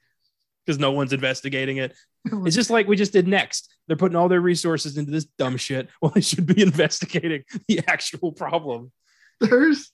because 0.66 0.78
no 0.78 0.92
one's 0.92 1.12
investigating 1.12 1.78
it. 1.78 1.94
It's 2.46 2.56
just 2.56 2.70
like 2.70 2.88
we 2.88 2.96
just 2.96 3.12
did 3.12 3.28
next. 3.28 3.70
They're 3.86 3.98
putting 3.98 4.16
all 4.16 4.30
their 4.30 4.40
resources 4.40 4.96
into 4.96 5.10
this 5.10 5.26
dumb 5.26 5.58
shit 5.58 5.90
while 6.00 6.12
they 6.12 6.22
should 6.22 6.46
be 6.46 6.62
investigating 6.62 7.44
the 7.68 7.82
actual 7.86 8.32
problem. 8.32 8.92
There's 9.40 9.92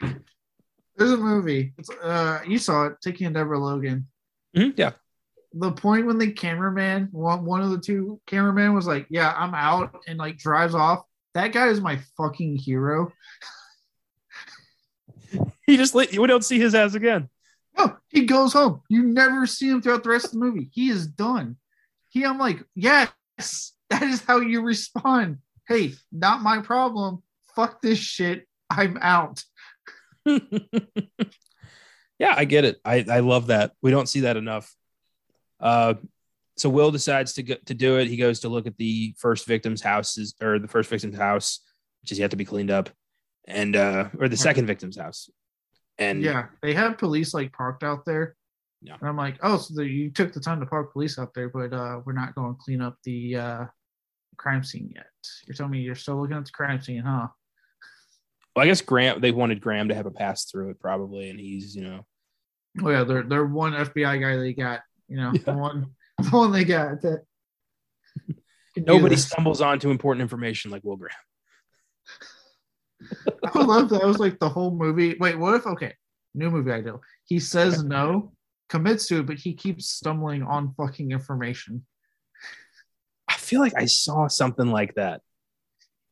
there's 0.00 1.12
a 1.12 1.16
movie. 1.16 1.74
It's 1.78 1.90
uh 2.02 2.40
you 2.44 2.58
saw 2.58 2.86
it, 2.86 2.94
Taking 3.00 3.28
a 3.28 3.30
Deborah 3.30 3.60
Logan. 3.60 4.08
Mm-hmm, 4.56 4.70
yeah. 4.76 4.92
The 5.52 5.72
point 5.72 6.06
when 6.06 6.18
the 6.18 6.32
cameraman, 6.32 7.08
one 7.10 7.44
one 7.44 7.62
of 7.62 7.70
the 7.70 7.80
two 7.80 8.20
cameraman 8.26 8.74
was 8.74 8.86
like, 8.86 9.06
Yeah, 9.10 9.34
I'm 9.36 9.54
out 9.54 10.02
and 10.06 10.18
like 10.18 10.38
drives 10.38 10.74
off. 10.74 11.04
That 11.34 11.52
guy 11.52 11.68
is 11.68 11.80
my 11.80 11.98
fucking 12.16 12.56
hero. 12.56 13.12
he 15.66 15.76
just 15.76 15.94
we 15.94 16.06
don't 16.06 16.44
see 16.44 16.58
his 16.58 16.74
ass 16.74 16.94
again. 16.94 17.28
No, 17.78 17.96
he 18.08 18.26
goes 18.26 18.52
home. 18.52 18.82
You 18.88 19.02
never 19.04 19.46
see 19.46 19.68
him 19.68 19.80
throughout 19.80 20.02
the 20.02 20.10
rest 20.10 20.26
of 20.26 20.32
the 20.32 20.38
movie. 20.38 20.70
He 20.72 20.90
is 20.90 21.06
done. 21.06 21.56
He, 22.08 22.24
I'm 22.24 22.38
like, 22.38 22.64
yes, 22.74 23.10
that 23.90 24.02
is 24.02 24.22
how 24.22 24.40
you 24.40 24.62
respond. 24.62 25.38
Hey, 25.68 25.94
not 26.10 26.42
my 26.42 26.60
problem. 26.60 27.22
Fuck 27.54 27.80
this 27.80 27.98
shit. 27.98 28.46
I'm 28.68 28.98
out. 29.00 29.44
yeah, 30.26 30.40
I 32.20 32.44
get 32.44 32.64
it. 32.64 32.80
I, 32.84 33.04
I 33.08 33.20
love 33.20 33.48
that. 33.48 33.72
We 33.82 33.90
don't 33.90 34.08
see 34.08 34.20
that 34.20 34.36
enough. 34.36 34.74
Uh, 35.60 35.94
so 36.56 36.68
Will 36.68 36.90
decides 36.90 37.34
to 37.34 37.42
go, 37.42 37.54
to 37.66 37.74
do 37.74 37.98
it. 37.98 38.08
He 38.08 38.16
goes 38.16 38.40
to 38.40 38.48
look 38.48 38.66
at 38.66 38.76
the 38.76 39.14
first 39.18 39.46
victim's 39.46 39.80
houses 39.80 40.34
or 40.42 40.58
the 40.58 40.68
first 40.68 40.90
victim's 40.90 41.16
house, 41.16 41.60
which 42.02 42.12
is 42.12 42.18
yet 42.18 42.30
to 42.32 42.36
be 42.36 42.44
cleaned 42.44 42.70
up, 42.70 42.90
and 43.46 43.76
uh, 43.76 44.08
or 44.18 44.28
the 44.28 44.36
second 44.36 44.66
victim's 44.66 44.98
house. 44.98 45.30
And 45.98 46.22
yeah, 46.22 46.46
they 46.62 46.74
have 46.74 46.98
police 46.98 47.34
like 47.34 47.52
parked 47.52 47.82
out 47.84 48.04
there. 48.04 48.36
Yeah. 48.82 48.96
And 48.98 49.08
I'm 49.08 49.16
like, 49.16 49.38
oh, 49.42 49.58
so 49.58 49.74
the, 49.74 49.86
you 49.86 50.10
took 50.10 50.32
the 50.32 50.40
time 50.40 50.60
to 50.60 50.66
park 50.66 50.92
police 50.92 51.18
out 51.18 51.34
there, 51.34 51.50
but 51.50 51.72
uh, 51.72 52.00
we're 52.04 52.14
not 52.14 52.34
going 52.34 52.54
to 52.54 52.60
clean 52.62 52.80
up 52.80 52.96
the 53.04 53.36
uh, 53.36 53.64
crime 54.38 54.64
scene 54.64 54.90
yet. 54.94 55.06
You're 55.46 55.54
telling 55.54 55.72
me 55.72 55.80
you're 55.80 55.94
still 55.94 56.20
looking 56.20 56.36
at 56.36 56.46
the 56.46 56.50
crime 56.50 56.80
scene, 56.80 57.02
huh? 57.02 57.28
Well, 58.56 58.64
I 58.64 58.66
guess 58.66 58.80
Graham. 58.80 59.20
They 59.20 59.32
wanted 59.32 59.60
Graham 59.60 59.88
to 59.88 59.94
have 59.94 60.06
a 60.06 60.10
pass 60.10 60.46
through 60.46 60.70
it, 60.70 60.80
probably, 60.80 61.30
and 61.30 61.38
he's, 61.38 61.76
you 61.76 61.82
know. 61.82 62.06
Oh 62.82 62.90
yeah, 62.90 63.04
they're 63.04 63.22
they're 63.24 63.44
one 63.44 63.72
FBI 63.72 64.20
guy 64.20 64.36
they 64.36 64.52
got. 64.52 64.80
You 65.10 65.16
know, 65.16 65.32
yeah. 65.34 65.42
the 65.44 65.52
one 65.52 65.94
the 66.18 66.28
one 66.30 66.52
they 66.52 66.64
got 66.64 67.02
that. 67.02 67.24
Nobody 68.76 69.16
stumbles 69.16 69.60
onto 69.60 69.90
important 69.90 70.22
information 70.22 70.70
like 70.70 70.84
Will 70.84 70.96
Graham. 70.96 71.16
I 73.54 73.62
love 73.62 73.88
that. 73.90 74.02
It 74.02 74.06
was 74.06 74.20
like 74.20 74.38
the 74.38 74.48
whole 74.48 74.70
movie. 74.70 75.16
Wait, 75.18 75.36
what 75.36 75.54
if 75.56 75.66
okay, 75.66 75.94
new 76.34 76.50
movie 76.50 76.70
idea. 76.70 76.94
He 77.24 77.40
says 77.40 77.82
no, 77.82 78.32
commits 78.68 79.08
to 79.08 79.20
it, 79.20 79.26
but 79.26 79.38
he 79.38 79.54
keeps 79.54 79.88
stumbling 79.88 80.42
on 80.42 80.74
fucking 80.76 81.10
information. 81.10 81.84
I 83.28 83.34
feel 83.34 83.60
like 83.60 83.74
I 83.76 83.86
saw 83.86 84.28
something 84.28 84.70
like 84.70 84.94
that. 84.94 85.20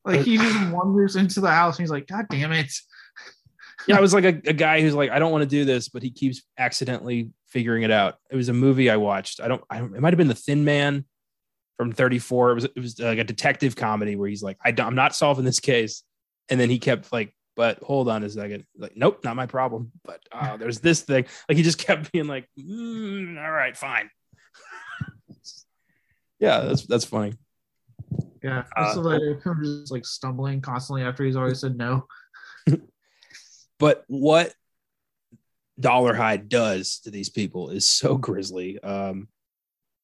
Like 0.05 0.23
he 0.23 0.39
just 0.39 0.73
wanders 0.73 1.17
into 1.17 1.41
the 1.41 1.51
house 1.51 1.77
and 1.77 1.85
he's 1.85 1.91
like, 1.91 2.07
God 2.07 2.27
damn 2.31 2.53
it. 2.53 2.73
Yeah, 3.89 3.99
it 3.99 4.01
was 4.01 4.15
like 4.15 4.25
a, 4.25 4.41
a 4.47 4.53
guy 4.53 4.81
who's 4.81 4.95
like, 4.95 5.11
I 5.11 5.19
don't 5.19 5.33
want 5.33 5.43
to 5.43 5.49
do 5.49 5.65
this, 5.65 5.89
but 5.89 6.03
he 6.03 6.11
keeps 6.11 6.43
accidentally 6.59 7.31
figuring 7.47 7.83
it 7.83 7.91
out. 7.91 8.17
It 8.31 8.37
was 8.37 8.49
a 8.49 8.53
movie 8.53 8.91
I 8.91 8.97
watched. 8.97 9.41
I 9.41 9.49
don't, 9.49 9.63
I 9.71 9.79
don't 9.79 9.95
it 9.95 10.01
might 10.01 10.13
have 10.13 10.19
been 10.19 10.29
The 10.29 10.35
Thin 10.35 10.65
Man 10.65 11.05
from 11.77 11.93
34. 11.93 12.51
It 12.51 12.55
was, 12.55 12.65
it 12.65 12.79
was 12.79 12.99
like 13.01 13.19
a 13.19 13.25
detective 13.25 13.75
comedy 13.75 14.17
where 14.17 14.29
he's 14.29 14.43
like, 14.43 14.59
I 14.65 14.75
I'm 14.79 14.95
not 14.95 15.17
solving 15.17 15.45
this 15.45 15.61
case 15.61 16.03
and 16.49 16.59
then 16.59 16.71
he 16.71 16.79
kept 16.79 17.13
like 17.13 17.35
but 17.57 17.83
hold 17.83 18.09
on 18.09 18.23
a 18.23 18.31
second 18.31 18.65
like 18.77 18.97
nope 18.97 19.23
not 19.25 19.37
my 19.37 19.47
problem 19.47 19.91
but 20.05 20.21
uh, 20.33 20.57
there's 20.59 20.81
this 20.81 21.03
thing 21.03 21.25
like 21.49 21.57
he 21.57 21.63
just 21.63 21.79
kept 21.79 22.11
being 22.13 22.27
like 22.27 22.49
mm, 22.59 23.39
all 23.43 23.51
right 23.51 23.77
fine 23.77 24.09
yeah 26.39 26.61
that's 26.61 26.87
that's 26.87 27.05
funny 27.05 27.35
yeah 28.43 28.65
uh, 28.77 28.95
so 28.95 29.39
just 29.63 29.93
like 29.93 30.07
stumbling 30.07 30.61
constantly 30.61 31.03
after 31.03 31.25
he's 31.25 31.37
already 31.37 31.55
said 31.55 31.77
no 31.77 32.07
but 33.79 34.05
what 34.09 34.53
Dollar 35.79 36.15
Dolarhyde 36.15 36.49
does 36.49 37.01
to 37.01 37.11
these 37.11 37.29
people 37.29 37.71
is 37.71 37.87
so 37.87 38.17
grisly 38.17 38.81
um 38.83 39.29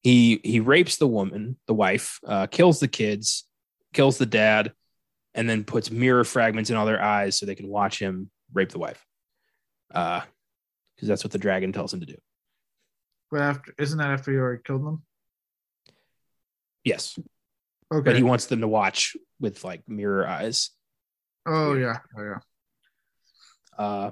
he 0.03 0.39
he 0.43 0.59
rapes 0.59 0.97
the 0.97 1.07
woman 1.07 1.57
the 1.67 1.73
wife 1.73 2.19
uh 2.25 2.47
kills 2.47 2.79
the 2.79 2.87
kids 2.87 3.45
kills 3.93 4.17
the 4.17 4.25
dad 4.25 4.71
and 5.35 5.49
then 5.49 5.63
puts 5.63 5.91
mirror 5.91 6.23
fragments 6.23 6.69
in 6.69 6.77
all 6.77 6.85
their 6.85 7.01
eyes 7.01 7.37
so 7.37 7.45
they 7.45 7.55
can 7.55 7.67
watch 7.67 7.99
him 7.99 8.31
rape 8.53 8.69
the 8.69 8.79
wife. 8.79 9.05
Uh, 9.93 10.21
because 10.95 11.09
that's 11.09 11.23
what 11.23 11.31
the 11.31 11.37
dragon 11.37 11.73
tells 11.73 11.93
him 11.93 11.99
to 11.99 12.05
do. 12.05 12.15
But 13.29 13.41
after, 13.41 13.73
isn't 13.77 13.97
that 13.97 14.11
after 14.11 14.31
you 14.31 14.39
already 14.39 14.61
killed 14.63 14.85
them? 14.85 15.03
Yes. 16.85 17.19
Okay. 17.93 18.03
But 18.03 18.15
he 18.15 18.23
wants 18.23 18.45
them 18.45 18.61
to 18.61 18.67
watch 18.67 19.17
with 19.39 19.63
like 19.63 19.87
mirror 19.87 20.25
eyes. 20.25 20.69
Oh 21.45 21.73
yeah. 21.73 21.99
Oh 22.17 22.23
yeah. 22.23 22.39
Uh, 23.77 24.11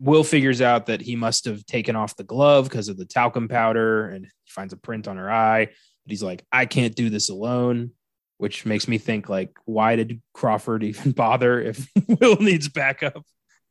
Will 0.00 0.22
figures 0.22 0.60
out 0.60 0.86
that 0.86 1.00
he 1.00 1.16
must 1.16 1.44
have 1.46 1.66
taken 1.66 1.96
off 1.96 2.14
the 2.14 2.22
glove 2.22 2.68
because 2.68 2.88
of 2.88 2.96
the 2.96 3.04
talcum 3.04 3.48
powder, 3.48 4.08
and 4.08 4.24
he 4.26 4.30
finds 4.46 4.72
a 4.72 4.76
print 4.76 5.08
on 5.08 5.16
her 5.16 5.30
eye. 5.30 5.66
But 5.66 6.10
he's 6.10 6.22
like, 6.22 6.44
I 6.52 6.66
can't 6.66 6.94
do 6.94 7.10
this 7.10 7.30
alone 7.30 7.90
which 8.38 8.64
makes 8.64 8.88
me 8.88 8.98
think 8.98 9.28
like, 9.28 9.50
why 9.66 9.96
did 9.96 10.22
Crawford 10.32 10.82
even 10.84 11.12
bother 11.12 11.60
if 11.60 11.86
Will 12.20 12.36
needs 12.36 12.68
backup? 12.68 13.22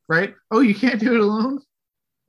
Right? 0.07 0.35
Oh, 0.51 0.59
you 0.59 0.75
can't 0.75 0.99
do 0.99 1.15
it 1.15 1.19
alone. 1.19 1.61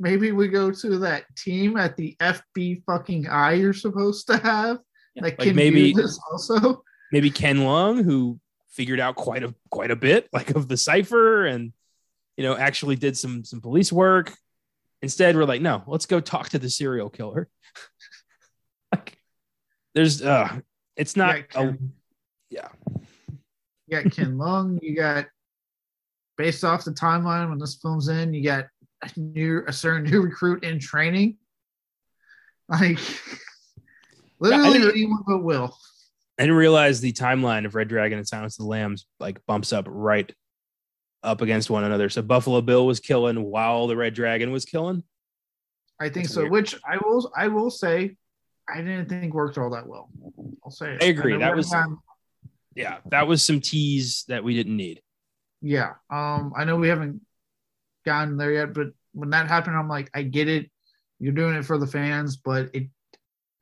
Maybe 0.01 0.31
we 0.33 0.49
go 0.49 0.71
to 0.71 0.99
that 1.01 1.25
team 1.37 1.77
at 1.77 1.97
the 1.97 2.17
FB 2.21 2.85
fucking 2.85 3.27
I 3.29 3.55
you're 3.55 3.73
supposed 3.73 4.29
to 4.29 4.39
have 4.39 4.79
yeah, 5.15 5.23
that 5.23 5.23
like 5.23 5.39
can 5.39 5.57
maybe, 5.57 5.93
do 5.93 6.03
this 6.03 6.19
also. 6.31 6.85
Maybe 7.11 7.31
Ken 7.31 7.59
Leung, 7.59 8.05
who 8.05 8.39
figured 8.71 9.01
out 9.01 9.17
quite 9.17 9.43
a 9.43 9.53
quite 9.71 9.91
a 9.91 9.97
bit 9.97 10.29
like 10.33 10.51
of 10.51 10.69
the 10.69 10.77
cipher 10.77 11.47
and 11.47 11.73
you 12.39 12.45
know 12.45 12.57
actually 12.57 12.97
did 12.97 13.19
some 13.19 13.45
some 13.45 13.61
police 13.61 13.93
work. 13.93 14.33
Instead, 15.03 15.37
we're 15.37 15.45
like, 15.45 15.61
no, 15.61 15.83
let's 15.87 16.07
go 16.07 16.21
talk 16.21 16.49
to 16.51 16.59
the 16.59 16.71
serial 16.71 17.11
killer. 17.11 17.49
like, 18.93 19.19
there's 19.95 20.23
uh, 20.23 20.61
it's 20.97 21.17
not 21.17 21.43
yeah, 21.55 21.61
a 21.61 21.75
yeah. 22.49 22.69
You 23.89 24.03
got 24.03 24.13
Ken 24.13 24.37
Leung. 24.37 24.79
You 24.81 24.97
got 24.97 25.27
based 26.37 26.63
off 26.63 26.85
the 26.85 26.93
timeline 26.93 27.51
when 27.51 27.59
this 27.59 27.77
film's 27.83 28.09
in, 28.09 28.33
you 28.33 28.45
got 28.45 28.67
a 29.03 29.11
new 29.17 29.65
a 29.67 29.73
certain 29.73 30.09
new 30.09 30.23
recruit 30.23 30.63
in 30.63 30.79
training. 30.79 31.39
Like 32.69 33.01
literally 34.39 34.79
yeah, 34.79 34.91
anyone 34.91 35.25
but 35.27 35.43
Will. 35.43 35.77
I 36.39 36.43
didn't 36.45 36.57
realize 36.57 37.01
the 37.01 37.13
timeline 37.13 37.67
of 37.67 37.75
Red 37.75 37.89
Dragon 37.89 38.17
and 38.17 38.29
Silence 38.29 38.61
of 38.61 38.65
the 38.65 38.71
Lambs 38.71 39.07
like 39.19 39.45
bumps 39.47 39.73
up 39.73 39.87
right 39.89 40.33
up 41.23 41.41
against 41.41 41.71
one 41.71 41.85
another. 41.85 42.09
So 42.09 42.23
Buffalo 42.23 42.61
Bill 42.61 42.87
was 42.87 43.01
killing 43.01 43.43
while 43.43 43.87
the 43.87 43.97
Red 43.97 44.15
Dragon 44.15 44.53
was 44.53 44.65
killing. 44.65 45.03
I 46.01 46.09
think 46.09 46.27
That's 46.27 46.35
so. 46.35 46.41
Weird. 46.43 46.53
Which 46.53 46.75
I 46.87 46.99
will 46.99 47.33
I 47.37 47.49
will 47.49 47.71
say 47.71 48.17
I 48.69 48.79
didn't 48.79 49.09
think 49.09 49.35
worked 49.35 49.59
all 49.59 49.71
that 49.71 49.87
well. 49.87 50.11
I'll 50.65 50.71
say 50.71 50.95
it. 50.95 51.03
I 51.03 51.07
agree. 51.07 51.35
I 51.35 51.39
that 51.39 51.57
was 51.57 51.75
yeah, 52.75 52.99
that 53.07 53.27
was 53.27 53.43
some 53.43 53.61
tease 53.61 54.25
that 54.29 54.45
we 54.45 54.55
didn't 54.55 54.77
need. 54.77 55.03
Yeah. 55.61 55.95
Um, 56.11 56.53
I 56.57 56.65
know 56.65 56.77
we 56.77 56.89
haven't 56.89 57.21
gotten 58.07 58.37
there 58.37 58.53
yet, 58.53 58.73
but 58.73 58.89
when 59.13 59.31
that 59.31 59.49
happened, 59.49 59.77
I'm 59.77 59.89
like, 59.89 60.11
I 60.15 60.23
get 60.23 60.49
it. 60.49 60.71
You're 61.19 61.33
doing 61.33 61.57
it 61.57 61.65
for 61.65 61.79
the 61.79 61.87
fans, 61.87 62.37
but 62.37 62.71
it 62.75 62.89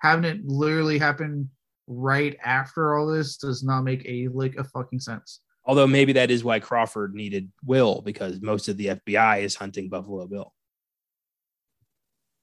having 0.00 0.24
it 0.24 0.46
literally 0.46 0.98
happen 0.98 1.50
right 1.86 2.36
after 2.44 2.94
all 2.94 3.06
this 3.06 3.38
does 3.38 3.62
not 3.62 3.82
make 3.82 4.04
a 4.04 4.28
lick 4.28 4.56
of 4.56 4.68
fucking 4.70 5.00
sense. 5.00 5.40
Although 5.66 5.88
maybe 5.88 6.12
that 6.14 6.30
is 6.30 6.44
why 6.44 6.60
Crawford 6.60 7.14
needed 7.14 7.50
Will 7.64 8.00
because 8.00 8.40
most 8.40 8.68
of 8.68 8.76
the 8.76 8.86
FBI 8.86 9.42
is 9.42 9.56
hunting 9.56 9.88
Buffalo 9.88 10.26
Bill. 10.26 10.52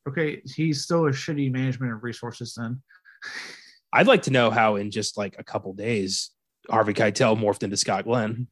okay, 0.08 0.41
he's 0.45 0.84
still 0.84 1.08
a 1.08 1.12
shitty 1.12 1.52
management 1.52 1.94
of 1.94 2.04
resources 2.04 2.54
then. 2.56 2.82
I'd 3.94 4.08
like 4.08 4.24
to 4.24 4.32
know 4.32 4.50
how 4.50 4.76
in 4.76 4.91
just 4.91 5.18
like 5.18 5.36
a 5.40 5.44
couple 5.44 5.74
days 5.74 6.32
Harvey 6.70 6.94
Keitel 6.94 7.40
morphed 7.40 7.64
into 7.64 7.78
Scott 7.78 8.04
Glenn. 8.06 8.48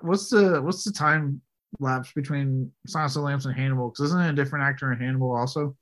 What's 0.00 0.30
the 0.30 0.60
what's 0.62 0.82
the 0.82 0.90
time 0.90 1.40
lapse 1.78 2.10
between 2.12 2.72
Silence 2.88 3.14
of 3.14 3.22
the 3.22 3.26
Lambs 3.26 3.46
and 3.46 3.54
Hannibal? 3.54 3.90
Because 3.90 4.06
isn't 4.06 4.20
it 4.20 4.30
a 4.30 4.32
different 4.32 4.64
actor 4.64 4.92
in 4.92 4.98
Hannibal 4.98 5.34
also? 5.34 5.76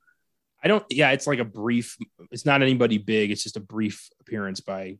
I 0.65 0.67
don't. 0.67 0.83
Yeah, 0.89 1.11
it's 1.11 1.27
like 1.27 1.37
a 1.37 1.45
brief. 1.45 1.95
It's 2.31 2.45
not 2.45 2.63
anybody 2.63 2.97
big. 2.97 3.29
It's 3.29 3.43
just 3.43 3.55
a 3.55 3.59
brief 3.59 4.09
appearance 4.19 4.61
by 4.61 4.97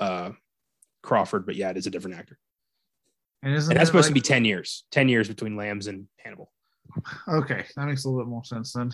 uh 0.00 0.32
Crawford. 1.02 1.46
But 1.46 1.54
yeah, 1.54 1.70
it 1.70 1.76
is 1.76 1.86
a 1.86 1.90
different 1.90 2.16
actor. 2.16 2.36
And 3.40 3.54
isn't 3.54 3.70
And 3.70 3.78
that's 3.78 3.88
supposed 3.88 4.08
to 4.08 4.14
be 4.14 4.20
ten 4.20 4.44
years. 4.44 4.84
Ten 4.90 5.08
years 5.08 5.28
between 5.28 5.56
Lambs 5.56 5.86
and 5.86 6.08
Hannibal. 6.16 6.50
okay? 7.28 7.64
That 7.76 7.86
makes 7.86 8.04
a 8.04 8.08
little 8.08 8.24
bit 8.24 8.28
more 8.28 8.44
sense 8.44 8.72
then. 8.72 8.92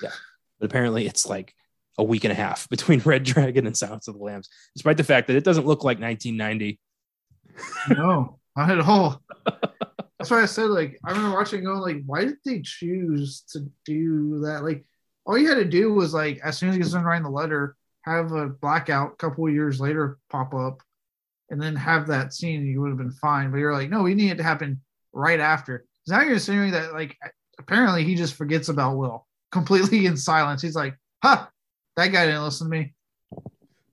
Yeah, 0.00 0.12
but 0.60 0.66
apparently, 0.66 1.06
it's 1.06 1.26
like 1.26 1.52
a 1.98 2.04
week 2.04 2.22
and 2.22 2.30
a 2.30 2.36
half 2.36 2.68
between 2.70 3.00
Red 3.00 3.24
Dragon 3.24 3.66
and 3.66 3.76
Silence 3.76 4.06
of 4.06 4.16
the 4.16 4.22
Lambs, 4.22 4.48
despite 4.76 4.96
the 4.96 5.04
fact 5.04 5.26
that 5.26 5.36
it 5.36 5.42
doesn't 5.42 5.66
look 5.66 5.82
like 5.82 5.98
1990. 5.98 6.78
no, 7.90 8.38
not 8.56 8.70
at 8.70 8.80
all. 8.80 9.20
That's 10.18 10.30
why 10.30 10.40
I 10.40 10.46
said 10.46 10.70
like 10.70 11.00
I 11.04 11.10
remember 11.10 11.36
watching 11.36 11.64
going 11.64 11.80
like, 11.80 12.04
why 12.06 12.26
did 12.26 12.36
they 12.44 12.60
choose 12.62 13.42
to 13.52 13.68
do 13.84 14.42
that? 14.44 14.62
Like 14.62 14.84
all 15.28 15.36
you 15.36 15.46
had 15.46 15.56
to 15.56 15.64
do 15.64 15.92
was 15.92 16.14
like 16.14 16.40
as 16.42 16.56
soon 16.56 16.70
as 16.70 16.74
he 16.74 16.80
gets 16.80 16.92
done 16.92 17.04
writing 17.04 17.22
the 17.22 17.30
letter, 17.30 17.76
have 18.02 18.32
a 18.32 18.48
blackout 18.48 19.12
a 19.12 19.16
couple 19.16 19.46
of 19.46 19.52
years 19.52 19.78
later 19.78 20.18
pop 20.30 20.54
up, 20.54 20.82
and 21.50 21.60
then 21.60 21.76
have 21.76 22.06
that 22.06 22.32
scene. 22.32 22.66
You 22.66 22.80
would 22.80 22.88
have 22.88 22.98
been 22.98 23.12
fine. 23.12 23.50
But 23.50 23.58
you're 23.58 23.74
like, 23.74 23.90
no, 23.90 24.02
we 24.02 24.14
need 24.14 24.30
it 24.30 24.36
to 24.36 24.42
happen 24.42 24.80
right 25.12 25.38
after. 25.38 25.84
now 26.06 26.22
you're 26.22 26.34
assuming 26.34 26.70
that 26.72 26.94
like 26.94 27.18
apparently 27.58 28.04
he 28.04 28.14
just 28.14 28.34
forgets 28.34 28.70
about 28.70 28.96
Will 28.96 29.26
completely 29.52 30.06
in 30.06 30.16
silence. 30.16 30.62
He's 30.62 30.74
like, 30.74 30.96
huh, 31.22 31.46
that 31.96 32.08
guy 32.08 32.24
didn't 32.24 32.44
listen 32.44 32.70
to 32.70 32.70
me. 32.70 32.94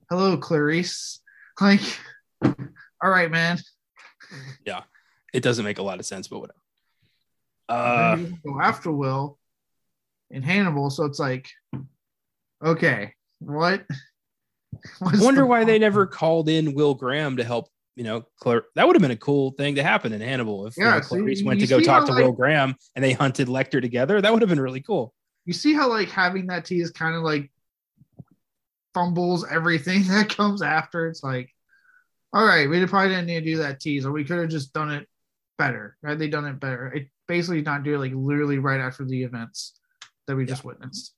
Hello, 0.08 0.36
Clarice. 0.38 1.20
Like, 1.58 1.80
all 2.42 3.10
right, 3.10 3.30
man. 3.30 3.58
Yeah, 4.66 4.82
it 5.32 5.42
doesn't 5.42 5.64
make 5.64 5.78
a 5.78 5.82
lot 5.82 6.00
of 6.00 6.06
sense, 6.06 6.28
but 6.28 6.40
whatever. 6.40 6.58
Uh, 7.68 8.16
go 8.44 8.60
after 8.60 8.92
Will 8.92 9.38
in 10.30 10.42
Hannibal. 10.42 10.90
So 10.90 11.04
it's 11.04 11.18
like, 11.18 11.48
okay, 12.64 13.12
what? 13.38 13.84
I 13.90 14.76
What's 14.98 15.20
wonder 15.20 15.42
the 15.42 15.46
why 15.46 15.64
they 15.64 15.78
never 15.78 16.06
called 16.06 16.48
in 16.48 16.74
Will 16.74 16.94
Graham 16.94 17.36
to 17.38 17.44
help. 17.44 17.68
You 17.94 18.04
know, 18.04 18.26
Clar- 18.40 18.66
that 18.74 18.86
would 18.86 18.94
have 18.94 19.00
been 19.00 19.10
a 19.10 19.16
cool 19.16 19.52
thing 19.52 19.76
to 19.76 19.82
happen 19.82 20.12
in 20.12 20.20
Hannibal 20.20 20.66
if 20.66 20.76
you 20.76 20.84
know, 20.84 21.00
Clarice 21.00 21.40
you- 21.40 21.46
went 21.46 21.60
to 21.60 21.66
go 21.66 21.80
talk 21.80 22.00
how, 22.00 22.06
to 22.06 22.12
like- 22.12 22.24
Will 22.24 22.32
Graham 22.32 22.74
and 22.94 23.02
they 23.02 23.12
hunted 23.12 23.48
Lecter 23.48 23.80
together. 23.80 24.20
That 24.20 24.32
would 24.32 24.42
have 24.42 24.50
been 24.50 24.60
really 24.60 24.82
cool. 24.82 25.14
You 25.46 25.54
see 25.54 25.72
how 25.72 25.88
like 25.88 26.10
having 26.10 26.48
that 26.48 26.66
tease 26.66 26.90
kind 26.90 27.16
of 27.16 27.22
like 27.22 27.50
fumbles 28.92 29.46
everything 29.50 30.02
that 30.08 30.28
comes 30.28 30.60
after. 30.60 31.08
It's 31.08 31.22
like, 31.22 31.50
all 32.32 32.44
right, 32.44 32.68
we 32.68 32.84
probably 32.84 33.10
didn't 33.10 33.26
need 33.26 33.40
to 33.40 33.46
do 33.46 33.56
that 33.58 33.80
tease, 33.80 34.04
or 34.04 34.12
we 34.12 34.24
could 34.24 34.38
have 34.38 34.50
just 34.50 34.74
done 34.74 34.90
it 34.90 35.08
better. 35.56 35.96
Had 36.04 36.18
they 36.18 36.28
done 36.28 36.44
it 36.44 36.60
better? 36.60 36.88
It 36.88 37.08
basically 37.26 37.62
not 37.62 37.82
do 37.82 37.94
it 37.94 37.98
like 37.98 38.12
literally 38.14 38.58
right 38.58 38.80
after 38.80 39.04
the 39.06 39.22
events 39.22 39.72
that 40.26 40.36
we 40.36 40.44
just 40.46 40.64
witnessed. 40.64 41.14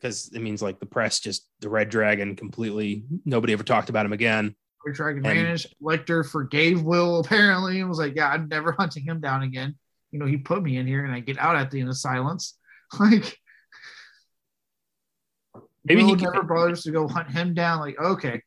because 0.00 0.30
it 0.34 0.40
means 0.40 0.60
like 0.62 0.80
the 0.80 0.86
press 0.86 1.20
just 1.20 1.48
the 1.60 1.68
Red 1.68 1.88
Dragon 1.88 2.34
completely 2.36 3.04
nobody 3.24 3.52
ever 3.52 3.62
talked 3.62 3.88
about 3.90 4.04
him 4.06 4.12
again. 4.12 4.54
Red 4.84 4.96
Dragon 4.96 5.24
And- 5.24 5.36
managed. 5.38 5.74
Lecter 5.82 6.28
forgave 6.28 6.82
Will 6.82 7.20
apparently 7.20 7.78
and 7.80 7.88
was 7.88 7.98
like, 7.98 8.14
"Yeah, 8.16 8.28
I'm 8.28 8.48
never 8.48 8.72
hunting 8.78 9.04
him 9.04 9.20
down 9.20 9.42
again." 9.42 9.76
You 10.10 10.18
know, 10.18 10.26
he 10.26 10.36
put 10.36 10.62
me 10.62 10.76
in 10.76 10.86
here, 10.86 11.04
and 11.04 11.14
I 11.14 11.20
get 11.20 11.38
out 11.38 11.56
at 11.56 11.70
the 11.70 11.80
end 11.80 11.88
of 11.88 11.96
silence. 11.96 12.58
Like, 13.00 13.38
Maybe 15.84 16.02
Will 16.04 16.14
he 16.16 16.22
never 16.24 16.42
bothers 16.42 16.82
to 16.82 16.92
go 16.92 17.08
hunt 17.08 17.30
him 17.30 17.54
down. 17.54 17.80
Like, 17.80 17.98
okay, 17.98 18.42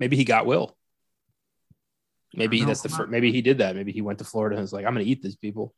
maybe 0.00 0.16
he 0.16 0.24
got 0.24 0.46
Will. 0.46 0.76
Maybe 2.34 2.64
that's 2.64 2.80
the 2.80 2.88
I'm 2.88 2.94
fir- 2.96 3.02
not- 3.04 3.10
maybe 3.10 3.30
he 3.30 3.42
did 3.42 3.58
that. 3.58 3.76
Maybe 3.76 3.92
he 3.92 4.00
went 4.02 4.18
to 4.20 4.24
Florida 4.24 4.56
and 4.56 4.62
was 4.62 4.72
like, 4.72 4.84
I'm 4.86 4.94
gonna 4.94 5.04
eat 5.04 5.22
these 5.22 5.36
people. 5.36 5.74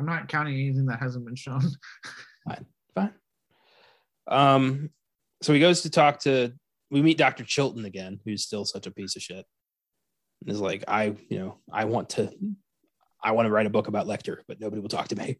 I'm 0.00 0.06
not 0.06 0.28
counting 0.28 0.54
anything 0.54 0.86
that 0.86 0.98
hasn't 0.98 1.26
been 1.26 1.36
shown. 1.36 1.60
Fine. 2.94 3.12
Um, 4.26 4.90
so 5.42 5.52
he 5.52 5.60
goes 5.60 5.82
to 5.82 5.90
talk 5.90 6.20
to 6.20 6.54
we 6.90 7.02
meet 7.02 7.18
Dr. 7.18 7.44
Chilton 7.44 7.84
again, 7.84 8.18
who's 8.24 8.42
still 8.42 8.64
such 8.64 8.86
a 8.86 8.90
piece 8.90 9.14
of 9.14 9.22
shit. 9.22 9.44
And 10.40 10.50
is 10.50 10.58
like, 10.60 10.84
I, 10.88 11.14
you 11.28 11.38
know, 11.38 11.58
I 11.70 11.84
want 11.84 12.08
to 12.10 12.30
I 13.22 13.32
want 13.32 13.44
to 13.44 13.52
write 13.52 13.66
a 13.66 13.70
book 13.70 13.88
about 13.88 14.06
Lecter, 14.06 14.38
but 14.48 14.58
nobody 14.58 14.80
will 14.80 14.88
talk 14.88 15.08
to 15.08 15.16
me. 15.16 15.38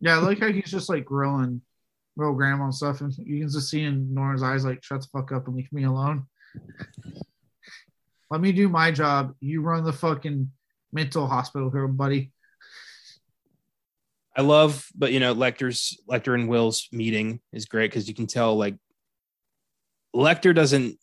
Yeah, 0.00 0.16
I 0.16 0.22
like 0.22 0.40
how 0.40 0.50
he's 0.50 0.70
just 0.70 0.88
like 0.88 1.04
grilling 1.04 1.60
real 2.16 2.32
grandma 2.32 2.64
and 2.64 2.74
stuff, 2.74 3.02
and 3.02 3.12
you 3.18 3.40
can 3.40 3.50
just 3.50 3.68
see 3.68 3.82
in 3.82 4.14
Nora's 4.14 4.42
eyes 4.42 4.64
like, 4.64 4.82
"Shut 4.82 5.02
the 5.02 5.08
fuck 5.12 5.32
up 5.32 5.46
and 5.46 5.56
leave 5.56 5.70
me 5.72 5.84
alone." 5.84 6.24
Let 8.30 8.40
me 8.40 8.52
do 8.52 8.70
my 8.70 8.90
job. 8.90 9.34
You 9.40 9.60
run 9.60 9.84
the 9.84 9.92
fucking 9.92 10.50
mental 10.92 11.26
hospital 11.26 11.70
here, 11.70 11.86
buddy. 11.86 12.32
I 14.36 14.42
love, 14.42 14.86
but 14.94 15.12
you 15.12 15.20
know, 15.20 15.34
Lecter's 15.34 16.00
Lecter 16.08 16.34
and 16.34 16.48
Will's 16.48 16.88
meeting 16.92 17.40
is 17.52 17.66
great 17.66 17.90
because 17.90 18.08
you 18.08 18.14
can 18.14 18.26
tell 18.26 18.56
like 18.56 18.76
Lecter 20.14 20.54
doesn't 20.54 20.96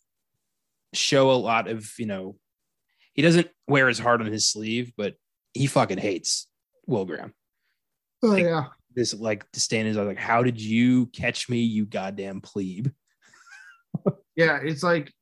show 0.94 1.30
a 1.30 1.32
lot 1.32 1.68
of, 1.68 1.90
you 1.98 2.06
know, 2.06 2.36
he 3.12 3.22
doesn't 3.22 3.48
wear 3.66 3.88
his 3.88 3.98
heart 3.98 4.20
on 4.20 4.26
his 4.28 4.46
sleeve, 4.46 4.92
but 4.96 5.14
he 5.52 5.66
fucking 5.66 5.98
hates 5.98 6.46
Will 6.86 7.04
Graham. 7.04 7.34
Oh 8.22 8.28
Like- 8.28 8.44
yeah, 8.44 8.64
This 8.94 9.12
like 9.14 9.50
to 9.52 9.60
stand 9.60 9.88
is 9.88 9.96
like, 9.96 10.18
how 10.18 10.42
did 10.42 10.60
you 10.60 11.06
catch 11.06 11.48
me, 11.48 11.58
you 11.60 11.84
goddamn 11.84 12.40
plebe? 12.40 12.88
yeah. 14.36 14.58
It's 14.62 14.82
like, 14.82 15.12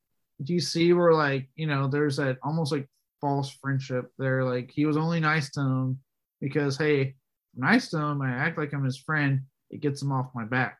do 0.42 0.52
you 0.52 0.60
see 0.60 0.92
where 0.92 1.14
like 1.14 1.48
you 1.56 1.66
know 1.66 1.88
there's 1.88 2.18
that 2.18 2.36
almost 2.42 2.70
like 2.70 2.88
false 3.20 3.50
friendship 3.50 4.10
there? 4.18 4.44
Like 4.44 4.70
he 4.70 4.84
was 4.86 4.96
only 4.96 5.18
nice 5.20 5.50
to 5.52 5.60
him 5.60 5.98
because 6.40 6.76
hey, 6.76 7.14
Nice 7.56 7.88
to 7.90 7.98
him. 7.98 8.20
I 8.20 8.30
act 8.30 8.58
like 8.58 8.72
I'm 8.74 8.84
his 8.84 8.98
friend. 8.98 9.40
It 9.70 9.80
gets 9.80 10.02
him 10.02 10.12
off 10.12 10.34
my 10.34 10.44
back. 10.44 10.78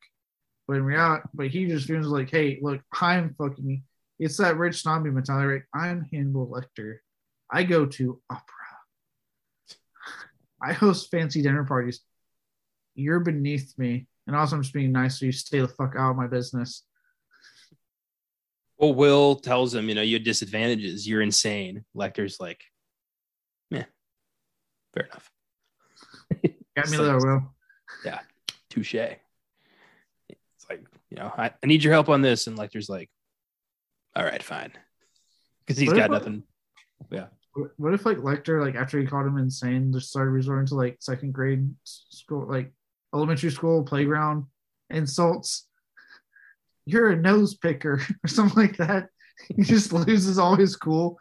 But 0.69 0.77
in 0.77 0.85
reality, 0.85 1.23
but 1.33 1.47
he 1.49 1.67
just 1.67 1.87
feels 1.87 2.07
like, 2.07 2.31
hey, 2.31 2.59
look, 2.61 2.81
I'm 3.01 3.35
fucking. 3.39 3.83
It's 4.19 4.37
that 4.39 4.57
rich 4.57 4.83
snobby 4.83 5.11
mentality. 5.11 5.47
Right? 5.47 5.63
I'm 5.75 6.07
Hannibal 6.13 6.49
Lecter. 6.49 6.99
I 7.51 7.63
go 7.63 7.87
to 7.87 8.21
opera. 8.29 8.43
I 10.63 10.73
host 10.73 11.11
fancy 11.11 11.43
dinner 11.43 11.65
parties. 11.65 12.01
You're 12.95 13.21
beneath 13.21 13.75
me, 13.79 14.07
and 14.27 14.35
also 14.35 14.57
I'm 14.57 14.63
just 14.63 14.75
being 14.75 14.93
nice, 14.93 15.21
so 15.21 15.27
you 15.27 15.33
stay 15.33 15.61
the 15.61 15.69
fuck 15.69 15.95
out 15.97 16.11
of 16.11 16.17
my 16.17 16.27
business. 16.27 16.83
Well, 18.79 18.95
Will 18.95 19.37
tells 19.37 19.75
him, 19.75 19.89
you 19.89 19.95
know, 19.95 20.03
you 20.03 20.17
have 20.17 20.25
disadvantages. 20.25 21.07
You're 21.07 21.23
insane. 21.23 21.85
Lecter's 21.97 22.41
like, 22.41 22.63
yeah, 23.71 23.85
fair 24.95 25.05
enough. 25.05 25.31
Got 26.77 26.91
me 26.91 26.97
there, 26.99 27.17
Will. 27.19 27.55
Yeah. 28.05 28.21
Touche. 28.69 28.95
It's 28.95 30.67
like, 30.69 30.85
you 31.11 31.17
know, 31.17 31.33
I, 31.37 31.53
I 31.63 31.67
need 31.67 31.83
your 31.83 31.93
help 31.93 32.09
on 32.09 32.21
this. 32.23 32.47
And 32.47 32.59
Lecter's 32.59 32.89
like, 32.89 33.09
all 34.15 34.25
right, 34.25 34.43
fine. 34.43 34.73
Because 35.61 35.79
he's 35.79 35.89
What 35.89 35.97
got 35.97 36.05
if- 36.07 36.11
nothing. 36.11 36.43
Yeah. 37.11 37.27
What 37.79 37.95
if 37.95 38.05
like 38.05 38.19
Lecter, 38.19 38.63
like 38.63 38.75
after 38.75 38.99
he 38.99 39.07
called 39.07 39.27
him 39.27 39.39
insane, 39.39 39.91
just 39.91 40.11
started 40.11 40.31
resorting 40.31 40.67
to 40.67 40.75
like 40.75 40.99
second 41.01 41.33
grade 41.33 41.71
school, 41.85 42.47
like 42.47 42.71
elementary 43.15 43.51
school 43.51 43.83
playground 43.83 44.45
insults? 44.91 45.67
You're 46.85 47.13
a 47.13 47.17
nose 47.17 47.55
picker 47.55 48.03
or 48.25 48.29
something 48.29 48.63
like 48.63 48.77
that. 48.77 49.09
He 49.57 49.63
just 49.63 49.91
loses 49.95 50.39
all 50.39 50.55
his 50.57 50.77
cool. 50.77 51.19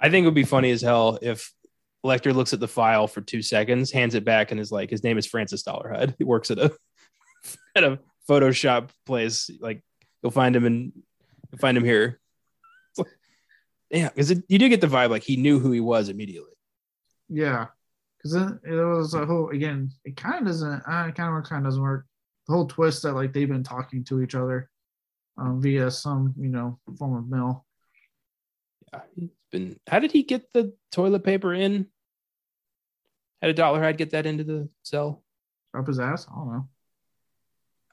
I 0.00 0.10
think 0.10 0.24
it 0.24 0.26
would 0.26 0.34
be 0.34 0.42
funny 0.42 0.72
as 0.72 0.82
hell 0.82 1.16
if 1.22 1.52
Lecter 2.04 2.34
looks 2.34 2.52
at 2.52 2.60
the 2.60 2.68
file 2.68 3.06
for 3.06 3.20
two 3.20 3.42
seconds, 3.42 3.92
hands 3.92 4.14
it 4.14 4.24
back, 4.24 4.50
and 4.50 4.58
is 4.60 4.72
like, 4.72 4.90
his 4.90 5.04
name 5.04 5.18
is 5.18 5.26
Francis 5.26 5.62
Dollarhead. 5.62 6.14
He 6.18 6.24
works 6.24 6.50
at 6.50 6.58
a 6.58 6.72
at 7.76 7.84
a 7.84 7.98
Photoshop 8.28 8.90
place. 9.06 9.50
Like, 9.60 9.82
you'll 10.22 10.32
find 10.32 10.54
him 10.54 10.64
and 10.64 10.92
you'll 11.50 11.58
find 11.58 11.76
him 11.76 11.84
here. 11.84 12.20
Like- 12.98 13.06
Yeah, 13.90 14.08
because 14.08 14.30
you 14.48 14.58
do 14.58 14.68
get 14.68 14.80
the 14.80 14.86
vibe 14.88 15.10
like 15.10 15.22
he 15.22 15.36
knew 15.36 15.58
who 15.60 15.70
he 15.72 15.80
was 15.80 16.08
immediately. 16.08 16.50
Yeah, 17.28 17.68
because 18.18 18.32
then 18.32 18.60
it 18.64 18.74
was 18.74 19.14
a 19.14 19.24
whole 19.24 19.50
again. 19.50 19.90
It 20.04 20.16
kind 20.16 20.40
of 20.40 20.46
doesn't. 20.46 20.82
Uh, 20.88 21.06
it 21.08 21.14
kind 21.14 21.36
of 21.36 21.44
kind 21.44 21.64
of 21.64 21.70
doesn't 21.70 21.82
work. 21.82 22.06
The 22.46 22.54
whole 22.54 22.66
twist 22.66 23.04
that 23.04 23.14
like 23.14 23.32
they've 23.32 23.48
been 23.48 23.62
talking 23.62 24.02
to 24.04 24.20
each 24.22 24.34
other 24.34 24.68
um, 25.38 25.62
via 25.62 25.90
some 25.90 26.34
you 26.36 26.48
know 26.48 26.78
form 26.98 27.16
of 27.16 27.28
mail. 27.28 27.64
Yeah, 28.92 29.26
been. 29.52 29.78
How 29.86 30.00
did 30.00 30.10
he 30.10 30.24
get 30.24 30.52
the 30.52 30.74
toilet 30.90 31.22
paper 31.22 31.54
in? 31.54 31.86
At 33.40 33.50
a 33.50 33.54
dollar, 33.54 33.84
I'd 33.84 33.98
get 33.98 34.10
that 34.10 34.26
into 34.26 34.44
the 34.44 34.68
cell? 34.82 35.22
Up 35.76 35.86
his 35.86 36.00
ass. 36.00 36.26
I 36.30 36.34
don't 36.34 36.52
know. 36.52 36.68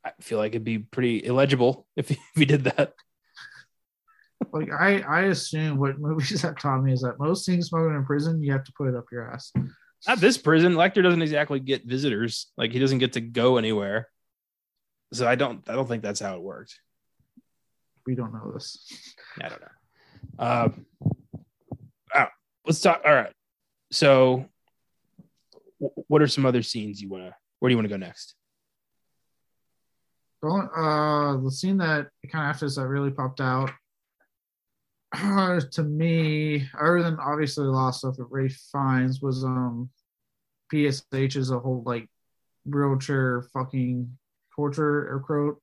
I 0.04 0.12
feel 0.22 0.38
like 0.38 0.52
it'd 0.52 0.64
be 0.64 0.80
pretty 0.80 1.24
illegible 1.24 1.88
if 1.96 2.10
he, 2.10 2.16
if 2.36 2.40
he 2.40 2.46
did 2.46 2.64
that. 2.66 2.94
like 4.52 4.72
I, 4.72 5.02
I 5.02 5.22
assume 5.26 5.78
what 5.78 6.00
movies 6.00 6.42
have 6.44 6.58
taught 6.58 6.84
me 6.84 6.94
is 6.94 7.02
that 7.02 7.20
most 7.20 7.46
things 7.46 7.68
smoking 7.68 7.96
in 7.96 8.06
prison, 8.06 8.42
you 8.42 8.52
have 8.54 8.64
to 8.64 8.74
put 8.74 8.88
it 8.88 8.96
up 8.96 9.06
your 9.12 9.32
ass. 9.32 9.52
Not 10.08 10.20
this 10.20 10.38
prison. 10.38 10.74
Lecter 10.74 11.04
doesn't 11.04 11.22
exactly 11.22 11.60
get 11.60 11.86
visitors. 11.86 12.48
Like 12.58 12.72
he 12.72 12.80
doesn't 12.80 13.00
get 13.00 13.14
to 13.14 13.22
go 13.22 13.58
anywhere. 13.58 14.08
So 15.12 15.28
I 15.28 15.36
don't. 15.36 15.68
I 15.68 15.74
don't 15.74 15.88
think 15.88 16.04
that's 16.04 16.20
how 16.20 16.36
it 16.36 16.42
worked. 16.42 16.80
We 18.06 18.16
don't 18.16 18.32
know 18.32 18.52
this. 18.54 18.88
I 19.42 19.50
don't 19.50 19.62
know. 19.62 19.68
Uh, 20.38 20.70
let's 22.70 22.80
talk. 22.82 23.02
All 23.04 23.14
right. 23.14 23.34
So, 23.92 24.46
w- 25.82 26.04
what 26.08 26.22
are 26.22 26.28
some 26.28 26.46
other 26.46 26.62
scenes 26.62 27.02
you 27.02 27.10
want 27.10 27.24
to? 27.26 27.36
Where 27.60 27.70
do 27.70 27.74
you 27.74 27.78
want 27.78 27.86
to 27.86 27.90
go 27.90 27.98
next? 27.98 28.36
Well, 30.42 30.70
Uh, 30.74 31.38
the 31.44 31.52
scene 31.52 31.78
that 31.78 32.08
kind 32.32 32.46
of 32.46 32.50
after 32.52 32.66
this 32.68 32.76
that 32.76 32.88
really 32.88 33.12
popped 33.12 33.42
out 33.42 33.72
uh, 35.14 35.60
to 35.72 35.84
me, 35.84 36.70
other 36.80 37.02
than 37.04 37.18
obviously 37.20 37.66
the 37.66 37.72
lost 37.72 38.00
stuff 38.00 38.16
that 38.18 38.28
Ray 38.30 38.48
finds, 38.72 39.22
was 39.22 39.44
um 39.44 39.90
PSH 40.72 41.36
is 41.36 41.50
a 41.50 41.60
whole 41.60 41.82
like 41.86 42.08
wheelchair 42.66 43.42
fucking 43.54 44.16
torture 44.56 45.20
quote. 45.26 45.60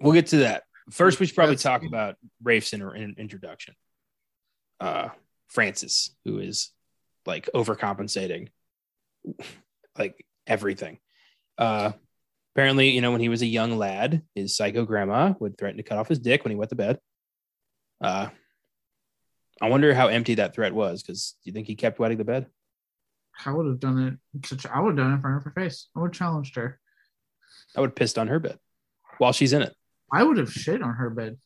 We'll 0.00 0.12
get 0.12 0.26
to 0.28 0.38
that. 0.38 0.64
First, 0.90 1.18
we 1.20 1.26
should 1.26 1.36
probably 1.36 1.54
That's- 1.54 1.62
talk 1.62 1.84
about 1.88 2.16
Rafe's 2.42 2.72
inter- 2.74 2.94
in- 2.94 3.14
introduction. 3.16 3.74
Uh, 4.80 5.10
Francis, 5.52 6.10
who 6.24 6.38
is 6.38 6.70
like 7.26 7.48
overcompensating, 7.54 8.48
like 9.98 10.26
everything. 10.46 10.98
Uh, 11.58 11.92
apparently, 12.54 12.90
you 12.90 13.00
know, 13.00 13.12
when 13.12 13.20
he 13.20 13.28
was 13.28 13.42
a 13.42 13.46
young 13.46 13.78
lad, 13.78 14.22
his 14.34 14.56
psycho 14.56 14.84
grandma 14.84 15.34
would 15.38 15.56
threaten 15.56 15.76
to 15.76 15.82
cut 15.82 15.98
off 15.98 16.08
his 16.08 16.18
dick 16.18 16.42
when 16.42 16.50
he 16.50 16.56
went 16.56 16.70
to 16.70 16.76
bed. 16.76 16.98
Uh, 18.02 18.28
I 19.60 19.68
wonder 19.68 19.94
how 19.94 20.08
empty 20.08 20.34
that 20.36 20.54
threat 20.54 20.74
was 20.74 21.02
because 21.02 21.34
do 21.44 21.50
you 21.50 21.52
think 21.52 21.66
he 21.66 21.76
kept 21.76 21.98
wetting 21.98 22.18
the 22.18 22.24
bed? 22.24 22.46
I 23.46 23.52
would 23.52 23.66
have 23.66 23.80
done 23.80 24.20
it. 24.34 24.46
Such 24.46 24.66
I 24.66 24.80
would 24.80 24.90
have 24.90 24.96
done 24.96 25.12
it 25.12 25.14
in 25.16 25.20
front 25.20 25.36
of 25.36 25.44
her 25.44 25.52
face. 25.52 25.88
I 25.94 26.00
would 26.00 26.08
have 26.08 26.18
challenged 26.18 26.56
her. 26.56 26.80
I 27.76 27.80
would 27.80 27.90
have 27.90 27.96
pissed 27.96 28.18
on 28.18 28.28
her 28.28 28.40
bed 28.40 28.58
while 29.18 29.32
she's 29.32 29.52
in 29.52 29.62
it. 29.62 29.74
I 30.12 30.22
would 30.22 30.38
have 30.38 30.52
shit 30.52 30.82
on 30.82 30.94
her 30.94 31.10
bed. 31.10 31.38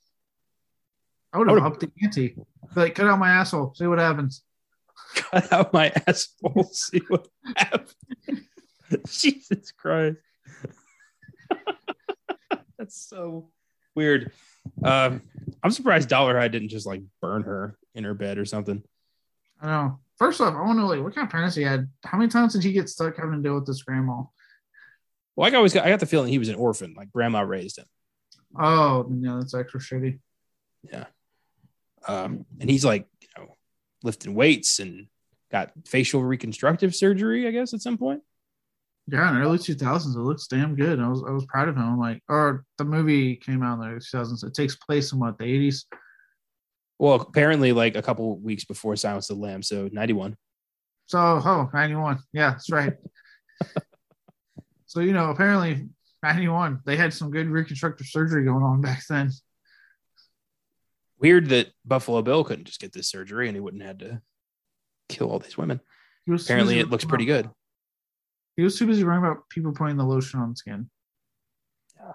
I 1.37 1.39
would 1.39 1.49
have 1.49 1.59
upped 1.65 1.81
the 1.81 1.91
ante. 2.03 2.35
Like, 2.75 2.95
cut 2.95 3.07
out 3.07 3.19
my 3.19 3.29
asshole. 3.29 3.75
See 3.75 3.87
what 3.87 3.99
happens. 3.99 4.43
cut 5.15 5.53
out 5.53 5.71
my 5.71 5.93
asshole. 6.07 6.65
See 6.73 7.03
what 7.09 7.29
happens. 7.55 7.95
Jesus 9.07 9.71
Christ. 9.73 10.17
That's 12.79 12.97
so 12.97 13.51
weird. 13.95 14.33
Um, 14.83 15.21
I'm 15.63 15.71
surprised 15.73 16.09
Dollar 16.09 16.37
Dolarhyde 16.37 16.53
didn't 16.53 16.71
just 16.71 16.87
like 16.87 17.03
burn 17.21 17.43
her 17.43 17.77
in 17.95 18.05
her 18.05 18.15
bed 18.15 18.39
or 18.39 18.47
something. 18.47 18.83
I 19.61 19.67
know. 19.67 19.99
First 20.17 20.41
off, 20.41 20.55
I 20.55 20.61
want 20.63 20.79
to 20.79 20.83
know 20.85 20.87
like 20.87 21.03
what 21.03 21.15
kind 21.15 21.27
of 21.27 21.33
parents 21.33 21.55
he 21.55 21.65
had. 21.65 21.87
How 22.03 22.17
many 22.17 22.31
times 22.31 22.55
did 22.55 22.65
he 22.65 22.73
get 22.73 22.89
stuck 22.89 23.19
having 23.19 23.33
to 23.33 23.43
deal 23.43 23.57
with 23.57 23.67
this 23.67 23.83
grandma? 23.83 24.23
Well, 25.35 25.53
I 25.53 25.55
always 25.55 25.75
got 25.75 25.85
I 25.85 25.91
got 25.91 26.01
the 26.01 26.07
feeling 26.07 26.33
he 26.33 26.39
was 26.39 26.49
an 26.49 26.55
orphan, 26.55 26.95
like 26.97 27.13
grandma 27.13 27.43
raised 27.43 27.77
him. 27.77 27.85
Oh, 28.59 29.07
yeah, 29.21 29.37
that's 29.39 29.53
extra 29.53 29.81
shitty. 29.81 30.21
Um, 32.09 32.47
and 32.61 32.71
he's 32.71 32.85
like, 32.85 33.07
you 33.21 33.29
know, 33.37 33.49
lifting 34.03 34.35
weights 34.35 34.79
and 34.79 35.07
got 35.51 35.73
facial 35.87 36.23
reconstructive 36.23 36.95
surgery, 36.95 37.47
I 37.47 37.51
guess, 37.51 37.75
at 37.75 37.81
some 37.83 37.99
point. 37.99 38.23
Yeah, 39.09 39.29
in 39.29 39.37
the 39.37 39.41
early 39.43 39.59
2000s, 39.59 40.17
it 40.17 40.19
looks 40.19 40.49
damn 40.49 40.75
good. 40.75 40.99
I 40.99 41.09
was 41.09 41.23
I 41.27 41.31
was 41.31 41.47
proud 41.47 41.69
of 41.69 41.77
him. 41.77 41.83
I'm 41.83 41.99
like, 41.99 42.23
or 42.29 42.65
the 42.77 42.85
movie 42.85 43.37
came 43.37 43.63
out 43.63 43.81
in 43.81 43.95
the 43.95 44.01
2000s. 44.01 44.45
It 44.45 44.55
takes 44.55 44.75
place 44.75 45.13
in 45.13 45.21
what 45.21 45.39
the 45.39 45.45
80s. 45.45 45.85
Well, 46.99 47.15
apparently, 47.15 47.73
like 47.73 47.95
a 47.95 48.03
couple 48.03 48.37
weeks 48.39 48.65
before 48.65 48.97
Silence 48.97 49.31
of 49.31 49.37
the 49.37 49.43
Lambs, 49.43 49.69
so 49.69 49.89
91. 49.93 50.37
So, 51.07 51.19
oh, 51.19 51.71
91. 51.73 52.19
Yeah, 52.33 52.51
that's 52.51 52.71
right. 52.71 52.95
so, 54.87 55.01
you 55.01 55.13
know, 55.13 55.31
apparently 55.31 55.89
91, 56.25 56.81
they 56.85 56.97
had 56.97 57.15
some 57.15 57.31
good 57.31 57.47
reconstructive 57.47 58.07
surgery 58.09 58.45
going 58.45 58.65
on 58.65 58.81
back 58.81 59.03
then. 59.09 59.31
Weird 61.19 61.49
that 61.49 61.69
Buffalo 61.85 62.21
Bill 62.23 62.45
couldn't 62.45 62.67
just 62.67 62.81
get 62.81 62.93
this 62.93 63.09
surgery 63.09 63.49
and 63.49 63.57
he 63.57 63.61
wouldn't 63.61 63.83
have 63.83 63.89
had 63.89 63.99
to 64.01 64.23
kill 65.09 65.31
all 65.31 65.39
these 65.39 65.57
women. 65.57 65.81
Was 66.27 66.45
Apparently, 66.45 66.79
it 66.79 66.91
looks 66.91 67.05
pretty 67.05 67.29
about- 67.31 67.45
good. 67.45 67.51
He 68.57 68.63
was 68.63 68.79
too 68.79 68.87
busy 68.87 69.05
worrying 69.05 69.23
about 69.23 69.49
people 69.51 69.73
putting 69.73 69.97
the 69.99 70.05
lotion 70.05 70.41
on 70.41 70.57
skin. 70.57 70.89
Yeah. 71.97 72.13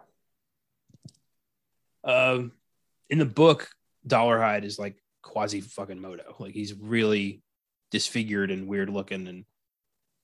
Um, 2.03 2.51
in 3.09 3.19
the 3.19 3.25
book, 3.25 3.69
Dolarhyde 4.07 4.63
is 4.63 4.79
like 4.79 4.95
quasi 5.21 5.61
fucking 5.61 5.99
Moto. 6.01 6.35
Like 6.39 6.53
he's 6.53 6.73
really 6.73 7.43
disfigured 7.91 8.49
and 8.51 8.67
weird 8.67 8.89
looking, 8.89 9.27
and 9.27 9.45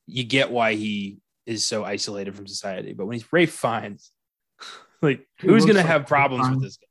you 0.08 0.24
get 0.24 0.50
why 0.52 0.74
he 0.74 1.20
is 1.46 1.64
so 1.64 1.84
isolated 1.86 2.36
from 2.36 2.48
society. 2.48 2.94
But 2.94 3.06
when 3.06 3.14
he's 3.14 3.32
Ralph 3.32 3.50
Fiennes, 3.50 4.12
like 5.02 5.28
who's 5.40 5.66
gonna 5.66 5.80
like 5.80 5.88
have 5.88 6.08
problems 6.08 6.50
with 6.50 6.62
this 6.64 6.78
guy? 6.78 6.87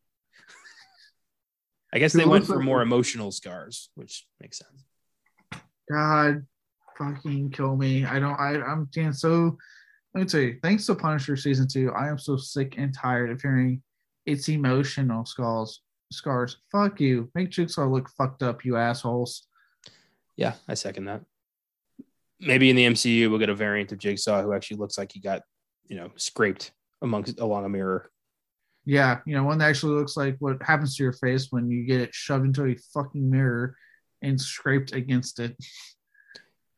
I 1.97 1.99
guess 1.99 2.13
they 2.13 2.27
went 2.27 2.45
for 2.45 2.57
like- 2.57 2.65
more 2.65 2.83
emotional 2.83 3.33
scars, 3.33 3.89
which 3.95 4.27
makes 4.39 4.59
sense. 4.59 4.85
God 5.91 6.47
fucking 6.99 7.53
kill 7.53 7.75
me. 7.75 8.05
I 8.05 8.19
don't 8.19 8.39
I 8.39 8.61
I'm 8.61 8.89
getting 8.93 9.15
so 9.15 9.57
let 10.15 10.21
me 10.21 10.27
tell 10.27 10.41
you, 10.41 10.59
thanks 10.63 10.85
to 10.87 10.95
Punisher 10.95 11.37
season 11.37 11.67
two, 11.67 11.91
I 11.93 12.09
am 12.09 12.19
so 12.19 12.37
sick 12.37 12.75
and 12.77 12.93
tired 12.93 13.31
of 13.31 13.41
hearing 13.41 13.83
it's 14.27 14.49
emotional 14.51 15.25
scars 15.25 15.81
scars. 16.13 16.59
Fuck 16.71 17.01
you. 17.01 17.31
Make 17.35 17.49
Jigsaw 17.51 17.87
look 17.87 18.11
fucked 18.11 18.43
up, 18.43 18.65
you 18.65 18.77
assholes. 18.77 19.47
Yeah, 20.37 20.53
I 20.69 20.75
second 20.75 21.07
that. 21.07 21.23
Maybe 22.41 22.69
in 22.69 22.77
the 22.77 22.87
MCU 22.87 23.31
we'll 23.31 23.39
get 23.39 23.49
a 23.49 23.55
variant 23.55 23.93
of 23.93 23.99
Jigsaw 23.99 24.43
who 24.43 24.53
actually 24.53 24.77
looks 24.77 24.99
like 24.99 25.13
he 25.13 25.21
got, 25.21 25.43
you 25.87 25.97
know, 25.97 26.11
scraped 26.17 26.73
amongst 27.01 27.41
along 27.41 27.65
a 27.65 27.71
mirror. 27.71 28.11
Yeah, 28.89 29.19
you 29.27 29.35
know, 29.35 29.43
one 29.45 29.59
that 29.59 29.69
actually 29.69 29.95
looks 29.99 30.17
like 30.17 30.37
what 30.39 30.63
happens 30.63 30.97
to 30.97 31.03
your 31.03 31.13
face 31.13 31.49
when 31.51 31.69
you 31.69 31.85
get 31.85 32.01
it 32.01 32.15
shoved 32.15 32.47
into 32.47 32.65
a 32.67 32.77
fucking 32.95 33.29
mirror 33.29 33.77
and 34.23 34.41
scraped 34.41 34.93
against 34.93 35.41
it 35.41 35.57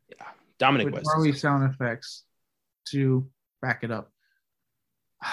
Yeah, 0.09 0.27
Dominic 0.59 0.87
with 0.87 0.95
West. 0.95 1.07
Marley 1.07 1.33
sound 1.33 1.71
effects 1.73 2.25
to 2.91 3.29
back 3.63 3.85
it 3.85 3.91
up. 3.91 4.11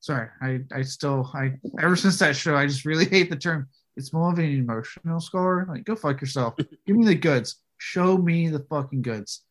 Sorry, 0.00 0.28
I, 0.40 0.60
I 0.72 0.82
still 0.82 1.30
I 1.34 1.52
ever 1.80 1.94
since 1.96 2.18
that 2.20 2.34
show 2.36 2.56
I 2.56 2.66
just 2.66 2.84
really 2.86 3.04
hate 3.10 3.28
the 3.28 3.36
term. 3.36 3.68
It's 3.96 4.12
more 4.12 4.32
of 4.32 4.38
an 4.38 4.44
emotional 4.46 5.20
scar. 5.20 5.66
Like 5.68 5.84
go 5.84 5.94
fuck 5.96 6.20
yourself. 6.20 6.54
Give 6.86 6.96
me 6.96 7.04
the 7.04 7.14
goods. 7.14 7.56
Show 7.78 8.16
me 8.16 8.48
the 8.48 8.60
fucking 8.70 9.02
goods. 9.02 9.42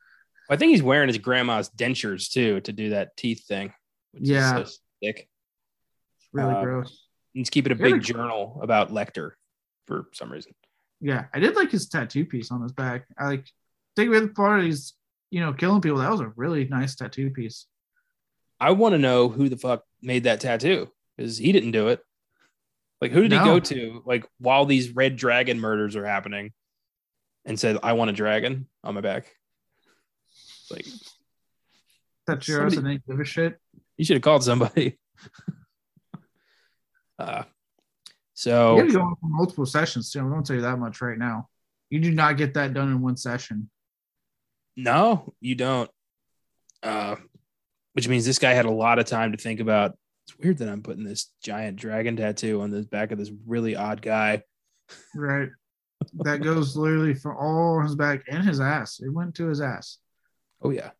I 0.50 0.56
think 0.56 0.72
he's 0.72 0.82
wearing 0.82 1.08
his 1.10 1.20
grandma's 1.20 1.70
dentures 1.70 2.32
too 2.32 2.62
to 2.62 2.74
do 2.74 2.90
that 2.92 3.16
teeth 3.16 3.46
thing. 3.48 3.72
Which 4.14 4.24
Yeah. 4.24 4.62
is 4.62 4.70
so 4.74 4.78
sick. 5.04 5.29
Really 6.34 6.54
Um, 6.54 6.64
gross. 6.64 7.08
He's 7.34 7.50
keeping 7.50 7.72
a 7.72 7.76
Yeah. 7.76 7.84
big 7.94 8.02
journal 8.02 8.60
about 8.62 8.90
Lecter 8.92 9.32
for 9.88 10.08
some 10.14 10.32
reason. 10.32 10.54
Yeah, 11.02 11.28
I 11.34 11.40
did 11.40 11.56
like 11.56 11.72
his 11.72 11.88
tattoo 11.88 12.26
piece 12.26 12.52
on 12.52 12.62
his 12.62 12.72
back. 12.74 13.06
I 13.18 13.26
like 13.28 13.48
think 13.96 14.10
with 14.12 14.24
the 14.28 14.34
part 14.34 14.64
he's 14.64 14.94
you 15.32 15.40
know 15.40 15.54
killing 15.54 15.82
people. 15.82 16.00
That 16.00 16.12
was 16.12 16.22
a 16.22 16.30
really 16.36 16.66
nice 16.68 16.96
tattoo 16.96 17.30
piece. 17.32 17.66
I 18.60 18.72
want 18.72 18.94
to 18.94 18.98
know 19.00 19.30
who 19.30 19.48
the 19.48 19.58
fuck 19.58 19.86
made 20.02 20.24
that 20.26 20.42
tattoo 20.42 20.92
because 21.16 21.38
he 21.38 21.52
didn't 21.52 21.72
do 21.72 21.88
it. 21.88 22.04
Like, 23.00 23.12
who 23.14 23.22
did 23.22 23.32
he 23.32 23.38
go 23.38 23.60
to? 23.62 24.04
Like, 24.06 24.26
while 24.40 24.66
these 24.66 24.94
red 24.94 25.16
dragon 25.16 25.58
murders 25.62 25.96
are 25.96 26.06
happening, 26.06 26.52
and 27.46 27.58
said, 27.58 27.78
"I 27.82 27.94
want 27.94 28.10
a 28.10 28.14
dragon 28.14 28.68
on 28.84 28.94
my 28.96 29.02
back." 29.02 29.34
Like, 30.70 30.86
That's 32.28 32.48
yours 32.48 32.74
Somebody- 32.74 32.96
and 32.96 33.04
then 33.08 33.16
give 33.16 33.20
a 33.22 33.26
shit. 33.26 33.58
you 33.98 34.04
should 34.06 34.16
have 34.18 34.22
called 34.24 34.44
somebody. 34.44 35.00
uh, 37.20 37.44
You 37.46 38.14
so 38.34 38.78
gotta 38.78 38.92
go 38.94 39.18
for 39.22 39.28
multiple 39.28 39.66
sessions 39.66 40.12
too. 40.12 40.20
I'm 40.20 40.30
gonna 40.30 40.44
tell 40.44 40.56
you 40.56 40.62
that 40.64 40.80
much 40.80 41.02
right 41.02 41.18
now. 41.18 41.50
You 41.90 42.00
do 42.00 42.12
not 42.12 42.38
get 42.38 42.54
that 42.54 42.74
done 42.74 42.90
in 42.90 43.02
one 43.02 43.18
session. 43.18 43.70
No, 44.78 45.34
you 45.42 45.56
don't. 45.56 45.90
Uh, 46.82 47.16
which 47.94 48.08
means 48.08 48.26
this 48.26 48.40
guy 48.40 48.54
had 48.54 48.66
a 48.66 48.72
lot 48.72 49.00
of 49.00 49.06
time 49.06 49.34
to 49.34 49.38
think 49.38 49.60
about. 49.60 49.98
It's 50.28 50.38
weird 50.38 50.60
that 50.60 50.70
I'm 50.70 50.84
putting 50.84 51.04
this 51.04 51.32
giant 51.44 51.78
dragon 51.78 52.16
tattoo 52.16 52.62
on 52.62 52.70
the 52.70 52.84
back 52.84 53.12
of 53.12 53.18
this 53.18 53.32
really 53.48 53.76
odd 53.76 54.02
guy. 54.02 54.44
Right. 55.16 55.50
that 56.20 56.38
goes 56.44 56.78
literally 56.78 57.16
from 57.16 57.36
all 57.38 57.82
his 57.82 57.96
back 57.96 58.24
and 58.30 58.44
his 58.44 58.60
ass. 58.62 59.00
It 59.00 59.10
went 59.12 59.36
to 59.36 59.48
his 59.48 59.60
ass. 59.60 59.98
Oh 60.62 60.70
yeah, 60.70 60.92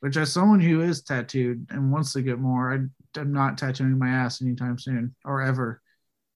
Which, 0.00 0.16
as 0.16 0.32
someone 0.32 0.60
who 0.60 0.80
is 0.80 1.02
tattooed 1.02 1.66
and 1.70 1.92
wants 1.92 2.12
to 2.14 2.22
get 2.22 2.38
more, 2.38 2.72
I, 2.74 2.78
I'm 3.16 3.32
not 3.32 3.58
tattooing 3.58 3.98
my 3.98 4.08
ass 4.08 4.42
anytime 4.42 4.78
soon 4.78 5.14
or 5.24 5.42
ever. 5.42 5.80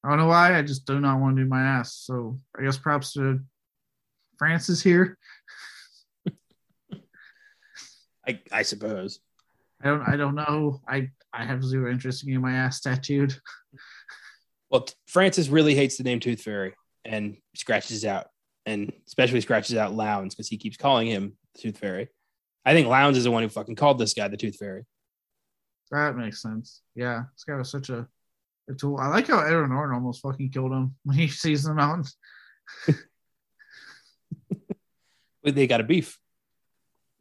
I 0.05 0.11
don't 0.11 0.19
know 0.19 0.27
why. 0.27 0.57
I 0.57 0.63
just 0.63 0.87
do 0.87 1.01
not 1.01 1.21
want 1.21 1.37
to 1.37 1.43
do 1.43 1.49
my 1.49 1.63
ass. 1.63 1.95
So 1.95 2.39
I 2.59 2.63
guess 2.63 2.79
props 2.79 3.13
to 3.15 3.41
Francis 4.39 4.83
here. 4.83 5.19
I 8.27 8.41
I 8.53 8.63
suppose. 8.63 9.21
I 9.83 9.89
don't. 9.89 10.03
I 10.03 10.17
don't 10.17 10.35
know. 10.35 10.81
I 10.89 11.11
I 11.33 11.45
have 11.45 11.65
zero 11.65 11.91
interest 11.91 12.23
in 12.23 12.29
getting 12.29 12.43
my 12.43 12.53
ass 12.53 12.81
tattooed. 12.81 13.35
Well, 14.69 14.89
Francis 15.07 15.47
really 15.47 15.77
hates 15.77 15.97
the 15.97 16.03
name 16.03 16.19
Tooth 16.19 16.43
Fairy, 16.43 16.75
and 17.05 17.37
scratches 17.55 18.05
out, 18.05 18.27
and 18.67 18.93
especially 19.07 19.41
scratches 19.41 19.77
out 19.77 19.95
Lounds 19.95 20.35
because 20.35 20.49
he 20.49 20.57
keeps 20.57 20.77
calling 20.77 21.07
him 21.07 21.37
Tooth 21.57 21.79
Fairy. 21.79 22.09
I 22.65 22.73
think 22.73 22.89
Lounds 22.89 23.17
is 23.17 23.25
the 23.25 23.31
one 23.31 23.45
who 23.45 23.49
fucking 23.49 23.77
called 23.77 23.99
this 23.99 24.13
guy 24.13 24.27
the 24.27 24.37
Tooth 24.37 24.57
Fairy. 24.57 24.85
That 25.91 26.17
makes 26.17 26.43
sense. 26.43 26.83
Yeah, 26.95 27.25
this 27.35 27.45
guy 27.45 27.57
was 27.57 27.71
such 27.71 27.91
a, 27.91 28.07
a 28.69 28.75
tool. 28.75 28.99
I 28.99 29.09
like 29.09 29.29
how 29.29 29.41
Aaron 29.41 29.71
Norton 29.71 29.95
almost 29.95 30.23
fucking 30.23 30.51
killed 30.51 30.73
him 30.73 30.95
when 31.05 31.17
he 31.17 31.29
sees 31.29 31.65
the 31.65 31.75
mountains. 31.75 32.17
But 35.47 35.55
they 35.55 35.69
got 35.69 35.81
a 35.81 35.85
beef. 35.85 36.19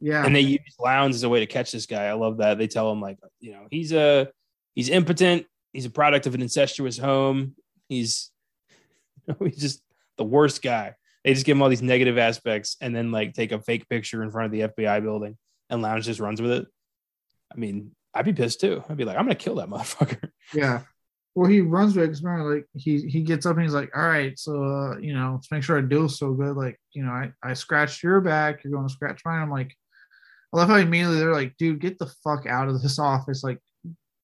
Yeah, 0.00 0.26
and 0.26 0.34
they 0.34 0.40
use 0.40 0.74
Lounds 0.80 1.14
as 1.14 1.22
a 1.22 1.28
way 1.28 1.38
to 1.38 1.46
catch 1.46 1.70
this 1.70 1.86
guy. 1.86 2.06
I 2.06 2.14
love 2.14 2.38
that. 2.38 2.58
They 2.58 2.66
tell 2.66 2.90
him 2.90 3.00
like, 3.00 3.18
you 3.38 3.52
know, 3.52 3.68
he's 3.70 3.92
a 3.92 4.28
he's 4.74 4.88
impotent. 4.88 5.46
He's 5.72 5.84
a 5.84 5.90
product 5.90 6.26
of 6.26 6.34
an 6.34 6.42
incestuous 6.42 6.98
home. 6.98 7.54
He's 7.88 8.32
you 9.28 9.34
know, 9.40 9.46
he's 9.46 9.60
just 9.60 9.80
the 10.18 10.24
worst 10.24 10.60
guy. 10.60 10.94
They 11.24 11.34
just 11.34 11.46
give 11.46 11.56
him 11.56 11.62
all 11.62 11.68
these 11.68 11.82
negative 11.82 12.18
aspects 12.18 12.76
and 12.80 12.94
then 12.94 13.12
like 13.12 13.32
take 13.32 13.52
a 13.52 13.60
fake 13.60 13.88
picture 13.88 14.24
in 14.24 14.32
front 14.32 14.46
of 14.46 14.52
the 14.52 14.82
FBI 14.82 15.02
building 15.04 15.38
and 15.70 15.80
Lounds 15.80 16.06
just 16.06 16.20
runs 16.20 16.42
with 16.42 16.50
it. 16.50 16.66
I 17.52 17.56
mean, 17.56 17.92
I'd 18.16 18.24
be 18.24 18.32
pissed 18.32 18.60
too. 18.60 18.82
I'd 18.88 18.96
be 18.96 19.04
like, 19.04 19.16
I'm 19.16 19.24
gonna 19.24 19.34
kill 19.34 19.56
that 19.56 19.68
motherfucker. 19.70 20.30
Yeah. 20.54 20.82
Well, 21.34 21.50
he 21.50 21.60
runs 21.60 21.94
with 21.94 22.18
it 22.18 22.24
like 22.24 22.64
he 22.74 23.02
he 23.02 23.22
gets 23.22 23.44
up 23.44 23.56
and 23.56 23.62
he's 23.62 23.74
like, 23.74 23.90
all 23.94 24.08
right, 24.08 24.38
so 24.38 24.64
uh, 24.64 24.96
you 24.96 25.12
know, 25.12 25.32
let's 25.34 25.52
make 25.52 25.62
sure 25.62 25.76
I 25.76 25.82
do 25.82 26.08
so 26.08 26.32
good. 26.32 26.56
Like, 26.56 26.80
you 26.92 27.04
know, 27.04 27.10
I 27.10 27.30
I 27.42 27.52
scratched 27.52 28.02
your 28.02 28.22
back, 28.22 28.64
you're 28.64 28.72
going 28.72 28.88
to 28.88 28.92
scratch 28.92 29.20
mine. 29.26 29.42
I'm 29.42 29.50
like, 29.50 29.76
I 30.54 30.56
love 30.56 30.70
how 30.70 30.76
immediately 30.76 31.18
they're 31.18 31.34
like, 31.34 31.54
dude, 31.58 31.80
get 31.80 31.98
the 31.98 32.10
fuck 32.24 32.46
out 32.46 32.68
of 32.68 32.80
this 32.80 32.98
office. 32.98 33.44
Like, 33.44 33.58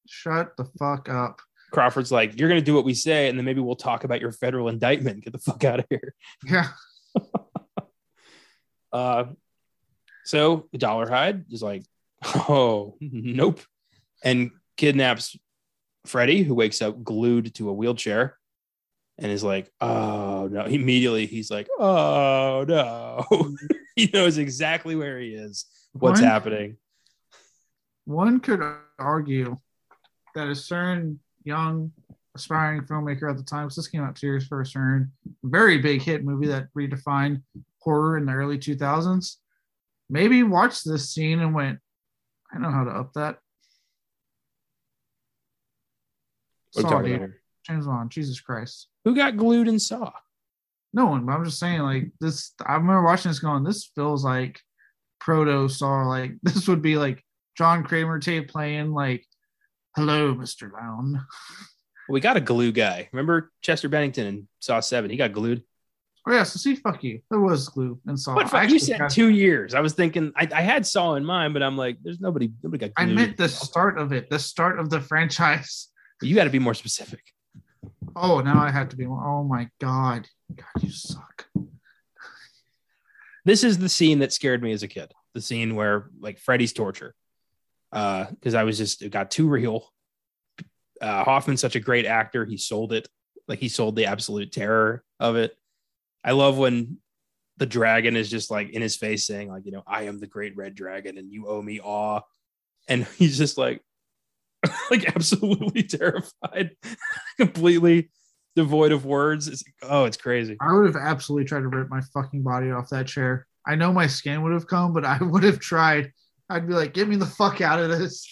shut 0.08 0.56
the 0.56 0.64
fuck 0.78 1.10
up. 1.10 1.42
Crawford's 1.70 2.12
like, 2.12 2.40
you're 2.40 2.48
gonna 2.48 2.62
do 2.62 2.74
what 2.74 2.86
we 2.86 2.94
say, 2.94 3.28
and 3.28 3.38
then 3.38 3.44
maybe 3.44 3.60
we'll 3.60 3.76
talk 3.76 4.04
about 4.04 4.22
your 4.22 4.32
federal 4.32 4.68
indictment. 4.68 5.22
Get 5.22 5.34
the 5.34 5.38
fuck 5.38 5.64
out 5.64 5.80
of 5.80 5.86
here. 5.90 6.14
Yeah. 6.46 6.68
uh, 8.92 9.24
so 10.24 10.66
Dolarhyde 10.74 11.52
is 11.52 11.62
like, 11.62 11.84
oh 12.24 12.96
nope, 13.00 13.60
and 14.22 14.50
kidnaps 14.76 15.36
Freddy, 16.06 16.42
who 16.42 16.54
wakes 16.54 16.82
up 16.82 17.04
glued 17.04 17.54
to 17.54 17.68
a 17.68 17.72
wheelchair, 17.72 18.36
and 19.18 19.30
is 19.30 19.44
like, 19.44 19.70
oh 19.80 20.48
no. 20.50 20.64
Immediately 20.66 21.26
he's 21.26 21.50
like, 21.50 21.68
oh 21.78 22.64
no. 22.66 23.54
he 23.96 24.10
knows 24.12 24.38
exactly 24.38 24.96
where 24.96 25.18
he 25.20 25.28
is, 25.34 25.66
what's 25.92 26.20
One- 26.20 26.28
happening. 26.28 26.76
One 28.04 28.40
could 28.40 28.60
argue 28.98 29.56
that 30.34 30.48
a 30.48 30.54
certain 30.56 31.20
young 31.44 31.92
aspiring 32.34 32.82
filmmaker 32.82 33.30
at 33.30 33.36
the 33.36 33.44
time, 33.44 33.66
'cause 33.66 33.76
this 33.76 33.86
came 33.88 34.02
out 34.02 34.16
two 34.16 34.26
years 34.26 34.46
first 34.46 34.74
earned, 34.74 35.08
very 35.44 35.78
big 35.78 36.02
hit 36.02 36.24
movie 36.24 36.48
that 36.48 36.66
redefined 36.76 37.42
horror 37.78 38.16
in 38.16 38.26
the 38.26 38.32
early 38.32 38.58
2000s, 38.58 39.36
maybe 40.10 40.42
watched 40.42 40.84
this 40.84 41.10
scene 41.10 41.38
and 41.40 41.54
went, 41.54 41.78
I 42.52 42.58
know 42.58 42.70
how 42.70 42.84
to 42.84 42.90
up 42.90 43.12
that. 43.12 43.38
What 46.72 46.84
are 46.84 46.88
Saw, 46.88 47.02
dude. 47.02 47.10
about 47.14 47.20
here? 47.20 47.40
James 47.66 47.86
Bond, 47.86 48.10
Jesus 48.10 48.40
Christ. 48.40 48.88
Who 49.04 49.14
got 49.14 49.36
glued 49.36 49.68
and 49.68 49.80
saw? 49.80 50.12
No 50.92 51.06
one, 51.06 51.24
but 51.24 51.32
I'm 51.32 51.44
just 51.44 51.58
saying, 51.58 51.80
like 51.80 52.10
this. 52.20 52.52
I 52.64 52.74
remember 52.74 53.02
watching 53.02 53.30
this, 53.30 53.38
going, 53.38 53.64
"This 53.64 53.90
feels 53.94 54.24
like 54.24 54.60
proto 55.20 55.68
Saw. 55.68 56.02
Like 56.02 56.32
this 56.42 56.68
would 56.68 56.82
be 56.82 56.96
like 56.96 57.24
John 57.56 57.84
Kramer 57.84 58.18
tape 58.18 58.48
playing, 58.48 58.92
like, 58.92 59.24
"Hello, 59.96 60.34
Mister 60.34 60.70
Lown." 60.74 61.24
We 62.08 62.20
got 62.20 62.36
a 62.36 62.40
glue 62.40 62.72
guy. 62.72 63.08
Remember 63.12 63.52
Chester 63.62 63.88
Bennington 63.88 64.26
in 64.26 64.48
Saw 64.60 64.80
Seven? 64.80 65.10
He 65.10 65.16
got 65.16 65.32
glued. 65.32 65.62
Oh 66.26 66.32
yeah, 66.32 66.42
so 66.42 66.58
see, 66.58 66.74
fuck 66.76 67.02
you. 67.02 67.20
There 67.30 67.40
was 67.40 67.68
glue 67.68 67.98
and 68.06 68.18
Saw. 68.18 68.34
What 68.34 68.46
I 68.46 68.48
fuck? 68.48 68.70
You 68.70 68.78
said 68.78 68.98
got- 68.98 69.10
two 69.10 69.30
years. 69.30 69.74
I 69.74 69.80
was 69.80 69.94
thinking 69.94 70.32
I, 70.36 70.48
I 70.54 70.60
had 70.62 70.86
Saw 70.86 71.14
in 71.14 71.24
mind, 71.24 71.54
but 71.54 71.62
I'm 71.62 71.76
like, 71.76 71.98
there's 72.02 72.20
nobody. 72.20 72.50
Nobody 72.62 72.86
got 72.88 72.92
I 73.00 73.06
meant 73.06 73.36
the 73.36 73.48
start 73.48 73.98
of 73.98 74.12
it, 74.12 74.28
the 74.30 74.38
start 74.38 74.78
of 74.78 74.90
the 74.90 75.00
franchise. 75.10 75.88
You 76.22 76.34
got 76.34 76.44
to 76.44 76.50
be 76.50 76.58
more 76.58 76.74
specific. 76.74 77.20
Oh, 78.14 78.40
now 78.40 78.62
I 78.62 78.70
have 78.70 78.88
to 78.90 78.96
be. 78.96 79.06
more- 79.06 79.24
Oh 79.26 79.44
my 79.44 79.68
god, 79.80 80.28
God, 80.54 80.82
you 80.82 80.90
suck. 80.90 81.46
This 83.44 83.64
is 83.64 83.78
the 83.78 83.88
scene 83.88 84.20
that 84.20 84.32
scared 84.32 84.62
me 84.62 84.72
as 84.72 84.82
a 84.82 84.88
kid. 84.88 85.12
The 85.34 85.40
scene 85.40 85.74
where 85.74 86.10
like 86.20 86.38
Freddy's 86.38 86.72
torture, 86.72 87.14
because 87.90 88.54
I 88.54 88.64
was 88.64 88.78
just 88.78 89.02
it 89.02 89.10
got 89.10 89.30
too 89.30 89.48
real. 89.48 89.88
Uh, 91.00 91.24
Hoffman's 91.24 91.60
such 91.60 91.74
a 91.74 91.80
great 91.80 92.06
actor. 92.06 92.44
He 92.44 92.56
sold 92.56 92.92
it. 92.92 93.08
Like 93.48 93.58
he 93.58 93.68
sold 93.68 93.96
the 93.96 94.06
absolute 94.06 94.52
terror 94.52 95.02
of 95.18 95.34
it. 95.36 95.56
I 96.22 96.32
love 96.32 96.56
when 96.58 96.98
the 97.56 97.66
dragon 97.66 98.16
is 98.16 98.30
just 98.30 98.50
like 98.50 98.70
in 98.70 98.80
his 98.82 98.96
face 98.96 99.26
saying 99.26 99.48
like, 99.48 99.66
you 99.66 99.72
know, 99.72 99.82
I 99.86 100.02
am 100.02 100.20
the 100.20 100.28
great 100.28 100.56
red 100.56 100.74
dragon 100.76 101.18
and 101.18 101.32
you 101.32 101.48
owe 101.48 101.60
me 101.60 101.80
awe. 101.80 102.20
And 102.88 103.04
he's 103.18 103.36
just 103.36 103.58
like, 103.58 103.82
like 104.90 105.14
absolutely 105.14 105.82
terrified, 105.82 106.76
completely 107.38 108.10
devoid 108.54 108.92
of 108.92 109.04
words. 109.04 109.48
It's, 109.48 109.64
oh, 109.82 110.04
it's 110.04 110.16
crazy. 110.16 110.56
I 110.60 110.72
would 110.72 110.86
have 110.86 110.96
absolutely 110.96 111.46
tried 111.46 111.60
to 111.60 111.68
rip 111.68 111.88
my 111.88 112.00
fucking 112.14 112.42
body 112.42 112.70
off 112.70 112.90
that 112.90 113.06
chair. 113.06 113.46
I 113.66 113.76
know 113.76 113.92
my 113.92 114.06
skin 114.06 114.42
would 114.42 114.52
have 114.52 114.66
come, 114.66 114.92
but 114.92 115.04
I 115.04 115.18
would 115.22 115.44
have 115.44 115.58
tried. 115.58 116.12
I'd 116.48 116.66
be 116.66 116.74
like, 116.74 116.92
get 116.92 117.08
me 117.08 117.16
the 117.16 117.26
fuck 117.26 117.60
out 117.60 117.78
of 117.78 117.90
this. 117.90 118.28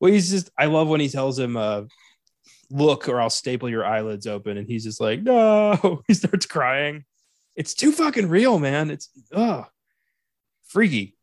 Well, 0.00 0.12
he's 0.12 0.30
just, 0.30 0.50
I 0.58 0.66
love 0.66 0.88
when 0.88 1.00
he 1.00 1.08
tells 1.08 1.38
him, 1.38 1.56
uh, 1.56 1.82
look, 2.70 3.08
or 3.08 3.20
I'll 3.20 3.30
staple 3.30 3.68
your 3.68 3.84
eyelids 3.84 4.26
open. 4.26 4.56
And 4.56 4.66
he's 4.66 4.84
just 4.84 5.00
like, 5.00 5.22
no, 5.22 6.02
he 6.06 6.14
starts 6.14 6.46
crying. 6.46 7.04
It's 7.56 7.74
too 7.74 7.92
fucking 7.92 8.28
real, 8.28 8.58
man. 8.58 8.90
It's, 8.90 9.10
oh, 9.32 9.66
freaky. 10.66 11.17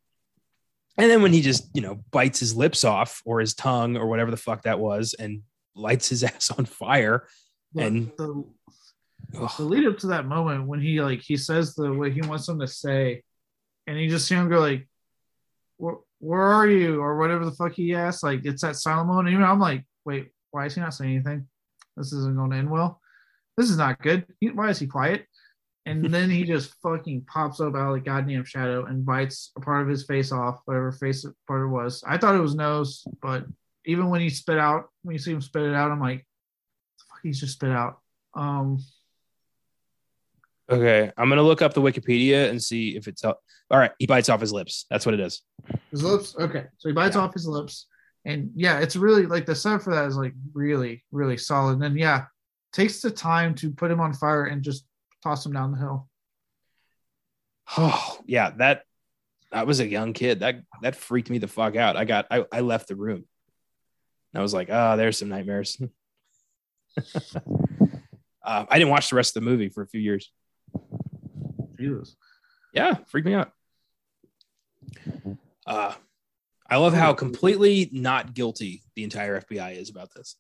And 0.98 1.12
then 1.12 1.22
when 1.22 1.34
he 1.34 1.42
just, 1.42 1.70
you 1.74 1.82
know, 1.82 2.04
bites 2.12 2.40
his 2.40 2.56
lips 2.56 2.84
off 2.84 3.22
or 3.26 3.40
his 3.40 3.54
tongue 3.54 3.98
or 3.98 4.08
whatever 4.08 4.32
the 4.32 4.38
fuck 4.38 4.64
that 4.64 4.80
was 4.80 5.14
and 5.14 5.42
lights 5.76 6.10
his 6.10 6.24
ass 6.24 6.52
on 6.52 6.66
fire. 6.66 7.28
And- 7.78 8.12
the, 8.18 8.46
the 9.32 9.64
lead 9.64 9.88
up 9.88 9.98
to 10.00 10.08
that 10.08 10.26
moment 10.26 10.68
when 10.68 10.80
he 10.80 11.02
like 11.02 11.22
he 11.22 11.36
says 11.36 11.76
the 11.76 11.92
way 11.92 12.12
he 12.12 12.22
wants 12.22 12.46
them 12.46 12.60
to 12.60 12.68
say, 12.68 13.24
and 13.88 14.00
you 14.00 14.10
just 14.10 14.28
see 14.28 14.36
him 14.36 14.50
go 14.50 14.60
like, 14.60 14.88
"Where, 15.78 15.96
where 16.20 16.42
are 16.42 16.68
you?" 16.68 17.02
or 17.02 17.18
whatever 17.18 17.44
the 17.44 17.52
fuck 17.52 17.74
he 17.74 17.94
asks. 17.96 18.24
Like 18.24 18.46
it's 18.46 18.62
that 18.62 18.78
silent 18.78 19.08
moment. 19.08 19.28
And 19.28 19.34
even 19.34 19.46
I'm 19.46 19.60
like, 19.60 19.84
wait, 20.06 20.30
why 20.52 20.66
is 20.68 20.76
he 20.76 20.82
not 20.82 20.94
saying 20.94 21.16
anything? 21.16 21.48
This 21.98 22.14
isn't 22.14 22.36
going 22.36 22.52
to 22.52 22.58
end 22.58 22.70
well. 22.70 23.02
This 23.58 23.70
is 23.70 23.78
not 23.78 24.02
good. 24.02 24.26
Why 24.54 24.70
is 24.70 24.80
he 24.80 24.88
quiet? 24.88 25.26
And 25.88 26.04
then 26.12 26.32
he 26.32 26.44
just 26.44 26.74
fucking 26.82 27.26
pops 27.28 27.60
up 27.60 27.76
out 27.76 27.90
of 27.90 27.94
the 27.94 28.00
goddamn 28.00 28.44
shadow 28.44 28.86
and 28.86 29.06
bites 29.06 29.52
a 29.56 29.62
part 29.62 29.84
of 29.84 29.88
his 29.88 30.04
face 30.06 30.32
off, 30.32 30.60
whatever 30.66 30.92
face 30.92 31.26
part 31.48 31.62
it 31.64 31.68
was. 31.68 32.04
I 32.08 32.18
thought 32.18 32.34
it 32.36 32.42
was 32.42 32.56
nose, 32.56 33.04
but 33.22 33.46
even 33.86 34.10
when 34.10 34.20
he 34.22 34.30
spit 34.30 34.58
out, 34.58 34.86
when 35.04 35.14
you 35.14 35.20
see 35.20 35.32
him 35.32 35.42
spit 35.42 35.62
it 35.62 35.76
out, 35.76 35.92
I'm 35.92 36.00
like, 36.00 36.26
fuck 37.08 37.20
he's 37.22 37.40
just 37.40 37.54
spit 37.54 37.70
out. 37.72 38.00
Um, 38.34 38.80
Okay. 40.70 41.12
I'm 41.16 41.30
going 41.30 41.38
to 41.38 41.44
look 41.44 41.62
up 41.62 41.76
the 41.76 41.82
Wikipedia 41.82 42.50
and 42.50 42.62
see 42.62 42.96
if 42.98 43.08
it's, 43.08 43.24
all 43.24 43.36
right. 43.72 43.92
He 44.00 44.08
bites 44.08 44.30
off 44.30 44.42
his 44.42 44.52
lips. 44.52 44.88
That's 44.90 45.06
what 45.06 45.14
it 45.14 45.20
is. 45.20 45.42
His 45.92 46.04
lips. 46.04 46.36
Okay, 46.40 46.66
so 46.78 46.90
he 46.90 46.94
bites 46.94 47.16
Yeah. 47.16 47.22
off 47.22 47.34
his 47.34 47.48
lips, 47.48 47.86
and 48.26 48.50
yeah, 48.56 48.80
it's 48.80 48.96
really 48.96 49.26
like 49.28 49.46
the 49.46 49.54
setup 49.56 49.84
for 49.84 49.94
that 49.94 50.06
is 50.08 50.18
like 50.18 50.34
really, 50.54 51.04
really 51.12 51.38
solid. 51.38 51.74
And 51.74 51.82
then 51.84 51.96
yeah, 51.98 52.26
takes 52.74 53.00
the 53.02 53.12
time 53.12 53.54
to 53.56 53.70
put 53.72 53.92
him 53.92 54.00
on 54.00 54.14
fire 54.14 54.46
and 54.46 54.64
just 54.64 54.86
toss 55.26 55.46
him 55.46 55.54
down 55.54 55.72
the 55.72 55.80
hill. 55.80 56.08
Oh 57.78 58.20
yeah, 58.28 58.52
that 58.58 58.84
I 59.52 59.64
was 59.64 59.80
a 59.80 59.88
young 59.88 60.14
kid. 60.14 60.42
That 60.42 60.62
that 60.82 60.96
freaked 60.96 61.30
me 61.30 61.40
the 61.40 61.48
fuck 61.48 61.76
out. 61.76 61.98
I 61.98 62.06
got 62.06 62.28
I, 62.30 62.46
I 62.52 62.62
left 62.62 62.88
the 62.88 62.96
room. 62.96 63.26
And 64.34 64.40
I 64.40 64.42
was 64.42 64.54
like, 64.54 64.70
oh, 64.72 64.98
there's 64.98 65.18
some 65.18 65.30
nightmares. 65.30 65.82
uh, 67.16 67.46
I 68.44 68.78
didn't 68.78 68.90
watch 68.90 69.10
the 69.10 69.16
rest 69.16 69.36
of 69.36 69.44
the 69.44 69.50
movie 69.50 69.70
for 69.70 69.82
a 69.82 69.88
few 69.88 70.02
years. 70.02 70.32
Jesus. 71.80 72.16
Yeah, 72.74 72.96
freaked 73.08 73.26
me 73.26 73.34
out. 73.34 73.52
Uh, 75.66 75.94
I 76.70 76.78
love 76.78 76.94
how 76.94 77.14
completely 77.14 77.90
not 77.92 78.34
guilty 78.34 78.84
the 78.96 79.04
entire 79.04 79.40
FBI 79.40 79.78
is 79.78 79.90
about 79.90 80.14
this. 80.14 80.36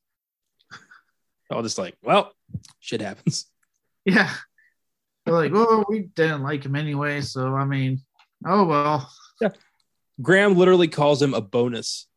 All 1.49 1.63
just 1.63 1.77
like, 1.77 1.95
well, 2.03 2.33
shit 2.79 3.01
happens. 3.01 3.45
Yeah. 4.03 4.31
They're 5.25 5.33
like, 5.33 5.51
well, 5.51 5.85
we 5.89 6.01
didn't 6.01 6.43
like 6.43 6.63
him 6.65 6.75
anyway, 6.75 7.21
so 7.21 7.55
I 7.55 7.65
mean, 7.65 7.99
oh 8.45 8.65
well. 8.65 9.11
Yeah. 9.41 9.49
Graham 10.21 10.55
literally 10.55 10.87
calls 10.87 11.21
him 11.21 11.33
a 11.33 11.41
bonus. 11.41 12.07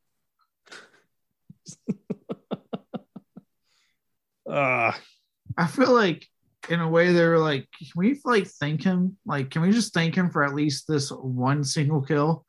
uh, 4.49 4.93
I 5.57 5.67
feel 5.69 5.93
like 5.93 6.27
in 6.69 6.81
a 6.81 6.89
way 6.89 7.13
they 7.13 7.27
were 7.27 7.39
like, 7.39 7.67
can 7.79 7.89
we 7.97 8.21
like 8.25 8.47
thank 8.47 8.85
him? 8.85 9.17
Like, 9.25 9.51
can 9.51 9.63
we 9.63 9.73
just 9.73 9.95
thank 9.95 10.15
him 10.15 10.31
for 10.31 10.45
at 10.45 10.55
least 10.55 10.87
this 10.87 11.11
one 11.11 11.65
single 11.65 12.03
kill? 12.03 12.45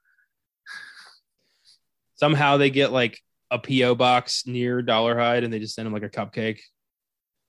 somehow 2.19 2.57
they 2.57 2.69
get 2.69 2.91
like 2.91 3.17
a 3.49 3.57
PO 3.57 3.95
box 3.95 4.45
near 4.45 4.81
Dollar 4.81 5.15
Dolarhyde 5.15 5.45
and 5.45 5.53
they 5.53 5.59
just 5.59 5.73
send 5.73 5.87
him 5.87 5.93
like 5.93 6.03
a 6.03 6.09
cupcake. 6.09 6.59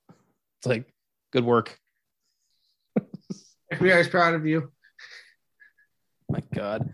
It's 0.08 0.66
like, 0.66 0.86
Good 1.32 1.44
work. 1.44 1.78
FBI 3.72 4.01
is 4.01 4.09
proud 4.09 4.34
of 4.34 4.47
you. 4.47 4.72
My 6.28 6.42
God. 6.55 6.92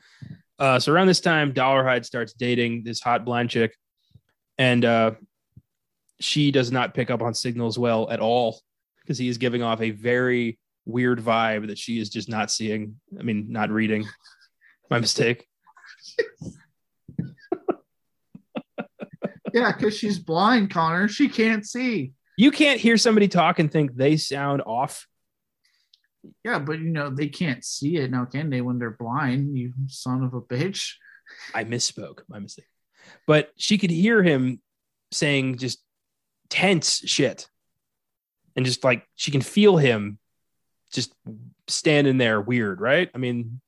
Uh, 0.59 0.79
so 0.79 0.93
around 0.93 1.07
this 1.07 1.21
time, 1.21 1.53
Dolarhyde 1.53 2.05
starts 2.05 2.33
dating 2.33 2.85
this 2.85 3.01
hot 3.01 3.25
blind 3.25 3.51
chick, 3.51 3.77
and 4.59 4.85
uh, 4.85 5.13
she 6.21 6.51
does 6.51 6.73
not 6.73 6.95
pick 6.95 7.11
up 7.11 7.23
on 7.23 7.35
signals 7.35 7.79
well 7.79 8.11
at 8.11 8.21
all 8.21 8.61
because 9.03 9.19
he 9.19 9.29
is 9.29 9.39
giving 9.39 9.63
off 9.63 9.81
a 9.81 9.91
very 9.91 10.59
weird 10.87 11.21
vibe 11.21 11.67
that 11.69 11.79
she 11.79 12.01
is 12.01 12.09
just 12.09 12.29
not 12.29 12.51
seeing. 12.51 12.99
I 13.19 13.23
mean, 13.23 13.47
not 13.51 13.71
reading. 13.71 14.07
My 14.91 14.99
mistake. 14.99 15.47
Yeah, 19.57 19.73
because 19.73 19.97
she's 19.97 20.19
blind, 20.19 20.69
Connor. 20.71 21.09
She 21.09 21.31
can't 21.31 21.67
see. 21.67 22.13
You 22.37 22.51
can't 22.51 22.79
hear 22.79 22.99
somebody 22.99 23.27
talk 23.27 23.59
and 23.59 23.73
think 23.73 23.97
they 23.97 24.19
sound 24.19 24.61
off. 24.61 25.07
Yeah, 26.45 26.59
but 26.59 26.79
you 26.79 26.91
know, 26.91 27.11
they 27.11 27.29
can't 27.29 27.65
see 27.65 27.97
it 27.97 28.11
now, 28.11 28.25
can 28.25 28.51
they, 28.51 28.61
when 28.61 28.79
they're 28.79 28.91
blind, 28.91 29.57
you 29.57 29.73
son 29.89 30.23
of 30.23 30.35
a 30.35 30.41
bitch? 30.41 30.93
I 31.55 31.65
misspoke. 31.65 32.21
My 32.29 32.39
mistake. 32.39 32.67
But 33.27 33.51
she 33.57 33.79
could 33.79 33.91
hear 33.91 34.23
him 34.23 34.61
saying 35.13 35.59
just 35.59 35.83
tense 36.49 37.03
shit. 37.07 37.49
And 38.55 38.65
just 38.65 38.85
like 38.85 39.07
she 39.17 39.31
can 39.31 39.43
feel 39.43 39.77
him 39.77 40.19
just 40.93 41.13
standing 41.69 42.17
there 42.19 42.41
weird, 42.41 42.81
right? 42.81 43.11
I 43.15 43.19
mean, 43.19 43.61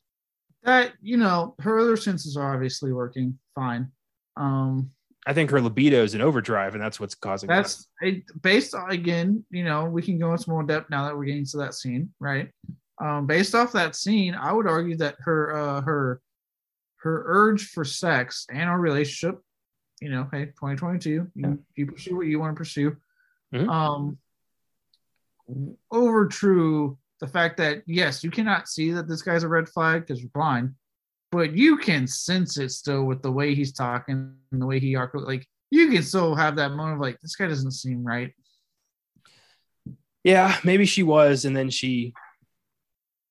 That, 0.62 0.92
you 1.02 1.16
know, 1.16 1.54
her 1.58 1.78
other 1.78 1.96
senses 1.96 2.36
are 2.36 2.54
obviously 2.54 2.92
working 2.92 3.38
fine. 3.54 3.92
Um, 4.36 4.92
I 5.28 5.34
think 5.34 5.50
her 5.50 5.60
libido 5.60 6.02
is 6.02 6.14
in 6.14 6.22
overdrive, 6.22 6.74
and 6.74 6.82
that's 6.82 6.98
what's 6.98 7.14
causing 7.14 7.48
that's 7.48 7.86
it, 8.00 8.22
based 8.40 8.74
on, 8.74 8.90
again, 8.90 9.44
you 9.50 9.62
know, 9.62 9.84
we 9.84 10.00
can 10.00 10.18
go 10.18 10.32
into 10.32 10.48
more 10.48 10.62
depth 10.62 10.88
now 10.88 11.04
that 11.04 11.14
we're 11.14 11.26
getting 11.26 11.44
to 11.44 11.58
that 11.58 11.74
scene, 11.74 12.08
right? 12.18 12.50
Um, 12.98 13.26
based 13.26 13.54
off 13.54 13.70
that 13.72 13.94
scene, 13.94 14.34
I 14.34 14.50
would 14.54 14.66
argue 14.66 14.96
that 14.96 15.16
her 15.20 15.54
uh 15.54 15.80
her 15.82 16.22
her 17.02 17.24
urge 17.26 17.68
for 17.68 17.84
sex 17.84 18.46
and 18.50 18.70
our 18.70 18.80
relationship, 18.80 19.38
you 20.00 20.08
know, 20.08 20.26
hey, 20.32 20.46
2022, 20.46 21.10
you, 21.10 21.30
Yeah. 21.34 21.52
you 21.76 21.86
pursue 21.86 22.16
what 22.16 22.26
you 22.26 22.40
want 22.40 22.56
to 22.56 22.58
pursue. 22.58 22.96
Mhm. 23.54 23.68
Um 23.68 24.18
over 25.90 26.26
true 26.26 26.96
the 27.20 27.26
fact 27.28 27.58
that 27.58 27.82
yes, 27.86 28.24
you 28.24 28.30
cannot 28.30 28.66
see 28.68 28.92
that 28.92 29.06
this 29.08 29.20
guy's 29.22 29.42
a 29.42 29.48
red 29.48 29.68
flag 29.68 30.06
because 30.06 30.20
you're 30.22 30.30
blind, 30.30 30.74
but 31.30 31.56
you 31.56 31.76
can 31.76 32.06
sense 32.06 32.58
it 32.58 32.70
still 32.70 33.04
with 33.04 33.22
the 33.22 33.30
way 33.30 33.54
he's 33.54 33.72
talking 33.72 34.34
and 34.52 34.62
the 34.62 34.66
way 34.66 34.78
he 34.78 34.96
arc 34.96 35.12
like 35.14 35.46
you 35.70 35.90
can 35.90 36.02
still 36.02 36.34
have 36.34 36.56
that 36.56 36.70
moment 36.70 36.94
of 36.94 37.00
like 37.00 37.20
this 37.20 37.36
guy 37.36 37.46
doesn't 37.46 37.72
seem 37.72 38.02
right. 38.02 38.32
Yeah, 40.24 40.56
maybe 40.64 40.84
she 40.84 41.02
was, 41.02 41.44
and 41.44 41.56
then 41.56 41.70
she, 41.70 42.12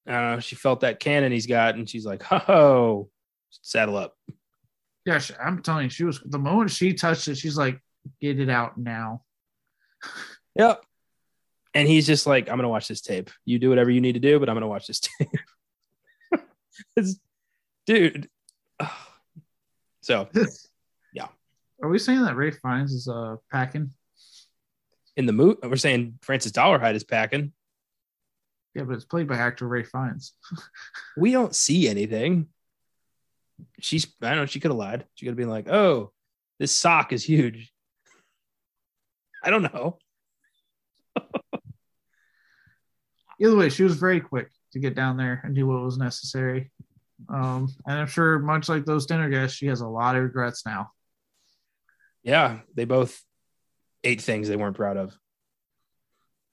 I 0.08 0.12
don't 0.12 0.32
know, 0.36 0.40
she 0.40 0.56
felt 0.56 0.82
that 0.82 1.00
cannon 1.00 1.32
he's 1.32 1.48
got, 1.48 1.76
and 1.76 1.88
she's 1.90 2.06
like, 2.06 2.24
"Ho, 2.24 3.10
saddle 3.50 3.98
up." 3.98 4.16
Yeah, 5.06 5.20
she, 5.20 5.34
I'm 5.36 5.62
telling 5.62 5.86
you, 5.86 5.90
she 5.90 6.04
was 6.06 6.20
the 6.24 6.40
moment 6.40 6.72
she 6.72 6.94
touched 6.94 7.28
it, 7.28 7.38
she's 7.38 7.58
like, 7.58 7.80
get 8.22 8.40
it 8.40 8.50
out 8.50 8.78
now. 8.78 9.24
Yep. 10.56 10.84
And 11.76 11.88
he's 11.88 12.08
just 12.08 12.26
like, 12.26 12.50
"I'm 12.50 12.58
gonna 12.58 12.68
watch 12.70 12.88
this 12.88 13.02
tape. 13.02 13.30
You 13.46 13.60
do 13.60 13.70
whatever 13.70 13.92
you 13.92 14.02
need 14.02 14.14
to 14.14 14.20
do, 14.20 14.40
but 14.40 14.50
I'm 14.50 14.56
gonna 14.56 14.68
watch 14.68 14.88
this 14.88 15.00
tape." 15.20 15.30
It's- 16.96 17.20
dude. 17.88 18.30
So 20.02 20.30
yeah. 21.14 21.28
Are 21.84 21.90
we 21.90 22.00
saying 22.00 22.22
that 22.24 22.38
Ralph 22.38 22.56
Fiennes 22.64 22.94
is 22.94 23.10
uh 23.10 23.36
packing? 23.52 23.92
in 25.18 25.26
the 25.26 25.34
movie, 25.34 25.58
we're 25.64 25.76
saying 25.76 26.20
Francis 26.22 26.52
Dolarhyde 26.52 26.94
is 26.94 27.04
packing. 27.04 27.52
Yeah, 28.76 28.84
but 28.84 28.94
it's 28.94 29.06
played 29.06 29.28
by 29.28 29.36
actor 29.36 29.68
Ralph 29.68 29.88
Fiennes. 29.88 30.34
We 31.18 31.32
don't 31.32 31.56
see 31.56 31.90
anything. 31.90 32.48
She's, 33.80 34.06
I 34.22 34.30
don't 34.30 34.38
know, 34.38 34.46
she 34.46 34.60
could 34.60 34.70
have 34.70 34.78
lied. 34.78 35.06
She 35.16 35.26
could 35.26 35.32
have 35.32 35.38
been 35.38 35.50
like, 35.50 35.68
"Oh, 35.68 36.12
this 36.60 36.72
sock 36.72 37.12
is 37.12 37.24
huge." 37.24 37.74
I 39.44 39.50
don't 39.50 39.64
know. 39.64 39.98
Either 43.42 43.56
way, 43.56 43.70
she 43.70 43.82
was 43.82 43.96
very 43.96 44.20
quick 44.22 44.50
to 44.74 44.80
get 44.80 44.94
down 44.94 45.18
there 45.18 45.42
and 45.44 45.56
do 45.56 45.66
what 45.66 45.82
was 45.82 45.98
necessary. 45.98 46.70
Um, 47.30 47.68
and 47.86 48.00
I'm 48.00 48.08
sure, 48.08 48.40
much 48.40 48.70
like 48.70 48.86
those 48.86 49.06
dinner 49.06 49.30
guests, 49.30 49.58
she 49.58 49.68
has 49.68 49.82
a 49.82 49.88
lot 49.88 50.16
of 50.16 50.24
regrets 50.24 50.66
now. 50.66 50.92
Yeah, 52.24 52.60
they 52.76 52.86
both 52.86 53.22
ate 54.04 54.22
things 54.22 54.48
they 54.48 54.56
weren't 54.56 54.76
proud 54.76 54.98
of. 54.98 55.18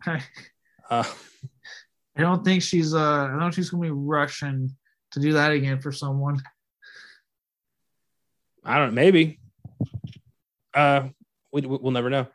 I 0.07 0.23
Uh, 0.91 1.05
don't 2.17 2.45
think 2.45 2.63
she's 2.63 2.95
uh, 2.95 3.25
I 3.25 3.31
don't 3.31 3.41
think 3.41 3.55
she's 3.55 3.71
gonna 3.71 3.83
be 3.83 3.91
rushing 3.91 4.77
to 5.13 5.21
do 5.21 5.33
that 5.35 5.51
again 5.53 5.81
for 5.81 5.93
someone. 5.93 6.41
I 8.65 8.79
don't 8.79 8.95
maybe. 8.95 9.41
Uh, 10.73 11.09
we, 11.53 11.63
we'll 11.63 11.93
never 11.93 12.11
know. 12.11 12.27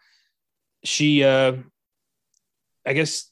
She, 0.83 1.23
uh, 1.23 1.57
I 2.85 2.93
guess, 2.93 3.29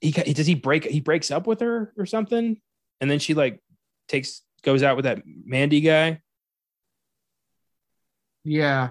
he 0.00 0.10
does 0.10 0.46
he 0.46 0.54
break 0.54 0.84
he 0.84 1.00
breaks 1.00 1.30
up 1.30 1.46
with 1.46 1.60
her 1.60 1.92
or 1.96 2.06
something, 2.06 2.60
and 3.00 3.10
then 3.10 3.18
she 3.18 3.34
like 3.34 3.60
takes 4.08 4.42
goes 4.62 4.82
out 4.82 4.96
with 4.96 5.04
that 5.04 5.22
Mandy 5.26 5.80
guy. 5.80 6.20
Yeah, 8.44 8.90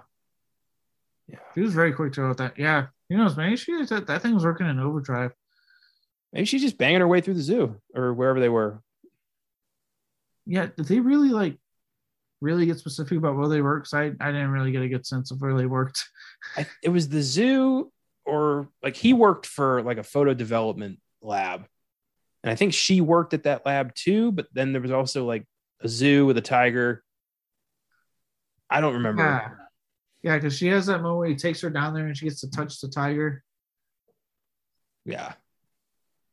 Yeah, 1.27 1.39
she 1.53 1.61
was 1.61 1.73
very 1.73 1.93
quick 1.93 2.13
to 2.13 2.21
go 2.21 2.27
with 2.29 2.37
that. 2.39 2.57
Yeah, 2.57 2.87
who 3.09 3.17
knows? 3.17 3.37
Maybe 3.37 3.55
she 3.55 3.83
that 3.85 4.07
that 4.07 4.21
thing 4.21 4.33
was 4.33 4.43
working 4.45 4.67
in 4.67 4.79
overdrive. 4.79 5.33
maybe 6.31 6.45
she's 6.45 6.61
just 6.61 6.77
banging 6.77 7.01
her 7.01 7.07
way 7.07 7.21
through 7.21 7.35
the 7.35 7.41
zoo 7.41 7.79
or 7.95 8.13
wherever 8.13 8.39
they 8.39 8.49
were. 8.49 8.81
Yeah, 10.45 10.67
did 10.75 10.87
they 10.87 10.99
really 10.99 11.29
like 11.29 11.57
really 12.41 12.65
get 12.65 12.79
specific 12.79 13.17
about 13.17 13.37
where 13.37 13.47
they 13.47 13.61
work? 13.61 13.83
'Cause 13.83 13.93
I 13.93 14.05
I 14.19 14.31
didn't 14.31 14.49
really 14.51 14.71
get 14.71 14.81
a 14.81 14.89
good 14.89 15.05
sense 15.05 15.31
of 15.31 15.39
where 15.39 15.55
they 15.55 15.65
worked. 15.67 16.03
I, 16.57 16.65
it 16.81 16.89
was 16.89 17.07
the 17.09 17.21
zoo 17.21 17.91
or 18.25 18.69
like 18.81 18.95
he 18.95 19.13
worked 19.13 19.45
for 19.45 19.81
like 19.83 19.97
a 19.97 20.03
photo 20.03 20.33
development 20.33 20.99
lab 21.21 21.65
and 22.43 22.51
i 22.51 22.55
think 22.55 22.73
she 22.73 23.01
worked 23.01 23.33
at 23.33 23.43
that 23.43 23.65
lab 23.65 23.93
too 23.95 24.31
but 24.31 24.47
then 24.53 24.71
there 24.73 24.81
was 24.81 24.91
also 24.91 25.25
like 25.25 25.45
a 25.81 25.87
zoo 25.87 26.25
with 26.25 26.37
a 26.37 26.41
tiger 26.41 27.03
i 28.69 28.79
don't 28.81 28.93
remember 28.95 29.23
Yeah. 29.23 29.49
Yeah, 30.25 30.37
because 30.37 30.57
she 30.57 30.67
has 30.67 30.85
that 30.85 31.01
moment 31.01 31.17
where 31.17 31.27
he 31.27 31.35
takes 31.35 31.59
her 31.61 31.69
down 31.69 31.93
there 31.93 32.05
and 32.07 32.15
she 32.15 32.25
gets 32.27 32.39
to 32.41 32.49
touch 32.49 32.79
the 32.79 32.87
tiger. 32.87 33.43
yeah 35.03 35.33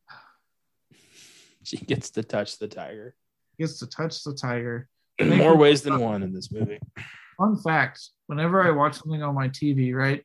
she 1.65 1.77
gets 1.77 2.11
to 2.11 2.23
touch 2.23 2.59
the 2.59 2.69
tiger 2.69 3.15
Gets 3.59 3.79
to 3.81 3.87
touch 3.89 4.23
the 4.25 4.33
tiger. 4.35 4.89
in 5.19 5.29
more 5.37 5.57
ways 5.57 5.83
than 5.83 5.99
one 6.01 6.23
in 6.23 6.33
this 6.33 6.51
movie 6.53 6.79
Fun 7.37 7.57
fact: 7.57 8.11
Whenever 8.27 8.63
I 8.63 8.71
watch 8.71 8.95
something 8.97 9.23
on 9.23 9.35
my 9.35 9.49
TV, 9.49 9.95
right, 9.95 10.23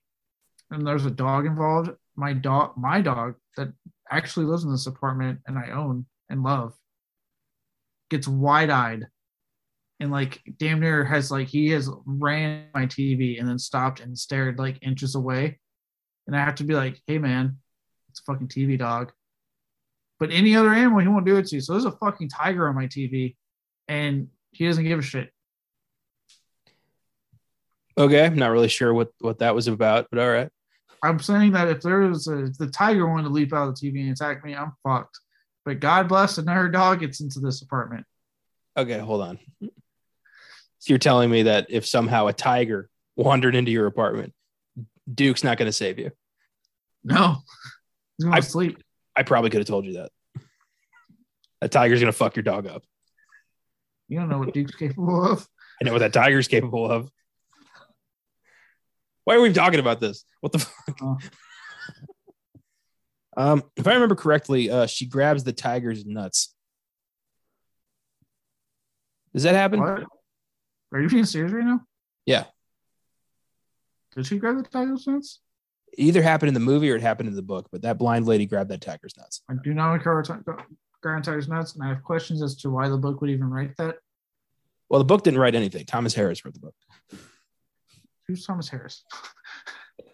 and 0.69 0.85
there's 0.85 1.05
a 1.05 1.11
dog 1.11 1.45
involved, 1.45 1.89
my 2.15 2.33
dog, 2.33 2.73
my 2.77 3.01
dog 3.01 3.35
that 3.57 3.73
actually 4.09 4.45
lives 4.45 4.63
in 4.63 4.71
this 4.71 4.87
apartment 4.87 5.39
and 5.47 5.57
I 5.57 5.71
own 5.71 6.05
and 6.29 6.43
love, 6.43 6.73
gets 8.09 8.27
wide-eyed, 8.27 9.05
and 9.99 10.11
like 10.11 10.41
damn 10.57 10.79
near 10.79 11.05
has 11.05 11.31
like 11.31 11.47
he 11.47 11.69
has 11.69 11.89
ran 12.05 12.65
my 12.73 12.85
TV 12.85 13.39
and 13.39 13.47
then 13.47 13.59
stopped 13.59 13.99
and 13.99 14.17
stared 14.17 14.59
like 14.59 14.77
inches 14.81 15.15
away, 15.15 15.59
and 16.27 16.35
I 16.35 16.43
have 16.43 16.55
to 16.55 16.63
be 16.63 16.75
like, 16.75 17.01
hey 17.07 17.17
man, 17.17 17.57
it's 18.09 18.21
a 18.21 18.23
fucking 18.31 18.47
TV 18.47 18.77
dog. 18.77 19.11
But 20.19 20.31
any 20.31 20.55
other 20.55 20.73
animal, 20.73 20.99
he 20.99 21.07
won't 21.07 21.25
do 21.25 21.37
it 21.37 21.47
to 21.47 21.55
you. 21.55 21.61
So 21.61 21.73
there's 21.73 21.85
a 21.85 21.91
fucking 21.91 22.29
tiger 22.29 22.67
on 22.67 22.75
my 22.75 22.87
TV, 22.87 23.35
and 23.87 24.29
he 24.51 24.65
doesn't 24.65 24.85
give 24.85 24.99
a 24.99 25.01
shit. 25.01 25.29
okay 27.97 28.25
i'm 28.25 28.35
not 28.35 28.51
really 28.51 28.67
sure 28.67 28.93
what 28.93 29.11
what 29.19 29.39
that 29.39 29.55
was 29.55 29.67
about 29.67 30.07
but 30.11 30.19
all 30.19 30.29
right 30.29 30.49
I'm 31.05 31.19
saying 31.19 31.51
that 31.53 31.67
if 31.69 31.81
there 31.81 31.99
was 31.99 32.27
a 32.27 32.49
the 32.59 32.67
tiger 32.67 33.07
wanted 33.07 33.23
to 33.23 33.29
leap 33.29 33.53
out 33.53 33.67
of 33.69 33.79
the 33.79 33.91
TV 33.91 34.01
and 34.01 34.11
attack 34.11 34.43
me, 34.43 34.55
I'm 34.55 34.73
fucked. 34.83 35.19
But 35.63 35.79
God 35.79 36.07
bless 36.07 36.37
another 36.37 36.69
dog 36.69 36.99
gets 36.99 37.21
into 37.21 37.39
this 37.39 37.61
apartment. 37.61 38.05
okay 38.77 38.99
hold 38.99 39.21
on 39.21 39.39
so 39.61 40.91
you're 40.91 40.97
telling 40.99 41.31
me 41.31 41.43
that 41.43 41.67
if 41.69 41.85
somehow 41.85 42.27
a 42.27 42.33
tiger 42.33 42.89
wandered 43.15 43.55
into 43.55 43.71
your 43.71 43.87
apartment 43.87 44.33
duke's 45.11 45.43
not 45.43 45.57
going 45.57 45.67
to 45.67 45.71
save 45.73 45.97
you 45.99 46.11
No, 47.03 47.37
I- 48.31 48.41
sleep. 48.41 48.81
I 49.15 49.23
probably 49.23 49.49
could 49.49 49.59
have 49.61 49.67
told 49.67 49.85
you 49.85 49.93
that. 49.93 50.11
A 51.61 51.69
tiger's 51.69 52.01
gonna 52.01 52.11
fuck 52.11 52.35
your 52.35 52.43
dog 52.43 52.67
up. 52.67 52.83
You 54.09 54.19
don't 54.19 54.27
know 54.29 54.39
what 54.39 54.53
Duke's 54.53 54.75
capable 54.75 55.23
of. 55.23 55.47
I 55.81 55.85
know 55.85 55.93
what 55.93 55.99
that 55.99 56.11
tiger's 56.13 56.47
capable 56.49 56.89
of. 56.91 57.09
Why 59.25 59.35
are 59.35 59.41
we 59.41 59.51
talking 59.51 59.79
about 59.79 59.99
this? 59.99 60.23
What 60.39 60.53
the 60.53 60.59
fuck? 60.59 60.97
Oh. 61.01 61.17
Um, 63.37 63.63
if 63.75 63.85
I 63.85 63.93
remember 63.93 64.15
correctly, 64.15 64.69
uh, 64.69 64.85
she 64.85 65.05
grabs 65.05 65.43
the 65.43 65.51
tiger's 65.51 66.05
nuts. 66.05 66.55
Does 69.33 69.43
that 69.43 69.55
happen? 69.55 69.81
What? 69.81 70.05
Are 70.93 71.01
you 71.01 71.09
being 71.09 71.25
serious 71.25 71.51
right 71.51 71.65
now? 71.65 71.81
Yeah. 72.25 72.45
Did 74.15 74.25
she 74.25 74.37
grab 74.37 74.55
the 74.55 74.63
tiger's 74.63 75.05
nuts? 75.05 75.41
It 75.91 76.03
either 76.03 76.21
happened 76.21 76.47
in 76.47 76.53
the 76.53 76.61
movie 76.61 76.89
or 76.89 76.95
it 76.95 77.01
happened 77.01 77.27
in 77.27 77.35
the 77.35 77.41
book, 77.41 77.67
but 77.73 77.81
that 77.81 77.97
blind 77.97 78.25
lady 78.25 78.45
grabbed 78.45 78.69
that 78.69 78.79
tiger's 78.79 79.17
nuts. 79.17 79.41
I 79.49 79.55
do 79.61 79.73
not 79.73 79.91
recover 79.91 80.23
Grand 81.01 81.25
Tiger's 81.25 81.49
nuts, 81.49 81.75
and 81.75 81.83
I 81.83 81.89
have 81.89 82.03
questions 82.03 82.41
as 82.41 82.55
to 82.57 82.69
why 82.69 82.87
the 82.87 82.97
book 82.97 83.19
would 83.19 83.29
even 83.29 83.49
write 83.49 83.75
that. 83.77 83.97
Well, 84.87 84.99
the 84.99 85.05
book 85.05 85.23
didn't 85.23 85.39
write 85.39 85.55
anything. 85.55 85.85
Thomas 85.85 86.13
Harris 86.13 86.45
wrote 86.45 86.53
the 86.53 86.61
book. 86.61 86.75
Who's 88.27 88.45
Thomas 88.45 88.69
Harris? 88.69 89.03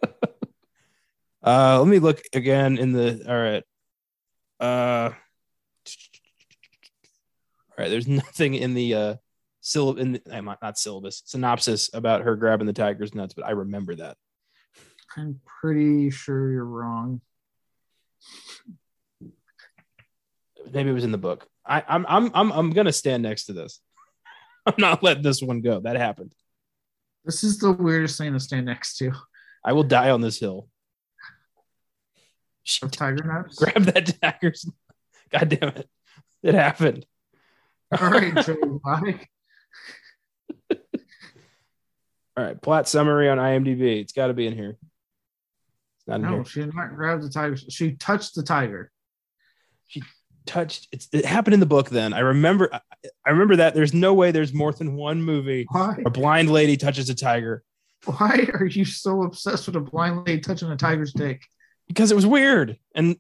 uh, 1.44 1.80
let 1.80 1.88
me 1.88 2.00
look 2.00 2.22
again 2.34 2.78
in 2.78 2.92
the. 2.92 3.24
All 3.28 3.38
right. 3.38 3.64
Uh, 4.60 5.14
all 7.70 7.76
right. 7.78 7.90
There's 7.90 8.08
nothing 8.10 8.56
in 8.56 8.74
the 8.74 8.94
uh, 8.94 9.16
syllab 9.64 9.98
in 10.00 10.14
the, 10.14 10.42
not, 10.42 10.60
not 10.62 10.78
syllabus 10.78 11.24
synopsis 11.26 11.90
about 11.94 12.24
her 12.24 12.36
grabbing 12.36 12.68
the 12.68 12.74
tiger's 12.74 13.16
nuts, 13.16 13.34
but 13.34 13.46
I 13.46 13.52
remember 13.52 13.96
that. 13.96 14.18
I'm 15.18 15.40
pretty 15.46 16.10
sure 16.10 16.52
you're 16.52 16.66
wrong. 16.66 17.22
Maybe 20.72 20.90
it 20.90 20.94
was 20.94 21.04
in 21.04 21.12
the 21.12 21.18
book. 21.18 21.48
I, 21.66 21.84
I'm 21.88 22.06
I'm 22.08 22.32
I'm 22.34 22.52
I'm 22.52 22.70
gonna 22.72 22.92
stand 22.92 23.24
next 23.24 23.46
to 23.46 23.54
this. 23.54 23.82
I'm 24.66 24.76
not 24.78 25.04
letting 25.04 25.24
this 25.24 25.42
one 25.42 25.62
go. 25.62 25.80
That 25.80 25.96
happened. 25.96 26.34
This 27.26 27.44
is 27.44 27.60
the 27.60 27.72
weirdest 27.72 28.18
thing 28.18 28.34
to 28.34 28.40
stand 28.40 28.66
next 28.66 28.98
to. 28.98 29.12
I 29.64 29.74
will 29.74 29.84
die 29.84 30.10
on 30.10 30.22
this 30.22 30.40
hill. 30.40 30.68
Of 32.82 32.92
tiger 32.92 33.24
nuts. 33.24 33.58
Grab 33.58 33.84
that 33.84 34.22
tiger's. 34.22 34.70
God 35.32 35.50
damn 35.50 35.70
it! 35.70 35.90
It 36.44 36.54
happened. 36.56 37.06
All 38.00 38.10
right, 38.10 38.36
Joe. 38.46 38.80
Bye. 38.84 39.20
All 42.38 42.46
right, 42.46 42.62
plot 42.62 42.88
summary 42.88 43.30
on 43.30 43.38
IMDb. 43.38 44.00
It's 44.02 44.14
got 44.14 44.28
to 44.28 44.34
be 44.34 44.48
in 44.48 44.54
here. 44.54 44.78
It's 45.98 46.08
not 46.08 46.16
in 46.16 46.22
No, 46.22 46.30
here. 46.36 46.46
she 46.46 46.60
did 46.62 46.74
not 46.76 46.96
grab 46.96 47.22
the 47.22 47.30
tiger. 47.30 47.58
She 47.58 47.92
touched 47.94 48.36
the 48.36 48.44
tiger. 48.44 48.92
Touched. 50.46 50.88
It's, 50.92 51.08
it 51.12 51.26
happened 51.26 51.54
in 51.54 51.60
the 51.60 51.66
book. 51.66 51.90
Then 51.90 52.14
I 52.14 52.20
remember. 52.20 52.70
I, 53.26 53.30
remember 53.30 53.58
that. 53.58 53.74
There's 53.76 53.94
no 53.94 54.14
way 54.14 54.32
there's 54.32 54.54
more 54.54 54.72
than 54.72 54.96
one 54.96 55.22
movie. 55.22 55.68
Why? 55.70 56.02
A 56.06 56.10
blind 56.10 56.52
lady 56.52 56.78
touches 56.78 57.10
a 57.10 57.16
tiger 57.16 57.64
Why 58.06 58.48
are 58.54 58.66
you 58.66 58.86
so 58.86 59.24
obsessed 59.24 59.68
with 59.68 59.76
a 59.76 59.80
blind 59.82 60.26
lady 60.28 60.42
touching 60.42 60.70
a 60.72 60.78
tiger's 60.78 61.14
dick? 61.14 61.44
because 61.94 62.10
it 62.10 62.16
was 62.16 62.26
weird 62.26 62.78
and 62.96 63.18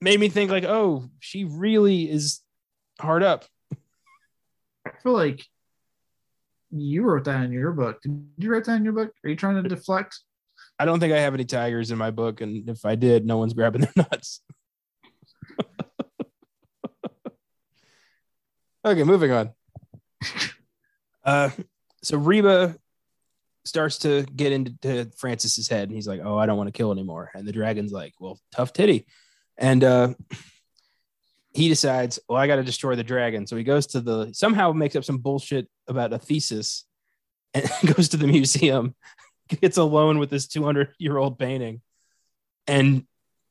made 0.00 0.18
me 0.18 0.30
think 0.30 0.50
like, 0.50 0.64
oh, 0.64 1.10
she 1.20 1.44
really 1.44 2.10
is 2.10 2.40
hard 2.98 3.22
up. 3.22 3.44
I 4.86 4.90
feel 5.02 5.12
like 5.12 5.44
you 6.70 7.02
wrote 7.02 7.24
that 7.24 7.44
in 7.44 7.52
your 7.52 7.72
book. 7.72 8.00
Did 8.00 8.26
you 8.38 8.50
write 8.50 8.64
that 8.64 8.76
in 8.76 8.84
your 8.84 8.94
book? 8.94 9.12
Are 9.22 9.28
you 9.28 9.36
trying 9.36 9.62
to 9.62 9.68
deflect? 9.68 10.18
I 10.78 10.86
don't 10.86 11.00
think 11.00 11.12
I 11.12 11.20
have 11.20 11.34
any 11.34 11.44
tigers 11.44 11.90
in 11.90 11.98
my 11.98 12.10
book, 12.10 12.40
and 12.40 12.68
if 12.68 12.84
I 12.86 12.94
did, 12.94 13.26
no 13.26 13.36
one's 13.36 13.52
grabbing 13.52 13.82
their 13.82 13.92
nuts. 13.96 14.40
Okay, 18.84 19.04
moving 19.04 19.32
on. 19.32 19.50
Uh, 21.24 21.50
so 22.02 22.18
Reba 22.18 22.74
starts 23.64 23.98
to 23.98 24.24
get 24.24 24.52
into 24.52 25.10
Francis's 25.16 25.68
head, 25.68 25.88
and 25.88 25.94
he's 25.94 26.08
like, 26.08 26.20
"Oh, 26.22 26.36
I 26.36 26.46
don't 26.46 26.56
want 26.56 26.68
to 26.68 26.76
kill 26.76 26.92
anymore." 26.92 27.30
And 27.34 27.46
the 27.46 27.52
dragon's 27.52 27.92
like, 27.92 28.14
"Well, 28.18 28.38
tough 28.52 28.72
titty," 28.72 29.06
and 29.56 29.84
uh, 29.84 30.14
he 31.52 31.68
decides, 31.68 32.18
"Well, 32.28 32.38
I 32.38 32.46
got 32.46 32.56
to 32.56 32.64
destroy 32.64 32.96
the 32.96 33.04
dragon." 33.04 33.46
So 33.46 33.56
he 33.56 33.64
goes 33.64 33.86
to 33.88 34.00
the 34.00 34.32
somehow 34.32 34.72
makes 34.72 34.96
up 34.96 35.04
some 35.04 35.18
bullshit 35.18 35.68
about 35.86 36.12
a 36.12 36.18
thesis, 36.18 36.84
and 37.54 37.68
goes 37.94 38.08
to 38.10 38.16
the 38.16 38.26
museum, 38.26 38.94
gets 39.48 39.76
alone 39.76 40.18
with 40.18 40.30
this 40.30 40.48
200 40.48 40.94
year 40.98 41.16
old 41.16 41.38
painting, 41.38 41.82
and 42.66 43.06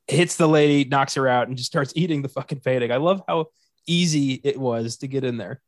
hits 0.08 0.36
the 0.36 0.48
lady, 0.48 0.88
knocks 0.88 1.14
her 1.14 1.28
out, 1.28 1.48
and 1.48 1.56
just 1.56 1.70
starts 1.70 1.92
eating 1.96 2.22
the 2.22 2.28
fucking 2.28 2.60
painting. 2.60 2.92
I 2.92 2.96
love 2.96 3.22
how 3.26 3.46
easy 3.86 4.40
it 4.44 4.58
was 4.58 4.98
to 4.98 5.08
get 5.08 5.24
in 5.24 5.36
there. 5.36 5.60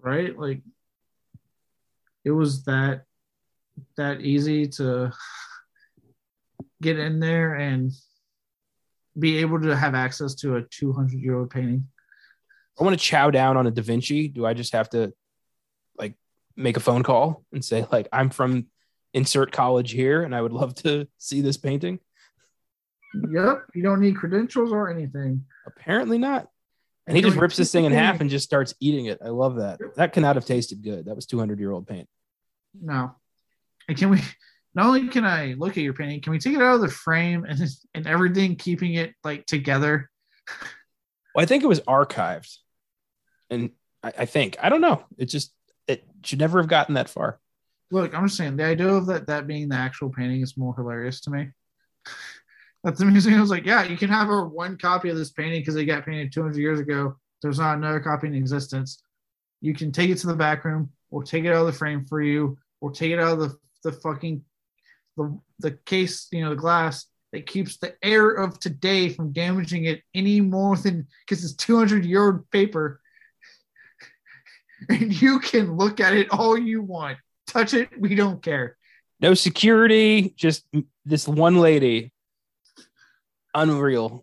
Right? 0.00 0.38
Like 0.38 0.62
it 2.24 2.30
was 2.30 2.64
that 2.64 3.04
that 3.96 4.20
easy 4.20 4.66
to 4.66 5.12
get 6.82 6.98
in 6.98 7.20
there 7.20 7.54
and 7.54 7.92
be 9.18 9.38
able 9.38 9.60
to 9.60 9.74
have 9.76 9.94
access 9.94 10.34
to 10.34 10.56
a 10.56 10.62
200 10.62 11.12
year 11.18 11.38
old 11.38 11.50
painting. 11.50 11.86
I 12.78 12.84
want 12.84 12.98
to 12.98 13.02
chow 13.02 13.30
down 13.30 13.56
on 13.56 13.66
a 13.66 13.70
Da 13.70 13.82
Vinci. 13.82 14.28
Do 14.28 14.44
I 14.44 14.52
just 14.52 14.74
have 14.74 14.90
to 14.90 15.12
like 15.98 16.14
make 16.56 16.76
a 16.76 16.80
phone 16.80 17.02
call 17.02 17.44
and 17.52 17.64
say 17.64 17.86
like 17.90 18.08
I'm 18.12 18.30
from 18.30 18.66
insert 19.14 19.52
college 19.52 19.92
here 19.92 20.22
and 20.22 20.34
I 20.34 20.42
would 20.42 20.52
love 20.52 20.74
to 20.76 21.06
see 21.16 21.40
this 21.40 21.56
painting? 21.56 22.00
Yep, 23.14 23.62
you 23.74 23.82
don't 23.82 24.00
need 24.00 24.16
credentials 24.16 24.72
or 24.72 24.90
anything. 24.90 25.46
Apparently 25.66 26.18
not. 26.18 26.48
And 27.06 27.16
he 27.16 27.22
just 27.22 27.36
rips 27.36 27.56
this 27.56 27.70
thing 27.70 27.84
in 27.84 27.92
half 27.92 28.20
and 28.20 28.28
just 28.28 28.44
starts 28.44 28.74
eating 28.80 29.06
it. 29.06 29.18
I 29.24 29.28
love 29.28 29.56
that. 29.56 29.80
That 29.96 30.12
cannot 30.12 30.34
have 30.36 30.44
tasted 30.44 30.82
good. 30.82 31.06
That 31.06 31.14
was 31.14 31.26
200 31.26 31.58
year 31.60 31.70
old 31.70 31.86
paint. 31.86 32.08
No. 32.80 33.14
And 33.88 33.96
can 33.96 34.10
we 34.10 34.20
not 34.74 34.86
only 34.86 35.08
can 35.08 35.24
I 35.24 35.54
look 35.56 35.76
at 35.76 35.84
your 35.84 35.94
painting, 35.94 36.20
can 36.20 36.32
we 36.32 36.38
take 36.38 36.54
it 36.54 36.62
out 36.62 36.74
of 36.74 36.80
the 36.80 36.88
frame 36.88 37.44
and 37.44 37.60
and 37.94 38.06
everything, 38.06 38.56
keeping 38.56 38.94
it 38.94 39.14
like 39.22 39.46
together? 39.46 40.10
Well, 41.34 41.42
I 41.42 41.46
think 41.46 41.62
it 41.62 41.68
was 41.68 41.80
archived. 41.80 42.56
And 43.50 43.70
I, 44.02 44.12
I 44.18 44.24
think, 44.26 44.56
I 44.60 44.68
don't 44.68 44.80
know. 44.80 45.04
It 45.18 45.26
just, 45.26 45.52
it 45.86 46.04
should 46.24 46.38
never 46.40 46.58
have 46.58 46.68
gotten 46.68 46.94
that 46.94 47.08
far. 47.08 47.38
Look, 47.90 48.14
I'm 48.14 48.26
just 48.26 48.36
saying 48.36 48.56
the 48.56 48.64
idea 48.64 48.88
of 48.88 49.06
that 49.06 49.28
that 49.28 49.46
being 49.46 49.68
the 49.68 49.76
actual 49.76 50.10
painting 50.10 50.42
is 50.42 50.56
more 50.56 50.74
hilarious 50.74 51.20
to 51.22 51.30
me. 51.30 51.50
That 52.86 52.96
the 52.96 53.04
museum 53.04 53.40
was 53.40 53.50
like, 53.50 53.66
yeah, 53.66 53.82
you 53.82 53.96
can 53.96 54.08
have 54.10 54.30
a 54.30 54.44
one 54.44 54.78
copy 54.78 55.08
of 55.08 55.16
this 55.16 55.32
painting 55.32 55.60
because 55.60 55.74
it 55.74 55.86
got 55.86 56.06
painted 56.06 56.32
200 56.32 56.56
years 56.56 56.78
ago. 56.78 57.16
There's 57.42 57.58
not 57.58 57.76
another 57.76 57.98
copy 57.98 58.28
in 58.28 58.34
existence. 58.36 59.02
You 59.60 59.74
can 59.74 59.90
take 59.90 60.08
it 60.08 60.18
to 60.18 60.28
the 60.28 60.36
back 60.36 60.64
room. 60.64 60.90
We'll 61.10 61.24
take 61.24 61.42
it 61.42 61.48
out 61.48 61.62
of 61.62 61.66
the 61.66 61.72
frame 61.72 62.04
for 62.04 62.22
you. 62.22 62.56
We'll 62.80 62.92
take 62.92 63.10
it 63.10 63.18
out 63.18 63.32
of 63.32 63.38
the 63.40 63.58
the 63.82 63.90
fucking 63.90 64.44
the 65.16 65.36
the 65.58 65.72
case, 65.72 66.28
you 66.30 66.44
know, 66.44 66.50
the 66.50 66.54
glass 66.54 67.06
that 67.32 67.48
keeps 67.48 67.76
the 67.78 67.96
air 68.04 68.30
of 68.30 68.60
today 68.60 69.08
from 69.08 69.32
damaging 69.32 69.86
it 69.86 70.02
any 70.14 70.40
more 70.40 70.76
than 70.76 71.08
because 71.26 71.44
it's 71.44 71.54
200 71.54 72.04
year 72.04 72.24
old 72.24 72.48
paper. 72.52 73.00
And 74.90 75.20
you 75.20 75.40
can 75.40 75.76
look 75.76 75.98
at 75.98 76.14
it 76.14 76.30
all 76.30 76.56
you 76.56 76.82
want. 76.82 77.18
Touch 77.48 77.74
it, 77.74 77.88
we 77.98 78.14
don't 78.14 78.42
care. 78.42 78.76
No 79.20 79.32
security, 79.34 80.34
just 80.36 80.66
this 81.04 81.26
one 81.26 81.56
lady. 81.56 82.12
Unreal. 83.56 84.22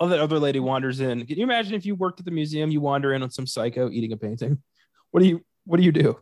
Oh, 0.00 0.08
that 0.08 0.18
other 0.18 0.38
lady 0.38 0.60
wanders 0.60 0.98
in. 1.00 1.26
Can 1.26 1.36
you 1.36 1.44
imagine 1.44 1.74
if 1.74 1.84
you 1.84 1.94
worked 1.94 2.18
at 2.18 2.24
the 2.24 2.32
museum, 2.32 2.70
you 2.70 2.80
wander 2.80 3.12
in 3.12 3.22
on 3.22 3.30
some 3.30 3.46
psycho 3.46 3.90
eating 3.90 4.12
a 4.12 4.16
painting? 4.16 4.62
What 5.10 5.20
do 5.20 5.28
you 5.28 5.44
what 5.64 5.76
do 5.76 5.82
you 5.84 5.92
do? 5.92 6.18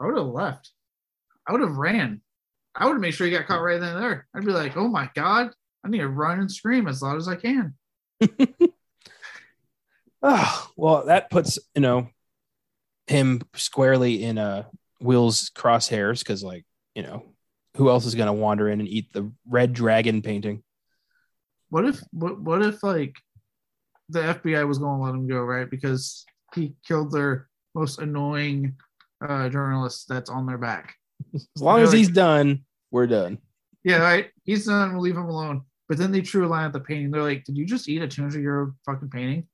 I 0.00 0.06
would 0.06 0.16
have 0.16 0.26
left. 0.28 0.70
I 1.46 1.52
would 1.52 1.60
have 1.62 1.76
ran. 1.76 2.22
I 2.76 2.86
would 2.86 2.92
have 2.92 3.00
made 3.00 3.10
sure 3.10 3.26
you 3.26 3.36
got 3.36 3.48
caught 3.48 3.60
right 3.60 3.80
then 3.80 3.96
and 3.96 4.02
there. 4.02 4.28
I'd 4.32 4.44
be 4.44 4.52
like, 4.52 4.76
oh 4.76 4.86
my 4.86 5.10
God, 5.16 5.50
I 5.84 5.88
need 5.88 5.98
to 5.98 6.08
run 6.08 6.38
and 6.38 6.50
scream 6.50 6.86
as 6.86 7.02
loud 7.02 7.16
as 7.16 7.26
I 7.26 7.34
can. 7.34 7.74
Oh, 10.22 10.70
well, 10.76 11.06
that 11.06 11.28
puts, 11.28 11.58
you 11.74 11.82
know, 11.82 12.08
him 13.08 13.42
squarely 13.56 14.22
in 14.22 14.38
uh 14.38 14.64
Will's 15.00 15.50
crosshairs 15.50 16.20
because 16.20 16.44
like, 16.44 16.64
you 16.94 17.02
know, 17.02 17.24
who 17.78 17.88
else 17.88 18.04
is 18.04 18.14
gonna 18.14 18.32
wander 18.32 18.68
in 18.68 18.80
and 18.80 18.88
eat 18.88 19.12
the 19.12 19.32
red 19.48 19.72
dragon 19.72 20.20
painting? 20.20 20.62
What 21.70 21.84
if 21.84 22.00
what 22.12 22.40
what 22.40 22.60
if 22.62 22.82
like 22.82 23.14
the 24.08 24.20
FBI 24.20 24.66
was 24.66 24.78
going 24.78 24.98
to 24.98 25.04
let 25.04 25.14
him 25.14 25.28
go, 25.28 25.40
right? 25.42 25.68
Because 25.68 26.24
he 26.54 26.74
killed 26.86 27.12
their 27.12 27.48
most 27.74 27.98
annoying 27.98 28.74
uh 29.26 29.48
journalist 29.48 30.06
that's 30.08 30.30
on 30.30 30.46
their 30.46 30.58
back. 30.58 30.94
As 31.34 31.46
long 31.60 31.80
as 31.80 31.92
he's 31.92 32.08
done, 32.08 32.64
we're 32.90 33.06
done. 33.06 33.38
Yeah, 33.84 33.98
right. 33.98 34.30
He's 34.44 34.66
done. 34.66 34.92
We'll 34.92 35.02
leave 35.02 35.16
him 35.16 35.28
alone. 35.28 35.62
But 35.88 35.98
then 35.98 36.12
they 36.12 36.20
drew 36.20 36.46
a 36.46 36.48
line 36.48 36.66
at 36.66 36.72
the 36.72 36.80
painting. 36.80 37.10
They're 37.10 37.22
like, 37.22 37.44
"Did 37.44 37.56
you 37.56 37.64
just 37.64 37.88
eat 37.88 38.02
a 38.02 38.08
200 38.08 38.40
year 38.40 38.60
old 38.60 38.72
fucking 38.86 39.10
painting?" 39.10 39.46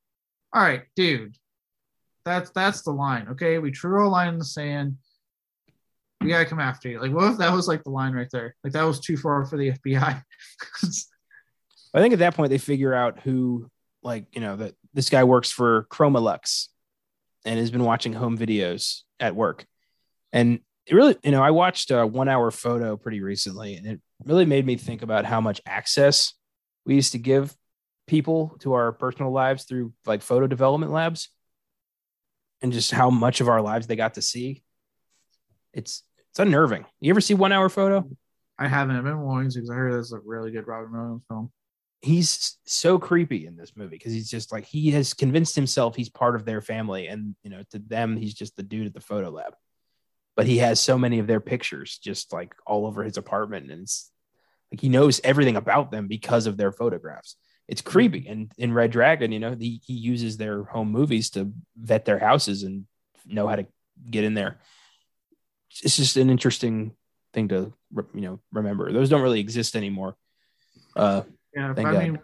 All 0.53 0.63
right, 0.63 0.83
dude. 0.97 1.37
That's 2.25 2.51
that's 2.51 2.83
the 2.83 2.91
line. 2.91 3.29
Okay, 3.31 3.59
we 3.59 3.71
drew 3.71 4.07
a 4.07 4.09
line 4.09 4.29
in 4.29 4.39
the 4.39 4.45
sand. 4.45 4.97
We 6.25 6.31
gotta 6.31 6.47
come 6.47 6.61
after 6.61 6.89
you. 6.89 7.01
Like, 7.01 7.13
what 7.13 7.33
if 7.33 7.39
that 7.39 7.53
was 7.53 7.69
like 7.69 7.85
the 7.85 7.91
line 7.91 8.13
right 8.13 8.31
there? 8.31 8.55
Like 8.65 8.73
that 8.73 8.85
was 8.85 9.01
too 9.01 9.17
far 9.17 9.45
for 9.45 9.57
the 9.57 9.73
FBI. 9.73 10.23
I 11.95 12.01
think 12.01 12.13
at 12.13 12.19
that 12.21 12.35
point 12.35 12.51
they 12.51 12.59
figure 12.59 12.93
out 12.93 13.21
who, 13.21 13.71
like, 14.03 14.27
you 14.33 14.41
know, 14.41 14.57
that 14.57 14.75
this 14.93 15.11
guy 15.11 15.25
works 15.25 15.51
for 15.51 15.87
Chromolux 15.91 16.69
and 17.45 17.59
has 17.59 17.71
been 17.71 17.85
watching 17.85 18.13
home 18.13 18.37
videos 18.37 19.03
at 19.21 19.37
work. 19.37 19.65
And 20.33 20.61
it 20.87 20.95
really, 20.95 21.17
you 21.23 21.31
know, 21.31 21.43
I 21.43 21.53
watched 21.53 21.91
a 21.91 22.07
one 22.07 22.29
hour 22.29 22.51
photo 22.51 22.97
pretty 22.97 23.21
recently 23.21 23.77
and 23.77 23.87
it 23.87 24.01
really 24.25 24.45
made 24.45 24.67
me 24.67 24.77
think 24.77 25.03
about 25.03 25.25
how 25.25 25.41
much 25.41 25.61
access 25.67 26.35
we 26.85 26.95
used 26.95 27.13
to 27.13 27.19
give 27.19 27.55
people 28.07 28.57
to 28.61 28.75
our 28.75 28.93
personal 28.93 29.33
lives 29.33 29.65
through 29.65 29.93
like 30.05 30.23
photo 30.23 30.47
development 30.47 30.93
labs 30.93 31.29
and 32.61 32.73
just 32.73 32.91
how 32.91 33.11
much 33.11 33.41
of 33.41 33.49
our 33.49 33.63
lives 33.63 33.87
they 33.87 33.97
got 33.97 34.15
to 34.15 34.23
see. 34.23 34.63
It's, 35.73 36.03
it's 36.35 36.41
unnerving. 36.41 36.85
You 37.01 37.11
ever 37.11 37.21
see 37.21 37.35
one 37.35 37.53
hour 37.53 37.69
photo? 37.69 38.11
I 38.59 38.67
haven't. 38.67 38.97
I've 38.97 39.05
been 39.05 39.21
wanting 39.21 39.51
to 39.51 39.59
because 39.59 39.71
I 39.71 39.75
heard 39.75 39.95
that's 39.95 40.13
a 40.13 40.19
really 40.19 40.51
good 40.51 40.67
Robin 40.67 40.91
Williams 40.91 41.23
film. 41.29 41.53
he's 42.03 42.59
so 42.67 42.99
creepy 42.99 43.47
in 43.47 43.57
this 43.57 43.77
movie 43.77 43.97
because 43.97 44.13
he's 44.13 44.29
just 44.29 44.51
like 44.51 44.65
he 44.65 44.91
has 44.91 45.15
convinced 45.15 45.55
himself 45.55 45.95
he's 45.95 46.09
part 46.09 46.35
of 46.35 46.45
their 46.45 46.61
family 46.61 47.07
and 47.07 47.37
you 47.45 47.51
know 47.51 47.63
to 47.71 47.79
them 47.79 48.17
he's 48.17 48.35
just 48.35 48.57
the 48.57 48.65
dude 48.65 48.89
at 48.89 48.95
the 48.95 49.01
photo 49.01 49.31
lab 49.31 49.55
but 50.37 50.47
he 50.47 50.59
has 50.59 50.81
so 50.81 50.99
many 50.99 51.21
of 51.21 51.29
their 51.29 51.41
pictures 51.41 51.99
just 51.99 52.33
like 52.33 52.53
all 52.67 52.85
over 52.85 53.05
his 53.05 53.17
apartment 53.17 53.71
and 53.71 53.83
it's 53.83 54.11
like 54.73 54.81
he 54.81 54.89
knows 54.89 55.21
everything 55.23 55.57
about 55.57 55.93
them 55.93 56.09
because 56.09 56.47
of 56.47 56.57
their 56.57 56.73
photographs 56.73 57.37
it's 57.69 57.81
hmm. 57.81 57.91
creepy 57.91 58.27
and 58.29 58.53
in 58.59 58.73
red 58.73 58.91
dragon 58.91 59.31
you 59.33 59.39
know 59.39 59.55
he, 59.55 59.81
he 59.87 59.95
uses 59.95 60.37
their 60.37 60.65
home 60.65 60.91
movies 60.91 61.31
to 61.31 61.53
vet 61.77 62.05
their 62.05 62.19
houses 62.19 62.65
and 62.65 62.87
know 63.25 63.47
how 63.47 63.57
to 63.57 63.67
get 64.11 64.25
in 64.25 64.35
there 64.35 64.59
it's 65.83 65.97
just 65.97 66.17
an 66.17 66.31
interesting 66.31 66.95
thing 67.33 67.49
to 67.49 67.73
you 68.15 68.21
know 68.21 68.41
remember 68.53 68.93
those 68.93 69.09
don't 69.09 69.23
really 69.23 69.41
exist 69.41 69.75
anymore 69.75 70.17
uh 70.97 71.23
Yeah, 71.55 71.73
I 71.77 71.83
God. 71.83 71.95
mean, 71.95 72.19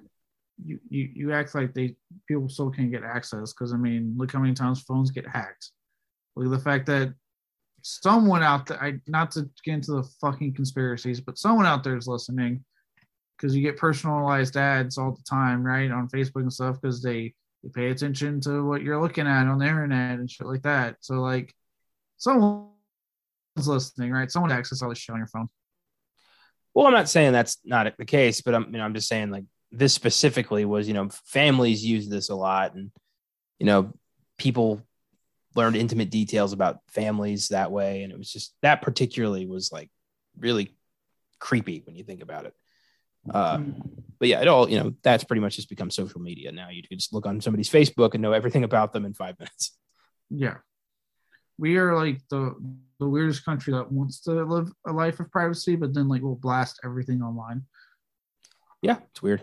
you, 0.65 0.79
you 0.89 1.09
you 1.15 1.33
act 1.33 1.55
like 1.55 1.73
they 1.73 1.97
people 2.29 2.49
still 2.49 2.71
can't 2.71 2.91
get 2.91 3.03
access 3.03 3.53
because 3.53 3.73
I 3.73 3.77
mean, 3.77 4.15
look 4.17 4.33
how 4.33 4.41
many 4.41 4.55
times 4.55 4.83
phones 4.83 5.11
get 5.11 5.27
hacked. 5.27 5.71
Look 6.37 6.47
at 6.47 6.51
the 6.51 6.59
fact 6.59 6.87
that 6.87 7.15
someone 7.83 8.43
out 8.43 8.67
there, 8.67 8.83
I 8.83 9.01
not 9.07 9.31
to 9.33 9.49
get 9.65 9.75
into 9.75 9.93
the 9.93 10.03
fucking 10.21 10.55
conspiracies, 10.55 11.21
but 11.21 11.39
someone 11.39 11.67
out 11.67 11.83
there 11.83 11.97
is 11.97 12.07
listening 12.07 12.65
because 13.37 13.57
you 13.57 13.63
get 13.63 13.77
personalized 13.77 14.57
ads 14.57 14.99
all 14.99 15.13
the 15.13 15.23
time, 15.29 15.65
right, 15.65 15.91
on 15.91 16.09
Facebook 16.09 16.43
and 16.43 16.53
stuff 16.53 16.81
because 16.81 17.03
they 17.03 17.35
they 17.63 17.71
pay 17.71 17.91
attention 17.91 18.41
to 18.43 18.67
what 18.67 18.83
you're 18.83 19.01
looking 19.01 19.27
at 19.27 19.47
on 19.47 19.59
the 19.59 19.67
internet 19.67 20.19
and 20.19 20.31
shit 20.31 20.47
like 20.47 20.63
that. 20.63 20.97
So 21.01 21.15
like, 21.21 21.55
someone's 22.17 22.71
listening, 23.57 24.11
right? 24.11 24.31
Someone 24.31 24.53
access 24.53 24.83
all 24.83 24.89
this 24.89 24.99
shit 24.99 25.13
on 25.13 25.21
your 25.21 25.27
phone. 25.27 25.49
Well, 26.75 26.87
I'm 26.87 26.93
not 26.93 27.09
saying 27.09 27.33
that's 27.33 27.59
not 27.65 27.93
the 27.99 28.05
case, 28.05 28.41
but 28.43 28.55
I'm 28.55 28.67
you 28.67 28.79
know 28.79 28.85
I'm 28.85 28.95
just 28.95 29.09
saying 29.09 29.31
like 29.31 29.45
this 29.73 29.93
specifically 29.93 30.65
was 30.65 30.87
you 30.89 30.95
know 30.95 31.09
families 31.25 31.85
use 31.85 32.09
this 32.09 32.29
a 32.29 32.35
lot, 32.35 32.75
and 32.75 32.91
you 33.59 33.67
know 33.67 33.93
people 34.39 34.83
learned 35.57 35.77
intimate 35.77 36.11
details 36.11 36.53
about 36.53 36.79
families 36.89 37.49
that 37.49 37.73
way, 37.73 38.03
and 38.03 38.13
it 38.13 38.19
was 38.19 38.33
just 38.33 38.55
that 38.63 38.83
particularly 38.83 39.47
was 39.47 39.73
like 39.73 39.91
really 40.39 40.77
creepy 41.39 41.83
when 41.85 41.97
you 41.97 42.05
think 42.05 42.23
about 42.23 42.47
it. 42.47 42.55
Uh, 43.29 43.59
but 44.19 44.29
yeah, 44.29 44.41
it 44.41 44.49
all 44.49 44.71
you 44.71 44.79
know 44.79 44.95
that's 45.03 45.25
pretty 45.25 45.41
much 45.41 45.57
just 45.57 45.69
become 45.69 45.91
social 45.91 46.21
media 46.21 46.53
now. 46.53 46.69
You 46.71 46.83
can 46.83 46.99
just 46.99 47.13
look 47.13 47.27
on 47.27 47.41
somebody's 47.41 47.71
Facebook 47.71 48.15
and 48.15 48.23
know 48.23 48.33
everything 48.33 48.65
about 48.65 48.93
them 48.93 49.05
in 49.05 49.15
five 49.15 49.39
minutes. 49.39 49.77
Yeah. 50.31 50.59
We 51.61 51.77
are 51.77 51.95
like 51.95 52.21
the 52.31 52.55
the 52.99 53.09
weirdest 53.09 53.45
country 53.45 53.75
that 53.75 53.93
wants 53.93 54.21
to 54.23 54.33
live 54.45 54.73
a 54.87 54.93
life 54.93 55.21
of 55.21 55.31
privacy, 55.31 55.77
but 55.77 55.93
then 55.93 56.09
like 56.09 56.23
we'll 56.23 56.35
blast 56.35 56.81
everything 56.85 57.21
online. 57.23 57.65
Yeah, 58.81 58.97
it's 59.11 59.21
weird. 59.21 59.43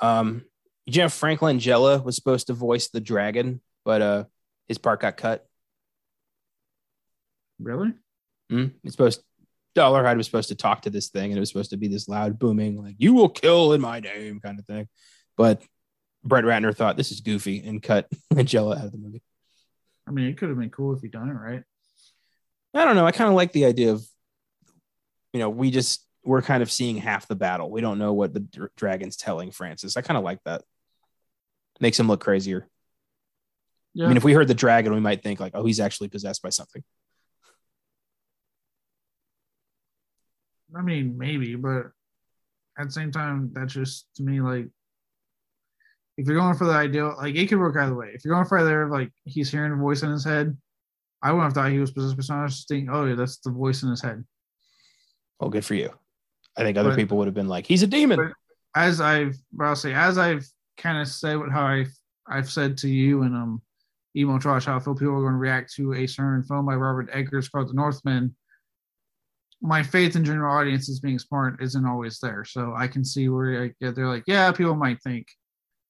Um, 0.00 0.44
you 0.86 1.02
know, 1.02 1.08
Frank 1.08 1.38
Langella 1.38 2.02
was 2.02 2.16
supposed 2.16 2.48
to 2.48 2.52
voice 2.52 2.88
the 2.88 3.00
dragon, 3.00 3.60
but 3.84 4.02
uh, 4.02 4.24
his 4.66 4.78
part 4.78 5.00
got 5.00 5.16
cut. 5.16 5.46
Really? 7.60 7.94
Mm, 8.50 8.72
it's 8.82 8.94
supposed 8.94 9.22
Dolarhyde 9.76 10.16
was 10.16 10.26
supposed 10.26 10.48
to 10.48 10.56
talk 10.56 10.82
to 10.82 10.90
this 10.90 11.10
thing, 11.10 11.30
and 11.30 11.36
it 11.36 11.40
was 11.40 11.48
supposed 11.48 11.70
to 11.70 11.76
be 11.76 11.86
this 11.86 12.08
loud 12.08 12.40
booming, 12.40 12.82
like 12.82 12.96
"You 12.98 13.14
will 13.14 13.28
kill 13.28 13.72
in 13.72 13.80
my 13.80 14.00
name" 14.00 14.40
kind 14.40 14.58
of 14.58 14.66
thing. 14.66 14.88
But 15.36 15.62
Brett 16.24 16.44
Ratner 16.44 16.74
thought 16.74 16.96
this 16.96 17.12
is 17.12 17.20
goofy 17.20 17.62
and 17.64 17.80
cut 17.80 18.08
Langella 18.34 18.78
out 18.78 18.86
of 18.86 18.92
the 18.92 18.98
movie. 18.98 19.22
I 20.06 20.10
mean, 20.10 20.26
it 20.26 20.36
could 20.36 20.48
have 20.48 20.58
been 20.58 20.70
cool 20.70 20.94
if 20.94 21.00
he 21.00 21.08
done 21.08 21.30
it 21.30 21.32
right. 21.32 21.62
I 22.74 22.84
don't 22.84 22.96
know. 22.96 23.06
I 23.06 23.12
kind 23.12 23.28
of 23.28 23.36
like 23.36 23.52
the 23.52 23.64
idea 23.64 23.92
of, 23.92 24.04
you 25.32 25.40
know, 25.40 25.48
we 25.48 25.70
just 25.70 26.04
we're 26.24 26.42
kind 26.42 26.62
of 26.62 26.70
seeing 26.70 26.96
half 26.96 27.28
the 27.28 27.36
battle. 27.36 27.70
We 27.70 27.80
don't 27.80 27.98
know 27.98 28.12
what 28.12 28.32
the 28.32 28.40
dr- 28.40 28.70
dragon's 28.76 29.16
telling 29.16 29.50
Francis. 29.50 29.96
I 29.96 30.02
kind 30.02 30.18
of 30.18 30.24
like 30.24 30.40
that. 30.44 30.62
Makes 31.80 32.00
him 32.00 32.08
look 32.08 32.20
crazier. 32.20 32.68
Yeah. 33.92 34.06
I 34.06 34.08
mean, 34.08 34.16
if 34.16 34.24
we 34.24 34.32
heard 34.32 34.48
the 34.48 34.54
dragon, 34.54 34.94
we 34.94 35.00
might 35.00 35.22
think 35.22 35.38
like, 35.38 35.52
oh, 35.54 35.64
he's 35.64 35.80
actually 35.80 36.08
possessed 36.08 36.42
by 36.42 36.48
something. 36.48 36.82
I 40.76 40.82
mean, 40.82 41.16
maybe, 41.16 41.54
but 41.54 41.90
at 42.76 42.86
the 42.86 42.90
same 42.90 43.12
time, 43.12 43.50
that's 43.52 43.72
just 43.72 44.06
to 44.16 44.24
me 44.24 44.40
like 44.40 44.68
if 46.16 46.26
you're 46.26 46.36
going 46.38 46.54
for 46.56 46.64
the 46.66 46.72
ideal, 46.72 47.14
like 47.18 47.34
it 47.34 47.48
could 47.48 47.58
work 47.58 47.76
either 47.76 47.94
way. 47.94 48.10
If 48.14 48.24
you're 48.24 48.34
going 48.34 48.46
for 48.46 48.58
either 48.58 48.88
like 48.88 49.10
he's 49.24 49.50
hearing 49.50 49.72
a 49.72 49.76
voice 49.76 50.02
in 50.02 50.10
his 50.10 50.24
head, 50.24 50.56
I 51.22 51.32
wouldn't 51.32 51.44
have 51.46 51.52
thought 51.54 51.72
he 51.72 51.78
was 51.78 51.90
possessed 51.90 52.16
by 52.16 52.22
someone. 52.22 52.42
I 52.42 52.44
was 52.44 52.56
just 52.56 52.68
thinking, 52.68 52.90
oh 52.90 53.06
yeah, 53.06 53.14
that's 53.14 53.38
the 53.38 53.50
voice 53.50 53.82
in 53.82 53.90
his 53.90 54.02
head. 54.02 54.24
Oh, 55.40 55.48
good 55.48 55.64
for 55.64 55.74
you. 55.74 55.90
I 56.56 56.62
think 56.62 56.76
other 56.78 56.90
But- 56.90 56.96
people 56.96 57.18
would 57.18 57.26
have 57.26 57.34
been 57.34 57.48
like, 57.48 57.66
he's 57.66 57.82
a 57.82 57.86
demon. 57.86 58.32
as 58.76 59.00
I've, 59.00 59.36
I'll 59.60 59.74
say, 59.76 59.92
as 59.94 60.18
I've 60.18 60.46
kind 60.76 60.98
of 60.98 61.08
said 61.08 61.36
what 61.38 61.50
how 61.50 61.64
I've 61.66 61.92
I've 62.28 62.50
said 62.50 62.76
to 62.78 62.88
you 62.88 63.22
and 63.22 63.34
um, 63.34 63.62
emo 64.16 64.38
trash 64.38 64.64
how 64.66 64.76
I 64.76 64.80
feel 64.80 64.94
people 64.94 65.14
are 65.16 65.20
going 65.22 65.32
to 65.34 65.38
react 65.38 65.72
to 65.74 65.92
a 65.94 66.06
certain 66.06 66.42
film 66.42 66.66
by 66.66 66.74
Robert 66.74 67.10
Eggers 67.12 67.48
called 67.48 67.68
The 67.68 67.74
Northman. 67.74 68.34
My 69.60 69.82
faith 69.82 70.14
in 70.16 70.24
general 70.24 70.54
audiences 70.56 71.00
being 71.00 71.18
smart 71.18 71.62
isn't 71.62 71.86
always 71.86 72.18
there, 72.20 72.44
so 72.44 72.74
I 72.76 72.86
can 72.88 73.04
see 73.04 73.28
where 73.28 73.62
I 73.64 73.74
get. 73.80 73.94
They're 73.94 74.08
like, 74.08 74.24
yeah, 74.26 74.52
people 74.52 74.74
might 74.74 75.00
think 75.02 75.26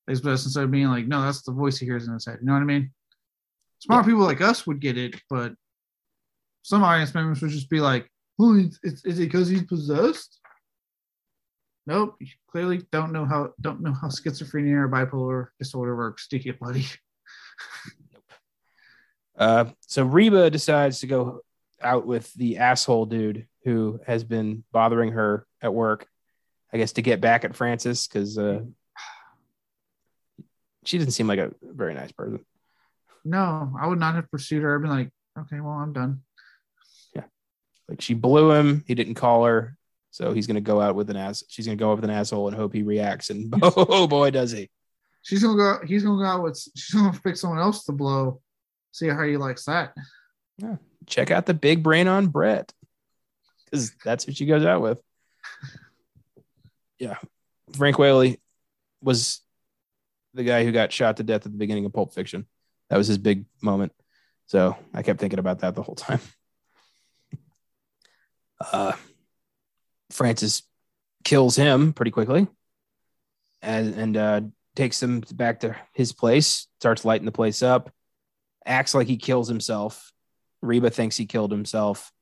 it's 0.07 0.21
best 0.21 0.45
instead 0.47 0.65
of 0.65 0.71
being 0.71 0.89
like, 0.89 1.07
no, 1.07 1.23
that's 1.23 1.43
the 1.43 1.53
voice 1.53 1.79
he 1.79 1.87
hears 1.87 2.07
in 2.07 2.13
his 2.13 2.27
head. 2.27 2.39
You 2.41 2.47
know 2.47 2.53
what 2.53 2.63
I 2.63 2.67
mean? 2.67 2.93
Smart 3.81 4.07
people 4.07 4.23
like 4.23 4.41
us 4.41 4.67
would 4.67 4.81
get 4.81 4.97
it, 4.99 5.15
but 5.29 5.55
some 6.63 6.83
audience 6.83 7.15
members 7.15 7.43
would 7.43 7.51
just 7.51 7.69
be 7.69 7.81
like, 7.81 8.11
"Oh, 8.39 8.57
it's, 8.57 8.79
it's, 8.83 9.05
is 9.05 9.19
it 9.19 9.27
because 9.27 9.49
he's 9.49 9.65
possessed?" 9.65 10.41
Nope. 11.87 12.17
You 12.19 12.29
clearly 12.51 12.87
don't 12.93 13.13
know 13.13 13.27
how 13.27 13.53
don't 13.61 13.83
know 13.83 13.93
how 13.93 14.09
schizophrenia 14.09 14.85
or 14.85 14.89
bipolar 14.89 15.49
disorder 15.59 15.95
works, 15.97 16.27
do 16.29 16.39
you, 16.39 16.55
buddy? 16.55 16.87
Uh, 19.37 19.65
so 19.81 20.05
Reba 20.05 20.49
decides 20.49 21.01
to 21.01 21.07
go 21.07 21.41
out 21.83 22.07
with 22.07 22.33
the 22.35 22.59
asshole 22.59 23.07
dude 23.07 23.47
who 23.65 23.99
has 24.07 24.23
been 24.25 24.65
bothering 24.73 25.13
her 25.13 25.45
at 25.61 25.75
work. 25.75 26.07
I 26.73 26.77
guess 26.77 26.93
to 26.93 27.03
get 27.03 27.21
back 27.21 27.45
at 27.45 27.55
Francis 27.55 28.07
because 28.07 28.39
uh, 28.39 28.63
she 30.85 30.99
doesn't 30.99 31.13
seem 31.13 31.27
like 31.27 31.39
a 31.39 31.53
very 31.63 31.95
nice 31.95 32.13
person. 32.13 32.45
No, 33.25 33.75
I 33.81 33.87
would 33.87 33.99
not 33.99 34.15
have 34.15 34.31
pursued 34.31 34.63
her. 34.63 34.75
I'd 34.75 34.83
been 34.83 34.91
like, 34.91 35.11
okay, 35.39 35.61
well, 35.61 35.73
I'm 35.73 35.93
done. 35.93 36.23
Yeah. 37.15 37.25
Like 37.89 38.01
she 38.01 38.15
blew 38.15 38.53
him. 38.53 38.85
He 38.87 38.95
didn't 38.95 39.15
call 39.15 39.45
her, 39.45 39.77
so 40.11 40.33
he's 40.33 40.47
gonna 40.47 40.61
go 40.61 40.81
out 40.81 40.95
with 40.95 41.11
an 41.11 41.17
ass. 41.17 41.43
She's 41.49 41.67
gonna 41.67 41.77
go 41.77 41.91
out 41.91 41.97
with 41.97 42.05
an 42.05 42.11
asshole 42.11 42.49
and 42.49 42.57
hope 42.57 42.75
he 42.75 42.83
reacts. 42.83 43.31
And 43.31 43.53
oh 43.63 44.07
boy, 44.07 44.31
does 44.31 44.53
he! 44.53 44.71
She's 45.23 45.43
gonna 45.43 45.57
go. 45.57 45.87
He's 45.87 46.05
gonna 46.05 46.23
go 46.23 46.29
out 46.29 46.43
with. 46.43 46.63
She's 46.77 46.95
gonna 46.95 47.19
pick 47.19 47.37
someone 47.37 47.61
else 47.61 47.85
to 47.85 47.93
blow. 47.93 48.41
See 48.93 49.09
how 49.09 49.23
he 49.25 49.37
likes 49.37 49.65
that. 49.65 49.95
Yeah. 50.59 50.77
Check 51.07 51.31
out 51.31 51.47
the 51.47 51.55
big 51.55 51.83
brain 51.83 52.09
on 52.09 52.29
Brett 52.29 52.73
because 53.65 53.93
that's 54.05 54.25
who 54.25 54.33
she 54.33 54.47
goes 54.47 54.65
out 54.65 54.83
with. 54.83 54.99
Yeah, 56.97 57.17
Frank 57.73 57.99
Whaley 57.99 58.41
was 59.03 59.41
the 60.35 60.45
guy 60.45 60.65
who 60.65 60.73
got 60.73 60.93
shot 60.93 61.17
to 61.17 61.23
death 61.23 61.47
at 61.47 61.53
the 61.53 61.59
beginning 61.59 61.85
of 61.85 61.93
Pulp 61.93 62.13
Fiction. 62.13 62.47
That 62.91 62.99
was 62.99 63.07
his 63.07 63.19
big 63.19 63.47
moment. 63.63 63.93
So 64.47 64.77
I 64.93 65.03
kept 65.03 65.21
thinking 65.21 65.39
about 65.39 65.61
that 65.61 65.75
the 65.75 65.83
whole 65.83 65.95
time. 65.95 66.21
Uh, 68.73 68.93
Francis 70.11 70.63
kills 71.25 71.57
him 71.57 71.93
pretty 71.93 72.13
quickly 72.13 72.47
and, 73.61 73.95
and 73.95 74.17
uh, 74.17 74.41
takes 74.77 75.03
him 75.03 75.21
back 75.33 75.61
to 75.61 75.77
his 75.93 76.13
place, 76.13 76.69
starts 76.79 77.05
lighting 77.05 77.27
the 77.27 77.33
place 77.33 77.63
up, 77.63 77.91
acts 78.65 78.95
like 78.95 79.07
he 79.07 79.17
kills 79.17 79.49
himself. 79.49 80.13
Reba 80.63 80.89
thinks 80.89 81.17
he 81.17 81.27
killed 81.27 81.51
himself. 81.51 82.13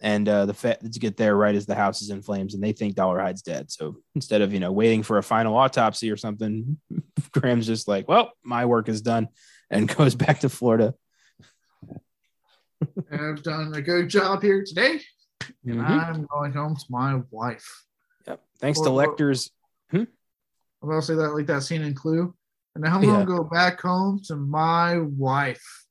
And 0.00 0.28
uh, 0.28 0.46
the 0.46 0.54
feds 0.54 0.96
get 0.98 1.16
there 1.16 1.34
right 1.36 1.54
as 1.56 1.66
the 1.66 1.74
house 1.74 2.02
is 2.02 2.10
in 2.10 2.22
flames 2.22 2.54
and 2.54 2.62
they 2.62 2.70
think 2.72 2.94
dollar 2.94 3.18
Dolarhyde's 3.18 3.42
dead. 3.42 3.70
So 3.72 3.96
instead 4.14 4.42
of, 4.42 4.52
you 4.52 4.60
know, 4.60 4.70
waiting 4.70 5.02
for 5.02 5.18
a 5.18 5.22
final 5.22 5.56
autopsy 5.56 6.10
or 6.12 6.16
something, 6.16 6.78
Graham's 7.32 7.66
just 7.66 7.88
like, 7.88 8.06
well, 8.08 8.30
my 8.44 8.66
work 8.66 8.88
is 8.88 9.02
done 9.02 9.26
and 9.70 9.88
goes 9.96 10.14
back 10.14 10.40
to 10.40 10.48
Florida. 10.48 10.94
I've 13.10 13.42
done 13.42 13.74
a 13.74 13.82
good 13.82 14.08
job 14.08 14.42
here 14.42 14.62
today. 14.64 15.00
And 15.66 15.80
Mhm. 15.80 16.08
I'm 16.08 16.26
going 16.26 16.52
home 16.52 16.76
to 16.76 16.84
my 16.90 17.20
wife. 17.30 17.84
Yep. 18.26 18.40
Thanks 18.60 18.80
to 18.80 18.90
Or- 18.90 18.92
or- 18.92 18.96
Lecter's. 19.16 19.50
I'm 19.92 20.06
gonna 20.88 21.02
say 21.02 21.16
that 21.16 21.34
like 21.34 21.46
that 21.48 21.64
scene 21.64 21.82
in 21.82 21.92
Clue. 21.94 22.32
And 22.76 22.84
now 22.84 22.96
I'm 22.96 23.02
Yeah. 23.02 23.10
gonna 23.10 23.26
go 23.26 23.42
back 23.42 23.80
home 23.80 24.20
to 24.28 24.36
my 24.36 24.98
wife. 24.98 25.86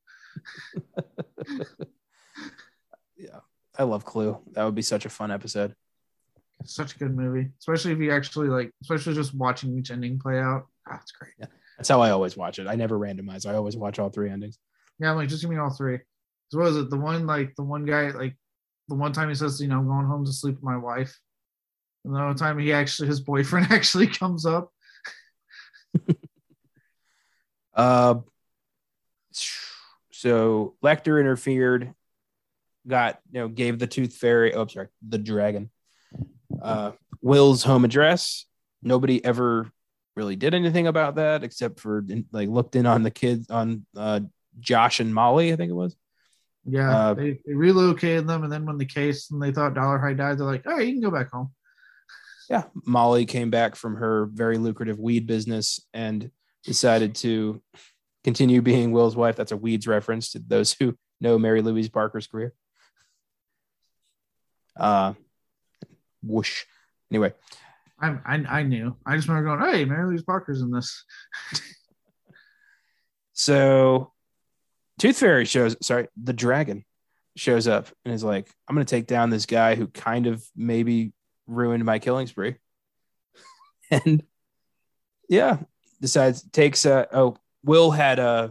Yeah. 3.77 3.83
I 3.83 3.87
love 3.87 4.05
Clue. 4.05 4.39
That 4.53 4.63
would 4.63 4.75
be 4.75 4.81
such 4.81 5.05
a 5.05 5.09
fun 5.09 5.31
episode. 5.31 5.75
It's 6.59 6.73
such 6.75 6.95
a 6.95 6.99
good 6.99 7.15
movie, 7.15 7.49
especially 7.59 7.91
if 7.91 7.99
you 7.99 8.11
actually 8.11 8.47
like, 8.47 8.71
especially 8.81 9.13
just 9.13 9.35
watching 9.35 9.77
each 9.77 9.91
ending 9.91 10.19
play 10.19 10.39
out. 10.39 10.65
Ah, 10.87 10.99
it's 11.01 11.11
great. 11.11 11.49
That's 11.77 11.89
how 11.89 12.01
I 12.01 12.09
always 12.09 12.35
watch 12.35 12.57
it. 12.57 12.67
I 12.67 12.75
never 12.75 12.97
randomize. 12.97 13.45
I 13.45 13.53
always 13.53 13.77
watch 13.77 13.99
all 13.99 14.09
three 14.09 14.29
endings. 14.31 14.57
Yeah, 14.99 15.11
I'm 15.11 15.17
like, 15.17 15.29
just 15.29 15.41
give 15.41 15.51
me 15.51 15.57
all 15.57 15.69
three. 15.69 15.99
So 16.49 16.59
what 16.59 16.69
is 16.69 16.77
it? 16.77 16.89
The 16.89 16.97
one 16.97 17.27
like 17.27 17.55
the 17.55 17.63
one 17.63 17.85
guy 17.85 18.09
like 18.09 18.35
the 18.87 18.95
one 18.95 19.13
time 19.13 19.29
he 19.29 19.35
says, 19.35 19.61
you 19.61 19.67
know, 19.67 19.77
I'm 19.77 19.87
going 19.87 20.07
home 20.07 20.25
to 20.25 20.33
sleep 20.33 20.55
with 20.55 20.63
my 20.63 20.77
wife. 20.77 21.15
And 22.03 22.15
the 22.15 22.19
other 22.19 22.37
time 22.37 22.57
he 22.57 22.73
actually 22.73 23.09
his 23.09 23.19
boyfriend 23.19 23.67
actually 23.71 24.07
comes 24.07 24.45
up. 24.45 24.71
Uh, 27.77 28.21
so 30.11 30.73
Lecter 30.83 31.19
interfered, 31.19 31.93
got 32.87 33.19
you 33.31 33.41
know, 33.41 33.47
gave 33.47 33.79
the 33.79 33.87
Tooth 33.87 34.15
Fairy. 34.15 34.53
Oh, 34.53 34.67
sorry, 34.67 34.87
the 35.07 35.17
dragon. 35.17 35.69
Uh, 36.61 36.91
Will's 37.21 37.63
home 37.63 37.85
address. 37.85 38.45
Nobody 38.81 39.23
ever 39.23 39.71
really 40.15 40.35
did 40.35 40.53
anything 40.53 40.87
about 40.87 41.15
that 41.15 41.43
except 41.43 41.79
for 41.79 42.03
like 42.31 42.49
looked 42.49 42.75
in 42.75 42.85
on 42.85 43.03
the 43.03 43.11
kids 43.11 43.49
on 43.49 43.85
uh, 43.95 44.21
Josh 44.59 44.99
and 44.99 45.13
Molly. 45.13 45.53
I 45.53 45.55
think 45.55 45.69
it 45.69 45.75
was. 45.75 45.95
Yeah, 46.69 46.91
uh, 46.91 47.13
they, 47.13 47.39
they 47.45 47.53
relocated 47.53 48.27
them, 48.27 48.43
and 48.43 48.51
then 48.51 48.65
when 48.65 48.77
the 48.77 48.85
case 48.85 49.31
and 49.31 49.41
they 49.41 49.53
thought 49.53 49.73
Dolarhyde 49.73 50.17
died, 50.17 50.37
they're 50.37 50.45
like, 50.45 50.67
"All 50.67 50.73
right, 50.73 50.85
you 50.85 50.93
can 50.93 51.01
go 51.01 51.11
back 51.11 51.31
home." 51.31 51.51
Yeah, 52.49 52.63
Molly 52.85 53.25
came 53.25 53.49
back 53.49 53.75
from 53.75 53.95
her 53.95 54.25
very 54.25 54.57
lucrative 54.57 54.99
weed 54.99 55.27
business 55.27 55.79
and 55.93 56.29
decided 56.63 57.15
to 57.15 57.61
continue 58.23 58.61
being 58.61 58.91
Will's 58.91 59.15
wife. 59.15 59.35
That's 59.35 59.53
a 59.53 59.57
weeds 59.57 59.87
reference 59.87 60.31
to 60.31 60.39
those 60.39 60.73
who 60.73 60.97
know 61.21 61.39
Mary 61.39 61.61
Louise 61.61 61.89
Parker's 61.89 62.27
career. 62.27 62.53
Uh, 64.77 65.13
whoosh. 66.23 66.63
Anyway, 67.11 67.33
I, 67.99 68.17
I 68.25 68.59
I 68.59 68.63
knew. 68.63 68.95
I 69.05 69.15
just 69.15 69.27
remember 69.27 69.57
going, 69.57 69.73
"Hey, 69.73 69.85
Mary 69.85 70.07
Louise 70.07 70.23
Parker's 70.23 70.61
in 70.61 70.71
this." 70.71 71.03
so, 73.33 74.11
Tooth 74.99 75.19
Fairy 75.19 75.45
shows. 75.45 75.75
Sorry, 75.81 76.07
the 76.21 76.33
dragon 76.33 76.85
shows 77.35 77.67
up 77.67 77.87
and 78.05 78.13
is 78.13 78.23
like, 78.23 78.49
"I'm 78.67 78.75
going 78.75 78.85
to 78.85 78.89
take 78.89 79.07
down 79.07 79.29
this 79.29 79.45
guy 79.45 79.75
who 79.75 79.87
kind 79.87 80.27
of 80.27 80.45
maybe 80.55 81.13
ruined 81.47 81.85
my 81.85 81.99
killing 81.99 82.27
spree." 82.27 82.55
and 83.91 84.23
yeah, 85.29 85.57
decides 86.01 86.43
takes 86.51 86.85
a 86.85 87.07
oh 87.11 87.37
Will 87.63 87.91
had 87.91 88.19
a 88.19 88.23
uh, 88.23 88.49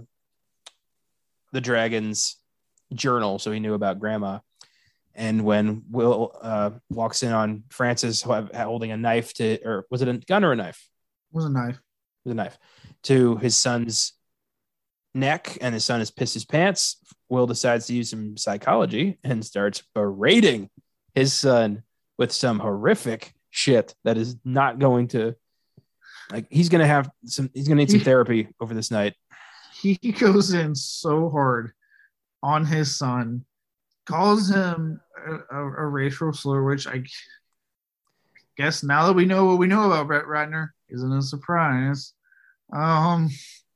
the 1.53 1.61
dragon's 1.61 2.36
journal, 2.93 3.39
so 3.39 3.51
he 3.51 3.61
knew 3.61 3.74
about 3.74 4.01
Grandma. 4.01 4.40
And 5.16 5.44
when 5.44 5.82
Will 5.90 6.32
uh, 6.40 6.70
walks 6.90 7.22
in 7.22 7.32
on 7.32 7.64
Francis 7.70 8.22
holding 8.22 8.93
a 8.93 8.97
knife 8.97 9.32
to, 9.34 9.59
or 9.64 9.86
was 9.90 10.02
it 10.02 10.09
a 10.09 10.14
gun 10.18 10.44
or 10.44 10.52
a 10.52 10.56
knife? 10.56 10.88
It 11.32 11.36
was 11.36 11.47
a 11.47 11.51
knife. 11.51 11.74
It 11.76 12.28
was 12.28 12.32
a 12.32 12.34
knife 12.36 12.59
to 13.05 13.36
his 13.36 13.56
son's 13.56 14.12
neck, 15.14 15.56
and 15.60 15.74
his 15.74 15.84
son 15.84 16.01
has 16.01 16.10
pissed 16.10 16.34
his 16.34 16.44
pants. 16.44 16.98
Will 17.28 17.47
decides 17.47 17.86
to 17.86 17.94
use 17.94 18.10
some 18.10 18.36
psychology 18.36 19.18
and 19.24 19.44
starts 19.44 19.82
berating 19.94 20.70
his 21.14 21.32
son 21.32 21.82
with 22.18 22.30
some 22.30 22.59
horrific 22.59 23.32
shit 23.51 23.94
that 24.05 24.18
is 24.18 24.36
not 24.44 24.78
going 24.78 25.09
to 25.09 25.34
like 26.30 26.47
he's 26.51 26.68
gonna 26.68 26.86
have 26.86 27.10
some. 27.24 27.51
He's 27.55 27.68
gonna 27.68 27.78
need 27.78 27.90
some 27.90 28.01
therapy 28.10 28.48
over 28.60 28.74
this 28.74 28.90
night. 28.90 29.14
He 29.80 29.97
goes 29.97 30.52
in 30.52 30.74
so 30.74 31.30
hard 31.30 31.72
on 32.43 32.64
his 32.64 32.97
son, 32.97 33.44
calls 34.06 34.48
him 34.50 35.00
a, 35.26 35.56
a, 35.56 35.64
a 35.84 35.86
racial 35.86 36.32
slur, 36.32 36.62
which 36.62 36.86
I 36.86 37.04
guess 38.56 38.82
now 38.82 39.06
that 39.06 39.12
we 39.12 39.24
know 39.24 39.44
what 39.44 39.58
we 39.58 39.66
know 39.66 39.84
about 39.84 40.06
Brett 40.06 40.24
Ratner 40.24 40.70
isn't 40.88 41.12
a 41.12 41.22
surprise. 41.22 42.14
Um, 42.72 43.28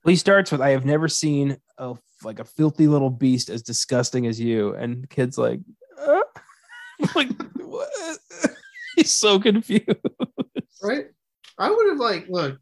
well, 0.05 0.11
he 0.11 0.17
starts 0.17 0.51
with, 0.51 0.61
"I 0.61 0.71
have 0.71 0.85
never 0.85 1.09
seen 1.09 1.59
a 1.79 1.95
like 2.23 2.39
a 2.39 2.45
filthy 2.45 2.87
little 2.87 3.11
beast 3.11 3.51
as 3.51 3.63
disgusting 3.63 4.27
as 4.27 4.41
you," 4.41 4.75
and 4.75 5.09
kids 5.11 5.37
like, 5.37 5.61
uh? 5.99 6.21
like 7.15 7.31
what? 7.57 7.89
He's 8.97 9.11
so 9.11 9.39
confused. 9.39 9.87
Right? 10.83 11.07
I 11.59 11.71
would 11.71 11.89
have 11.91 11.99
like 11.99 12.27
look 12.29 12.59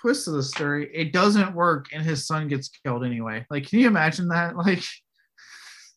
twist 0.00 0.28
of 0.28 0.34
the 0.34 0.42
story. 0.42 0.90
It 0.94 1.12
doesn't 1.12 1.54
work, 1.54 1.86
and 1.92 2.02
his 2.02 2.26
son 2.26 2.48
gets 2.48 2.68
killed 2.68 3.04
anyway. 3.04 3.44
Like, 3.50 3.68
can 3.68 3.80
you 3.80 3.86
imagine 3.86 4.28
that? 4.28 4.54
Like, 4.60 4.82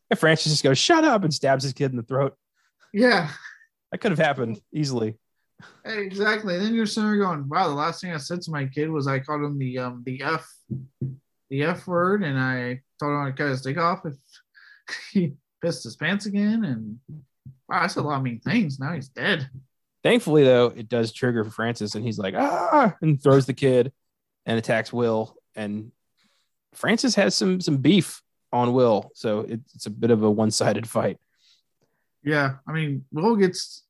if 0.09 0.19
Francis 0.19 0.51
just 0.51 0.63
goes 0.63 0.77
shut 0.77 1.03
up 1.03 1.23
and 1.23 1.33
stabs 1.33 1.63
his 1.63 1.73
kid 1.73 1.91
in 1.91 1.97
the 1.97 2.03
throat. 2.03 2.35
Yeah, 2.93 3.29
that 3.91 3.99
could 3.99 4.11
have 4.11 4.19
happened 4.19 4.61
easily. 4.71 5.17
Exactly. 5.85 6.57
then 6.59 6.73
you're 6.73 6.85
sitting 6.85 7.09
there 7.09 7.19
going, 7.19 7.47
"Wow, 7.47 7.69
the 7.69 7.75
last 7.75 8.01
thing 8.01 8.11
I 8.11 8.17
said 8.17 8.41
to 8.41 8.51
my 8.51 8.65
kid 8.65 8.89
was 8.89 9.07
I 9.07 9.19
called 9.19 9.43
him 9.43 9.57
the 9.57 9.79
um 9.79 10.03
the 10.05 10.21
f 10.21 10.47
the 11.49 11.63
f 11.63 11.87
word, 11.87 12.23
and 12.23 12.37
I 12.39 12.81
told 12.99 13.13
him 13.13 13.25
to 13.25 13.33
cut 13.33 13.49
his 13.49 13.61
dick 13.61 13.77
off 13.77 14.05
if 14.05 14.15
he 15.11 15.33
pissed 15.61 15.83
his 15.83 15.95
pants 15.95 16.25
again." 16.25 16.63
And 16.63 16.99
wow, 17.67 17.83
I 17.83 17.87
said 17.87 18.01
a 18.01 18.07
lot 18.07 18.17
of 18.17 18.23
mean 18.23 18.39
things. 18.39 18.79
Now 18.79 18.93
he's 18.93 19.09
dead. 19.09 19.49
Thankfully, 20.03 20.43
though, 20.43 20.67
it 20.67 20.89
does 20.89 21.13
trigger 21.13 21.45
Francis, 21.45 21.95
and 21.95 22.03
he's 22.03 22.19
like, 22.19 22.35
ah, 22.37 22.93
and 23.01 23.21
throws 23.21 23.45
the 23.45 23.53
kid 23.53 23.93
and 24.45 24.57
attacks 24.57 24.91
Will. 24.91 25.37
And 25.55 25.91
Francis 26.73 27.15
has 27.15 27.35
some 27.35 27.61
some 27.61 27.77
beef 27.77 28.21
on 28.53 28.71
Will, 28.73 29.11
so 29.15 29.45
it's 29.49 29.87
a 29.87 29.89
bit 29.89 30.11
of 30.11 30.23
a 30.23 30.31
one 30.31 30.51
sided 30.51 30.87
fight. 30.87 31.17
Yeah, 32.23 32.55
I 32.67 32.71
mean, 32.71 33.03
Will 33.11 33.35
gets 33.35 33.83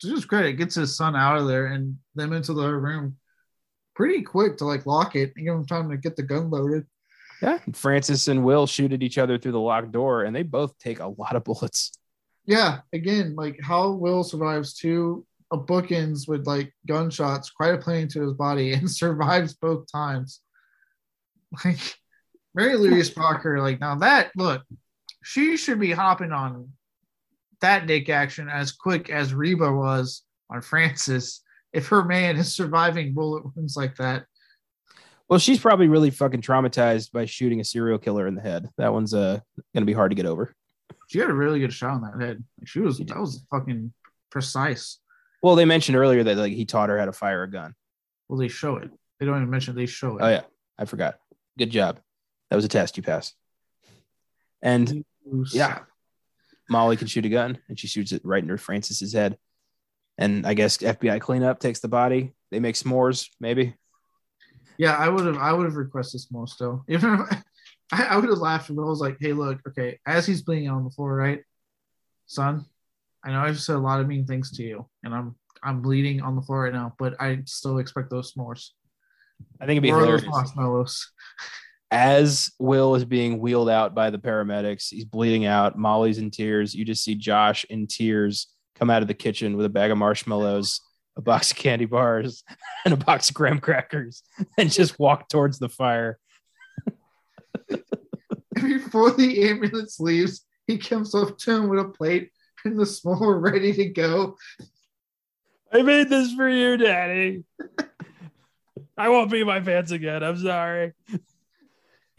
to 0.00 0.08
just 0.08 0.28
credit 0.28 0.52
gets 0.54 0.76
his 0.76 0.96
son 0.96 1.16
out 1.16 1.38
of 1.38 1.48
there 1.48 1.66
and 1.66 1.98
them 2.14 2.32
into 2.32 2.54
the 2.54 2.68
room 2.72 3.16
pretty 3.94 4.22
quick 4.22 4.56
to 4.56 4.64
like 4.64 4.86
lock 4.86 5.14
it 5.16 5.32
and 5.36 5.44
give 5.44 5.54
him 5.54 5.66
time 5.66 5.90
to 5.90 5.96
get 5.96 6.16
the 6.16 6.22
gun 6.22 6.50
loaded. 6.50 6.86
Yeah, 7.42 7.58
Francis 7.72 8.28
and 8.28 8.44
Will 8.44 8.66
shoot 8.66 8.92
at 8.92 9.02
each 9.02 9.18
other 9.18 9.38
through 9.38 9.52
the 9.52 9.60
locked 9.60 9.92
door, 9.92 10.24
and 10.24 10.36
they 10.36 10.42
both 10.42 10.78
take 10.78 11.00
a 11.00 11.08
lot 11.08 11.36
of 11.36 11.44
bullets. 11.44 11.92
Yeah, 12.44 12.80
again, 12.92 13.34
like 13.34 13.58
how 13.62 13.90
Will 13.90 14.22
survives 14.22 14.74
two 14.74 15.26
a 15.52 15.58
bookends 15.58 16.28
with 16.28 16.46
like 16.46 16.72
gunshots, 16.86 17.50
quite 17.50 17.74
a 17.74 17.78
plane 17.78 18.08
to 18.08 18.22
his 18.22 18.34
body, 18.34 18.72
and 18.74 18.90
survives 18.90 19.54
both 19.54 19.90
times. 19.90 20.40
Like 21.64 21.96
Mary 22.54 22.76
Louise 22.76 23.10
Parker, 23.10 23.60
like 23.60 23.80
now 23.80 23.94
that 23.96 24.30
look, 24.36 24.62
she 25.22 25.56
should 25.56 25.78
be 25.78 25.92
hopping 25.92 26.32
on 26.32 26.70
that 27.60 27.86
dick 27.86 28.08
action 28.08 28.48
as 28.48 28.72
quick 28.72 29.10
as 29.10 29.34
Reba 29.34 29.70
was 29.72 30.22
on 30.50 30.62
Francis. 30.62 31.42
If 31.72 31.86
her 31.88 32.04
man 32.04 32.36
is 32.36 32.52
surviving 32.52 33.14
bullet 33.14 33.44
wounds 33.54 33.76
like 33.76 33.96
that. 33.96 34.24
Well, 35.28 35.38
she's 35.38 35.60
probably 35.60 35.86
really 35.86 36.10
fucking 36.10 36.42
traumatized 36.42 37.12
by 37.12 37.26
shooting 37.26 37.60
a 37.60 37.64
serial 37.64 37.98
killer 37.98 38.26
in 38.26 38.34
the 38.34 38.40
head. 38.40 38.68
That 38.78 38.92
one's 38.92 39.14
uh 39.14 39.38
gonna 39.74 39.86
be 39.86 39.92
hard 39.92 40.10
to 40.10 40.16
get 40.16 40.26
over. 40.26 40.52
She 41.06 41.18
had 41.18 41.30
a 41.30 41.34
really 41.34 41.60
good 41.60 41.72
shot 41.72 41.92
on 41.92 42.02
that 42.02 42.20
head. 42.20 42.44
Like 42.58 42.66
she 42.66 42.80
was 42.80 42.98
that 42.98 43.16
was 43.16 43.44
fucking 43.50 43.92
precise. 44.30 44.98
Well, 45.42 45.54
they 45.54 45.64
mentioned 45.64 45.96
earlier 45.96 46.24
that 46.24 46.36
like 46.36 46.52
he 46.52 46.64
taught 46.64 46.88
her 46.88 46.98
how 46.98 47.04
to 47.04 47.12
fire 47.12 47.44
a 47.44 47.50
gun. 47.50 47.74
Well, 48.28 48.38
they 48.38 48.48
show 48.48 48.76
it. 48.76 48.90
They 49.18 49.26
don't 49.26 49.36
even 49.36 49.50
mention 49.50 49.74
it. 49.74 49.76
They 49.76 49.86
show 49.86 50.18
it. 50.18 50.22
Oh 50.22 50.28
yeah, 50.28 50.42
I 50.76 50.84
forgot. 50.86 51.20
Good 51.56 51.70
job. 51.70 52.00
That 52.50 52.56
was 52.56 52.64
a 52.64 52.68
test 52.68 52.96
you 52.96 53.02
passed. 53.02 53.34
And 54.62 55.04
yeah, 55.52 55.80
Molly 56.68 56.96
can 56.96 57.06
shoot 57.06 57.24
a 57.24 57.28
gun, 57.28 57.58
and 57.68 57.78
she 57.78 57.86
shoots 57.86 58.12
it 58.12 58.22
right 58.24 58.42
into 58.42 58.58
Francis's 58.58 59.12
head. 59.12 59.38
And 60.18 60.46
I 60.46 60.54
guess 60.54 60.78
FBI 60.78 61.20
cleanup 61.20 61.60
takes 61.60 61.80
the 61.80 61.88
body. 61.88 62.34
They 62.50 62.60
make 62.60 62.74
s'mores, 62.74 63.28
maybe. 63.40 63.74
Yeah, 64.76 64.96
I 64.96 65.08
would 65.08 65.26
have. 65.26 65.38
I 65.38 65.52
would 65.52 65.66
have 65.66 65.76
requested 65.76 66.20
s'mores 66.20 66.50
still. 66.50 66.84
Even 66.88 67.14
if 67.14 67.20
I, 67.92 68.04
I 68.04 68.16
would 68.16 68.28
have 68.28 68.38
laughed, 68.38 68.74
but 68.74 68.82
I 68.82 68.86
was 68.86 69.00
like, 69.00 69.16
"Hey, 69.20 69.32
look, 69.32 69.60
okay." 69.68 69.98
As 70.06 70.26
he's 70.26 70.42
bleeding 70.42 70.68
on 70.68 70.84
the 70.84 70.90
floor, 70.90 71.14
right, 71.14 71.42
son, 72.26 72.66
I 73.24 73.32
know 73.32 73.40
I've 73.40 73.60
said 73.60 73.76
a 73.76 73.80
lot 73.80 74.00
of 74.00 74.08
mean 74.08 74.26
things 74.26 74.50
to 74.52 74.62
you, 74.62 74.86
and 75.02 75.14
I'm 75.14 75.36
I'm 75.62 75.82
bleeding 75.82 76.22
on 76.22 76.36
the 76.36 76.42
floor 76.42 76.64
right 76.64 76.72
now, 76.72 76.94
but 76.98 77.20
I 77.20 77.42
still 77.46 77.78
expect 77.78 78.10
those 78.10 78.32
s'mores. 78.32 78.70
I 79.60 79.66
think 79.66 79.76
it'd 79.76 79.82
be 79.82 79.88
hilarious. 79.88 80.26
marshmallows. 80.26 81.12
As 81.90 82.52
Will 82.58 82.94
is 82.94 83.04
being 83.04 83.40
wheeled 83.40 83.68
out 83.68 83.94
by 83.94 84.10
the 84.10 84.18
paramedics, 84.18 84.90
he's 84.90 85.04
bleeding 85.04 85.44
out. 85.44 85.76
Molly's 85.76 86.18
in 86.18 86.30
tears. 86.30 86.74
You 86.74 86.84
just 86.84 87.02
see 87.02 87.16
Josh 87.16 87.64
in 87.64 87.88
tears 87.88 88.46
come 88.76 88.90
out 88.90 89.02
of 89.02 89.08
the 89.08 89.14
kitchen 89.14 89.56
with 89.56 89.66
a 89.66 89.70
bag 89.70 89.90
of 89.90 89.98
marshmallows, 89.98 90.80
a 91.16 91.20
box 91.20 91.50
of 91.50 91.56
candy 91.56 91.86
bars, 91.86 92.44
and 92.84 92.94
a 92.94 92.96
box 92.96 93.28
of 93.28 93.34
graham 93.34 93.58
crackers, 93.58 94.22
and 94.58 94.70
just 94.70 94.98
walk 94.98 95.28
towards 95.28 95.58
the 95.58 95.68
fire. 95.68 96.18
Before 98.54 99.10
the 99.10 99.48
ambulance 99.48 99.98
leaves, 99.98 100.44
he 100.66 100.78
comes 100.78 101.14
up 101.14 101.38
to 101.38 101.50
him 101.50 101.68
with 101.68 101.80
a 101.80 101.88
plate 101.88 102.30
and 102.64 102.78
the 102.78 102.86
small 102.86 103.32
ready 103.32 103.72
to 103.72 103.86
go. 103.86 104.36
I 105.72 105.82
made 105.82 106.08
this 106.08 106.32
for 106.34 106.48
you, 106.48 106.76
Daddy. 106.76 107.44
I 108.96 109.08
won't 109.08 109.30
be 109.30 109.44
my 109.44 109.60
pants 109.60 109.92
again. 109.92 110.22
I'm 110.22 110.36
sorry. 110.36 110.92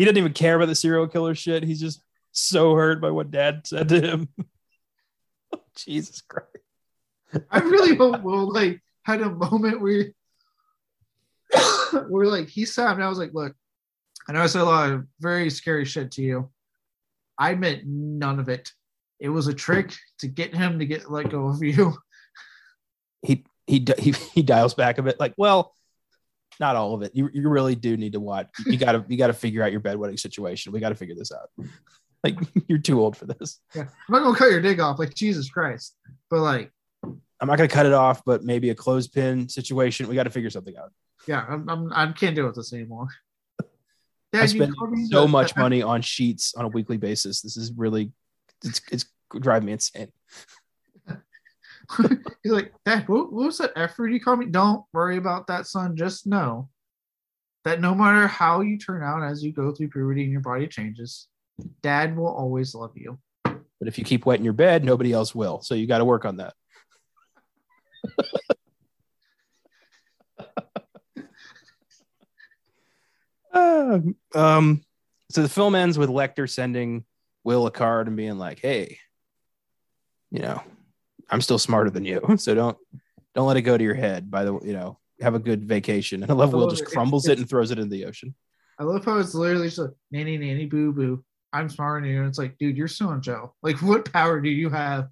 He 0.01 0.05
doesn't 0.05 0.17
even 0.17 0.33
care 0.33 0.55
about 0.55 0.65
the 0.65 0.73
serial 0.73 1.07
killer 1.07 1.35
shit. 1.35 1.61
He's 1.61 1.79
just 1.79 2.01
so 2.31 2.73
hurt 2.73 2.99
by 3.01 3.11
what 3.11 3.29
Dad 3.29 3.67
said 3.67 3.89
to 3.89 4.01
him. 4.01 4.29
Oh, 5.53 5.59
Jesus 5.75 6.21
Christ. 6.21 6.47
I 7.51 7.59
really 7.59 7.93
hope 7.95 8.23
Will 8.23 8.51
like 8.51 8.81
had 9.03 9.21
a 9.21 9.29
moment 9.29 9.81
where 9.81 10.05
where 12.07 12.25
like 12.25 12.47
he 12.47 12.63
saw 12.63 12.87
him 12.87 12.93
and 12.93 13.03
I 13.03 13.09
was 13.09 13.19
like, 13.19 13.33
look, 13.33 13.53
I 14.27 14.31
know 14.31 14.41
I 14.41 14.47
said 14.47 14.61
a 14.61 14.63
lot 14.63 14.91
of 14.91 15.05
very 15.19 15.49
scary 15.49 15.83
shit 15.83 16.09
to 16.11 16.21
you. 16.21 16.49
I 17.37 17.53
meant 17.55 17.85
none 17.85 18.39
of 18.39 18.47
it 18.47 18.71
it 19.21 19.29
was 19.29 19.47
a 19.47 19.53
trick 19.53 19.93
to 20.17 20.27
get 20.27 20.53
him 20.53 20.79
to 20.79 20.85
get 20.85 21.11
let 21.11 21.29
go 21.29 21.47
of 21.47 21.61
you. 21.61 21.95
He 23.21 23.45
he 23.67 23.85
he 23.99 24.11
he 24.33 24.41
dials 24.41 24.73
back 24.73 24.97
a 24.97 25.03
bit, 25.03 25.19
like, 25.19 25.35
well, 25.37 25.75
not 26.59 26.75
all 26.75 26.93
of 26.93 27.01
it. 27.01 27.11
You 27.15 27.29
you 27.33 27.49
really 27.49 27.75
do 27.75 27.97
need 27.97 28.13
to 28.13 28.19
watch. 28.19 28.47
You 28.65 28.77
gotta 28.77 29.05
you 29.07 29.17
gotta 29.17 29.33
figure 29.33 29.63
out 29.63 29.71
your 29.71 29.81
bedwetting 29.81 30.19
situation. 30.19 30.71
We 30.71 30.79
gotta 30.79 30.95
figure 30.95 31.15
this 31.15 31.31
out. 31.31 31.49
Like 32.23 32.37
you're 32.67 32.77
too 32.77 33.01
old 33.01 33.17
for 33.17 33.25
this. 33.25 33.59
Yeah. 33.73 33.81
I'm 33.81 33.89
not 34.09 34.23
gonna 34.23 34.37
cut 34.37 34.51
your 34.51 34.61
dick 34.61 34.79
off, 34.79 34.99
like 34.99 35.13
Jesus 35.13 35.49
Christ. 35.49 35.95
But 36.29 36.41
like, 36.41 36.71
I'm 37.03 37.47
not 37.47 37.57
gonna 37.57 37.67
cut 37.67 37.87
it 37.87 37.93
off, 37.93 38.23
but 38.25 38.43
maybe 38.43 38.69
a 38.69 38.75
clothespin 38.75 39.49
situation. 39.49 40.07
We 40.07 40.13
got 40.13 40.23
to 40.23 40.29
figure 40.29 40.51
something 40.51 40.77
out. 40.77 40.91
yeah, 41.27 41.43
I'm, 41.49 41.67
I'm 41.67 41.91
I 41.93 42.11
can't 42.11 42.35
deal 42.35 42.45
with 42.45 42.55
this 42.55 42.73
anymore. 42.73 43.07
I 43.61 43.65
Dad, 44.31 44.53
you 44.53 44.63
spend 44.63 44.75
so 45.09 45.27
much 45.27 45.55
money 45.55 45.81
on 45.81 46.01
sheets 46.01 46.53
on 46.53 46.65
a 46.65 46.67
weekly 46.67 46.97
basis. 46.97 47.41
This 47.41 47.57
is 47.57 47.71
really 47.75 48.11
it's 48.63 48.81
it's 48.91 49.05
driving 49.39 49.65
me 49.65 49.71
insane. 49.73 50.11
He's 52.43 52.51
like, 52.51 52.73
Dad, 52.85 53.07
what, 53.07 53.31
what 53.31 53.45
was 53.47 53.57
that 53.59 53.73
effort 53.76 54.09
you 54.09 54.19
called 54.19 54.39
me? 54.39 54.45
Don't 54.45 54.84
worry 54.93 55.18
about 55.18 55.47
that, 55.47 55.68
son. 55.68 55.95
Just 55.95 56.27
know 56.27 56.69
that 57.63 57.81
no 57.81 57.93
matter 57.93 58.27
how 58.27 58.61
you 58.61 58.77
turn 58.77 59.03
out 59.03 59.23
as 59.23 59.43
you 59.43 59.51
go 59.51 59.72
through 59.72 59.89
puberty 59.89 60.23
and 60.23 60.31
your 60.31 60.41
body 60.41 60.68
changes, 60.68 61.27
Dad 61.81 62.15
will 62.15 62.34
always 62.34 62.73
love 62.73 62.91
you. 62.95 63.19
But 63.43 63.88
if 63.88 63.97
you 63.97 64.03
keep 64.03 64.26
wet 64.26 64.39
in 64.39 64.45
your 64.45 64.53
bed, 64.53 64.84
nobody 64.84 65.11
else 65.11 65.34
will. 65.34 65.61
So 65.61 65.76
you 65.76 65.88
got 65.88 65.99
to 65.99 66.05
work 66.05 66.26
on 66.26 66.38
that. 66.38 66.53
Uh, 73.53 73.99
um, 74.35 74.84
so 75.30 75.41
the 75.41 75.49
film 75.49 75.76
ends 75.76 75.97
with 75.97 76.09
Lecter 76.09 76.49
sending 76.49 77.05
Will 77.43 77.65
a 77.65 77.72
card 77.72 78.07
and 78.07 78.15
being 78.15 78.38
like, 78.38 78.59
"Hey, 78.59 78.99
you 80.30 80.39
know, 80.39 80.61
I'm 81.31 81.41
still 81.41 81.57
smarter 81.57 81.89
than 81.89 82.05
you, 82.05 82.21
so 82.37 82.53
don't 82.53 82.77
don't 83.33 83.47
let 83.47 83.57
it 83.57 83.61
go 83.63 83.77
to 83.77 83.83
your 83.83 83.95
head. 83.95 84.29
By 84.29 84.43
the 84.43 84.53
way, 84.53 84.67
you 84.67 84.73
know, 84.73 84.99
have 85.21 85.35
a 85.35 85.39
good 85.39 85.63
vacation." 85.63 86.21
And 86.23 86.31
I 86.31 86.35
love 86.35 86.53
Will 86.53 86.69
just 86.69 86.85
crumbles 86.85 87.27
it 87.27 87.39
and 87.39 87.49
throws 87.49 87.71
it 87.71 87.79
in 87.79 87.89
the 87.89 88.05
ocean. 88.05 88.35
I 88.79 88.83
love 88.83 89.05
how 89.05 89.19
it's 89.19 89.35
literally 89.35 89.67
just 89.67 89.77
like, 89.77 89.91
nanny, 90.09 90.37
nanny, 90.37 90.65
boo, 90.65 90.91
boo. 90.91 91.23
I'm 91.53 91.69
smarter 91.69 92.01
than 92.01 92.09
you. 92.09 92.19
And 92.19 92.27
it's 92.27 92.39
like, 92.39 92.57
dude, 92.57 92.77
you're 92.77 92.87
still 92.87 93.09
on 93.09 93.21
jail. 93.21 93.55
Like, 93.61 93.81
what 93.81 94.11
power 94.11 94.41
do 94.41 94.49
you 94.49 94.69
have? 94.69 95.09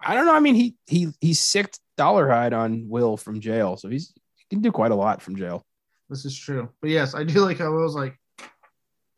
I 0.00 0.14
don't 0.14 0.26
know. 0.26 0.34
I 0.34 0.40
mean, 0.40 0.54
he 0.54 0.76
he 0.86 1.08
he 1.20 1.34
sicked 1.34 1.80
Dolarhyde 1.98 2.56
on 2.56 2.88
Will 2.88 3.16
from 3.16 3.40
jail, 3.40 3.76
so 3.76 3.88
he's 3.88 4.12
he 4.36 4.44
can 4.50 4.62
do 4.62 4.70
quite 4.70 4.92
a 4.92 4.94
lot 4.96 5.22
from 5.22 5.36
jail. 5.36 5.64
This 6.08 6.24
is 6.24 6.38
true. 6.38 6.68
But 6.80 6.90
yes, 6.90 7.14
I 7.14 7.24
do 7.24 7.40
like 7.40 7.58
how 7.58 7.72
Will's 7.72 7.96
like, 7.96 8.16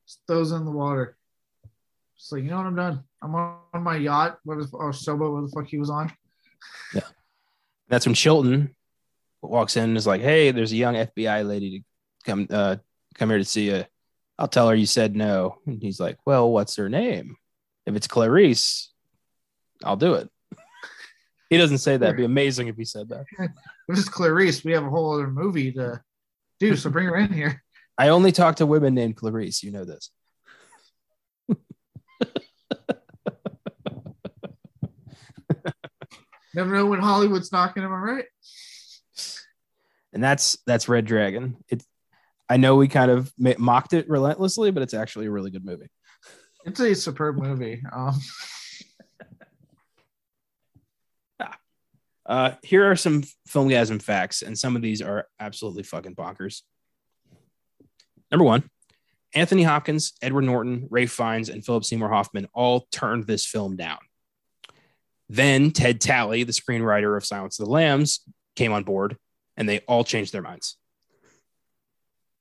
just 0.06 0.20
throws 0.26 0.52
in 0.52 0.64
the 0.64 0.70
water. 0.70 1.17
Just 2.18 2.32
like, 2.32 2.42
you 2.42 2.50
know 2.50 2.56
what? 2.56 2.66
I'm 2.66 2.76
done. 2.76 3.04
I'm 3.22 3.34
on, 3.34 3.58
on 3.74 3.82
my 3.82 3.96
yacht, 3.96 4.38
what 4.44 4.56
was, 4.56 4.72
or 4.72 4.92
sailboat, 4.92 5.32
what 5.32 5.42
the 5.42 5.48
fuck 5.48 5.68
he 5.68 5.78
was 5.78 5.90
on. 5.90 6.12
Yeah. 6.92 7.02
That's 7.88 8.06
when 8.06 8.14
Chilton 8.14 8.74
walks 9.42 9.76
in 9.76 9.84
and 9.84 9.96
is 9.96 10.06
like, 10.06 10.20
"Hey, 10.20 10.50
there's 10.50 10.72
a 10.72 10.76
young 10.76 10.94
FBI 10.94 11.46
lady 11.46 11.78
to 11.78 11.84
come 12.24 12.46
uh, 12.50 12.76
come 13.14 13.30
here 13.30 13.38
to 13.38 13.44
see 13.44 13.70
you. 13.70 13.84
I'll 14.38 14.48
tell 14.48 14.68
her 14.68 14.74
you 14.74 14.86
said 14.86 15.16
no." 15.16 15.58
And 15.66 15.80
he's 15.80 16.00
like, 16.00 16.18
"Well, 16.26 16.50
what's 16.50 16.76
her 16.76 16.88
name? 16.88 17.36
If 17.86 17.94
it's 17.94 18.08
Clarice, 18.08 18.92
I'll 19.84 19.96
do 19.96 20.14
it." 20.14 20.28
He 21.50 21.56
doesn't 21.56 21.78
say 21.78 21.96
that. 21.96 22.04
It'd 22.04 22.18
be 22.18 22.24
amazing 22.24 22.68
if 22.68 22.76
he 22.76 22.84
said 22.84 23.08
that. 23.08 23.24
If 23.88 23.98
it's 23.98 24.08
Clarice, 24.10 24.62
we 24.64 24.72
have 24.72 24.84
a 24.84 24.90
whole 24.90 25.14
other 25.14 25.28
movie 25.28 25.72
to 25.72 26.02
do. 26.60 26.76
So 26.76 26.90
bring 26.90 27.06
her 27.06 27.16
in 27.16 27.32
here. 27.32 27.62
I 27.96 28.08
only 28.08 28.32
talk 28.32 28.56
to 28.56 28.66
women 28.66 28.92
named 28.92 29.16
Clarice. 29.16 29.62
You 29.62 29.72
know 29.72 29.86
this. 29.86 30.10
Never 36.54 36.74
know 36.74 36.86
when 36.86 37.00
Hollywood's 37.00 37.52
knocking. 37.52 37.82
Am 37.84 37.92
I 37.92 37.96
right? 37.98 38.24
and 40.12 40.22
that's 40.22 40.56
that's 40.66 40.88
Red 40.88 41.04
Dragon. 41.04 41.56
It's 41.68 41.86
I 42.48 42.56
know 42.56 42.76
we 42.76 42.88
kind 42.88 43.10
of 43.10 43.32
mocked 43.38 43.92
it 43.92 44.08
relentlessly, 44.08 44.70
but 44.70 44.82
it's 44.82 44.94
actually 44.94 45.26
a 45.26 45.30
really 45.30 45.50
good 45.50 45.64
movie. 45.64 45.90
It's 46.64 46.80
a 46.80 46.94
superb 46.94 47.36
movie. 47.36 47.82
Um, 47.92 48.18
Uh, 52.28 52.52
here 52.62 52.90
are 52.90 52.94
some 52.94 53.22
filmgazm 53.48 54.02
facts, 54.02 54.42
and 54.42 54.56
some 54.56 54.76
of 54.76 54.82
these 54.82 55.00
are 55.00 55.26
absolutely 55.40 55.82
fucking 55.82 56.14
bonkers. 56.14 56.60
Number 58.30 58.44
one, 58.44 58.68
Anthony 59.38 59.62
Hopkins, 59.62 60.14
Edward 60.20 60.42
Norton, 60.42 60.88
Ralph 60.90 61.10
Fiennes, 61.10 61.48
and 61.48 61.64
Philip 61.64 61.84
Seymour 61.84 62.08
Hoffman 62.08 62.48
all 62.52 62.88
turned 62.90 63.28
this 63.28 63.46
film 63.46 63.76
down. 63.76 63.98
Then 65.28 65.70
Ted 65.70 66.00
Tally, 66.00 66.42
the 66.42 66.52
screenwriter 66.52 67.16
of 67.16 67.24
Silence 67.24 67.60
of 67.60 67.66
the 67.66 67.70
Lambs, 67.70 68.20
came 68.56 68.72
on 68.72 68.82
board, 68.82 69.16
and 69.56 69.68
they 69.68 69.78
all 69.80 70.02
changed 70.02 70.32
their 70.32 70.42
minds. 70.42 70.76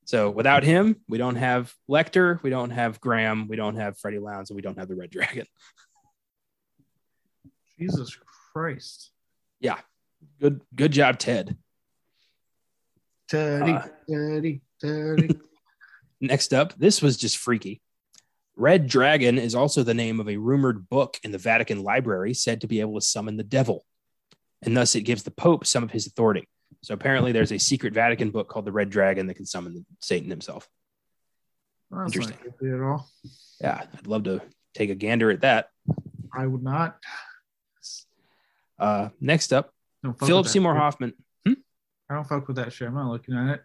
So 0.06 0.28
without 0.30 0.64
him, 0.64 0.96
we 1.06 1.18
don't 1.18 1.36
have 1.36 1.72
Lecter, 1.88 2.42
we 2.42 2.50
don't 2.50 2.70
have 2.70 3.00
Graham, 3.00 3.46
we 3.46 3.54
don't 3.54 3.76
have 3.76 3.96
Freddy 3.98 4.18
Lounds, 4.18 4.50
and 4.50 4.56
we 4.56 4.62
don't 4.62 4.78
have 4.78 4.88
the 4.88 4.96
Red 4.96 5.10
Dragon. 5.10 5.46
Jesus 7.78 8.18
Christ. 8.52 9.12
Yeah. 9.60 9.78
Good, 10.40 10.62
good 10.74 10.90
job, 10.90 11.20
Ted. 11.20 11.56
Teddy, 13.28 13.72
Uh, 13.72 13.86
Teddy, 14.10 14.62
Teddy. 14.80 15.28
Next 16.20 16.52
up, 16.52 16.74
this 16.78 17.00
was 17.00 17.16
just 17.16 17.36
freaky. 17.36 17.80
Red 18.56 18.88
Dragon 18.88 19.38
is 19.38 19.54
also 19.54 19.82
the 19.82 19.94
name 19.94 20.18
of 20.18 20.28
a 20.28 20.36
rumored 20.36 20.88
book 20.88 21.16
in 21.22 21.30
the 21.30 21.38
Vatican 21.38 21.84
Library 21.84 22.34
said 22.34 22.60
to 22.60 22.66
be 22.66 22.80
able 22.80 22.98
to 22.98 23.06
summon 23.06 23.36
the 23.36 23.44
devil, 23.44 23.84
and 24.62 24.76
thus 24.76 24.96
it 24.96 25.02
gives 25.02 25.22
the 25.22 25.30
Pope 25.30 25.64
some 25.64 25.84
of 25.84 25.92
his 25.92 26.06
authority. 26.08 26.48
So 26.82 26.94
apparently, 26.94 27.32
there's 27.32 27.52
a 27.52 27.58
secret 27.58 27.94
Vatican 27.94 28.30
book 28.30 28.48
called 28.48 28.64
the 28.64 28.72
Red 28.72 28.90
Dragon 28.90 29.26
that 29.28 29.34
can 29.34 29.46
summon 29.46 29.86
Satan 30.00 30.28
himself. 30.28 30.68
That's 31.90 32.14
Interesting. 32.14 32.36
at 32.74 32.80
all. 32.80 33.08
Yeah, 33.60 33.82
I'd 33.96 34.06
love 34.06 34.24
to 34.24 34.42
take 34.74 34.90
a 34.90 34.94
gander 34.94 35.30
at 35.30 35.42
that. 35.42 35.70
I 36.36 36.46
would 36.46 36.62
not. 36.62 36.98
Uh, 38.78 39.08
next 39.20 39.52
up, 39.52 39.72
Philip 40.20 40.46
Seymour. 40.46 40.74
Hoffman. 40.74 41.14
I 41.46 42.14
don't 42.14 42.26
fuck 42.26 42.46
with 42.48 42.56
that 42.56 42.72
shit. 42.72 42.88
I'm 42.88 42.94
not 42.94 43.10
looking 43.10 43.34
at 43.34 43.60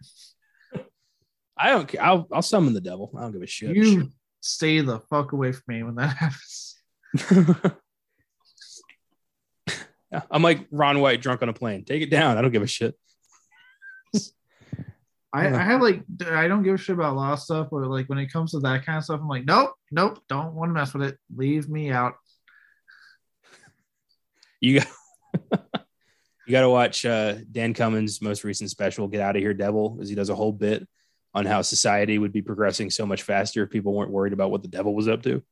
I 1.56 1.70
don't 1.70 1.86
care. 1.86 2.02
I'll, 2.02 2.26
I'll 2.32 2.42
summon 2.42 2.74
the 2.74 2.80
devil. 2.80 3.12
I 3.16 3.22
don't 3.22 3.32
give 3.32 3.42
a 3.42 3.46
shit. 3.46 3.76
You 3.76 4.10
stay 4.40 4.80
the 4.80 5.00
fuck 5.10 5.32
away 5.32 5.52
from 5.52 5.62
me 5.68 5.82
when 5.82 5.94
that 5.96 6.16
happens. 6.18 6.76
Yeah, 10.12 10.22
I'm 10.30 10.42
like 10.42 10.66
Ron 10.70 11.00
White 11.00 11.22
drunk 11.22 11.42
on 11.42 11.48
a 11.48 11.52
plane. 11.52 11.84
Take 11.84 12.02
it 12.02 12.10
down. 12.10 12.36
I 12.38 12.42
don't 12.42 12.52
give 12.52 12.62
a 12.62 12.66
shit. 12.66 12.94
I, 15.32 15.48
I 15.48 15.62
have 15.64 15.82
like 15.82 16.04
I 16.28 16.46
don't 16.46 16.62
give 16.62 16.74
a 16.74 16.78
shit 16.78 16.94
about 16.94 17.16
of 17.16 17.40
stuff, 17.40 17.68
but 17.68 17.88
like 17.88 18.08
when 18.08 18.18
it 18.18 18.32
comes 18.32 18.52
to 18.52 18.60
that 18.60 18.86
kind 18.86 18.98
of 18.98 19.04
stuff, 19.04 19.20
I'm 19.20 19.28
like, 19.28 19.44
nope, 19.44 19.72
nope, 19.90 20.20
don't 20.28 20.54
want 20.54 20.68
to 20.68 20.74
mess 20.74 20.94
with 20.94 21.02
it. 21.02 21.18
Leave 21.34 21.68
me 21.68 21.90
out. 21.90 22.14
You 24.60 24.78
got 24.78 24.88
you 26.46 26.52
got 26.52 26.60
to 26.60 26.70
watch 26.70 27.04
uh, 27.04 27.34
Dan 27.50 27.74
Cummins' 27.74 28.22
most 28.22 28.44
recent 28.44 28.70
special, 28.70 29.08
"Get 29.08 29.22
Out 29.22 29.34
of 29.34 29.42
Here, 29.42 29.54
Devil," 29.54 29.98
as 30.00 30.08
he 30.08 30.14
does 30.14 30.30
a 30.30 30.36
whole 30.36 30.52
bit 30.52 30.86
on 31.34 31.46
how 31.46 31.62
society 31.62 32.18
would 32.18 32.32
be 32.32 32.42
progressing 32.42 32.90
so 32.90 33.04
much 33.04 33.22
faster 33.22 33.64
if 33.64 33.70
people 33.70 33.92
weren't 33.92 34.10
worried 34.10 34.32
about 34.32 34.50
what 34.50 34.62
the 34.62 34.68
devil 34.68 34.94
was 34.94 35.08
up 35.08 35.22
to. 35.22 35.42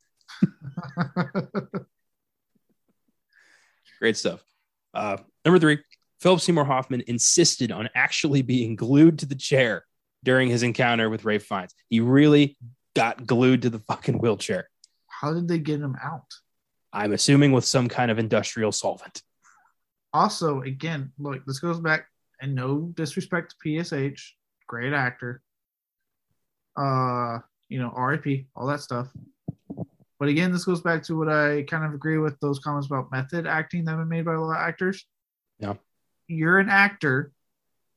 Great 3.98 4.16
stuff. 4.16 4.44
Uh, 4.94 5.16
number 5.44 5.58
three, 5.58 5.78
Philip 6.20 6.40
Seymour 6.40 6.64
Hoffman 6.64 7.02
insisted 7.06 7.72
on 7.72 7.88
actually 7.94 8.42
being 8.42 8.76
glued 8.76 9.18
to 9.20 9.26
the 9.26 9.34
chair 9.34 9.84
during 10.22 10.48
his 10.48 10.62
encounter 10.62 11.10
with 11.10 11.24
Ralph 11.24 11.42
Fiennes. 11.42 11.74
He 11.88 11.98
really 12.00 12.56
got 12.94 13.26
glued 13.26 13.62
to 13.62 13.70
the 13.70 13.80
fucking 13.80 14.18
wheelchair. 14.18 14.68
How 15.08 15.32
did 15.34 15.48
they 15.48 15.58
get 15.58 15.80
him 15.80 15.96
out? 16.02 16.26
I'm 16.92 17.12
assuming 17.12 17.52
with 17.52 17.64
some 17.64 17.88
kind 17.88 18.10
of 18.10 18.18
industrial 18.18 18.70
solvent. 18.70 19.22
Also, 20.12 20.60
again, 20.60 21.10
look, 21.18 21.44
this 21.46 21.58
goes 21.58 21.80
back 21.80 22.06
and 22.40 22.54
no 22.54 22.92
disrespect 22.94 23.50
to 23.50 23.68
PSH, 23.68 24.20
great 24.66 24.92
actor. 24.92 25.42
Uh, 26.76 27.38
you 27.68 27.78
know, 27.80 27.90
RIP, 27.90 28.46
all 28.56 28.66
that 28.66 28.80
stuff. 28.80 29.08
But 30.18 30.28
again, 30.28 30.52
this 30.52 30.64
goes 30.64 30.80
back 30.80 31.02
to 31.04 31.18
what 31.18 31.28
I 31.28 31.62
kind 31.62 31.84
of 31.84 31.94
agree 31.94 32.18
with 32.18 32.38
those 32.40 32.58
comments 32.60 32.86
about 32.86 33.10
method 33.10 33.46
acting 33.46 33.84
that 33.84 33.92
have 33.92 34.00
been 34.00 34.08
made 34.08 34.24
by 34.24 34.34
a 34.34 34.40
lot 34.40 34.56
of 34.56 34.62
actors. 34.68 35.04
Yeah. 35.58 35.74
You're 36.28 36.58
an 36.58 36.68
actor. 36.68 37.32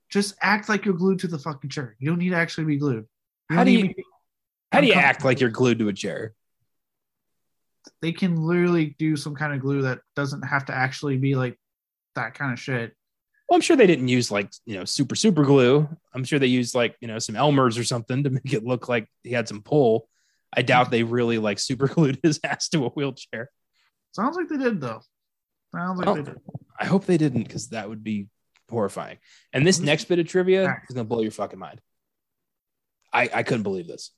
Just 0.10 0.36
act 0.42 0.68
like 0.70 0.86
you're 0.86 0.94
glued 0.96 1.20
to 1.20 1.28
the 1.28 1.38
fucking 1.38 1.70
chair. 1.70 1.96
You 2.00 2.10
don't 2.10 2.20
need 2.20 2.30
to 2.30 2.36
actually 2.36 2.66
be 2.66 2.78
glued. 2.78 3.06
How 3.50 3.58
don't 3.58 3.66
do 3.66 3.72
you- 3.74 3.94
be- 3.94 4.04
How 4.72 4.82
do 4.82 4.88
you 4.88 4.94
act 4.94 5.24
like 5.24 5.40
you're 5.40 5.50
glued 5.52 5.80
to 5.80 5.88
a 5.90 5.94
chair? 5.94 6.34
they 8.02 8.12
can 8.12 8.36
literally 8.36 8.96
do 8.98 9.16
some 9.16 9.36
kind 9.36 9.54
of 9.54 9.60
glue 9.60 9.84
that 9.84 10.00
doesn't 10.16 10.42
have 10.42 10.66
to 10.66 10.74
actually 10.76 11.18
be 11.18 11.36
like 11.36 11.58
that 12.16 12.34
kind 12.34 12.52
of 12.52 12.60
shit. 12.60 12.96
Well, 13.48 13.56
I'm 13.56 13.62
sure 13.62 13.76
they 13.76 13.88
didn't 13.88 14.08
use 14.08 14.32
like, 14.32 14.52
you 14.66 14.76
know, 14.76 14.86
super, 14.86 15.16
super 15.16 15.44
glue. 15.44 15.88
I'm 16.14 16.24
sure 16.24 16.40
they 16.40 16.48
used 16.48 16.74
like, 16.74 16.96
you 17.00 17.08
know, 17.08 17.20
some 17.20 17.36
Elmer's 17.36 17.78
or 17.78 17.84
something 17.84 18.24
to 18.24 18.30
make 18.32 18.54
it 18.54 18.66
look 18.66 18.90
like 18.90 19.08
he 19.24 19.32
had 19.32 19.48
some 19.48 19.62
pull. 19.62 20.08
I 20.52 20.62
doubt 20.62 20.90
they 20.90 21.04
really 21.04 21.38
like 21.38 21.60
super 21.60 21.88
glued 21.94 22.20
his 22.24 22.40
ass 22.44 22.70
to 22.70 22.86
a 22.86 22.90
wheelchair. 22.90 23.50
Sounds 24.14 24.36
like 24.36 24.48
they 24.48 24.58
did 24.58 24.82
though. 24.82 25.02
Sounds 25.74 26.00
like 26.00 26.06
Well, 26.06 26.16
they 26.16 26.24
did. 26.24 26.40
I 26.80 26.86
hope 26.86 27.06
they 27.06 27.18
didn't 27.18 27.44
because 27.44 27.70
that 27.70 27.88
would 27.90 28.04
be 28.04 28.28
horrifying. 28.70 29.18
And 29.54 29.66
this 29.66 29.80
next 29.80 30.06
bit 30.06 30.20
of 30.20 30.28
trivia 30.28 30.64
is 30.90 30.96
gonna 30.96 31.06
blow 31.06 31.22
your 31.22 31.32
fucking 31.32 31.60
mind. 31.60 31.82
I, 33.14 33.30
I 33.34 33.44
couldn't 33.44 33.64
believe 33.64 33.88
this. 33.88 34.12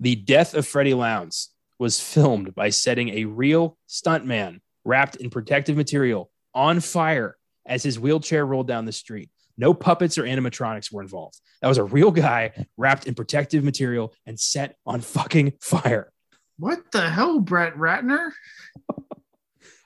The 0.00 0.16
death 0.16 0.54
of 0.54 0.66
Freddy 0.66 0.94
Lounds 0.94 1.50
was 1.78 2.00
filmed 2.00 2.54
by 2.54 2.70
setting 2.70 3.10
a 3.10 3.24
real 3.26 3.76
stuntman 3.88 4.60
wrapped 4.84 5.16
in 5.16 5.30
protective 5.30 5.76
material 5.76 6.30
on 6.54 6.80
fire 6.80 7.36
as 7.66 7.82
his 7.82 7.98
wheelchair 7.98 8.44
rolled 8.44 8.68
down 8.68 8.84
the 8.84 8.92
street. 8.92 9.30
No 9.56 9.72
puppets 9.72 10.18
or 10.18 10.24
animatronics 10.24 10.92
were 10.92 11.02
involved. 11.02 11.40
That 11.62 11.68
was 11.68 11.78
a 11.78 11.84
real 11.84 12.10
guy 12.10 12.66
wrapped 12.76 13.06
in 13.06 13.14
protective 13.14 13.62
material 13.62 14.12
and 14.26 14.38
set 14.38 14.76
on 14.84 15.00
fucking 15.00 15.54
fire. 15.60 16.12
What 16.58 16.90
the 16.92 17.08
hell, 17.08 17.40
Brett 17.40 17.76
Ratner? 17.76 18.30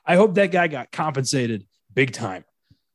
I 0.05 0.15
hope 0.15 0.35
that 0.35 0.51
guy 0.51 0.67
got 0.67 0.91
compensated 0.91 1.67
big 1.93 2.13
time. 2.13 2.45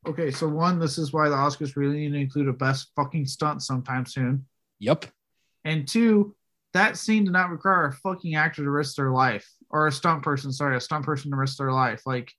Okay, 0.07 0.31
so 0.31 0.47
one, 0.47 0.79
this 0.79 0.97
is 0.97 1.13
why 1.13 1.29
the 1.29 1.35
Oscars 1.35 1.75
really 1.75 1.97
need 1.97 2.11
to 2.11 2.19
include 2.19 2.47
a 2.47 2.53
best 2.53 2.91
fucking 2.95 3.25
stunt 3.25 3.63
sometime 3.63 4.05
soon. 4.05 4.45
Yep. 4.79 5.05
And 5.63 5.87
two, 5.87 6.35
that 6.73 6.97
scene 6.97 7.23
did 7.23 7.33
not 7.33 7.49
require 7.49 7.85
a 7.85 7.93
fucking 7.93 8.35
actor 8.35 8.63
to 8.63 8.69
risk 8.69 8.97
their 8.97 9.11
life 9.11 9.49
or 9.69 9.87
a 9.87 9.91
stunt 9.91 10.23
person, 10.23 10.51
sorry, 10.51 10.75
a 10.75 10.81
stunt 10.81 11.05
person 11.05 11.31
to 11.31 11.37
risk 11.37 11.57
their 11.57 11.71
life. 11.71 12.01
Like, 12.05 12.31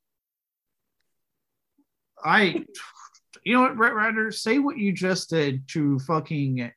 I, 2.24 2.64
you 3.44 3.55
know 3.55 3.62
what, 3.62 3.76
Brett 3.76 3.93
Ratner, 3.93 4.32
say 4.32 4.59
what 4.59 4.78
you 4.78 4.93
just 4.93 5.30
did 5.30 5.66
to 5.68 5.98
fucking, 6.01 6.70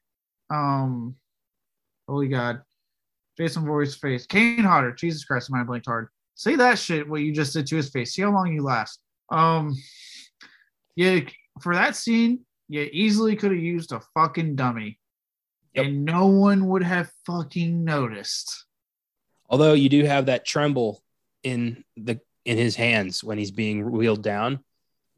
um, 0.49 1.15
holy 2.07 2.27
God, 2.27 2.61
Jason 3.37 3.65
Voorhees' 3.65 3.95
face, 3.95 4.25
Kane 4.25 4.63
Hodder, 4.63 4.91
Jesus 4.91 5.23
Christ, 5.25 5.49
my 5.51 5.63
blinked 5.63 5.87
hard. 5.87 6.09
Say 6.35 6.55
that 6.55 6.77
shit, 6.79 7.07
what 7.07 7.21
you 7.21 7.33
just 7.33 7.53
did 7.53 7.67
to 7.67 7.75
his 7.77 7.89
face. 7.89 8.13
See 8.13 8.21
how 8.21 8.31
long 8.31 8.53
you 8.53 8.63
last. 8.63 8.99
Um, 9.29 9.75
yeah, 10.95 11.19
for 11.61 11.73
that 11.75 11.95
scene, 11.95 12.41
you 12.67 12.87
easily 12.91 13.35
could 13.35 13.51
have 13.51 13.59
used 13.59 13.91
a 13.91 14.01
fucking 14.13 14.55
dummy 14.55 14.99
Yep. 15.75 15.85
and 15.85 16.05
no 16.05 16.27
one 16.27 16.67
would 16.67 16.83
have 16.83 17.11
fucking 17.25 17.83
noticed. 17.83 18.65
Although 19.49 19.73
you 19.73 19.89
do 19.89 20.03
have 20.03 20.25
that 20.27 20.45
tremble 20.45 21.03
in 21.43 21.83
the 21.95 22.19
in 22.45 22.57
his 22.57 22.75
hands 22.75 23.23
when 23.23 23.37
he's 23.37 23.51
being 23.51 23.91
wheeled 23.91 24.23
down, 24.23 24.63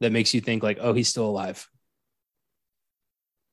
that 0.02 0.12
makes 0.12 0.34
you 0.34 0.40
think 0.40 0.62
like, 0.62 0.78
oh, 0.80 0.92
he's 0.92 1.08
still 1.08 1.26
alive. 1.26 1.68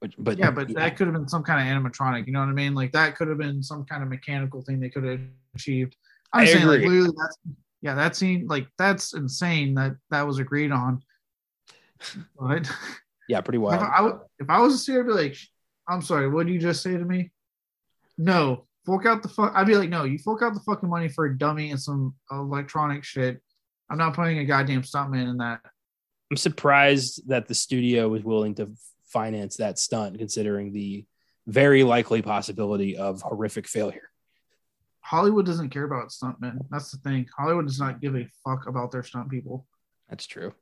But, 0.01 0.11
but 0.17 0.38
Yeah, 0.38 0.51
but 0.51 0.73
that 0.76 0.95
could 0.97 1.07
have 1.07 1.13
been 1.13 1.27
some 1.27 1.43
kind 1.43 1.59
of 1.59 1.84
animatronic. 1.84 2.27
You 2.27 2.34
know 2.34 2.39
what 2.39 2.49
I 2.49 2.53
mean? 2.53 2.73
Like 2.73 2.91
that 2.93 3.15
could 3.15 3.27
have 3.27 3.38
been 3.38 3.63
some 3.63 3.85
kind 3.85 4.03
of 4.03 4.09
mechanical 4.09 4.61
thing 4.61 4.80
they 4.80 4.89
could 4.89 5.03
have 5.03 5.19
achieved. 5.55 5.95
I'm 6.34 6.41
I 6.41 6.45
saying, 6.45 6.67
like, 6.67 6.81
literally, 6.81 7.13
that's 7.17 7.38
yeah, 7.81 7.95
that 7.95 8.15
scene, 8.15 8.47
like 8.47 8.67
that's 8.77 9.13
insane 9.13 9.73
that 9.76 9.95
that 10.11 10.27
was 10.27 10.39
agreed 10.39 10.71
on. 10.71 11.01
But 12.39 12.69
yeah, 13.27 13.41
pretty 13.41 13.57
if 13.57 13.63
wild. 13.63 13.81
I, 13.81 14.11
if 14.39 14.49
I 14.49 14.59
was 14.59 14.76
a 14.76 14.77
seer, 14.77 15.01
I'd 15.01 15.07
be 15.07 15.13
like, 15.13 15.38
I'm 15.88 16.01
sorry, 16.01 16.30
what 16.30 16.45
did 16.45 16.53
you 16.53 16.59
just 16.59 16.84
say 16.84 16.91
to 16.91 17.05
me? 17.05 17.31
No, 18.17 18.65
fork 18.85 19.05
out 19.05 19.21
the 19.21 19.30
fuck. 19.30 19.53
I'd 19.55 19.67
be 19.67 19.76
like, 19.76 19.89
no, 19.89 20.03
you 20.03 20.17
fork 20.19 20.41
out 20.43 20.53
the 20.53 20.59
fucking 20.61 20.89
money 20.89 21.09
for 21.09 21.26
a 21.26 21.38
dummy 21.38 21.71
and 21.71 21.81
some 21.81 22.13
electronic 22.31 23.03
shit. 23.03 23.41
I'm 23.89 23.97
not 23.97 24.13
putting 24.13 24.39
a 24.39 24.45
goddamn 24.45 24.84
stuntman 24.84 25.30
in 25.30 25.38
that. 25.38 25.61
I'm 26.31 26.38
surprised 26.38 27.27
that 27.30 27.47
the 27.47 27.56
studio 27.56 28.07
was 28.10 28.23
willing 28.23 28.56
to 28.56 28.72
finance 29.06 29.57
that 29.57 29.80
stunt, 29.80 30.18
considering 30.18 30.72
the 30.72 31.06
very 31.47 31.84
likely 31.84 32.22
possibility 32.22 32.97
of 32.97 33.22
horrific 33.22 33.68
failure. 33.68 34.10
Hollywood 35.01 35.45
doesn't 35.45 35.69
care 35.69 35.85
about 35.85 36.10
stuntmen. 36.10 36.60
That's 36.69 36.91
the 36.91 36.97
thing. 36.97 37.27
Hollywood 37.35 37.65
does 37.65 37.80
not 37.80 37.99
give 37.99 38.15
a 38.15 38.27
fuck 38.45 38.68
about 38.68 38.91
their 38.91 39.03
stunt 39.03 39.30
people. 39.30 39.65
That's 40.10 40.27
true. 40.27 40.53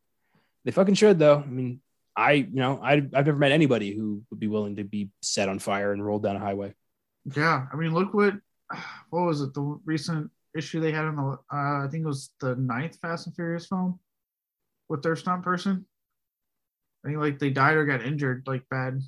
They 0.63 0.71
fucking 0.71 0.95
should, 0.95 1.19
though. 1.19 1.39
I 1.39 1.45
mean, 1.45 1.81
I, 2.15 2.31
you 2.31 2.47
know, 2.51 2.79
I, 2.81 2.93
I've 2.93 3.25
never 3.25 3.37
met 3.37 3.51
anybody 3.51 3.93
who 3.93 4.23
would 4.29 4.39
be 4.39 4.47
willing 4.47 4.77
to 4.77 4.83
be 4.85 5.09
set 5.21 5.49
on 5.49 5.59
fire 5.59 5.91
and 5.91 6.05
rolled 6.05 6.23
down 6.23 6.37
a 6.37 6.39
highway. 6.39 6.73
Yeah, 7.35 7.65
I 7.71 7.75
mean, 7.75 7.93
look 7.93 8.13
what 8.13 8.35
what 9.09 9.25
was 9.25 9.41
it? 9.41 9.53
The 9.53 9.79
recent 9.85 10.31
issue 10.55 10.79
they 10.79 10.91
had 10.91 11.05
on 11.05 11.15
the 11.15 11.31
uh, 11.53 11.85
I 11.85 11.87
think 11.91 12.03
it 12.03 12.07
was 12.07 12.31
the 12.39 12.55
ninth 12.55 12.97
Fast 13.01 13.27
and 13.27 13.35
Furious 13.35 13.67
film 13.67 13.99
with 14.89 15.03
their 15.03 15.15
stunt 15.15 15.43
person. 15.43 15.85
I 17.03 17.09
think 17.09 17.19
like 17.19 17.39
they 17.39 17.49
died 17.49 17.75
or 17.75 17.85
got 17.85 18.01
injured 18.03 18.43
like 18.47 18.63
bad. 18.69 18.99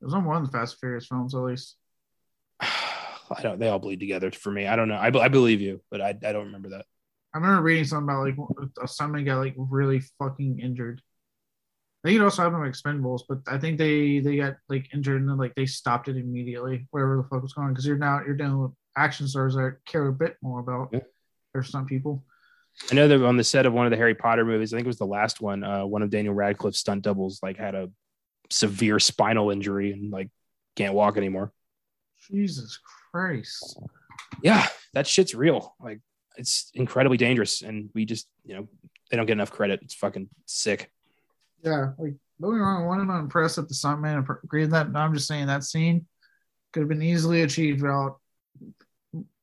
It 0.00 0.04
was 0.04 0.14
on 0.14 0.24
one 0.24 0.42
of 0.42 0.46
the 0.50 0.56
Fast 0.56 0.74
and 0.74 0.80
Furious 0.80 1.06
films 1.06 1.34
at 1.34 1.40
least. 1.40 1.76
I 2.60 3.42
don't. 3.42 3.58
They 3.58 3.68
all 3.68 3.78
bleed 3.78 4.00
together 4.00 4.30
for 4.30 4.50
me. 4.50 4.66
I 4.66 4.76
don't 4.76 4.88
know. 4.88 4.94
I, 4.94 5.08
I 5.08 5.28
believe 5.28 5.60
you, 5.60 5.82
but 5.90 6.00
I, 6.00 6.10
I 6.10 6.32
don't 6.32 6.46
remember 6.46 6.70
that. 6.70 6.86
I 7.34 7.38
remember 7.38 7.62
reading 7.62 7.84
something 7.84 8.08
about 8.08 8.24
like 8.24 8.36
a 8.80 8.86
stuntman 8.86 9.26
got 9.26 9.38
like 9.38 9.54
really 9.56 10.00
fucking 10.18 10.60
injured. 10.60 11.02
They 12.04 12.14
it 12.14 12.22
also 12.22 12.42
happened 12.42 12.62
with 12.62 12.72
Expendables, 12.72 13.22
but 13.28 13.40
I 13.48 13.58
think 13.58 13.76
they 13.76 14.20
they 14.20 14.36
got 14.36 14.54
like 14.68 14.94
injured 14.94 15.20
and 15.20 15.28
then 15.28 15.36
like 15.36 15.54
they 15.54 15.66
stopped 15.66 16.08
it 16.08 16.16
immediately, 16.16 16.86
whatever 16.90 17.16
the 17.16 17.24
fuck 17.28 17.42
was 17.42 17.52
going 17.52 17.66
on, 17.66 17.72
because 17.74 17.86
you're 17.86 17.98
now 17.98 18.22
you're 18.24 18.36
dealing 18.36 18.58
with 18.62 18.70
action 18.96 19.28
stars 19.28 19.56
that 19.56 19.78
care 19.84 20.06
a 20.06 20.12
bit 20.12 20.36
more 20.40 20.60
about 20.60 20.88
Yeah. 20.92 21.00
their 21.52 21.62
stunt 21.62 21.88
people. 21.88 22.24
I 22.90 22.94
know 22.94 23.08
that 23.08 23.24
on 23.24 23.36
the 23.36 23.44
set 23.44 23.66
of 23.66 23.72
one 23.72 23.86
of 23.86 23.90
the 23.90 23.96
Harry 23.96 24.14
Potter 24.14 24.44
movies, 24.44 24.72
I 24.72 24.76
think 24.76 24.86
it 24.86 24.88
was 24.88 24.98
the 24.98 25.06
last 25.06 25.40
one. 25.40 25.64
Uh, 25.64 25.84
one 25.84 26.02
of 26.02 26.10
Daniel 26.10 26.34
Radcliffe's 26.34 26.78
stunt 26.78 27.02
doubles 27.02 27.40
like 27.42 27.56
had 27.56 27.74
a 27.74 27.90
severe 28.50 28.98
spinal 28.98 29.50
injury 29.50 29.92
and 29.92 30.10
like 30.10 30.30
can't 30.76 30.94
walk 30.94 31.16
anymore. 31.16 31.52
Jesus 32.30 32.78
Christ. 33.12 33.78
Yeah, 34.42 34.66
that 34.94 35.06
shit's 35.06 35.34
real. 35.34 35.74
Like 35.80 36.00
it's 36.36 36.70
incredibly 36.74 37.16
dangerous, 37.16 37.62
and 37.62 37.90
we 37.94 38.04
just 38.04 38.28
you 38.44 38.54
know 38.54 38.68
they 39.10 39.16
don't 39.16 39.26
get 39.26 39.32
enough 39.32 39.50
credit. 39.50 39.80
It's 39.82 39.94
fucking 39.94 40.28
sick. 40.46 40.90
Yeah, 41.62 41.92
like 41.98 42.14
don't 42.40 42.52
get 42.52 42.58
wrong, 42.58 42.84
I 42.84 42.86
wanted 42.86 43.06
to 43.06 43.18
impress 43.18 43.58
at 43.58 43.68
the 43.68 43.74
stuntman. 43.74 44.24
I 44.28 44.34
agree 44.44 44.64
that. 44.66 44.88
I'm 44.94 45.14
just 45.14 45.26
saying 45.26 45.46
that 45.46 45.64
scene 45.64 46.06
could 46.72 46.80
have 46.80 46.88
been 46.88 47.02
easily 47.02 47.42
achieved 47.42 47.82
without 47.82 48.18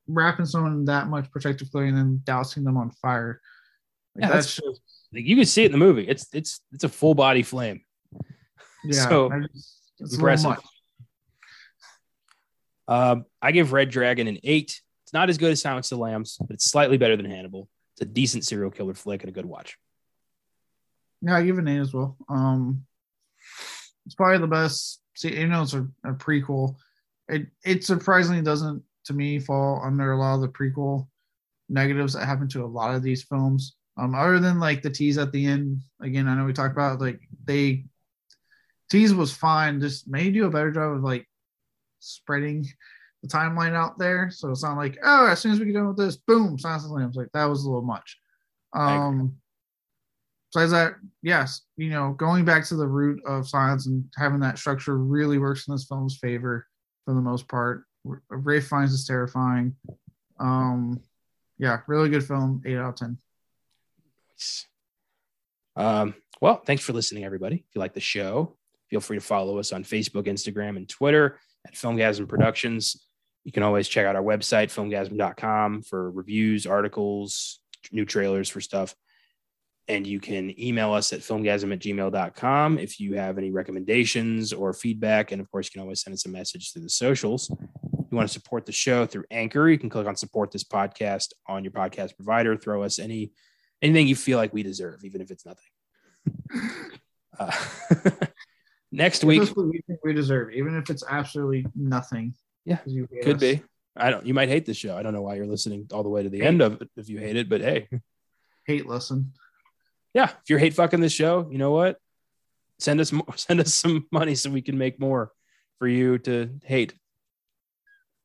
wrapping 0.08 0.46
someone 0.46 0.72
in 0.72 0.84
that 0.86 1.08
much 1.08 1.30
protective 1.30 1.70
clothing 1.70 1.90
and 1.90 1.98
then 1.98 2.20
dousing 2.24 2.64
them 2.64 2.76
on 2.76 2.90
fire. 2.90 3.40
Like, 4.14 4.22
Yeah, 4.22 4.28
that's 4.30 4.56
that's- 4.56 4.76
just 4.78 4.80
Like 5.12 5.24
you 5.24 5.36
can 5.36 5.44
see 5.46 5.62
it 5.62 5.66
in 5.66 5.72
the 5.72 5.78
movie. 5.78 6.06
It's 6.08 6.26
it's 6.32 6.60
it's 6.72 6.84
a 6.84 6.88
full 6.88 7.14
body 7.14 7.42
flame. 7.42 7.82
yeah. 8.84 9.08
So, 9.08 9.30
just, 9.52 9.80
it's 10.00 10.14
impressive. 10.14 10.56
Um, 12.88 13.24
I 13.42 13.52
give 13.52 13.72
Red 13.72 13.90
Dragon 13.90 14.26
an 14.28 14.38
eight. 14.44 14.80
It's 15.04 15.12
not 15.12 15.28
as 15.30 15.38
good 15.38 15.52
as 15.52 15.60
Silence 15.60 15.90
of 15.90 15.98
the 15.98 16.02
Lambs, 16.02 16.36
but 16.40 16.54
it's 16.54 16.70
slightly 16.70 16.98
better 16.98 17.16
than 17.16 17.26
Hannibal. 17.26 17.68
It's 17.94 18.02
a 18.02 18.04
decent 18.04 18.44
serial 18.44 18.70
killer 18.70 18.94
flick 18.94 19.22
and 19.22 19.28
a 19.30 19.32
good 19.32 19.46
watch. 19.46 19.78
Yeah, 21.22 21.36
I 21.36 21.42
give 21.44 21.58
an 21.58 21.68
eight 21.68 21.78
as 21.78 21.92
well. 21.94 22.16
Um, 22.28 22.84
it's 24.04 24.14
probably 24.14 24.38
the 24.38 24.46
best. 24.46 25.00
See, 25.14 25.34
you 25.36 25.46
know, 25.48 25.62
it's 25.62 25.72
a, 25.74 25.88
a 26.04 26.12
prequel. 26.12 26.76
It 27.28 27.46
it 27.64 27.84
surprisingly 27.84 28.42
doesn't 28.42 28.82
to 29.06 29.12
me 29.12 29.38
fall 29.38 29.80
under 29.84 30.12
a 30.12 30.18
lot 30.18 30.34
of 30.34 30.40
the 30.40 30.48
prequel 30.48 31.06
negatives 31.68 32.12
that 32.12 32.26
happen 32.26 32.48
to 32.48 32.64
a 32.64 32.66
lot 32.66 32.94
of 32.94 33.02
these 33.02 33.22
films. 33.24 33.76
Um, 33.98 34.14
other 34.14 34.38
than 34.38 34.60
like 34.60 34.82
the 34.82 34.90
tease 34.90 35.16
at 35.16 35.32
the 35.32 35.46
end. 35.46 35.80
Again, 36.02 36.28
I 36.28 36.36
know 36.36 36.44
we 36.44 36.52
talked 36.52 36.72
about 36.72 37.00
like 37.00 37.20
they 37.44 37.86
tease 38.90 39.14
was 39.14 39.32
fine. 39.32 39.80
Just 39.80 40.06
may 40.06 40.30
do 40.30 40.46
a 40.46 40.50
better 40.50 40.70
job 40.70 40.96
of 40.96 41.02
like 41.02 41.26
spreading 42.00 42.66
the 43.22 43.28
timeline 43.28 43.74
out 43.74 43.98
there. 43.98 44.30
So 44.30 44.50
it's 44.50 44.62
not 44.62 44.76
like 44.76 44.98
oh, 45.02 45.26
as 45.26 45.40
soon 45.40 45.52
as 45.52 45.60
we 45.60 45.66
get 45.66 45.74
done 45.74 45.88
with 45.88 45.96
this, 45.96 46.16
boom, 46.16 46.58
Silence 46.58 46.84
of 46.84 46.90
the 46.90 46.96
Lambs. 46.96 47.16
Like 47.16 47.32
that 47.32 47.46
was 47.46 47.64
a 47.64 47.68
little 47.68 47.82
much. 47.82 48.18
Um, 48.74 49.36
besides 50.52 50.72
that, 50.72 50.96
yes, 51.22 51.62
you 51.78 51.88
know, 51.88 52.12
going 52.12 52.44
back 52.44 52.66
to 52.66 52.76
the 52.76 52.86
root 52.86 53.22
of 53.26 53.48
science 53.48 53.86
and 53.86 54.04
having 54.16 54.40
that 54.40 54.58
structure 54.58 54.98
really 54.98 55.38
works 55.38 55.66
in 55.66 55.74
this 55.74 55.86
film's 55.86 56.18
favor 56.18 56.66
for 57.06 57.14
the 57.14 57.20
most 57.20 57.48
part. 57.48 57.85
Ralph 58.28 58.64
Fiennes 58.64 58.92
is 58.92 59.06
terrifying. 59.06 59.76
Um, 60.38 61.00
yeah, 61.58 61.80
really 61.86 62.08
good 62.08 62.24
film. 62.24 62.62
Eight 62.66 62.76
out 62.76 62.90
of 62.90 62.96
ten. 62.96 63.18
Um, 65.76 66.14
well, 66.40 66.62
thanks 66.66 66.82
for 66.82 66.92
listening, 66.92 67.24
everybody. 67.24 67.56
If 67.56 67.74
you 67.74 67.80
like 67.80 67.94
the 67.94 68.00
show, 68.00 68.56
feel 68.90 69.00
free 69.00 69.16
to 69.18 69.24
follow 69.24 69.58
us 69.58 69.72
on 69.72 69.84
Facebook, 69.84 70.26
Instagram, 70.26 70.76
and 70.76 70.88
Twitter 70.88 71.38
at 71.66 71.74
Filmgazm 71.74 72.28
Productions. 72.28 73.06
You 73.44 73.52
can 73.52 73.62
always 73.62 73.88
check 73.88 74.06
out 74.06 74.16
our 74.16 74.22
website, 74.22 74.68
filmgazm.com, 74.68 75.82
for 75.82 76.10
reviews, 76.10 76.66
articles, 76.66 77.60
new 77.92 78.04
trailers 78.04 78.48
for 78.48 78.60
stuff. 78.60 78.94
And 79.88 80.06
you 80.06 80.18
can 80.18 80.58
email 80.60 80.92
us 80.92 81.12
at 81.12 81.20
filmgazm 81.20 81.72
at 81.72 81.78
gmail.com 81.78 82.78
if 82.78 82.98
you 82.98 83.14
have 83.14 83.38
any 83.38 83.52
recommendations 83.52 84.52
or 84.52 84.72
feedback. 84.72 85.30
And 85.30 85.40
of 85.40 85.50
course, 85.50 85.66
you 85.66 85.72
can 85.72 85.82
always 85.82 86.02
send 86.02 86.14
us 86.14 86.26
a 86.26 86.28
message 86.28 86.72
through 86.72 86.82
the 86.82 86.90
socials. 86.90 87.50
If 87.50 88.10
you 88.10 88.16
want 88.16 88.28
to 88.28 88.32
support 88.32 88.66
the 88.66 88.72
show 88.72 89.06
through 89.06 89.24
Anchor, 89.30 89.68
you 89.68 89.78
can 89.78 89.88
click 89.88 90.06
on 90.06 90.16
support 90.16 90.50
this 90.50 90.64
podcast 90.64 91.32
on 91.46 91.62
your 91.62 91.72
podcast 91.72 92.16
provider. 92.16 92.56
Throw 92.56 92.82
us 92.82 92.98
any 92.98 93.32
anything 93.80 94.08
you 94.08 94.16
feel 94.16 94.38
like 94.38 94.52
we 94.52 94.62
deserve, 94.62 95.04
even 95.04 95.20
if 95.20 95.30
it's 95.30 95.46
nothing. 95.46 95.70
Uh, 97.38 97.52
next 98.92 99.22
week 99.22 99.42
we 99.54 99.82
think 99.86 100.00
we 100.02 100.14
deserve, 100.14 100.50
even 100.54 100.74
if 100.74 100.88
it's 100.88 101.04
absolutely 101.06 101.66
nothing. 101.74 102.32
Yeah, 102.64 102.78
could 103.22 103.34
us. 103.34 103.40
be. 103.40 103.62
I 103.94 104.10
don't. 104.10 104.24
You 104.24 104.32
might 104.32 104.48
hate 104.48 104.64
the 104.64 104.72
show. 104.72 104.96
I 104.96 105.02
don't 105.02 105.12
know 105.12 105.20
why 105.20 105.34
you're 105.34 105.44
listening 105.44 105.86
all 105.92 106.02
the 106.02 106.08
way 106.08 106.22
to 106.22 106.30
the 106.30 106.40
end 106.40 106.62
of 106.62 106.80
it 106.80 106.88
if 106.96 107.10
you 107.10 107.18
hate 107.18 107.36
it. 107.36 107.50
But 107.50 107.60
hey, 107.60 107.88
Hate 108.66 108.86
listen. 108.86 109.32
Yeah, 110.16 110.30
if 110.30 110.48
you're 110.48 110.58
hate 110.58 110.72
fucking 110.72 111.00
this 111.00 111.12
show, 111.12 111.46
you 111.50 111.58
know 111.58 111.72
what? 111.72 111.98
Send 112.78 113.00
us 113.00 113.12
more, 113.12 113.26
send 113.36 113.60
us 113.60 113.74
some 113.74 114.06
money 114.10 114.34
so 114.34 114.48
we 114.48 114.62
can 114.62 114.78
make 114.78 114.98
more 114.98 115.30
for 115.78 115.86
you 115.86 116.16
to 116.20 116.58
hate. 116.64 116.94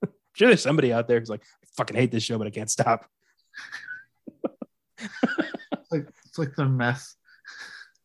sure, 0.32 0.48
there's 0.48 0.62
somebody 0.62 0.94
out 0.94 1.10
there 1.10 1.20
who's 1.20 1.30
like, 1.30 1.44
I 1.62 1.68
fucking 1.76 1.98
hate 1.98 2.10
this 2.10 2.24
show, 2.24 2.38
but 2.38 2.48
I 2.48 2.50
can't 2.50 2.72
stop. 2.72 3.08
It's 5.02 5.92
like 5.92 6.08
it's 6.26 6.38
like 6.38 6.56
the 6.56 6.66
mess. 6.66 7.18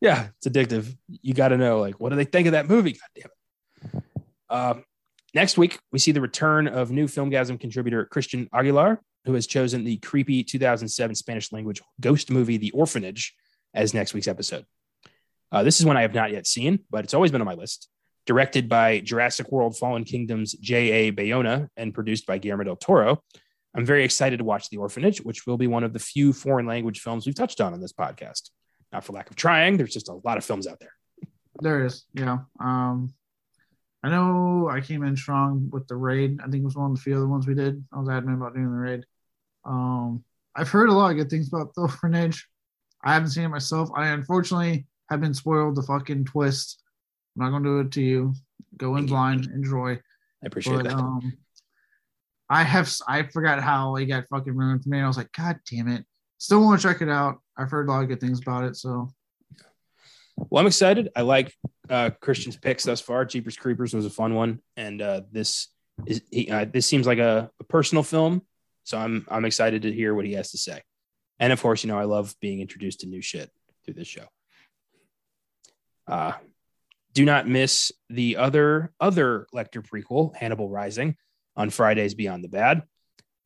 Yeah, 0.01 0.27
it's 0.35 0.47
addictive. 0.47 0.93
You 1.07 1.33
got 1.33 1.49
to 1.49 1.57
know, 1.57 1.79
like, 1.79 1.97
what 1.97 2.09
do 2.09 2.17
they 2.17 2.25
think 2.25 2.47
of 2.47 2.51
that 2.51 2.67
movie? 2.67 2.91
God 2.91 2.99
damn 3.15 3.93
it. 3.93 4.03
Um, 4.49 4.83
next 5.33 5.57
week, 5.57 5.79
we 5.93 5.99
see 5.99 6.11
the 6.11 6.19
return 6.19 6.67
of 6.67 6.91
new 6.91 7.05
Filmgazm 7.05 7.57
contributor 7.57 8.03
Christian 8.03 8.49
Aguilar, 8.51 8.99
who 9.23 9.33
has 9.35 9.47
chosen 9.47 9.85
the 9.85 9.95
creepy 9.97 10.43
2007 10.43 11.15
Spanish 11.15 11.53
language 11.53 11.81
ghost 12.01 12.29
movie 12.29 12.57
The 12.57 12.71
Orphanage 12.71 13.33
as 13.77 13.93
next 13.93 14.13
week's 14.13 14.27
episode. 14.27 14.65
Uh, 15.51 15.63
this 15.63 15.79
is 15.79 15.85
one 15.85 15.95
I 15.95 16.01
have 16.01 16.13
not 16.13 16.31
yet 16.31 16.45
seen, 16.45 16.79
but 16.89 17.05
it's 17.05 17.13
always 17.13 17.31
been 17.31 17.41
on 17.41 17.47
my 17.47 17.53
list. 17.53 17.87
Directed 18.25 18.67
by 18.67 18.99
Jurassic 18.99 19.49
World 19.51 19.77
Fallen 19.77 20.03
Kingdom's 20.03 20.51
J.A. 20.53 21.13
Bayona 21.13 21.69
and 21.77 21.93
produced 21.93 22.25
by 22.25 22.39
Guillermo 22.39 22.65
del 22.65 22.75
Toro. 22.75 23.23
I'm 23.73 23.85
very 23.85 24.03
excited 24.03 24.37
to 24.39 24.43
watch 24.43 24.69
The 24.69 24.77
Orphanage, 24.77 25.19
which 25.19 25.45
will 25.45 25.57
be 25.57 25.67
one 25.67 25.83
of 25.83 25.93
the 25.93 25.99
few 25.99 26.33
foreign 26.33 26.65
language 26.65 26.99
films 26.99 27.25
we've 27.25 27.35
touched 27.35 27.61
on 27.61 27.73
on 27.73 27.79
this 27.79 27.93
podcast. 27.93 28.49
Not 28.91 29.05
for 29.05 29.13
lack 29.13 29.29
of 29.29 29.35
trying, 29.35 29.77
there's 29.77 29.93
just 29.93 30.09
a 30.09 30.19
lot 30.25 30.37
of 30.37 30.43
films 30.43 30.67
out 30.67 30.79
there. 30.79 30.93
There 31.61 31.85
is, 31.85 32.05
yeah. 32.13 32.39
Um, 32.59 33.13
I 34.03 34.09
know 34.09 34.69
I 34.69 34.81
came 34.81 35.03
in 35.03 35.15
strong 35.15 35.69
with 35.71 35.87
the 35.87 35.95
raid. 35.95 36.39
I 36.41 36.43
think 36.49 36.61
it 36.61 36.65
was 36.65 36.75
one 36.75 36.91
of 36.91 36.97
the 36.97 37.01
few 37.01 37.15
other 37.15 37.27
ones 37.27 37.47
we 37.47 37.55
did. 37.55 37.83
I 37.93 37.99
was 37.99 38.09
adamant 38.09 38.41
about 38.41 38.53
doing 38.53 38.71
the 38.71 38.77
raid. 38.77 39.05
Um, 39.63 40.23
I've 40.55 40.69
heard 40.69 40.89
a 40.89 40.93
lot 40.93 41.11
of 41.11 41.17
good 41.17 41.29
things 41.29 41.47
about 41.47 41.73
the 41.73 41.81
orphanage. 41.81 42.47
I 43.03 43.13
haven't 43.13 43.29
seen 43.29 43.43
it 43.45 43.49
myself. 43.49 43.89
I 43.95 44.07
unfortunately 44.07 44.85
have 45.09 45.21
been 45.21 45.33
spoiled 45.33 45.75
the 45.75 45.83
fucking 45.83 46.25
twist. 46.25 46.81
I'm 47.37 47.45
not 47.45 47.51
gonna 47.51 47.63
do 47.65 47.79
it 47.79 47.91
to 47.93 48.01
you. 48.01 48.33
Go 48.77 48.91
in 48.95 49.01
Thank 49.01 49.09
you. 49.09 49.13
blind, 49.15 49.45
enjoy. 49.53 49.91
I 50.43 50.45
appreciate 50.45 50.75
But 50.77 50.83
that. 50.85 50.93
um, 50.95 51.33
I 52.49 52.63
have 52.63 52.91
I 53.07 53.23
forgot 53.23 53.61
how 53.61 53.95
it 53.95 54.05
got 54.05 54.27
fucking 54.29 54.55
ruined 54.55 54.83
for 54.83 54.89
me. 54.89 54.99
I 54.99 55.07
was 55.07 55.17
like, 55.17 55.31
God 55.31 55.59
damn 55.69 55.87
it! 55.87 56.05
Still 56.37 56.61
want 56.63 56.79
to 56.81 56.87
check 56.87 57.01
it 57.01 57.09
out. 57.09 57.37
I've 57.57 57.69
heard 57.71 57.87
a 57.87 57.91
lot 57.91 58.03
of 58.03 58.07
good 58.09 58.19
things 58.21 58.39
about 58.39 58.63
it. 58.65 58.75
So 58.75 59.09
Well, 60.37 60.61
I'm 60.61 60.67
excited. 60.67 61.09
I 61.15 61.21
like 61.21 61.53
uh, 61.89 62.11
Christian's 62.21 62.57
picks 62.57 62.83
thus 62.83 63.01
far. 63.01 63.25
Jeepers 63.25 63.57
Creepers 63.57 63.93
was 63.93 64.05
a 64.05 64.09
fun 64.09 64.33
one, 64.35 64.59
and 64.75 65.01
uh, 65.01 65.21
this 65.31 65.67
is 66.05 66.21
he, 66.31 66.49
uh, 66.49 66.65
this 66.65 66.85
seems 66.85 67.07
like 67.07 67.19
a, 67.19 67.49
a 67.59 67.63
personal 67.63 68.03
film. 68.03 68.41
So 68.83 68.97
I'm 68.97 69.25
I'm 69.29 69.45
excited 69.45 69.81
to 69.83 69.91
hear 69.91 70.13
what 70.15 70.25
he 70.25 70.33
has 70.33 70.51
to 70.51 70.57
say. 70.57 70.81
And 71.39 71.53
of 71.53 71.61
course, 71.61 71.83
you 71.83 71.89
know 71.89 71.99
I 71.99 72.05
love 72.05 72.35
being 72.41 72.61
introduced 72.61 73.01
to 73.01 73.07
new 73.07 73.21
shit 73.21 73.51
through 73.85 73.95
this 73.95 74.07
show. 74.07 74.25
Uh, 76.07 76.33
do 77.13 77.25
not 77.25 77.47
miss 77.47 77.91
the 78.09 78.37
other 78.37 78.93
other 78.99 79.47
Lecter 79.53 79.85
prequel, 79.85 80.35
Hannibal 80.35 80.69
Rising, 80.69 81.15
on 81.55 81.69
Fridays 81.69 82.13
Beyond 82.13 82.43
the 82.43 82.49
Bad, 82.49 82.83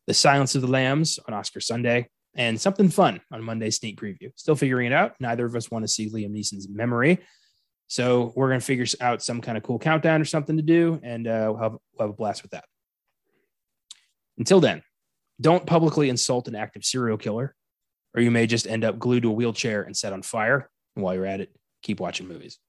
The 0.07 0.13
Silence 0.13 0.55
of 0.55 0.61
the 0.61 0.67
Lambs 0.67 1.19
on 1.27 1.33
Oscar 1.33 1.61
Sunday, 1.61 2.09
and 2.35 2.59
something 2.59 2.89
fun 2.89 3.21
on 3.31 3.43
Monday's 3.43 3.77
sneak 3.77 3.99
preview. 3.99 4.31
Still 4.35 4.55
figuring 4.55 4.87
it 4.87 4.93
out. 4.93 5.15
Neither 5.19 5.45
of 5.45 5.55
us 5.55 5.71
want 5.71 5.83
to 5.83 5.87
see 5.87 6.09
Liam 6.09 6.31
Neeson's 6.31 6.67
memory. 6.69 7.19
So 7.87 8.31
we're 8.35 8.47
going 8.47 8.59
to 8.59 8.65
figure 8.65 8.85
out 9.01 9.21
some 9.21 9.41
kind 9.41 9.57
of 9.57 9.63
cool 9.63 9.79
countdown 9.79 10.21
or 10.21 10.25
something 10.25 10.55
to 10.57 10.63
do, 10.63 10.99
and 11.03 11.27
uh, 11.27 11.51
we'll, 11.51 11.63
have, 11.63 11.71
we'll 11.71 12.07
have 12.07 12.09
a 12.09 12.13
blast 12.13 12.41
with 12.41 12.51
that. 12.51 12.65
Until 14.37 14.61
then, 14.61 14.81
don't 15.39 15.65
publicly 15.65 16.09
insult 16.09 16.47
an 16.47 16.55
active 16.55 16.85
serial 16.85 17.17
killer, 17.17 17.55
or 18.15 18.21
you 18.21 18.31
may 18.31 18.47
just 18.47 18.67
end 18.67 18.83
up 18.83 18.99
glued 18.99 19.23
to 19.23 19.29
a 19.29 19.33
wheelchair 19.33 19.83
and 19.83 19.95
set 19.95 20.13
on 20.13 20.21
fire. 20.21 20.69
And 20.95 21.03
while 21.03 21.15
you're 21.15 21.25
at 21.25 21.41
it, 21.41 21.55
keep 21.81 21.99
watching 21.99 22.27
movies. 22.27 22.59